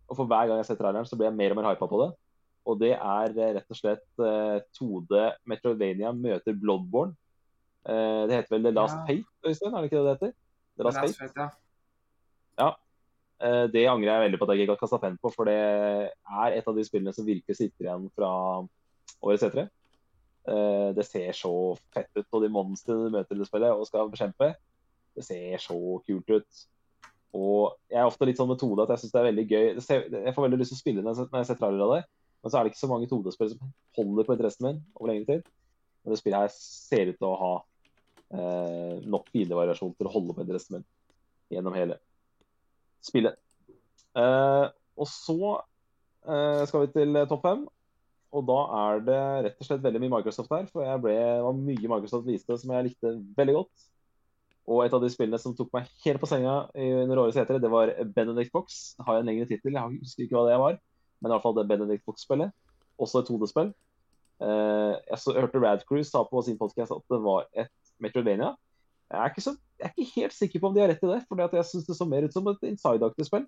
Og 0.05 0.15
for 0.17 0.29
hver 0.29 0.47
gang 0.47 0.61
jeg 0.61 0.69
ser 0.69 0.79
traileren, 0.79 1.07
så 1.09 1.17
blir 1.19 1.27
jeg 1.27 1.37
mer 1.37 1.53
og 1.53 1.59
mer 1.59 1.67
hypa 1.73 1.89
på 1.91 1.99
det. 2.03 2.09
Og 2.65 2.79
det 2.81 2.93
er 2.95 3.35
eh, 3.35 3.51
rett 3.57 3.75
og 3.75 3.77
slett 3.77 4.05
Tode 4.15 4.63
2D 4.77 5.21
Metroidvania 5.51 6.13
møter 6.15 6.57
Bloodborne. 6.57 7.13
Uh, 7.85 8.25
det 8.25 8.39
heter 8.39 8.55
vel 8.55 8.63
The 8.65 8.71
Last 8.73 8.95
Ja. 8.97 9.03
Fate, 9.05 9.33
Øystein? 9.45 9.75
Er 9.75 9.83
det 9.83 9.91
ikke 9.91 9.99
det 9.99 10.05
det 10.05 10.13
heter? 10.15 10.31
The 10.79 10.85
Last 10.87 11.01
Last 11.03 11.19
Fate. 11.19 11.33
Fate, 11.35 11.49
ja. 12.57 12.69
Uh, 13.43 13.65
Det 13.69 13.83
angrer 13.91 14.09
jeg 14.09 14.23
veldig 14.23 14.39
på 14.41 14.47
at 14.47 14.55
jeg 14.55 14.65
ikke 14.65 14.73
har 14.73 14.81
kasta 14.81 15.01
penn 15.03 15.19
på, 15.21 15.29
for 15.35 15.45
det 15.45 15.59
er 15.59 16.55
et 16.57 16.71
av 16.71 16.77
de 16.79 16.85
spillene 16.87 17.13
som 17.13 17.27
virkelig 17.27 17.59
sitter 17.59 17.85
igjen 17.85 18.07
fra 18.15 18.31
årets 19.21 19.45
etere. 19.45 19.67
Eh, 20.47 20.93
Det 20.95 21.05
ser 21.05 21.31
så 21.33 21.75
fett 21.93 22.11
ut, 22.15 22.27
og 22.31 22.43
de 22.43 22.51
monstrene 22.53 23.07
du 23.07 23.17
møter 23.17 23.35
i 23.35 23.41
det 23.41 23.47
spillet 23.49 23.73
og 23.73 23.87
skal 23.89 24.11
bekjempe, 24.11 24.51
det 25.15 25.25
ser 25.25 25.61
så 25.61 25.77
kult 26.05 26.29
ut. 26.29 26.65
Og 27.35 27.75
jeg 27.91 27.99
er 27.99 28.07
ofte 28.07 28.27
litt 28.29 28.39
sånn 28.39 28.51
metode 28.51 28.85
at 28.85 28.93
jeg 28.93 29.03
syns 29.03 29.13
det 29.15 29.21
er 29.21 29.27
veldig 29.29 29.45
gøy. 29.49 29.65
Jeg 29.75 30.33
får 30.35 30.45
veldig 30.45 30.59
lyst 30.61 30.71
til 30.71 30.79
å 30.79 30.83
spille 30.83 31.03
når 31.03 31.15
jeg 31.15 31.19
ser- 31.19 31.31
når 31.33 31.59
trailer 31.59 31.85
av 31.85 31.93
det, 31.95 32.01
men 32.41 32.51
så 32.51 32.57
er 32.57 32.63
det 32.63 32.71
ikke 32.71 32.83
så 32.83 32.91
mange 32.91 33.09
2D-spill 33.09 33.49
som 33.51 33.71
holder 33.97 34.27
på 34.27 34.35
interessen 34.35 34.67
min 34.67 34.81
over 34.95 35.11
lengre 35.11 35.25
tid. 35.25 35.47
Men 36.03 36.13
det 36.13 36.19
spillet 36.21 36.43
her 36.45 36.51
ser 36.53 37.09
ut 37.09 37.17
til 37.17 37.27
å 37.27 37.39
ha 37.41 37.53
eh, 38.37 38.99
nok 39.03 39.31
fiendevariasjon 39.33 39.95
til 39.97 40.09
å 40.09 40.13
holde 40.13 40.35
på 40.37 40.45
interessen 40.45 40.77
min 40.77 40.85
gjennom 41.55 41.75
hele 41.77 41.97
spillet. 43.05 43.39
Eh, 44.15 44.67
og 44.95 45.09
så 45.09 45.39
eh, 46.29 46.61
skal 46.69 46.85
vi 46.85 46.93
til 46.93 47.17
eh, 47.17 47.27
topp 47.29 47.43
fem. 47.49 47.65
Og 48.35 48.45
da 48.45 48.59
er 48.83 49.03
det 49.07 49.19
rett 49.45 49.59
og 49.63 49.67
slett 49.67 49.83
veldig 49.83 50.01
mye 50.03 50.13
Microsoft 50.17 50.53
her. 50.53 50.69
For 50.71 50.85
jeg 50.85 51.01
ble, 51.03 51.15
det 51.17 51.43
var 51.45 51.59
mye 51.59 51.91
Microsoft 51.95 52.27
viste 52.27 52.57
som 52.61 52.73
jeg 52.75 52.89
likte 52.89 53.13
veldig 53.37 53.57
godt. 53.61 53.89
Og 54.65 54.81
et 54.81 54.93
av 54.97 55.01
de 55.03 55.09
spillene 55.13 55.37
som 55.41 55.53
tok 55.53 55.69
meg 55.75 55.89
helt 56.05 56.21
på 56.21 56.29
senga 56.29 56.55
under 56.73 57.19
årets 57.21 57.37
hetere, 57.37 57.61
det 57.61 57.69
var 57.69 57.91
Benedict 58.15 58.53
Box. 58.55 58.95
Har 59.05 59.17
jeg 59.17 59.25
en 59.25 59.29
lengre 59.29 59.49
tittel, 59.49 59.77
jeg 59.77 59.99
husker 60.01 60.25
ikke 60.25 60.39
hva 60.39 60.45
det 60.49 60.61
var. 60.61 60.79
Men 61.21 61.29
i 61.29 61.35
hvert 61.35 61.45
fall 61.45 61.57
det 61.57 61.67
Benedict 61.69 62.05
Box-spillet. 62.07 62.53
Også 63.01 63.21
et 63.21 63.29
hodespill. 63.29 63.69
Eh, 64.43 64.93
jeg 65.11 65.19
så, 65.21 65.35
hørte 65.37 65.61
Radcruise 65.61 66.09
sa 66.09 66.23
på 66.27 66.41
sin 66.43 66.57
podcast 66.59 66.95
at 66.95 67.05
det 67.13 67.21
var 67.23 67.45
et 67.53 67.71
Metroidvania. 68.03 68.55
Jeg 69.13 69.37
jeg 69.45 69.85
er 69.85 69.93
ikke 69.93 70.21
helt 70.21 70.33
sikker 70.33 70.59
på 70.59 70.67
om 70.67 70.73
de 70.73 70.81
har 70.81 70.89
rett 70.89 71.03
i 71.03 71.11
det, 71.11 71.21
for 71.27 71.39
jeg 71.39 71.67
syns 71.69 71.85
det 71.85 71.95
så 71.97 72.07
mer 72.09 72.25
ut 72.25 72.33
som 72.33 72.47
et 72.47 72.63
inside-aktig 72.63 73.27
spill. 73.27 73.45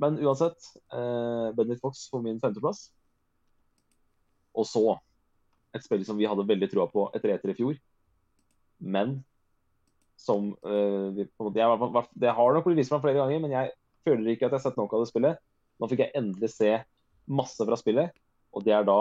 Men 0.00 0.18
uansett, 0.18 0.58
eh, 0.92 1.52
Benedict 1.54 1.82
Fox 1.84 2.08
på 2.10 2.22
min 2.24 2.40
femteplass. 2.40 2.88
Og 4.56 4.66
så 4.66 4.98
et 5.74 5.84
spill 5.84 6.04
som 6.04 6.18
vi 6.18 6.26
hadde 6.26 6.48
veldig 6.48 6.70
troa 6.72 6.88
på 6.90 7.06
etter 7.14 7.34
etter 7.34 7.52
i 7.52 7.58
fjor, 7.58 7.76
men 8.80 9.20
som 10.20 10.50
uh, 10.66 11.08
vi, 11.16 11.24
på 11.24 11.44
en 11.44 11.48
måte, 11.48 11.60
jeg, 11.60 12.08
Det 12.20 12.34
har 12.36 12.56
nok 12.56 12.66
blitt 12.66 12.82
vist 12.82 12.92
meg 12.92 13.02
flere 13.04 13.22
ganger, 13.22 13.40
men 13.42 13.54
jeg 13.54 13.72
føler 14.06 14.32
ikke 14.32 14.48
at 14.48 14.54
jeg 14.54 14.58
har 14.58 14.66
sett 14.68 14.80
nok 14.80 14.92
av 14.96 15.04
det 15.04 15.10
spillet. 15.10 15.40
Nå 15.80 15.88
fikk 15.88 16.04
jeg 16.04 16.14
endelig 16.18 16.52
se 16.52 16.74
masse 17.30 17.64
fra 17.64 17.78
spillet, 17.78 18.12
og 18.52 18.66
det 18.66 18.74
er 18.76 18.84
da 18.88 18.98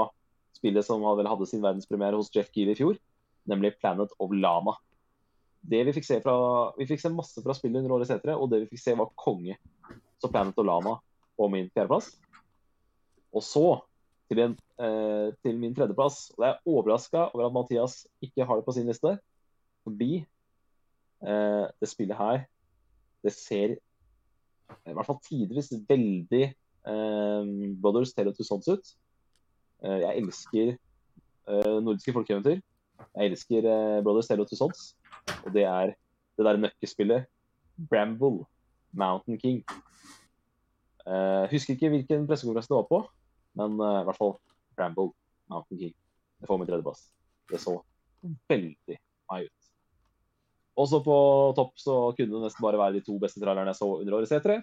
spillet 0.56 0.86
som 0.86 1.04
vel 1.04 1.30
hadde 1.30 1.48
sin 1.50 1.64
verdenspremiere 1.64 2.20
hos 2.20 2.32
Jeff 2.36 2.52
Keely 2.54 2.76
i 2.76 2.80
fjor, 2.80 3.00
nemlig 3.50 3.76
Planet 3.80 4.14
of 4.20 4.34
Lama. 4.36 4.78
Det 5.60 5.84
Vi 5.88 5.94
fikk 5.98 6.08
se 6.08 6.22
fra, 6.24 6.36
vi 6.78 6.88
fikk 6.88 7.04
se 7.04 7.12
masse 7.12 7.44
fra 7.44 7.56
spillet 7.56 7.82
under 7.82 7.98
året 7.98 8.12
etere, 8.16 8.38
og 8.40 8.52
det 8.52 8.64
vi 8.64 8.72
fikk 8.74 8.84
se, 8.84 8.96
var 9.00 9.12
konge. 9.20 9.58
Så 10.20 10.32
Planet 10.32 10.58
of 10.60 10.68
Lama 10.68 10.98
på 11.40 11.48
min 11.52 11.70
fjerdeplass. 11.74 12.14
Og 13.36 13.44
så 13.46 13.66
til, 14.30 14.42
en, 14.44 14.56
eh, 14.80 15.30
til 15.44 15.58
min 15.60 15.76
tredjeplass. 15.76 16.30
Og 16.38 16.46
jeg 16.46 16.52
er 16.54 16.74
overraska 16.74 17.30
over 17.34 17.48
at 17.48 17.56
Mathias 17.56 18.02
ikke 18.24 18.46
har 18.46 18.60
det 18.60 18.66
på 18.68 18.76
sin 18.76 18.90
liste. 18.90 19.16
Fordi 19.86 20.12
eh, 20.20 20.28
det 21.20 21.88
spillet 21.90 22.16
her, 22.16 22.44
det 23.24 23.34
ser 23.36 23.74
i 24.88 24.94
hvert 24.94 25.08
fall 25.08 25.20
tidvis 25.26 25.72
veldig 25.90 26.44
eh, 26.46 27.50
Brothers 27.82 28.14
Tale 28.14 28.32
of 28.32 28.42
Sons 28.46 28.70
ut. 28.70 28.94
Eh, 29.84 30.00
jeg 30.04 30.24
elsker 30.24 30.72
eh, 30.76 31.76
nordiske 31.84 32.14
folkeeventyr. 32.16 32.60
Jeg 33.16 33.32
elsker 33.32 33.68
eh, 33.70 34.00
Brothers 34.06 34.30
Tale 34.30 34.46
of 34.46 34.54
Sons. 34.54 34.94
Og 35.46 35.54
det 35.56 35.66
er 35.68 35.94
det 36.38 36.48
der 36.48 36.62
nøkkespillet 36.64 37.28
Bramble 37.90 38.46
Mountain 38.92 39.40
King. 39.40 39.64
Eh, 41.08 41.46
husker 41.52 41.76
ikke 41.76 41.94
hvilken 41.96 42.28
pressekonferanse 42.28 42.70
det 42.70 42.80
var 42.82 42.90
på, 42.90 43.00
men 43.60 43.80
eh, 43.80 44.02
i 44.02 44.10
hvert 44.10 44.20
fall 44.20 44.36
Bramble 44.78 45.12
Mountain 45.50 45.80
King. 45.80 45.96
Det 46.40 46.48
får 46.48 46.58
min 46.58 46.70
tredjeplass. 46.70 47.08
Det 47.50 47.60
så 47.62 47.80
veldig 48.52 49.00
meg 49.32 49.50
ut. 49.50 49.59
Også 50.80 51.02
på 51.04 51.16
topp 51.58 51.74
så 51.82 51.96
kunne 52.18 52.36
det 52.38 52.44
nesten 52.48 52.64
bare 52.64 52.80
være 52.80 53.00
de 53.00 53.06
to 53.06 53.18
beste 53.22 53.42
trailerne 53.42 53.74
jeg 53.74 53.80
så 53.82 53.90
under 54.00 54.20
årets 54.20 54.32
E3. 54.38 54.60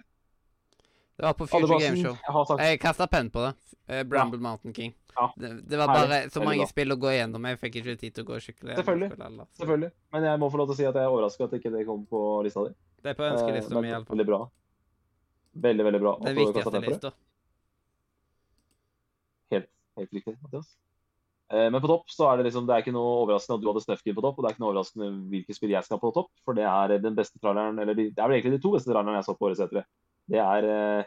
Det 1.17 1.25
var 1.25 1.33
på 1.37 1.47
Future 1.49 1.79
Game 1.81 1.97
Show. 1.97 2.15
Jeg 2.57 2.71
Jeg 2.71 2.79
kasta 2.81 3.07
penn 3.09 3.29
på 3.33 3.41
det. 3.45 3.53
Bramble 3.87 4.09
Bramble 4.11 4.39
Mountain 4.43 4.73
King. 4.73 4.91
Ja. 5.17 5.31
Det, 5.37 5.49
det 5.69 5.77
var 5.79 5.89
Herlig. 5.89 6.09
bare 6.09 6.29
så 6.29 6.41
mange 6.43 6.59
Herlig. 6.59 6.69
spill 6.69 6.93
å 6.93 6.97
gå 7.01 7.09
igjennom. 7.13 7.45
Jeg 7.49 7.59
fikk 7.61 7.77
ikke 7.79 7.95
tid 8.01 8.13
til 8.17 8.25
å 8.25 8.27
gå 8.27 8.39
skikkelig 8.43 8.75
Selvfølgelig. 8.77 9.09
Spille, 9.15 9.45
Selvfølgelig. 9.61 9.91
Men 10.13 10.27
jeg 10.29 10.41
må 10.43 10.49
få 10.53 10.59
lov 10.61 10.67
til 10.69 10.75
å 10.75 10.77
si 10.77 10.85
at 10.89 10.99
jeg 10.99 11.07
er 11.07 11.13
overraska 11.13 11.47
at 11.47 11.55
ikke 11.57 11.71
det 11.73 11.85
kom 11.87 12.03
på 12.11 12.21
lista 12.45 12.65
di. 12.67 12.73
Det 13.01 13.13
er 13.13 13.17
på 13.17 13.25
Eh, 13.25 13.31
ønskelista 13.33 13.73
eh, 13.77 13.81
mi, 13.81 13.89
iallfall. 13.93 14.13
Veldig 14.17 14.27
bra. 14.29 14.39
Veldig, 15.67 15.85
veldig 15.89 16.01
bra. 16.03 16.13
Det 16.21 16.33
kastet 16.35 16.43
viktigste 16.43 16.83
lista. 16.85 17.11
Helt, 19.55 19.69
helt 19.97 20.13
riktig, 20.19 20.35
Mathias. 20.43 20.69
Eh, 21.51 21.69
Men 21.71 21.79
på 21.81 21.87
topp 21.87 22.09
så 22.11 22.27
er 22.27 22.37
det 22.37 22.49
liksom, 22.49 22.65
det 22.67 22.75
er 22.75 22.83
ikke 22.83 22.95
noe 22.95 23.21
overraskende 23.23 23.55
at 23.57 23.63
du 23.63 23.69
hadde 23.69 23.83
Snøfkin 23.85 24.15
på 24.17 24.23
topp, 24.25 24.37
og 24.37 24.43
det 24.43 24.49
er 24.49 24.55
ikke 24.55 24.63
noe 24.65 24.71
overraskende 24.73 25.11
hvilke 25.31 25.55
spill 25.55 25.71
jeg 25.71 25.85
skal 25.85 25.95
ha 25.97 26.03
på 26.03 26.11
topp, 26.17 26.31
for 26.43 26.57
det 26.57 26.65
er 26.67 26.97
den 27.03 27.15
beste 27.15 27.39
traileren, 27.39 27.79
eller 27.79 27.95
de, 27.95 28.09
det 28.11 28.19
er 28.19 28.27
vel 28.27 28.39
egentlig 28.39 28.57
de 28.57 28.63
to 28.65 28.73
beste 28.75 28.91
trailerne 28.91 29.15
jeg 29.21 29.27
så 29.29 29.37
på 29.37 29.47
årets 29.47 29.63
etere. 29.63 29.85
Det 30.27 30.41
er 30.43 30.67
eh, 30.73 31.03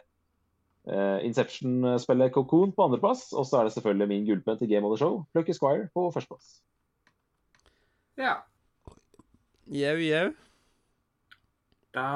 eh, 0.89 1.17
Inception-spillet 1.29 2.33
Cocoon 2.33 2.73
på 2.73 2.87
andreplass, 2.87 3.27
og 3.37 3.45
så 3.45 3.59
er 3.59 3.69
det 3.69 3.75
selvfølgelig 3.75 4.09
min 4.09 4.25
gullpenn 4.25 4.57
til 4.57 4.71
Game 4.71 4.87
of 4.87 4.95
the 4.95 5.01
Show, 5.03 5.25
Lucky 5.37 5.53
Squire, 5.53 5.89
på 5.93 6.07
førsteplass. 6.15 6.55
Ja. 8.17 8.39
Jau, 9.71 9.97
jau. 10.01 10.31
Da 11.93 12.07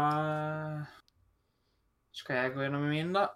skal 2.15 2.35
jeg 2.39 2.53
gå 2.55 2.63
gjennom 2.63 2.87
min, 2.89 3.13
da. 3.13 3.27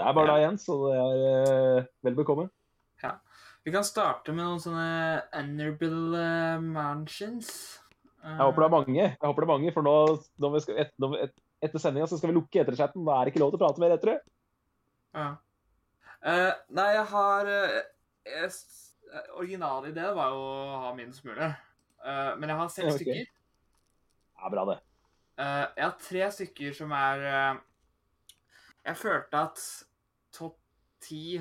Det 0.00 0.08
er 0.08 0.16
bare 0.16 0.26
Ja. 0.26 0.34
deg 0.34 0.42
igjen, 0.42 0.58
så 0.58 0.76
det 0.82 0.98
er 0.98 1.78
uh, 1.78 1.84
vel 2.02 2.16
bekomme. 2.18 2.48
Vi 3.62 3.70
kan 3.70 3.84
starte 3.86 4.34
med 4.34 4.42
noen 4.42 4.60
sånne 4.62 4.88
honorable 5.36 6.18
eh, 6.18 6.64
mansions. 6.64 7.52
Jeg 8.22 8.38
håper 8.38 8.62
det 8.62 8.66
er 8.66 8.74
mange, 8.74 8.98
jeg 9.02 9.18
håper 9.22 9.42
det 9.42 9.46
er 9.46 9.50
mange, 9.52 9.72
for 9.74 9.86
nå, 9.86 9.94
når 10.42 10.52
vi 10.54 10.60
skal, 10.64 10.78
et, 10.82 10.92
når 11.02 11.12
vi, 11.12 11.20
et, 11.26 11.34
etter 11.66 11.82
sendinga 11.82 12.08
skal 12.10 12.30
vi 12.30 12.36
lukke 12.36 12.62
etterchatten. 12.62 13.04
Da 13.06 13.16
er 13.16 13.26
det 13.26 13.32
ikke 13.32 13.42
lov 13.42 13.52
til 13.52 13.60
å 13.60 13.62
prate 13.62 13.82
mer 13.82 13.94
etter 13.94 14.12
det. 14.12 14.18
Ja. 15.14 15.28
Uh, 16.22 16.50
nei, 16.74 16.88
jeg 16.94 17.06
har 17.10 17.50
uh, 17.50 17.78
eh, 18.30 18.60
idé 19.90 20.10
var 20.14 20.34
jo 20.34 20.42
å 20.42 20.82
ha 20.86 20.92
minst 20.98 21.26
mulig. 21.26 21.50
Uh, 22.02 22.34
men 22.38 22.50
jeg 22.50 22.58
har 22.58 22.70
seks 22.70 22.86
okay. 22.86 22.94
ok. 22.94 23.02
stykker. 23.02 23.32
Ja, 24.38 24.52
bra 24.54 24.66
det. 24.70 24.78
Uh, 25.38 25.66
jeg 25.78 25.86
har 25.86 25.96
tre 26.02 26.30
stykker 26.36 26.74
som 26.76 26.92
er 26.94 27.22
Jeg 28.82 28.98
følte 28.98 29.42
at 29.46 29.60
topp 30.34 30.58
ti 31.02 31.38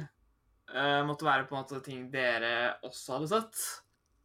eh, 0.73 1.02
måtte 1.07 1.26
være 1.27 1.48
på 1.48 1.56
en 1.56 1.64
måte 1.64 1.81
ting 1.85 2.06
dere 2.14 2.76
også 2.88 3.18
hadde 3.18 3.31
sett. 3.31 3.64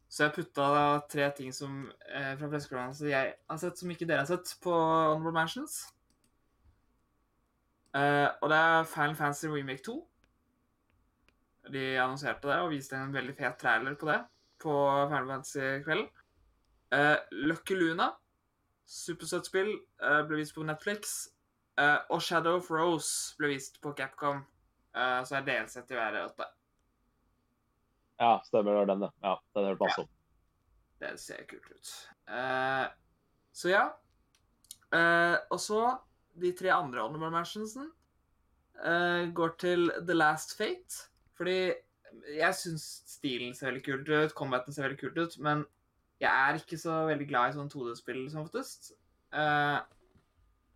Så 0.08 0.24
jeg 0.24 0.34
putta 0.36 0.66
da 0.72 0.84
tre 1.10 1.26
ting 1.36 1.52
som 1.52 1.86
uh, 1.90 2.32
fra 2.38 2.48
pressekonferansen 2.48 3.10
jeg 3.10 3.32
har 3.50 3.58
sett, 3.60 3.78
som 3.78 3.90
ikke 3.90 4.06
dere 4.08 4.22
har 4.22 4.30
sett, 4.30 4.52
på 4.62 4.72
Honorable 4.72 5.34
Mansions. 5.34 5.80
Uh, 7.96 8.28
og 8.40 8.52
det 8.52 8.60
er 8.60 8.88
Final 8.88 9.16
Fantasy 9.18 9.50
Remake 9.50 9.82
2. 9.84 9.96
De 11.74 11.84
annonserte 11.98 12.48
det 12.48 12.60
og 12.62 12.70
viste 12.70 12.96
en 12.96 13.14
veldig 13.14 13.34
fet 13.36 13.58
trailer 13.60 13.98
på 13.98 14.08
det 14.08 14.20
på 14.62 14.72
Final 15.10 15.32
Fantasy-kvelden. 15.34 16.08
Uh, 16.94 17.18
Lucky 17.50 17.74
Luna 17.74 18.12
supersøtt 18.86 19.48
spill, 19.48 19.72
ble 19.98 20.36
vist 20.38 20.54
på 20.54 20.62
Netflix. 20.62 21.16
Og 22.14 22.20
Shadow 22.22 22.60
of 22.60 22.68
Rose 22.70 23.34
ble 23.36 23.50
vist 23.50 23.80
på 23.82 23.90
Capcom. 23.98 24.44
Eh, 24.96 25.22
så 25.28 25.38
er 25.38 25.46
DLC 25.46 25.82
til 25.84 25.98
hver 25.98 26.18
åtte. 26.24 26.48
Ja, 28.16 28.32
stemmer 28.46 28.80
det 28.80 28.88
den, 28.92 29.04
det. 29.04 29.10
Ja, 29.24 29.34
den 29.54 29.68
hører 29.68 29.80
passe 29.80 30.04
om. 30.06 30.12
Det 31.02 31.12
ser 31.20 31.42
kult 31.50 31.68
ut. 31.68 31.90
Uh, 32.24 32.86
så 33.52 33.68
ja. 33.68 33.82
Uh, 34.88 35.36
og 35.52 35.60
så 35.60 35.80
de 36.40 36.52
tre 36.56 36.72
andre 36.72 37.04
honorable 37.04 37.30
mentionsen 37.32 37.92
går 39.32 39.54
til 39.56 39.86
The 40.04 40.12
Last 40.12 40.50
Fate. 40.56 41.06
Fordi 41.36 41.72
jeg 42.36 42.56
syns 42.58 42.84
stilen 43.08 43.54
ser 43.56 43.70
veldig 43.70 43.84
kult 43.86 44.10
ut, 44.10 44.34
combaten 44.36 44.74
ser 44.74 44.84
veldig 44.84 44.98
kult 45.00 45.20
ut, 45.20 45.36
men 45.40 45.64
jeg 46.20 46.28
er 46.28 46.60
ikke 46.60 46.78
så 46.80 47.02
veldig 47.08 47.28
glad 47.28 47.52
i 47.52 47.56
sånn 47.56 47.70
2D-spill 47.72 48.22
som 48.32 48.44
oftest. 48.44 48.92
Uh, 49.32 49.80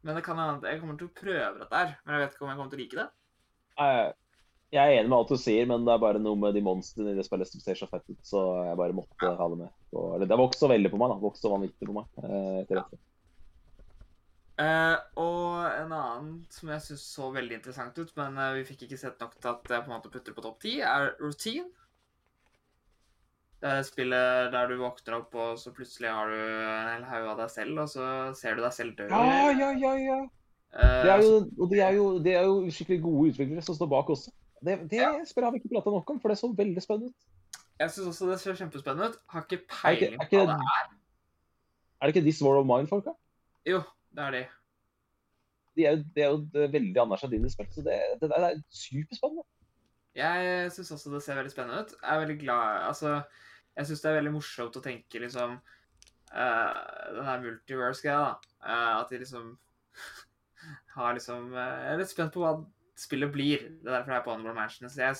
men 0.04 0.16
det 0.16 0.24
kan 0.24 0.40
hende 0.40 0.68
jeg 0.68 0.80
kommer 0.80 0.96
til 1.00 1.10
å 1.10 1.16
prøve 1.16 1.60
dette 1.60 1.82
her, 1.82 1.94
men 2.04 2.16
jeg 2.16 2.24
vet 2.24 2.36
ikke 2.36 2.46
om 2.46 2.52
jeg 2.52 2.60
kommer 2.60 2.72
til 2.72 2.80
å 2.80 2.82
like 2.82 3.00
det. 3.00 3.08
Jeg 3.80 4.12
jeg 4.70 4.86
er 4.86 5.00
enig 5.00 5.10
med 5.10 5.16
alt 5.16 5.30
du 5.32 5.38
sier, 5.40 5.66
men 5.66 5.82
det 5.86 5.90
er 5.90 6.02
bare 6.02 6.20
noe 6.22 6.38
med 6.38 6.54
de 6.54 6.62
monstrene 6.62 7.10
i 7.10 7.18
det 7.18 7.24
spillet 7.26 7.50
som 7.50 7.62
ser 7.62 7.78
så 7.78 7.88
fett 7.90 8.04
ut, 8.06 8.20
så 8.22 8.42
jeg 8.68 8.78
bare 8.78 8.94
måtte 8.94 9.32
ha 9.34 9.48
det 9.50 9.58
med. 9.64 9.72
Og, 9.90 10.12
eller, 10.14 10.28
det 10.28 10.36
har 10.36 10.42
vokst 10.44 10.62
så 10.62 10.70
veldig 10.70 10.92
på 10.92 11.00
meg, 11.00 11.10
da. 11.10 11.16
Vokst 11.24 11.42
så 11.42 11.50
vanvittig 11.50 11.88
på 11.88 11.96
meg. 11.96 12.06
Eh, 12.22 12.60
etter 12.60 12.78
dette. 12.78 13.00
Eh, 14.60 14.96
og 15.18 15.66
en 15.72 15.96
annen 15.96 16.30
som 16.54 16.70
jeg 16.70 16.86
syns 16.86 17.08
så 17.16 17.32
veldig 17.34 17.58
interessant 17.58 17.98
ut, 17.98 18.14
men 18.20 18.38
eh, 18.38 18.54
vi 18.60 18.64
fikk 18.70 18.86
ikke 18.86 19.00
sett 19.02 19.22
nok 19.24 19.34
til 19.40 19.50
at 19.50 19.74
jeg 19.74 19.86
på 19.86 19.90
en 19.90 19.96
måte 19.96 20.14
putter 20.14 20.38
på 20.38 20.46
topp 20.46 20.62
ti, 20.62 20.78
er 20.86 21.16
Routine. 21.18 21.66
Det 23.60 23.68
er 23.68 23.80
det 23.82 23.90
spillet 23.90 24.52
der 24.54 24.70
du 24.70 24.78
våkner 24.80 25.18
opp, 25.18 25.34
og 25.34 25.58
så 25.60 25.74
plutselig 25.74 26.14
har 26.14 26.30
du 26.30 26.38
en 26.38 26.92
hel 26.94 27.08
haug 27.10 27.32
av 27.34 27.42
deg 27.42 27.50
selv, 27.58 27.82
og 27.82 27.90
så 27.90 28.04
ser 28.38 28.54
du 28.54 28.62
deg 28.62 28.76
selv 28.76 28.94
dø. 29.02 29.10
Ja, 29.10 29.50
ja, 29.50 29.74
ja, 29.82 29.96
ja. 29.98 30.20
Eh, 30.74 31.02
Det 31.04 31.10
er 31.10 31.22
jo, 31.24 31.32
og 31.58 31.70
det 31.70 31.80
er, 31.80 31.90
jo, 31.98 32.06
det 32.22 32.34
er 32.36 32.46
jo 32.46 32.70
skikkelig 32.70 33.02
gode 33.02 33.32
utviklere 33.32 33.62
som 33.66 33.74
står 33.74 33.90
bak 33.90 34.10
også. 34.10 34.30
Det, 34.60 34.76
det 34.90 35.00
ja. 35.00 35.10
har 35.42 35.50
vi 35.50 35.58
ikke 35.58 35.72
prata 35.74 35.90
nok 35.90 36.10
om, 36.10 36.20
for 36.20 36.28
det 36.28 36.38
så 36.38 36.52
veldig 36.56 36.82
spennende 36.82 37.10
ut. 37.10 37.58
Jeg 37.80 37.90
syns 37.90 38.10
også 38.12 38.28
det 38.28 38.40
ser 38.40 38.58
kjempespennende 38.58 39.08
ut. 39.10 39.20
Har 39.32 39.46
ikke 39.46 39.64
peiling 39.72 40.18
på 40.20 40.26
hva 40.36 40.46
det 40.50 40.56
er. 40.76 40.90
er 42.00 42.06
det 42.06 42.14
ikke 42.14 42.26
This 42.26 42.42
War 42.44 42.60
of 42.60 42.68
Mine-folka? 42.68 43.14
Jo, 43.66 43.80
det 44.16 44.26
er 44.26 44.36
de. 44.36 44.42
De 45.78 45.86
er, 45.86 46.02
det 46.14 46.24
er 46.26 46.34
jo 46.34 46.68
veldig 46.74 47.00
anerkjent 47.02 47.32
dine 47.32 47.50
spill, 47.50 47.70
så 47.72 47.82
det, 47.86 47.96
det, 48.20 48.28
det 48.28 48.38
er 48.50 48.60
superspennende. 48.82 49.46
Jeg 50.18 50.70
syns 50.74 50.90
også 50.96 51.14
det 51.14 51.22
ser 51.24 51.38
veldig 51.38 51.54
spennende 51.54 51.82
ut. 51.82 51.96
Jeg 52.02 52.14
er 52.14 52.20
veldig 52.20 52.38
glad 52.40 52.86
Altså, 52.88 53.20
jeg 53.76 53.86
syns 53.86 54.00
det 54.02 54.10
er 54.10 54.16
veldig 54.18 54.32
morsomt 54.34 54.76
å 54.76 54.82
tenke 54.84 55.22
liksom 55.22 55.52
uh, 55.56 56.72
Den 57.14 57.28
her 57.28 57.44
multiverse-greia, 57.44 58.24
da. 58.26 58.56
Uh, 58.60 59.00
at 59.00 59.12
de 59.12 59.22
liksom 59.22 59.52
har 60.94 61.16
liksom 61.16 61.54
eh, 61.54 61.76
Jeg 61.84 61.92
er 61.92 62.00
litt 62.00 62.12
spent 62.12 62.34
på 62.34 62.42
hva 62.44 62.54
spillet 62.98 63.32
blir. 63.32 63.66
Det 63.80 63.88
er 63.88 63.98
derfor 63.98 64.14
jeg 64.14 64.20
er 64.20 64.26
på 64.26 64.34
Honorable 64.34 64.56
Mansion. 64.58 64.90
Så 64.90 65.02
jeg 65.02 65.18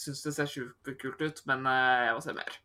syns 0.00 0.22
det 0.26 0.34
ser 0.36 0.50
superkult 0.50 1.24
ut, 1.24 1.42
men 1.50 1.66
eh, 1.68 2.04
jeg 2.08 2.16
må 2.16 2.22
se 2.24 2.36
mer. 2.36 2.60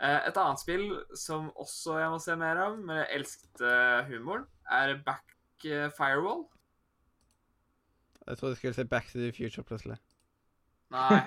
Eh, 0.00 0.20
et 0.30 0.40
annet 0.40 0.62
spill 0.62 0.88
som 1.18 1.52
også 1.60 2.00
jeg 2.02 2.14
må 2.14 2.22
se 2.22 2.38
mer 2.40 2.62
av, 2.64 2.80
men 2.80 3.02
jeg 3.02 3.20
elsket 3.20 3.66
humoren, 4.10 4.48
er 4.72 4.96
Back 5.06 5.36
Firewall. 5.96 6.46
Jeg 8.24 8.40
trodde 8.40 8.54
du 8.54 8.58
skulle 8.58 8.76
si 8.76 8.88
Back 8.88 9.12
to 9.12 9.20
the 9.20 9.32
Future 9.36 9.64
plutselig. 9.64 10.00
Nei. 10.94 11.20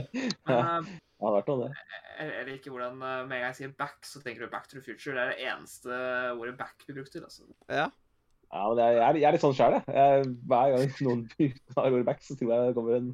Men 0.46 0.58
ja, 0.58 0.80
det 0.84 1.24
har 1.24 1.34
vært 1.38 1.50
noe, 1.50 1.64
det. 1.64 1.84
Jeg 2.18 2.32
jeg 2.34 2.46
liker 2.48 2.74
hvordan 2.74 2.98
med 3.00 3.12
en 3.24 3.30
gang 3.32 3.44
jeg 3.46 3.56
sier 3.58 3.72
back, 3.78 4.04
så 4.06 4.20
tenker 4.22 4.44
du 4.44 4.52
back 4.52 4.68
to 4.68 4.76
the 4.76 4.84
future. 4.84 5.14
Det 5.16 5.22
er 5.22 5.32
det 5.32 5.46
eneste 5.48 6.00
ordet 6.34 6.56
back 6.58 6.84
blir 6.84 7.00
brukt 7.00 7.14
til. 7.14 7.24
altså. 7.26 7.46
Ja. 7.72 7.88
Ja, 8.52 8.68
men 8.68 8.80
jeg, 8.82 8.94
jeg, 8.96 9.04
er, 9.08 9.18
jeg 9.20 9.28
er 9.28 9.36
litt 9.36 9.44
sånn 9.44 9.56
sjæl, 9.56 9.78
jeg. 9.88 10.28
Hver 10.50 10.74
gang 10.74 10.94
noen 11.08 11.24
har 11.78 11.90
ordet 11.90 12.06
back, 12.10 12.22
så 12.24 12.36
tror 12.38 12.52
jeg 12.54 12.68
det 12.68 12.76
kommer 12.78 12.98
en 12.98 13.10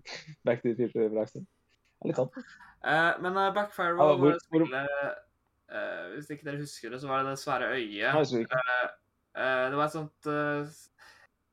back 0.48 0.62
to 0.62 0.68
the 0.70 0.76
future-referanse. 0.78 1.42
Det 1.44 2.06
er 2.06 2.12
litt 2.12 2.20
sånn. 2.20 2.32
Uh, 2.80 3.12
men 3.20 3.36
uh, 3.36 3.50
Backfire 3.56 3.96
Ja, 3.98 4.14
hvor- 4.16 4.38
spillet 4.40 4.94
eh, 5.68 6.04
Hvis 6.14 6.30
ikke 6.32 6.46
dere 6.46 6.62
husker 6.62 6.94
det, 6.94 7.00
så 7.02 7.10
var 7.10 7.22
det 7.22 7.34
det 7.34 7.42
svære 7.42 7.74
øyet. 7.76 8.46
Det 9.36 9.76
var 9.76 9.84
et 9.84 9.94
sånt 9.94 10.30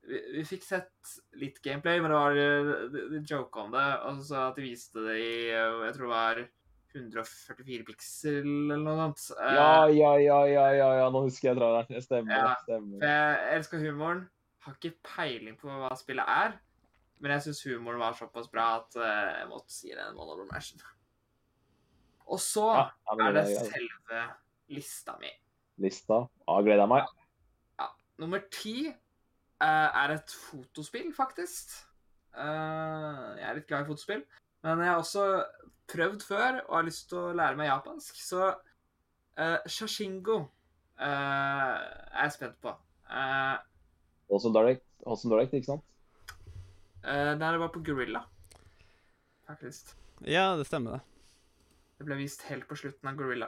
vi, 0.07 0.19
vi 0.37 0.43
fikk 0.47 0.63
sett 0.65 1.15
litt 1.39 1.59
gameplay, 1.63 1.99
men 2.01 2.11
det 2.11 2.19
var 2.19 2.39
eh, 2.39 2.69
de, 2.93 3.03
de 3.13 3.23
joke 3.27 3.63
om 3.63 3.73
det. 3.73 3.87
Og 4.07 4.21
så 4.25 4.47
at 4.47 4.59
de 4.59 4.67
viste 4.67 5.03
det 5.03 5.17
i 5.19 5.33
Jeg 5.51 5.95
tror 5.95 6.05
det 6.07 6.13
var 6.13 6.43
144 6.98 7.86
piksel 7.88 8.41
eller 8.44 8.82
noe 8.84 8.95
sånt. 8.99 9.24
Eh, 9.40 9.53
Ja, 9.56 9.88
ja, 9.94 10.11
ja, 10.22 10.40
ja, 10.49 10.65
ja, 10.76 10.90
ja. 11.02 11.10
nå 11.14 11.22
husker 11.28 11.52
jeg 11.52 11.57
traileren. 11.60 11.88
Det 11.91 12.03
stemmer. 12.06 12.36
Ja, 12.38 12.53
stemmer. 12.64 13.06
Jeg 13.06 13.57
elsker 13.57 13.84
humoren. 13.86 14.24
Har 14.68 14.76
ikke 14.80 14.94
peiling 15.15 15.56
på 15.60 15.69
hva 15.72 15.94
spillet 15.99 16.28
er. 16.28 16.57
Men 17.22 17.32
jeg 17.34 17.48
syns 17.48 17.64
humoren 17.65 17.99
var 18.02 18.14
såpass 18.19 18.49
bra 18.53 18.68
at 18.82 18.98
eh, 18.99 19.40
jeg 19.41 19.49
måtte 19.49 19.74
si 19.74 19.90
det. 19.94 20.03
en 20.03 20.18
Honorable 20.19 20.49
Mention. 20.52 20.82
Og 22.28 22.40
så 22.44 22.65
Ja, 22.76 22.86
ja, 23.07 23.28
er 23.30 23.38
det 23.40 23.45
selve 23.56 24.24
lista 24.76 25.15
mi. 25.22 25.30
lista. 25.80 26.26
Ja, 26.48 26.57
gleder 26.61 26.84
jeg 26.84 26.91
meg. 26.91 27.14
Nummer 28.18 28.41
ti 28.52 28.88
eh, 28.90 29.90
er 30.02 30.11
et 30.15 30.32
fotospill, 30.34 31.11
faktisk. 31.14 31.76
Jeg 32.38 33.45
er 33.49 33.56
litt 33.57 33.68
glad 33.69 33.86
i 33.86 33.90
fotospill. 33.91 34.24
Men 34.65 34.80
jeg 34.82 34.90
har 34.90 34.98
også 35.02 35.24
prøvd 35.91 36.23
før 36.27 36.61
og 36.68 36.73
har 36.80 36.88
lyst 36.88 37.07
til 37.11 37.19
å 37.22 37.34
lære 37.38 37.59
meg 37.59 37.69
japansk. 37.72 38.19
Så 38.22 38.49
uh, 38.51 39.59
Shashingo 39.69 40.39
uh, 40.43 41.03
er 41.03 42.23
jeg 42.26 42.35
spent 42.38 42.57
på. 42.64 42.73
Uh, 43.07 43.57
også 44.34 44.51
Direct, 44.55 44.84
også 45.07 45.31
Direct, 45.31 45.55
ikke 45.55 45.73
sant? 45.73 45.85
Uh, 47.05 47.35
nei, 47.39 47.51
det 47.53 47.61
var 47.61 47.72
på 47.72 47.84
Gorilla, 47.88 48.26
faktisk. 49.47 49.93
ja, 50.27 50.49
det 50.59 50.68
stemmer, 50.68 50.97
det. 50.97 51.18
Det 51.97 52.05
ble 52.09 52.18
vist 52.19 52.43
helt 52.49 52.68
på 52.69 52.76
slutten 52.77 53.09
av 53.09 53.15
Gorilla. 53.18 53.47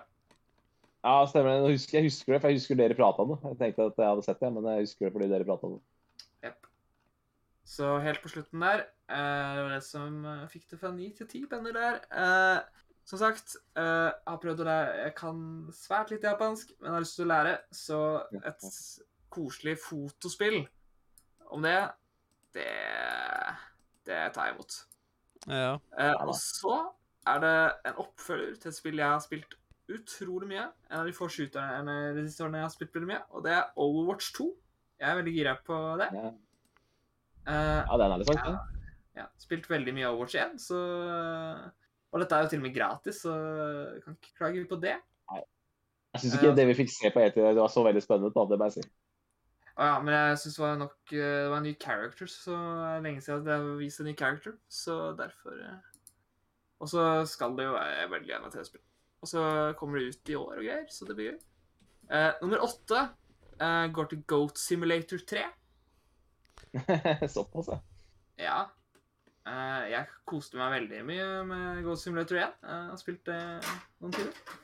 Ja, 1.04 1.24
stemmer. 1.30 1.54
det. 1.54 1.68
Jeg 1.70 1.78
husker, 1.78 1.98
jeg 1.98 2.10
husker 2.10 2.34
det, 2.34 2.40
for 2.42 2.52
jeg 2.52 2.60
husker 2.60 2.80
dere 2.80 2.96
prata 2.98 3.24
om 3.24 3.34
det. 3.34 3.40
Jeg 3.46 3.60
tenkte 3.60 3.88
at 3.88 4.02
jeg 4.02 4.10
hadde 4.10 4.26
sett 4.26 4.42
det, 4.42 4.50
men 4.56 4.68
jeg 4.68 4.88
husker 4.88 5.06
det 5.06 5.12
fordi 5.16 5.30
dere 5.32 5.48
prata 5.48 5.68
om 5.68 5.76
det. 5.78 6.26
Yep. 6.48 6.70
Så 7.74 7.92
helt 8.04 8.24
på 8.24 8.32
slutten 8.34 8.66
der 8.66 8.82
eh, 8.84 8.90
Det 9.10 9.64
var 9.64 9.72
det 9.74 9.84
som 9.86 10.26
eh, 10.26 10.46
fikk 10.52 10.68
det 10.72 10.80
fra 10.82 10.92
ni 10.94 11.10
til 11.18 11.28
ti 11.30 11.42
penner 11.50 11.74
der. 11.76 12.00
Eh, 12.14 12.84
som 13.10 13.22
sagt, 13.22 13.56
eh, 13.74 14.10
jeg 14.10 14.28
har 14.28 14.42
prøvd 14.44 14.62
å 14.62 14.68
lære 14.68 14.98
Jeg 15.04 15.14
kan 15.18 15.40
svært 15.74 16.12
litt 16.14 16.28
japansk, 16.28 16.76
men 16.80 16.94
har 16.94 17.06
lyst 17.06 17.18
til 17.18 17.26
å 17.26 17.32
lære. 17.32 17.56
Så 17.74 18.02
et 18.38 18.68
koselig 19.34 19.78
fotospill 19.82 20.62
om 21.50 21.66
det, 21.66 21.80
det 22.54 22.70
Det 24.06 24.20
tar 24.34 24.50
jeg 24.50 24.56
imot. 24.56 24.76
Ja. 25.48 25.74
Eh, 25.98 26.14
og 26.26 26.36
så 26.38 26.76
er 27.30 27.42
det 27.44 27.56
en 27.86 28.00
oppfølger 28.04 28.56
til 28.62 28.72
et 28.72 28.78
spill 28.78 29.02
jeg 29.02 29.08
har 29.08 29.22
spilt 29.22 29.58
utrolig 29.90 30.50
mye. 30.50 30.68
En 30.90 31.02
av 31.02 31.10
de 31.10 31.14
få 31.14 31.30
shooterne 31.30 31.98
de 32.18 32.28
siste 32.28 32.46
årene 32.46 32.62
jeg 32.62 32.68
har 32.68 32.74
spilt 32.74 32.94
veldig 32.98 33.10
mye, 33.10 33.24
og 33.30 33.46
det 33.46 33.54
er 33.58 33.72
Overwatch 33.76 34.34
2. 34.38 34.48
Jeg 35.00 35.10
er 35.10 35.20
veldig 35.22 35.34
gira 35.34 35.56
på 35.66 35.80
det. 36.02 36.10
Ja, 36.14 36.32
Eh, 37.50 37.80
ja 37.82 37.98
det 37.98 38.06
er 38.06 38.12
litt 38.12 38.30
ærlig 38.30 38.38
sak. 38.38 38.79
Ja, 39.18 39.26
spilt 39.42 39.70
veldig 39.70 39.94
mye 39.96 40.10
Overwatch 40.12 40.38
1, 40.40 40.60
så 40.62 40.80
Og 42.10 42.22
dette 42.22 42.36
er 42.36 42.46
jo 42.46 42.50
til 42.50 42.62
og 42.62 42.66
med 42.66 42.74
gratis, 42.74 43.22
så 43.22 43.34
jeg 43.36 44.04
kan 44.06 44.16
ikke 44.18 44.38
klage 44.38 44.66
på 44.70 44.80
det. 44.82 44.96
Nei. 45.30 45.44
Jeg 46.14 46.24
syns 46.24 46.40
ikke 46.40 46.56
det 46.58 46.66
vi 46.72 46.78
fikk 46.80 46.90
se 46.90 47.12
på 47.14 47.22
E3 47.22 47.52
det 47.54 47.62
var 47.62 47.70
så 47.70 47.84
veldig 47.86 48.02
spennende. 48.02 48.34
Da, 48.34 48.46
det 48.50 48.58
må 48.58 48.70
jeg 48.70 48.80
si. 48.80 48.86
Å 49.80 49.90
ja, 49.92 50.00
men 50.04 50.16
jeg 50.16 50.40
syns 50.42 50.58
det 50.58 50.64
var 50.64 50.80
nok 50.82 51.14
eh, 51.14 51.20
Det 51.22 51.52
var 51.52 51.62
en 51.62 51.68
ny 51.70 51.76
character, 51.80 52.32
så 52.32 52.56
det 52.58 52.88
er 52.90 53.06
lenge 53.06 53.22
siden 53.24 53.46
det 53.46 53.54
er 53.56 53.68
vist 53.80 54.02
en 54.02 54.10
ny 54.10 54.16
character, 54.18 54.58
så 54.68 54.98
derfor 55.20 55.62
eh. 55.64 55.78
Og 56.80 56.90
så 56.90 57.06
skal 57.28 57.56
det 57.58 57.68
jo 57.68 57.76
være 57.76 58.10
veldig 58.12 58.32
gjerne 58.32 58.50
å 58.50 58.66
spille. 58.66 58.86
Og 59.20 59.28
så 59.28 59.44
kommer 59.80 60.00
det 60.00 60.14
ut 60.14 60.32
i 60.32 60.36
år 60.40 60.52
og 60.54 60.64
greier, 60.64 60.86
så 60.92 61.08
det 61.08 61.16
blir 61.18 61.34
gøy. 61.34 61.40
Uh, 62.10 62.32
nummer 62.42 62.64
åtte 62.66 63.02
uh, 63.60 63.86
går 63.94 64.08
til 64.10 64.22
Goat 64.32 64.60
Simulator 64.60 65.20
3. 65.30 65.44
Såpass, 67.36 67.68
ja. 67.68 67.80
Ja. 68.40 68.60
Eh, 69.50 69.84
jeg 69.90 70.06
koste 70.30 70.60
meg 70.60 70.74
veldig 70.76 71.04
mye 71.08 71.28
med 71.50 71.84
Goat 71.86 72.02
Simulator 72.02 72.38
1. 72.38 72.58
Jeg 72.64 72.90
har 72.92 73.00
spilt 73.02 73.22
det 73.30 73.40
noen 74.02 74.14
timer. 74.14 74.58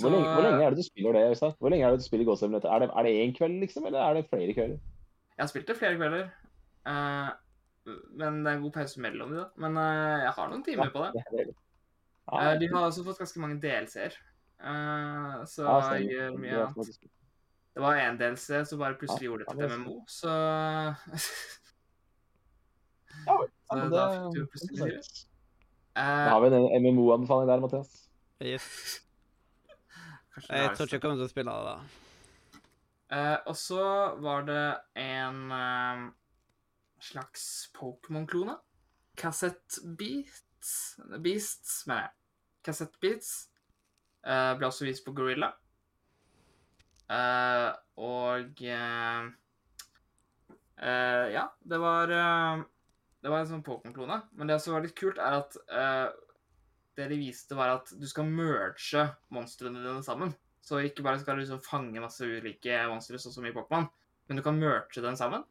Hvor 0.00 0.12
lenge, 0.14 0.28
hvor 0.32 0.44
lenge 0.44 0.64
er 0.64 0.72
det 0.72 0.80
du 0.80 0.86
spiller 0.86 1.16
det? 1.16 1.22
Øystein? 1.30 1.56
Hvor 1.58 1.72
lenge 1.72 1.86
er 1.86 1.90
det 1.92 2.00
du 2.00 2.04
spiller 2.04 2.24
Ghost 2.24 2.40
Simulator? 2.40 2.72
Er 2.72 2.78
det, 2.78 2.90
er 2.96 3.02
det 3.06 3.12
én 3.20 3.34
kveld, 3.36 3.60
liksom, 3.60 3.86
eller 3.86 4.00
er 4.00 4.14
det 4.16 4.28
flere 4.30 4.54
kvelder? 4.56 4.78
Jeg 5.36 5.42
har 5.42 5.50
spilt 5.50 5.68
det 5.68 5.76
flere 5.76 5.96
kvelder. 5.96 6.30
Uh, 6.88 7.28
men 8.20 8.40
det 8.44 8.52
er 8.52 8.56
en 8.56 8.62
god 8.62 8.72
pause 8.72 9.00
mellom 9.00 9.32
de, 9.32 9.42
da. 9.42 9.46
Men 9.60 9.76
uh, 9.76 10.22
jeg 10.24 10.32
har 10.38 10.52
noen 10.52 10.64
timer 10.64 10.92
på 10.94 11.04
det. 11.04 11.24
Det 11.28 11.44
det. 11.50 11.54
Eh, 12.32 12.44
Ja, 12.44 12.56
de 12.58 12.68
har 12.72 12.86
også 12.86 13.04
fått 13.04 13.18
ganske 13.18 13.40
mange 13.42 13.60
DLC-er. 13.60 14.16
Eh, 14.60 15.44
så 15.50 15.64
ja, 15.64 15.78
jeg 15.96 16.10
gjør 16.12 16.36
mye 16.38 16.60
annet. 16.66 17.06
Det 17.80 17.86
var 17.86 17.96
én 17.96 18.18
DLC 18.20 18.58
som 18.68 18.78
bare 18.82 18.96
plutselig 19.00 19.24
Ja, 19.24 19.30
gjorde 19.30 19.44
det 19.46 19.54
til 19.56 19.62
et 19.64 19.78
MMO, 19.80 19.94
så 20.12 20.32
Ja, 23.24 23.36
vel. 23.40 23.48
Ja, 23.70 23.76
da 23.94 24.02
fikk 24.12 24.34
du 24.34 24.42
plutselig 24.52 24.74
det 24.76 24.88
livet. 24.90 25.20
Da 25.96 26.00
Eh, 26.00 26.28
har 26.30 26.40
vi 26.44 26.50
en 26.56 26.84
MMO-anbefaling 26.84 27.48
der, 27.48 27.60
Mathias. 27.64 27.94
Yes. 28.40 28.66
Jeg 30.48 30.76
tror 30.76 30.86
ikke 30.86 30.94
jeg 30.94 31.02
kommer 31.02 31.16
til 31.18 31.24
å 31.26 31.32
spille 31.32 31.54
det. 31.56 31.72
da. 31.72 31.78
Uh, 33.10 33.38
og 33.50 33.56
så 33.58 33.82
var 34.22 34.44
det 34.46 34.62
en 35.02 35.40
uh, 35.50 36.04
slags 37.00 37.48
Pokémon-klone. 37.80 38.54
Cassette 39.18 39.82
Beats 39.98 41.00
Beasts, 41.24 41.86
mener 41.88 42.02
jeg. 42.06 42.14
Cassette 42.64 43.00
Beats 43.00 43.32
eh, 44.26 44.52
ble 44.60 44.68
også 44.68 44.84
vist 44.84 45.04
på 45.06 45.12
Gorilla. 45.16 45.50
Eh, 47.10 47.68
og 47.98 48.60
uh, 48.62 49.22
uh, 50.78 51.26
Ja, 51.34 51.48
det 51.66 51.78
var 51.82 52.06
Det 52.06 53.32
var 53.32 53.40
en 53.40 53.48
sånn 53.50 53.64
Pokémon-klone. 53.66 54.20
Men 54.38 54.50
det 54.50 54.60
som 54.62 54.76
var 54.76 54.84
litt 54.84 54.96
kult, 54.98 55.18
er 55.20 55.40
at 55.42 55.56
det 56.96 57.08
de 57.10 57.18
viste, 57.20 57.56
var 57.56 57.74
at 57.74 57.90
du 57.96 58.06
skal 58.08 58.28
merge 58.28 59.02
monstrene 59.32 59.82
dine 59.82 60.00
sammen. 60.04 60.32
Så 60.64 60.80
ikke 60.84 61.04
bare 61.04 61.20
skal 61.20 61.36
du 61.36 61.42
liksom 61.42 61.60
fange 61.64 62.00
masse 62.00 62.24
ulike 62.24 62.78
monstre, 62.88 63.20
sånn 63.20 63.34
som 63.34 63.46
i 63.48 63.52
Pokémon, 63.52 63.86
men 64.28 64.40
du 64.40 64.44
kan 64.44 64.56
merge 64.56 65.04
den 65.04 65.20
sammen. 65.20 65.44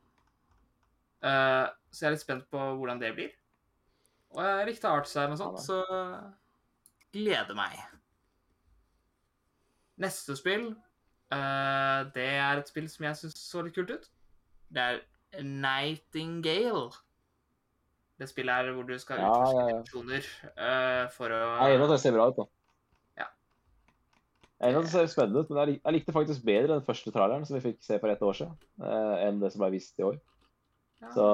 Så 1.21 2.01
jeg 2.01 2.09
er 2.09 2.15
litt 2.15 2.25
spent 2.25 2.49
på 2.49 2.65
hvordan 2.79 3.01
det 3.01 3.13
blir. 3.17 3.31
Og 4.33 4.41
jeg 4.45 4.67
likte 4.71 4.91
artsign 4.97 5.37
og 5.37 5.41
sånt, 5.41 5.61
så 5.61 5.79
gleder 7.13 7.57
meg. 7.57 7.77
Neste 10.01 10.37
spill, 10.41 10.71
eh, 11.35 11.99
det 12.15 12.29
er 12.39 12.61
et 12.61 12.71
spill 12.71 12.89
som 12.91 13.05
jeg 13.09 13.19
syns 13.21 13.37
så 13.41 13.63
litt 13.65 13.75
kult 13.77 13.91
ut. 13.93 14.09
Det 14.73 14.81
er 14.85 14.99
Nightingale. 15.45 16.89
Det 18.19 18.27
spillet 18.27 18.51
er 18.51 18.73
hvor 18.75 18.87
du 18.87 18.95
skal 18.99 19.21
Ja, 19.21 19.27
utforske 19.31 19.59
ja, 19.59 19.59
ja. 19.59 19.67
dimensjoner 19.69 20.25
eh, 20.51 21.03
for 21.15 21.31
å 21.31 21.37
Jeg 21.39 21.69
er 21.69 21.75
enig 21.75 21.85
i 21.85 21.87
at 21.87 21.93
det 21.93 21.99
ser 22.03 22.15
bra 22.17 22.25
ut, 22.27 22.39
da. 22.39 22.45
Ja. 23.21 23.27
Jeg 24.59 24.65
er 24.65 24.73
enig 24.73 24.81
at 24.81 24.87
det 24.89 24.93
ser 24.95 25.11
spennende 25.13 25.43
ut, 25.45 25.53
men 25.53 25.61
jeg 25.61 25.69
lik- 25.69 25.85
jeg 25.85 25.95
likte 25.95 26.15
faktisk 26.17 26.43
bedre 26.49 26.73
den 26.73 26.87
første 26.89 27.13
traileren 27.15 27.45
som 27.47 27.55
vi 27.55 27.63
fikk 27.69 27.79
se 27.85 27.99
for 28.01 28.11
et 28.11 28.25
år 28.27 28.35
siden, 28.41 28.57
uh, 28.83 29.15
enn 29.23 29.39
det 29.39 29.53
som 29.53 29.63
ble 29.63 29.71
vist 29.77 30.01
i 30.01 30.07
år. 30.09 30.17
Ja. 30.99 31.13
Så 31.15 31.27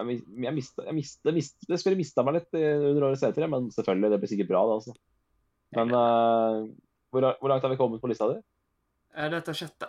jeg, 0.00 0.18
jeg 0.42 0.54
mista, 0.56 0.82
jeg 0.88 0.96
mista, 0.98 1.30
det, 1.30 1.78
spillet 1.78 2.00
mista 2.00 2.24
meg 2.26 2.40
litt 2.40 2.56
under 2.58 3.06
årets 3.12 3.22
E3, 3.22 3.46
men 3.52 3.68
selvfølgelig, 3.70 4.10
det 4.10 4.18
blir 4.24 4.32
sikkert 4.32 4.50
bra, 4.50 4.64
det, 4.66 4.80
altså. 4.80 4.96
Men 5.78 5.94
uh, 5.94 6.58
hvor, 7.14 7.28
hvor 7.38 7.52
langt 7.52 7.62
har 7.62 7.70
vi 7.70 7.78
kommet 7.78 8.02
på 8.02 8.10
lista 8.10 8.26
di? 8.32 8.40
Dette 9.14 9.52
er 9.52 9.58
sjette. 9.58 9.88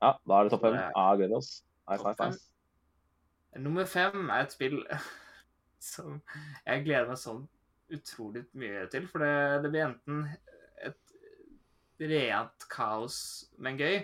Ja, 0.00 0.14
da 0.24 0.38
er 0.38 0.46
det 0.46 0.52
topp 0.54 0.64
fem. 0.64 0.76
Ja, 0.78 1.06
gleder 1.18 1.40
oss. 1.40 1.50
Nice, 1.90 2.04
nice, 2.04 2.24
nice. 2.24 2.44
Nummer 3.58 3.88
fem 3.88 4.28
er 4.28 4.44
et 4.44 4.54
spill 4.54 4.78
som 5.92 6.20
jeg 6.66 6.84
gleder 6.86 7.08
meg 7.10 7.20
sånn 7.20 7.42
utrolig 7.94 8.44
mye 8.58 8.84
til. 8.92 9.08
For 9.10 9.24
det, 9.24 9.32
det 9.64 9.72
blir 9.72 9.86
enten 9.88 10.22
et 10.84 11.16
rent 12.12 12.68
kaos, 12.70 13.18
men 13.58 13.80
gøy, 13.80 14.00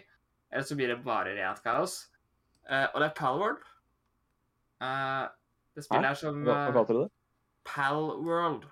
eller 0.51 0.67
så 0.67 0.79
blir 0.79 0.93
det 0.93 1.01
bare 1.07 1.37
rent 1.39 1.63
kaos. 1.65 2.01
Uh, 2.65 2.89
og 2.95 3.01
det 3.03 3.11
er 3.11 3.17
Palworld. 3.19 3.65
Uh, 4.83 5.27
det 5.77 5.85
spillet 5.85 6.09
her 6.09 6.15
er 6.15 6.19
som 6.21 6.45
Hva, 6.47 6.61
kalte 6.75 6.97
du 6.97 7.03
det? 7.05 7.11
Palworld. 7.69 8.69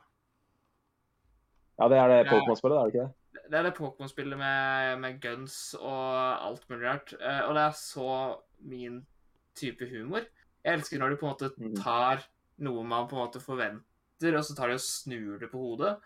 Ja, 1.81 1.89
det 1.89 1.99
er 1.99 2.09
det. 2.11 2.23
Pokémon-spillet, 2.31 2.79
er 2.79 2.89
det 2.89 2.95
ikke 2.95 3.05
det? 3.07 3.22
Det 3.53 3.59
er 3.59 3.67
det 3.69 3.75
Pokémon-spillet 3.77 4.39
med, 4.41 5.01
med 5.03 5.19
guns 5.21 5.57
og 5.77 6.13
alt 6.49 6.63
mulig 6.71 6.87
rart. 6.89 7.13
Eh, 7.21 7.43
og 7.45 7.53
det 7.59 7.65
er 7.67 7.75
så 7.77 8.07
min 8.65 9.03
type 9.59 9.85
humor. 9.91 10.25
Jeg 10.65 10.79
elsker 10.79 11.03
når 11.03 11.13
de 11.13 11.19
på 11.21 11.27
en 11.29 11.35
måte 11.35 11.51
Mhm. 11.59 11.75
tar 11.77 12.23
noe 12.65 12.85
man 12.87 13.09
på 13.11 13.19
en 13.19 13.27
måte 13.27 13.43
forventer, 13.45 14.37
og 14.39 14.45
så 14.47 14.57
tar 14.57 14.69
de 14.73 14.79
og 14.79 14.85
snur 14.87 15.39
det 15.43 15.51
på 15.53 15.61
hodet. 15.61 15.99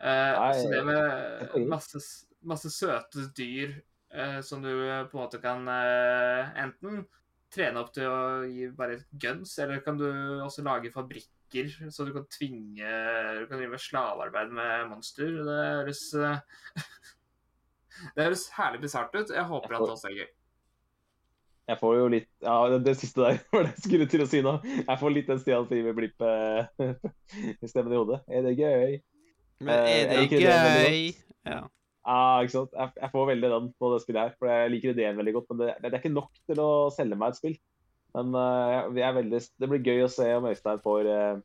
Eh, 0.00 0.32
Nei, 0.36 0.52
så 0.60 0.68
det 0.70 0.84
med 0.84 1.68
masse, 1.70 2.02
masse 2.44 2.70
søte 2.70 3.24
dyr 3.34 3.80
eh, 4.12 4.40
som 4.42 4.60
du 4.62 4.68
på 5.08 5.16
en 5.16 5.24
måte 5.24 5.40
kan 5.40 5.64
enten 5.68 7.06
trene 7.50 7.80
opp 7.80 7.94
til 7.94 8.04
å 8.04 8.44
gi 8.44 8.68
bare 8.76 9.00
guns, 9.18 9.56
eller 9.58 9.80
kan 9.80 9.96
du 9.96 10.04
også 10.44 10.62
lage 10.62 10.92
fabrikker, 11.48 11.90
så 11.90 12.04
du 12.04 12.12
kan 12.12 12.26
tvinge 12.26 12.88
Du 13.40 13.46
kan 13.46 13.58
drive 13.58 13.78
slavearbeid 13.78 14.52
med 14.52 14.88
monster. 14.90 15.26
Det 15.26 15.44
høres 15.44 16.14
eh, 16.14 16.38
Det 18.14 18.24
høres 18.24 18.48
herlig 18.54 18.80
bisart 18.82 19.14
ut. 19.14 19.30
Jeg 19.30 19.44
håper 19.44 19.74
at 19.74 19.80
det 19.82 19.90
også 19.90 20.08
er 20.08 20.18
gøy. 20.20 20.28
Jeg 21.68 21.78
får 21.80 21.96
jo 21.98 22.08
litt 22.08 22.30
Ja, 22.42 22.68
det, 22.70 22.84
det 22.86 22.96
siste 22.96 23.20
der 23.20 23.40
var 23.52 23.66
det 23.66 23.74
jeg 23.74 23.86
skulle 23.88 24.06
til 24.08 24.22
å 24.22 24.28
si 24.28 24.42
nå. 24.42 24.58
Jeg 24.64 25.00
får 25.00 25.14
litt 25.14 25.28
den 25.28 25.40
Stian 25.40 25.66
Stiver-blipp 25.66 26.22
i 26.24 27.98
hodet. 27.98 28.22
Er 28.28 28.46
det 28.46 28.54
gøy? 28.58 29.00
Men 29.60 29.74
Eh, 29.74 29.90
er 30.04 30.08
det 30.12 30.22
ikke 30.28 30.38
ideen 30.38 30.78
gøy? 30.78 31.02
Ja. 31.48 31.64
Ja, 32.08 32.40
ikke 32.40 32.54
sant. 32.54 32.70
Jeg, 32.72 32.92
jeg 33.02 33.10
får 33.12 33.26
veldig 33.34 33.48
den 33.52 33.66
på 33.76 33.90
det 33.92 33.98
spillet 34.04 34.22
her. 34.22 34.36
For 34.38 34.48
jeg 34.48 34.70
liker 34.72 34.94
ideen 34.94 35.18
veldig 35.18 35.34
godt. 35.34 35.50
Men 35.50 35.60
det, 35.60 35.74
det 35.82 35.90
er 35.90 35.98
ikke 35.98 36.14
nok 36.14 36.38
til 36.48 36.62
å 36.62 36.70
selge 36.94 37.18
meg 37.20 37.34
et 37.34 37.40
spill. 37.40 37.58
Men 38.18 38.34
eh, 38.34 39.04
er 39.06 39.14
veldig, 39.14 39.40
det 39.62 39.68
blir 39.70 39.82
gøy 39.86 40.02
å 40.04 40.10
se 40.10 40.26
om 40.34 40.46
Øystein 40.50 40.80
får 40.82 41.06
eh, 41.12 41.40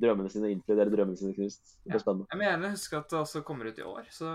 drømmene 0.00 0.30
sine 0.32 0.50
innfridd 0.54 0.78
eller 0.80 0.94
drømmene 0.96 1.18
sine 1.20 1.34
knust. 1.36 1.76
Det 1.84 1.90
Ja. 1.90 1.92
blir 1.94 2.02
spennende. 2.02 2.26
Jeg 2.32 2.38
må 2.40 2.46
gjerne 2.48 2.70
huske 2.74 2.96
at 2.98 3.08
det 3.10 3.18
også 3.20 3.42
kommer 3.46 3.68
ut 3.70 3.78
i 3.78 3.82
år, 3.86 4.06
så 4.10 4.30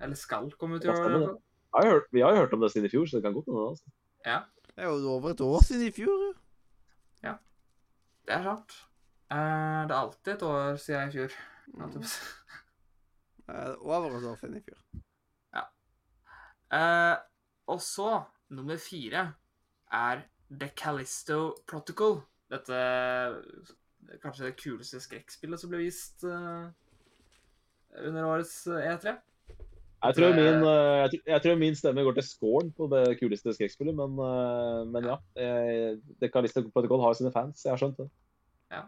Eller 0.00 0.14
skal 0.16 0.50
komme 0.60 0.76
ut 0.78 0.84
i 0.84 0.88
Ja, 0.88 0.92
år. 0.94 0.96
i 0.96 1.02
stemmer 1.02 1.38
har 1.74 1.86
hørt, 1.88 2.06
vi 2.12 2.20
har 2.20 2.30
jo 2.34 2.40
hørt 2.44 2.52
om 2.52 2.60
det 2.60 2.70
siden 2.72 2.86
i 2.86 2.92
fjor, 2.92 3.06
så 3.08 3.16
det 3.16 3.22
kan 3.24 3.34
godt 3.34 3.46
hende. 3.48 3.68
Altså. 3.72 3.84
Det 4.76 4.84
er 4.84 4.88
jo 4.88 5.10
over 5.16 5.30
et 5.30 5.40
år 5.40 5.60
siden 5.64 5.86
i 5.86 5.90
fjor. 5.90 6.18
jo. 6.26 6.32
Det 8.26 8.34
er 8.36 8.42
sant. 8.44 8.72
Eh, 9.32 9.82
det 9.88 9.90
er 9.90 9.98
alltid 9.98 10.32
et 10.34 10.42
år 10.46 10.76
siden 10.78 11.08
i 11.08 11.12
fjor. 11.12 11.32
Eh, 13.48 13.74
Over 13.82 14.16
et 14.16 14.24
år 14.24 14.36
siden 14.38 14.56
i 14.56 14.60
fjor. 14.62 14.78
Ja. 15.52 17.16
og 17.66 17.80
så, 17.80 18.22
nummer 18.50 18.76
fire, 18.78 19.34
er 19.92 20.22
The 20.58 20.68
Calisto 20.76 21.40
Protocol. 21.66 22.20
Dette 22.52 22.78
kanskje 24.22 24.48
det 24.48 24.56
kuleste 24.60 25.00
skrekkspillet 25.02 25.60
som 25.60 25.70
ble 25.72 25.82
vist 25.84 26.24
uh, 26.26 26.68
under 28.02 28.26
årets 28.26 28.54
eh, 28.72 28.88
E3. 28.92 29.14
Jeg 30.02 30.16
tror, 30.16 30.32
min, 30.34 30.64
uh, 30.64 30.98
jeg, 30.98 31.10
tror, 31.12 31.22
jeg 31.30 31.42
tror 31.44 31.60
min 31.60 31.76
stemme 31.78 32.04
går 32.06 32.16
til 32.16 32.26
scoren 32.26 32.72
på 32.74 32.88
det 32.90 33.04
kuleste 33.20 33.54
skrekkspillet, 33.54 33.94
men, 33.94 34.16
uh, 34.18 34.82
men 34.88 35.06
ja. 35.06 35.20
eh, 35.38 36.00
The 36.18 36.30
Calisto 36.32 36.64
Protocol 36.74 37.04
har 37.04 37.14
sine 37.18 37.30
fans, 37.34 37.62
jeg 37.62 37.72
har 37.72 37.80
skjønt 37.80 38.02
det. 38.02 38.08
Ja. 38.72 38.82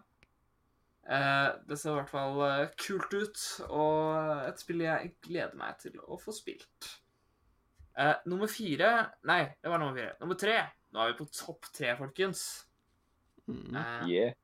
det 1.68 1.76
ser 1.76 1.92
i 1.92 1.96
hvert 1.98 2.10
fall 2.10 2.38
kult 2.80 3.12
ut, 3.12 3.40
og 3.68 4.46
et 4.48 4.62
spill 4.62 4.80
jeg 4.86 5.12
gleder 5.22 5.54
meg 5.60 5.76
til 5.82 5.98
å 6.00 6.16
få 6.18 6.32
spilt. 6.34 6.88
Nummer 8.26 8.48
fire 8.50 8.88
Nei, 9.28 9.42
det 9.60 9.70
var 9.70 9.78
nummer 9.78 9.94
fire. 9.94 10.16
Nummer 10.24 10.38
tre. 10.40 10.56
Nå 10.94 11.02
er 11.02 11.10
vi 11.10 11.18
på 11.18 11.26
topp 11.34 11.66
tre, 11.74 11.90
folkens. 11.98 12.68
Mm. 13.48 13.74
Eh, 13.74 14.06
Yeah. 14.08 14.34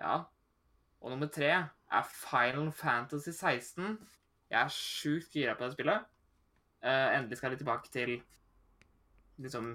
Ja. 0.00 0.14
Og 1.00 1.10
nummer 1.12 1.28
tre 1.28 1.50
er 1.92 2.08
Final 2.08 2.72
Fantasy 2.72 3.30
16. 3.30 3.98
Jeg 4.50 4.62
er 4.62 4.72
sjukt 4.72 5.32
gira 5.36 5.54
på 5.54 5.64
det 5.64 5.74
spillet. 5.76 6.08
Eh, 6.82 7.18
endelig 7.18 7.36
skal 7.36 7.50
jeg 7.50 7.58
litt 7.58 7.62
tilbake 7.66 7.92
til 7.92 8.14
liksom 9.44 9.74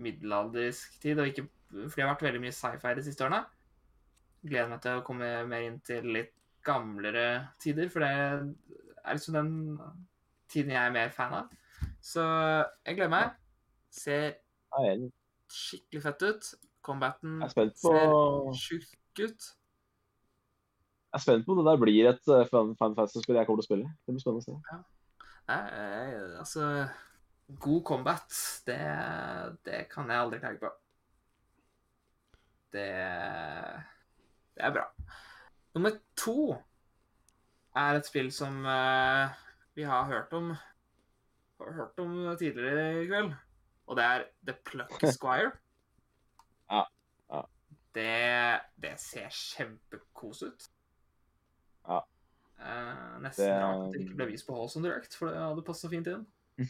middelaldersk 0.00 1.00
tid, 1.00 1.20
og 1.20 1.26
ikke 1.28 1.48
For 1.70 1.94
det 1.94 2.02
har 2.02 2.14
vært 2.16 2.22
veldig 2.26 2.40
mye 2.42 2.54
sci-fi 2.56 2.94
de 2.98 3.02
siste 3.06 3.22
årene. 3.22 3.44
Gleder 4.42 4.72
meg 4.72 4.80
til 4.82 4.98
å 4.98 5.04
komme 5.06 5.28
mer 5.46 5.62
inn 5.62 5.76
til 5.86 6.08
litt 6.16 6.32
gamlere 6.66 7.52
tider, 7.62 7.86
for 7.92 8.02
det 8.02 8.08
er 8.10 9.14
liksom 9.14 9.36
den 9.36 9.52
tiden 10.50 10.72
jeg 10.74 10.82
er 10.82 10.96
mer 10.96 11.12
fan 11.14 11.36
av. 11.36 11.52
Så 12.02 12.24
jeg 12.88 12.96
gleder 12.96 13.12
meg. 13.12 13.36
Ser 13.94 14.32
er. 14.80 15.10
Skikkelig 15.54 16.02
fett 16.04 16.22
ut. 16.26 16.50
Combaten 16.84 17.42
er 17.44 17.52
ser 17.52 18.14
sjukt 18.56 19.20
ut. 19.20 19.48
jeg 21.10 21.18
er 21.18 21.22
spent 21.22 21.44
på 21.44 21.52
om 21.52 21.60
det 21.60 21.66
der 21.68 21.80
blir 21.82 22.08
et 22.08 22.30
uh, 22.30 22.46
Fan 22.48 22.72
Fan 22.78 22.96
Fantasy-spill 22.96 23.36
jeg 23.36 23.48
kommer 23.48 23.60
til 23.60 23.66
å 23.66 23.70
spille. 23.70 23.92
Det 24.06 24.14
blir 24.14 24.22
spennende 24.22 24.44
å 24.44 24.48
se. 24.48 24.80
Nei, 25.50 25.60
eh, 25.74 26.38
altså 26.38 26.66
God 27.60 27.82
combat, 27.84 28.40
det, 28.66 28.78
det 29.66 29.80
kan 29.90 30.10
jeg 30.10 30.22
aldri 30.22 30.38
klage 30.38 30.62
på. 30.62 30.70
Det, 32.70 32.86
det 34.54 34.62
er 34.62 34.74
bra. 34.76 34.86
Nummer 35.74 35.96
to 36.18 36.54
er 37.76 37.98
et 37.98 38.06
spill 38.06 38.30
som 38.34 38.62
uh, 38.62 39.34
vi 39.74 39.86
har 39.86 40.06
hørt 40.10 40.32
om 40.38 40.52
har 41.60 41.72
hørt 41.76 41.98
om 42.02 42.36
tidligere 42.38 43.02
i 43.02 43.06
kveld. 43.06 43.34
Og 43.90 43.98
det 43.98 44.04
er 44.06 44.24
The 44.46 44.54
Pluck 44.70 45.00
Squire. 45.14 45.52
Ja, 46.70 46.84
ja. 47.34 47.40
Det, 47.96 48.10
det 48.78 48.92
ser 49.02 49.26
kjempekos 49.34 50.44
ut. 50.46 50.66
Ja. 51.88 51.96
Eh, 52.62 53.16
nesten 53.24 53.48
Det- 53.48 53.56
rart 53.58 53.80
at 53.88 53.96
det 53.96 54.02
ikke 54.04 54.18
ble 54.20 54.26
vist 54.30 54.46
på 54.46 54.54
Halson 54.54 54.84
Direct, 54.86 55.16
for 55.18 55.32
det 55.32 55.40
hadde 55.42 55.64
passa 55.66 55.90
fint 55.90 56.06
inn. 56.12 56.22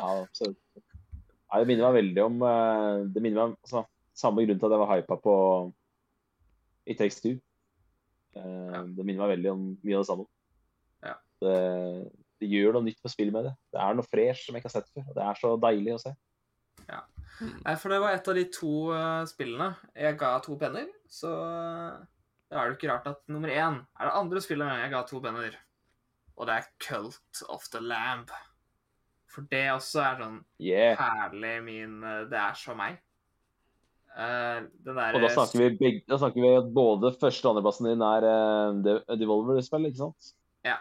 Ja, 0.00 0.08
absolutt. 0.24 0.58
Ja, 0.80 1.60
det 1.60 1.68
minner 1.70 1.86
meg 1.92 1.96
veldig 2.00 2.22
om 2.24 2.42
eh, 2.46 3.04
Det 3.14 3.22
minner 3.22 3.36
meg 3.38 3.44
om 3.50 3.54
altså, 3.60 3.84
samme 4.18 4.42
grunn 4.46 4.58
til 4.62 4.66
at 4.70 4.74
jeg 4.74 4.82
var 4.82 4.90
hypa 4.96 5.18
på 5.22 5.34
It 6.90 6.98
Takes 6.98 7.20
Two. 7.22 7.36
Eh, 8.34 8.72
Ja. 8.74 8.82
Det 8.82 9.06
minner 9.06 9.22
meg 9.28 9.36
veldig 9.36 9.52
om 9.54 9.62
mye 9.84 9.94
av 10.00 10.02
det 10.02 10.08
samme. 10.10 10.26
Ja. 11.06 11.14
Det, 11.42 11.54
det 12.42 12.50
gjør 12.50 12.74
noe 12.80 12.88
nytt 12.88 12.98
på 13.04 13.10
spillet 13.14 13.34
med 13.38 13.46
det. 13.46 13.54
Det 13.70 13.78
er 13.86 13.94
noe 13.98 14.06
fresh 14.10 14.42
som 14.48 14.58
jeg 14.58 14.64
ikke 14.64 14.72
har 14.72 14.76
sett 14.80 14.90
før. 14.90 15.06
og 15.06 15.14
Det 15.20 15.28
er 15.28 15.40
så 15.44 15.54
deilig 15.68 15.94
å 15.94 16.02
se. 16.02 16.14
Nei, 17.40 17.74
for 17.80 17.92
det 17.92 18.00
var 18.02 18.14
et 18.14 18.28
av 18.28 18.36
de 18.36 18.44
to 18.52 18.90
eh, 18.92 19.22
spillene 19.30 19.70
jeg 19.96 20.18
ga 20.20 20.34
to 20.44 20.56
penner, 20.60 20.90
så 21.08 21.30
da 22.50 22.60
er 22.60 22.70
det 22.70 22.76
ikke 22.76 22.90
rart 22.90 23.08
at 23.08 23.20
nummer 23.30 23.48
én 23.52 23.78
er 23.80 24.08
det 24.08 24.14
andre 24.18 24.42
spillet 24.44 24.80
jeg 24.82 24.92
ga 24.92 25.02
to 25.08 25.20
penner. 25.24 25.56
Og 26.40 26.48
det 26.48 26.56
er 26.56 26.70
Cult 26.82 27.42
of 27.52 27.66
the 27.72 27.82
Lamb. 27.84 28.32
For 29.30 29.46
det 29.50 29.68
også 29.70 30.02
er 30.02 30.18
sånn 30.24 30.40
Yeah. 30.58 30.98
herlig 30.98 31.54
min 31.62 32.02
eh, 32.02 32.24
Det 32.30 32.38
er 32.40 32.56
så 32.58 32.74
meg. 32.74 32.98
Uh, 34.10 34.66
den 34.82 34.96
der 34.96 35.14
Og 35.14 35.22
da 35.22 35.28
snakker 35.30 35.76
vi, 35.78 35.90
da 36.02 36.16
snakker 36.18 36.42
vi 36.42 36.48
at 36.58 36.72
både 36.74 37.12
første- 37.14 37.46
og 37.46 37.54
andreplassen 37.54 37.86
din 37.86 38.02
er 38.02 38.26
uh, 38.26 39.14
Devolver-spill, 39.20 39.86
ikke 39.86 40.00
sant? 40.00 40.32
Ja. 40.66 40.80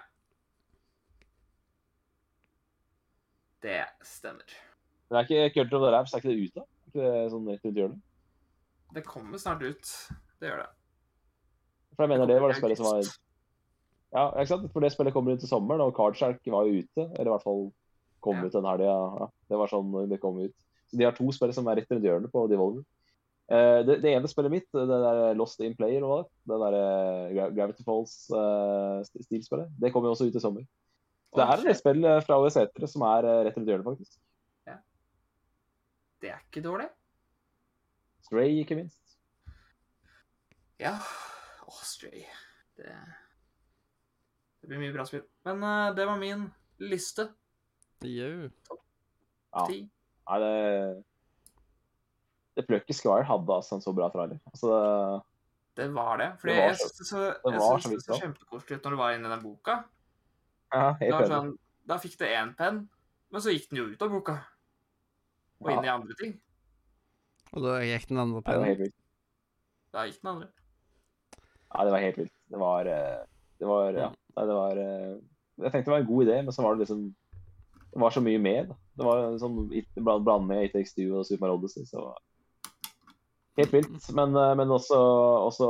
Det 3.61 3.83
stemmer. 4.01 4.57
Men 5.09 5.19
er 5.19 5.25
ikke 5.27 5.53
Cult 5.57 5.73
of 5.73 5.83
the 5.83 5.91
Raps, 5.95 6.13
er 6.13 6.21
ikke 6.21 6.29
det 6.33 6.49
ute? 6.49 6.65
Er 6.65 6.91
ikke 6.91 7.05
det 7.05 7.31
sånn 7.33 7.49
rett 7.49 7.65
rundt 7.65 7.79
hjørnet? 7.81 8.03
Det 8.93 9.03
kommer 9.05 9.41
snart 9.41 9.63
ut. 9.65 9.95
Det 10.41 10.49
gjør 10.49 10.61
det. 10.63 10.69
For 11.95 12.05
jeg 12.05 12.13
mener 12.13 12.29
det 12.29 12.37
var 12.41 12.53
det 12.53 12.59
spillet 12.61 12.79
som 12.79 12.87
var. 12.89 13.09
Ja, 14.09 14.23
ikke 14.33 14.49
sant? 14.53 14.69
For 14.73 14.85
det 14.85 14.93
spillet 14.93 15.13
kommer 15.13 15.35
ut 15.35 15.43
til 15.43 15.51
sommeren, 15.51 15.83
og 15.85 15.93
Cardshark 15.97 16.39
var 16.49 16.65
jo 16.69 16.79
ute. 16.81 17.05
Eller 17.17 17.29
i 17.29 17.33
hvert 17.33 17.45
fall 17.45 17.67
kom 18.23 18.39
Ja. 18.39 18.45
ut 18.47 18.55
den 18.55 18.65
helga. 18.65 18.95
Ja. 19.19 19.27
Det 19.49 19.59
var 19.59 19.67
sånn 19.71 20.09
det 20.09 20.21
kom 20.21 20.39
ut. 20.39 20.55
Så 20.89 20.97
de 20.97 21.05
har 21.05 21.13
to 21.13 21.29
spill 21.31 21.53
som 21.53 21.67
er 21.67 21.77
rett 21.77 21.91
rundt 21.91 22.05
hjørnet 22.07 22.31
på 22.33 22.47
Devolver. 22.49 22.85
Uh, 23.49 23.81
det, 23.85 24.01
det 24.03 24.11
ene 24.13 24.29
spillet 24.29 24.51
mitt, 24.53 24.67
det 24.73 24.85
der 24.89 25.33
Lost 25.37 25.61
in 25.65 25.75
Player, 25.77 26.01
hva 26.05 26.21
det? 26.21 26.29
Det 26.49 26.57
der 26.61 26.75
eh, 26.77 27.49
Gravity 27.55 27.83
Falls-stilspillet, 27.85 29.71
det 29.81 29.89
kommer 29.93 30.09
jo 30.09 30.13
også 30.13 30.27
ut 30.29 30.37
i 30.37 30.41
sommer. 30.43 30.65
Så 31.29 31.39
det 31.39 31.45
er 31.45 31.53
et 31.53 31.65
shit. 31.65 31.79
spill 31.81 32.05
eh, 32.05 32.19
fra 32.25 32.37
OS-etere 32.41 32.89
som 32.89 33.05
er 33.09 33.25
eh, 33.25 33.39
rett 33.47 33.57
rundt 33.57 33.69
hjørnet, 33.69 33.87
faktisk. 33.89 34.19
Det 36.21 36.29
er 36.33 36.39
ikke 36.43 36.63
dårlig. 36.65 36.89
Stray, 38.25 38.59
ikke 38.61 38.75
minst. 38.75 39.17
Ja. 40.79 40.95
Åh, 41.67 41.81
Stray. 41.83 42.25
Det 42.77 42.91
Det 44.61 44.67
blir 44.67 44.81
mye 44.81 44.93
bra 44.93 45.05
spill. 45.07 45.23
Men 45.47 45.63
uh, 45.63 45.93
det 45.95 46.05
var 46.07 46.19
min 46.19 46.49
liste. 46.83 47.29
Jau. 48.03 48.49
Ja. 49.53 49.65
Ti. 49.67 49.79
Nei, 50.29 50.39
det 50.43 51.03
Det 52.59 52.65
Plucky 52.67 52.93
Squire 52.93 53.23
hadde 53.23 53.55
altså 53.55 53.77
en 53.77 53.81
så 53.83 53.93
bra 53.95 54.09
trailer. 54.11 54.39
Altså, 54.51 55.21
Det 55.79 55.87
var 55.95 56.17
det. 56.19 56.29
Fordi 56.41 56.53
Det 56.53 56.59
var 56.59 56.67
jeg 56.67 56.77
så- 56.77 56.87
syns 56.89 56.97
det 56.99 57.07
så, 57.07 57.19
det 57.23 57.59
var 57.59 57.79
så 57.79 57.89
det 57.89 58.03
så 58.03 58.19
kjempekoselig 58.19 58.77
ut 58.77 58.83
når 58.83 58.91
du 58.91 58.97
var 58.97 59.11
inne 59.15 59.27
i 59.27 59.31
den 59.35 59.43
boka. 59.43 59.83
ja, 60.73 60.91
Det 60.99 61.07
helt 61.13 61.27
sånn, 61.31 61.57
da 61.87 61.97
fikk 61.97 62.17
det 62.19 62.27
én 62.35 62.55
penn, 62.55 62.89
men 63.31 63.41
så 63.41 63.49
gikk 63.53 63.69
den 63.69 63.77
jo 63.79 63.85
ut 63.89 64.01
av 64.01 64.09
boka. 64.09 64.35
Og 65.59 65.71
inn 65.73 65.85
i 65.85 65.91
andre 65.91 66.15
ting. 66.19 66.37
Og 67.53 67.63
da 67.65 67.79
gikk 67.83 68.07
den 68.11 68.21
andre 68.21 68.41
Nei, 68.45 68.53
det 68.53 68.61
var 68.61 68.69
helt 68.69 68.83
vilt. 68.85 68.97
Da 69.93 70.05
gikk 70.07 70.19
den 70.21 70.31
andre. 70.31 70.49
Ja, 71.69 71.85
det 71.85 71.93
var 71.93 72.03
helt 72.05 72.19
vilt. 72.21 72.35
Det 72.49 72.61
var 72.61 72.89
eh, 72.89 73.17
Det 73.59 73.67
var 73.69 73.97
Ja. 73.97 74.09
Det 74.39 74.55
var 74.55 74.77
eh, 74.79 75.15
Jeg 75.59 75.71
tenkte 75.71 75.89
det 75.89 75.95
var 75.95 76.03
en 76.03 76.11
god 76.13 76.27
idé, 76.27 76.37
men 76.45 76.55
så 76.55 76.63
var 76.63 76.75
det 76.75 76.85
liksom 76.85 77.03
Det 77.89 78.01
var 78.05 78.13
så 78.15 78.21
mye 78.21 78.39
med. 78.39 78.69
da. 78.69 78.75
Det 78.99 79.05
var 79.07 79.23
en 79.25 79.39
sånn 79.41 79.59
bland 79.97 80.23
bland 80.27 80.47
med 80.47 80.69
ATX2 80.69 81.09
og 81.11 81.25
Super 81.25 81.47
Mario 81.47 81.59
Odyssey, 81.59 81.85
så 81.89 82.13
Helt 83.59 83.73
vilt. 83.73 84.09
Men, 84.15 84.35
eh, 84.35 84.55
men 84.55 84.71
også, 84.71 84.95
også 85.49 85.67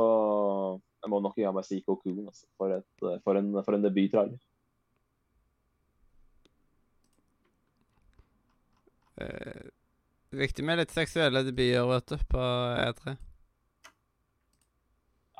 Jeg 1.02 1.10
må 1.10 1.20
nok 1.24 1.36
gi 1.36 1.46
meg 1.48 1.54
bare 1.56 1.80
Coon. 1.86 2.26
Altså, 2.28 2.46
for, 2.60 2.76
et, 2.76 3.04
for 3.24 3.40
en, 3.40 3.52
for 3.64 3.74
en 3.74 3.84
debuttrailer. 3.84 4.38
Eh, 9.20 9.68
viktig 10.36 10.64
med 10.64 10.78
litt 10.80 10.92
seksuelle 10.94 11.42
debuter, 11.46 11.86
vet 11.90 12.12
du, 12.12 12.16
på 12.30 12.40
E 12.40 12.84
E3. 12.90 13.14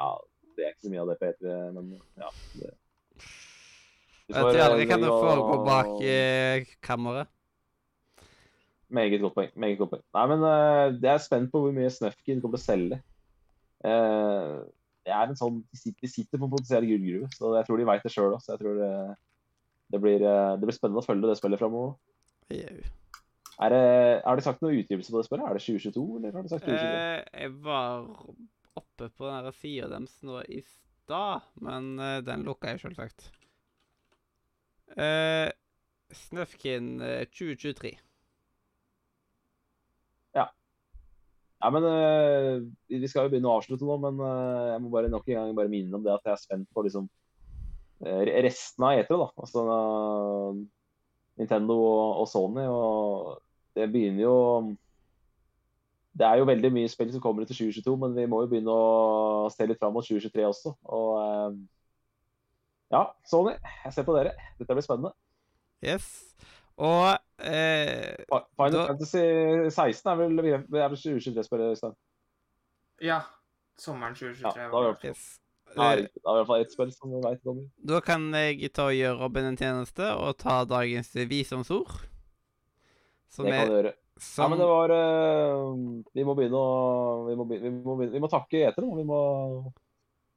Ja, 0.00 0.10
det 0.56 0.64
er 0.66 0.72
ikke 0.74 0.86
så 0.86 0.92
mye 0.92 1.02
av 1.04 1.10
det 1.12 1.18
på 1.20 1.28
E3, 1.30 1.56
men 1.76 1.90
ja. 2.20 2.30
Det, 2.56 2.72
Vet 4.30 4.54
du 4.54 4.60
aldri 4.62 4.84
eh, 4.84 4.88
hva 4.90 4.96
som 4.96 5.04
gå- 5.08 5.20
foregår 5.24 5.62
bak 5.66 5.92
eh, 6.06 6.66
kammeret. 6.86 7.30
Meget 8.90 9.20
godt 9.22 9.34
poeng. 9.36 9.50
meget 9.54 9.78
godt 9.78 9.90
poeng. 9.94 10.04
Nei, 10.16 10.22
men 10.32 10.40
uh, 10.42 10.86
Jeg 10.98 11.12
er 11.14 11.22
spent 11.22 11.50
på 11.52 11.60
hvor 11.62 11.74
mye 11.74 11.90
Snufkin 11.94 12.40
kommer 12.42 12.58
til 12.58 12.64
å 12.64 12.68
selge. 12.72 12.96
Uh, 13.86 14.62
det 15.06 15.12
er 15.14 15.30
en 15.30 15.38
sånn, 15.38 15.60
De 15.70 15.78
sitter, 15.78 16.00
de 16.02 16.10
sitter 16.10 16.38
på 16.38 16.46
en 16.48 16.52
potensiell 16.56 16.86
gullgruve, 16.88 17.28
så 17.34 17.52
jeg 17.56 17.66
tror 17.68 17.78
de 17.78 17.86
veit 17.88 18.02
det 18.06 18.10
sjøl 18.14 18.34
òg. 18.34 18.42
Det, 18.60 18.90
det, 19.94 20.00
blir, 20.02 20.22
eh, 20.22 20.56
det 20.58 20.66
blir 20.68 20.76
spennende 20.76 21.00
å 21.00 21.06
følge 21.06 21.30
det 21.30 21.38
spillet 21.38 21.58
framover. 21.62 21.94
Jau. 22.52 22.82
Er 23.60 23.74
det, 23.74 23.86
har 24.24 24.38
de 24.38 24.44
sagt 24.44 24.62
noe 24.64 24.78
utgivelse 24.80 25.12
på 25.12 25.20
det 25.20 25.26
spillet? 25.26 25.46
Er 25.46 25.58
det 25.58 25.64
2022, 25.66 26.04
eller 26.16 26.36
har 26.38 26.46
de 26.46 26.52
sagt 26.52 26.64
2022? 26.64 27.00
Eh, 27.00 27.42
jeg 27.42 27.56
var 27.66 28.06
oppe 28.80 29.10
på 29.12 29.28
den 29.28 29.56
sida 29.58 29.90
deres 29.92 30.14
nå 30.24 30.40
i 30.48 30.62
stad, 30.64 31.48
men 31.60 31.90
eh, 32.00 32.20
den 32.24 32.46
lukka 32.48 32.72
jeg 32.72 32.84
selvsagt. 32.86 33.28
Uh, 34.96 35.50
Snøfkin 36.10 36.96
eh, 37.04 37.26
2023. 37.30 37.98
Ja, 41.60 41.70
men 41.70 41.84
øh, 41.84 42.66
Vi 42.88 43.08
skal 43.08 43.26
jo 43.26 43.32
begynne 43.32 43.50
å 43.50 43.58
avslutte 43.60 43.84
nå, 43.84 43.98
men 44.00 44.20
øh, 44.24 44.68
jeg 44.72 44.80
må 44.82 44.92
bare 44.94 45.10
nok 45.12 45.26
en 45.28 45.36
gang 45.36 45.56
bare 45.58 45.72
minne 45.72 45.96
om 45.96 46.04
det 46.04 46.14
at 46.14 46.24
jeg 46.24 46.32
er 46.32 46.40
spent 46.40 46.68
på 46.72 46.84
liksom 46.86 47.08
eh, 48.06 48.22
resten 48.46 48.86
av 48.86 48.96
E3. 48.96 49.18
da. 49.20 49.26
Altså 49.44 49.64
eh, 49.74 50.62
Nintendo 51.42 51.76
og, 51.84 52.22
og 52.22 52.30
Sony. 52.32 52.64
og 52.64 53.49
Det 53.80 53.88
begynner 53.94 54.22
jo 54.26 54.36
Det 56.18 56.26
er 56.26 56.40
jo 56.40 56.46
veldig 56.48 56.70
mye 56.74 56.88
spill 56.90 57.10
som 57.14 57.22
kommer 57.22 57.44
etter 57.46 57.54
2022, 57.56 57.96
men 58.02 58.14
vi 58.16 58.24
må 58.28 58.40
jo 58.44 58.48
begynne 58.50 58.72
å 58.74 59.48
se 59.54 59.66
litt 59.70 59.78
fram 59.80 59.94
mot 59.94 60.04
2023 60.04 60.42
også. 60.48 60.72
Og 60.90 61.10
eh, 61.22 61.58
ja, 62.90 63.04
Sony, 63.30 63.52
jeg 63.84 63.92
ser 63.94 64.06
på 64.08 64.16
dere. 64.16 64.32
Dette 64.58 64.74
blir 64.74 64.82
spennende. 64.84 65.12
Yes. 65.86 66.08
Og 66.80 67.12
eh, 67.46 68.18
Final 68.58 68.74
Da- 68.74 68.86
Fantasy 68.90 69.22
16 69.70 70.10
er 70.10 70.18
vel, 70.18 70.42
er 70.50 70.64
vel 70.66 70.98
2023-spillet, 70.98 71.70
Øystein? 71.76 71.94
Ja. 73.06 73.20
Sommeren 73.80 74.12
Ja, 74.18 74.34
2023. 74.34 74.42
da 74.42 74.50
har 74.50 74.66
vi 74.66 74.74
var 74.74 74.82
det. 74.82 74.90
gjort 74.90 75.02
det. 75.06 75.14
yes. 75.14 75.24
Ja. 75.70 75.74
Da 75.76 75.86
har 75.86 75.96
vi 76.02 76.02
i 76.02 76.20
hvert 76.26 76.46
fall 76.50 76.60
ett 76.66 76.72
spill 76.74 76.90
som 76.98 77.14
vi 77.14 77.22
vet 77.22 77.42
kommer. 77.46 77.68
da 77.94 78.00
kan 78.02 78.26
jeg 78.34 78.72
ta 78.74 78.88
og 78.90 78.96
gjøre 78.98 79.18
Robin 79.22 79.46
en 79.52 79.56
tjeneste 79.56 80.10
og 80.18 80.34
ta 80.42 80.64
dagens 80.66 81.14
visdomsord. 81.30 82.09
Som 83.30 83.46
Det 83.46 83.54
kan 83.54 83.68
du 83.70 83.76
gjøre. 83.78 83.92
Ja, 84.20 84.46
men 84.52 84.58
det 84.60 84.66
var 84.68 84.92
uh, 84.92 85.76
Vi 86.12 86.24
må 86.28 86.34
begynne 86.36 86.58
å 86.60 86.72
Vi 87.30 87.36
må, 87.38 87.46
be- 87.48 87.60
vi 87.62 87.70
må, 87.72 87.94
begynne, 87.96 88.12
vi 88.12 88.20
må 88.20 88.28
takke 88.28 88.64
etere 88.68 88.84
nå. 88.84 88.96
Vi 88.98 89.06
må 89.08 89.20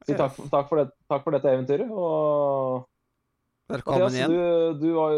si 0.07 0.15
takk, 0.19 0.37
takk, 0.51 0.69
for 0.69 0.79
det, 0.81 0.85
takk 1.11 1.25
for 1.25 1.35
dette 1.35 1.51
eventyret. 1.51 1.89
Og 1.91 2.85
Velkommen 3.73 4.05
Mathias, 4.05 4.19
igjen. 4.19 4.31
Du, 4.31 4.79
du 4.85 4.87
var 4.97 5.17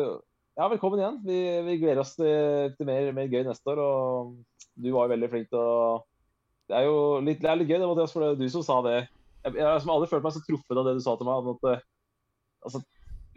Ja, 0.55 0.69
velkommen 0.71 1.01
igjen. 1.01 1.19
Vi, 1.27 1.37
vi 1.67 1.77
gleder 1.81 2.01
oss 2.05 2.15
til, 2.17 2.71
til 2.77 2.87
mer, 2.89 3.11
mer 3.17 3.29
gøy 3.29 3.43
neste 3.47 3.73
år. 3.73 3.81
Og 3.83 4.35
du 4.79 4.89
var 4.95 5.07
jo 5.07 5.13
veldig 5.15 5.31
flink 5.33 5.51
til 5.51 5.61
å 5.61 6.01
Det 6.71 6.79
er 6.79 6.87
jo 6.87 6.97
litt, 7.21 7.41
det 7.43 7.51
er 7.51 7.59
litt 7.61 7.69
gøy, 7.69 7.77
det, 7.81 7.89
Mathias, 7.91 8.13
for 8.15 8.23
det 8.25 8.31
er 8.33 8.41
du 8.41 8.47
som 8.55 8.65
sa 8.65 8.79
det. 8.87 8.97
Jeg, 9.45 9.59
jeg 9.59 9.65
har 9.67 9.83
aldri 9.93 10.09
følt 10.09 10.25
meg 10.25 10.33
så 10.33 10.41
truffet 10.47 10.79
av 10.81 10.87
det 10.89 10.95
du 10.97 11.03
sa 11.05 11.13
til 11.19 11.27
meg. 11.29 11.49
At, 11.53 11.67
eh, 11.75 11.83
altså, 12.65 12.81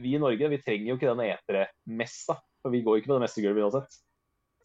vi 0.01 0.15
i 0.17 0.21
Norge 0.23 0.53
vi 0.55 0.63
trenger 0.63 0.93
jo 0.95 0.97
ikke 1.01 1.11
den 1.13 1.27
etermessa, 1.27 2.39
For 2.63 2.73
vi 2.73 2.81
går 2.87 2.97
jo 2.97 3.03
ikke 3.03 3.11
på 3.13 3.19
det 3.19 3.25
meste 3.27 3.45
gulvet 3.45 3.67
uansett. 3.67 3.99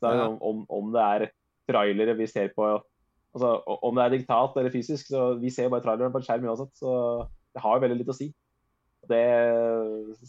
Ja. 0.03 0.27
om, 0.27 0.65
om 0.69 0.91
det 0.93 1.01
er 1.03 1.25
trailere 1.69 2.15
vi 2.17 2.27
ser 2.27 2.51
på 2.55 2.65
altså, 3.33 3.55
Om 3.65 3.95
det 3.95 4.03
er 4.03 4.15
digitalt 4.17 4.57
eller 4.57 4.73
fysisk, 4.73 5.07
så 5.07 5.33
vi 5.39 5.49
ser 5.49 5.69
bare 5.69 5.83
traileren 5.85 6.11
på 6.11 6.21
en 6.21 6.25
skjerm 6.27 6.47
uansett. 6.49 6.73
Så 6.77 6.93
det 7.53 7.61
har 7.63 7.77
jo 7.77 7.85
veldig 7.85 7.99
litt 8.01 8.13
å 8.13 8.17
si. 8.17 8.29
Det, 9.09 9.23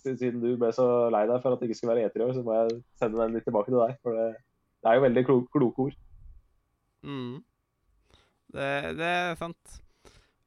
siden 0.03 0.41
du 0.43 0.57
ble 0.59 0.73
så 0.75 0.87
lei 1.15 1.25
deg 1.31 1.43
for 1.43 1.55
at 1.55 1.61
det 1.61 1.69
ikke 1.69 1.79
skulle 1.79 1.95
være 1.95 2.09
eter 2.09 2.23
i 2.23 2.27
år, 2.27 2.33
så 2.35 2.43
må 2.43 2.57
jeg 2.57 2.81
sende 2.99 3.21
den 3.21 3.37
litt 3.37 3.47
tilbake 3.47 3.71
til 3.71 3.79
deg. 3.79 3.99
For 4.03 4.19
det, 4.19 4.29
det 4.83 4.91
er 4.91 4.99
jo 4.99 5.07
veldig 5.07 5.25
klo 5.29 5.37
kloke 5.55 5.89
ord. 5.89 5.99
Mm. 7.05 7.35
Det, 8.55 8.71
det 8.99 9.11
er 9.11 9.39
sant. 9.39 9.79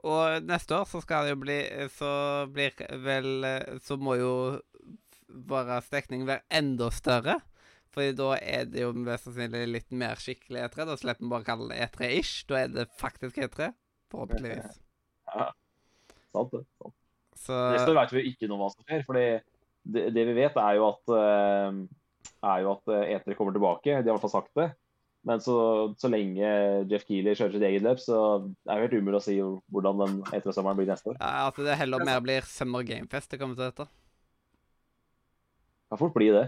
Og 0.07 0.43
neste 0.45 0.77
år 0.77 0.87
så 0.89 1.01
skal 1.03 1.25
det 1.25 1.33
jo 1.33 1.39
bli 1.41 1.55
Så 1.89 2.09
blir 2.53 2.83
vel 3.01 3.47
Så 3.81 3.97
må 3.97 4.13
jo 4.19 4.33
vår 5.27 5.71
stekning 5.83 6.23
være 6.27 6.45
enda 6.53 6.87
større. 6.93 7.39
Fordi 7.97 8.13
da 8.13 8.25
er 8.37 8.67
det 8.69 8.83
jo 8.83 8.91
mest 8.93 9.25
sannsynlig 9.25 9.63
litt 9.71 9.93
mer 9.97 10.19
skikkelig 10.21 10.67
E3. 10.67 10.85
Da 10.85 10.95
slipper 11.01 11.25
vi 11.25 11.29
bare 11.31 11.41
å 11.41 11.47
kalle 11.47 11.69
det 11.71 11.77
E3-ish. 11.87 12.43
Da 12.45 12.59
er 12.59 12.67
det 12.69 12.83
faktisk 12.99 13.39
E3. 13.41 13.71
Forhåpentligvis. 14.13 14.75
Sant 16.37 16.51
det. 16.53 16.61
Sant. 16.77 16.93
Så 17.41 17.55
Neste 17.73 17.93
år 17.93 17.97
vet 17.97 18.13
vi 18.13 18.23
ikke 18.29 18.49
noe 18.49 18.59
om 18.59 18.65
hva 18.67 18.73
som 18.75 18.85
skjer. 18.85 19.01
fordi 19.07 19.23
det, 19.87 20.03
det 20.13 20.25
vi 20.29 20.35
vet, 20.37 20.59
er 20.61 20.75
jo 20.77 20.85
at 20.91 21.13
eh, 21.17 21.79
er 22.51 22.61
jo 22.61 22.75
at 22.75 22.93
E3 22.99 23.37
kommer 23.39 23.55
tilbake. 23.55 23.89
De 23.89 23.97
har 23.97 24.05
i 24.05 24.13
hvert 24.13 24.25
fall 24.27 24.35
sagt 24.35 24.53
det. 24.59 24.67
Men 25.25 25.41
så, 25.41 25.55
så 25.97 26.11
lenge 26.13 26.51
Jeff 26.91 27.07
Keeley 27.07 27.33
kjører 27.33 27.57
sitt 27.57 27.65
eget 27.67 27.83
løp, 27.83 27.99
så 27.99 28.19
er 28.45 28.77
det 28.77 28.83
helt 28.85 29.01
umulig 29.01 29.17
å 29.19 29.25
si 29.25 29.39
hvordan 29.41 30.03
den 30.03 30.19
etere-sommeren 30.29 30.77
blir 30.77 30.91
neste 30.91 31.11
år. 31.11 31.17
ja, 31.17 31.49
at 31.49 31.57
det 31.65 31.79
heller 31.81 32.05
mer 32.05 32.21
blir 32.23 32.45
Summer 32.47 32.85
Gamefest 32.87 33.33
det 33.33 33.41
kommer 33.41 33.57
til 33.57 33.65
å 33.65 33.71
hete. 33.71 33.89
Kan 35.89 35.99
fort 36.05 36.15
bli 36.15 36.29
det. 36.35 36.45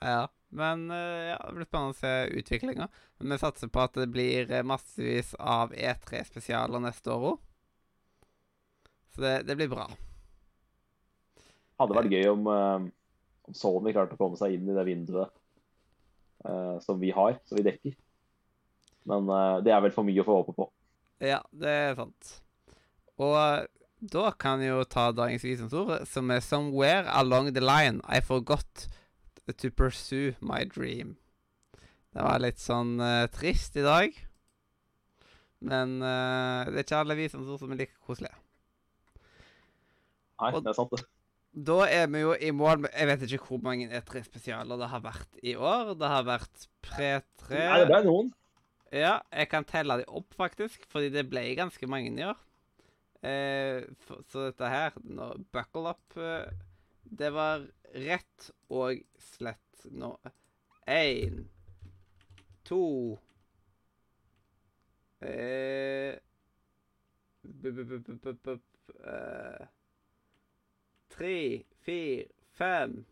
Ja. 0.00 0.24
Men 0.48 0.90
eh, 0.90 1.34
ja, 1.34 1.38
det 1.46 1.54
blir 1.56 1.68
spennende 1.68 1.92
å 1.92 1.98
se 1.98 2.12
utviklinga. 2.40 2.88
Men 3.18 3.34
vi 3.34 3.40
satser 3.40 3.70
på 3.72 3.82
at 3.84 3.96
det 3.98 4.08
blir 4.12 4.50
eh, 4.50 4.64
massevis 4.66 5.34
av 5.38 5.74
E3-spesialer 5.76 6.82
neste 6.82 7.12
år 7.12 7.26
òg. 7.32 7.42
Så 9.14 9.24
det, 9.24 9.34
det 9.48 9.58
blir 9.58 9.70
bra. 9.72 9.88
Hadde 11.78 11.98
vært 11.98 12.14
gøy 12.16 12.30
om, 12.32 12.48
eh, 12.52 12.88
om 13.48 13.56
Sony 13.56 13.92
klarte 13.96 14.16
å 14.16 14.20
komme 14.20 14.40
seg 14.40 14.56
inn 14.56 14.68
i 14.70 14.76
det 14.76 14.86
vinduet 14.88 15.32
uh, 16.46 16.76
som 16.84 17.00
vi 17.00 17.12
har, 17.14 17.38
som 17.48 17.58
vi 17.58 17.66
dekker. 17.66 17.96
Men 19.08 19.28
uh, 19.30 19.58
det 19.64 19.72
er 19.74 19.82
vel 19.84 19.94
for 19.94 20.06
mye 20.06 20.22
å 20.22 20.26
få 20.26 20.40
håpe 20.40 20.54
på. 20.56 20.68
Ja, 21.24 21.40
det 21.50 21.72
er 21.72 21.96
sant. 21.98 22.36
Og 23.18 23.34
da 23.98 24.28
kan 24.38 24.62
jeg 24.62 24.70
jo 24.70 24.84
ta 24.86 25.08
dagens 25.10 25.42
visdomsord, 25.42 26.06
som 26.06 26.30
er 26.30 26.40
'Somewhere 26.40 27.08
along 27.18 27.50
the 27.54 27.60
line 27.64 28.00
I 28.06 28.20
forgot 28.20 28.86
to 29.52 29.70
pursue 29.70 30.34
my 30.40 30.64
dream'. 30.64 31.16
Det 32.14 32.24
var 32.24 32.40
litt 32.40 32.58
sånn 32.58 32.98
uh, 33.00 33.26
trist 33.30 33.76
i 33.76 33.84
dag. 33.84 34.14
Men 35.60 35.98
uh, 36.02 36.64
det 36.70 36.80
er 36.80 36.84
ikke 36.86 37.00
alle 37.02 37.16
vi 37.18 37.28
som 37.28 37.44
er 37.72 37.76
like 37.80 37.98
koselige. 38.06 38.34
Nei, 40.38 40.52
Og- 40.52 40.62
det 40.64 40.70
er 40.70 40.78
sant, 40.78 40.90
det. 40.94 41.04
Da 41.58 41.78
er 41.90 42.06
vi 42.12 42.20
jo 42.20 42.34
i 42.34 42.50
mål 42.52 42.82
med 42.84 42.90
Jeg 42.92 43.06
vet 43.08 43.22
ikke 43.24 43.46
hvor 43.48 43.62
mange 43.64 43.88
E3-spesialer 43.88 44.78
det 44.78 44.88
har 44.92 45.00
vært 45.02 45.38
i 45.42 45.54
år. 45.56 45.94
Det 45.98 46.10
har 46.12 46.26
vært 46.28 46.66
pre-3 46.84 47.54
Nei, 47.56 47.78
det 47.80 47.86
ble 47.88 48.02
noen. 48.04 48.28
Ja, 48.92 49.18
jeg 49.32 49.48
kan 49.50 49.64
telle 49.68 49.96
de 50.00 50.04
opp, 50.06 50.32
faktisk, 50.36 50.84
fordi 50.92 51.10
det 51.12 51.26
ble 51.28 51.42
ganske 51.58 51.88
mange 51.90 52.12
i 52.12 52.24
år. 52.24 52.38
Eh, 53.26 53.82
for, 54.06 54.22
så 54.30 54.46
dette 54.46 54.70
her 54.70 54.94
nå, 55.02 55.32
Buckle 55.52 55.90
up. 55.96 56.16
Eh, 56.16 56.46
det 57.18 57.32
var 57.34 57.64
rett 57.94 58.50
og 58.68 59.00
slett 59.20 59.88
nå 59.90 60.12
Én, 60.88 61.42
to 62.64 63.18
eh, 65.20 66.16
eh, 69.04 69.66
Tre, 71.08 71.62
fire, 71.84 72.24
fem, 72.56 73.04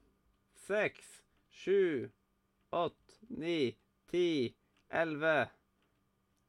seks, 0.67 1.23
sju, 1.51 2.11
åtte, 2.71 3.19
ni, 3.29 3.77
ti, 4.11 4.55
elleve 4.89 5.49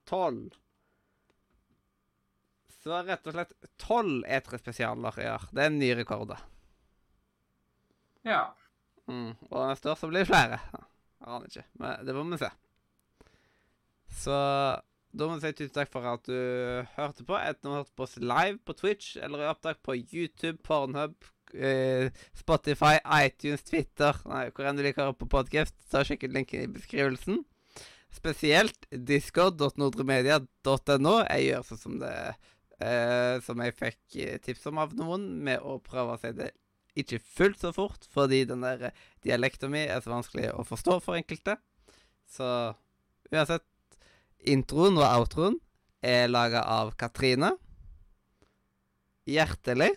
tolv. 0.07 0.55
Så 2.83 3.01
rett 3.03 3.27
og 3.27 3.35
slett 3.35 3.55
tolv 3.81 4.23
E3-spesialer 4.23 5.19
i. 5.19 5.31
Det 5.51 5.63
er 5.63 5.71
en 5.73 5.81
ny 5.81 5.91
rekord. 5.97 6.29
da. 6.31 6.39
Ja. 8.27 8.43
Mm. 9.07 9.31
Og 9.49 9.69
neste 9.69 9.91
år 9.91 9.97
så 9.99 10.09
blir 10.11 10.25
det 10.25 10.29
flere. 10.29 10.59
Jeg 10.67 11.33
aner 11.33 11.47
ikke, 11.49 11.65
men 11.81 12.05
det 12.05 12.15
må 12.15 12.21
vi 12.27 12.39
se. 12.41 12.49
Så 14.17 14.37
da 15.17 15.25
må 15.25 15.31
jeg 15.37 15.43
si 15.45 15.57
tusen 15.61 15.77
takk 15.77 15.91
for 15.93 16.01
at 16.09 16.23
du 16.27 16.37
hørte 16.97 17.23
på. 17.27 17.35
Enten 17.39 17.69
du 17.69 17.77
hørte 17.77 17.97
på 17.97 18.05
oss 18.05 18.17
live 18.19 18.57
på 18.67 18.73
Twitch 18.77 19.07
eller 19.21 19.43
i 19.43 19.49
opptak 19.49 19.77
på 19.85 19.91
YouTube, 19.95 20.57
Pornhub, 20.67 21.15
eh, 21.55 22.05
Spotify, 22.37 22.95
iTunes, 23.23 23.63
Twitter 23.67 24.13
Nei, 24.27 24.45
hvor 24.51 24.63
enn 24.67 24.77
du 24.77 24.83
liker 24.85 25.01
å 25.03 25.05
høre 25.09 25.21
på 25.23 25.33
podkast, 25.37 25.75
så 25.89 25.97
sjekk 26.05 26.23
ut 26.27 26.35
linken 26.35 26.59
i 26.65 26.73
beskrivelsen. 26.75 27.37
Spesielt 28.13 28.79
discord.nordremedia.no. 28.91 31.15
Jeg 31.27 31.41
gjør 31.47 31.61
sånn 31.67 31.81
som 31.81 31.95
det 32.01 32.15
eh, 32.79 33.35
Som 33.45 33.57
jeg 33.61 33.77
fikk 33.77 34.03
eh, 34.23 34.37
tips 34.43 34.63
om 34.71 34.77
av 34.83 34.89
noen, 34.97 35.23
med 35.43 35.57
å 35.61 35.63
prøve 35.83 36.09
å 36.15 36.21
si 36.21 36.29
det 36.37 36.49
ikke 36.97 37.19
fullt 37.21 37.61
så 37.61 37.71
fort, 37.75 38.07
fordi 38.13 38.43
den 38.49 38.65
der 38.65 38.91
dialekta 39.25 39.69
mi 39.71 39.85
er 39.85 40.01
så 40.03 40.13
vanskelig 40.13 40.51
å 40.53 40.65
forstå 40.67 40.99
for 41.05 41.19
enkelte. 41.19 41.57
Så 42.29 42.47
uansett 43.31 43.65
Introen 44.47 44.99
og 44.99 45.07
outroen 45.07 45.57
er 46.05 46.29
laga 46.29 46.61
av 46.69 46.93
Katrine. 46.99 47.53
Hjertelig. 49.27 49.91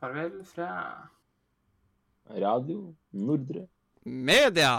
Farvel 0.00 0.38
fra 0.48 0.70
Radio 2.30 2.94
Nordre. 3.12 3.66
Media! 4.06 4.72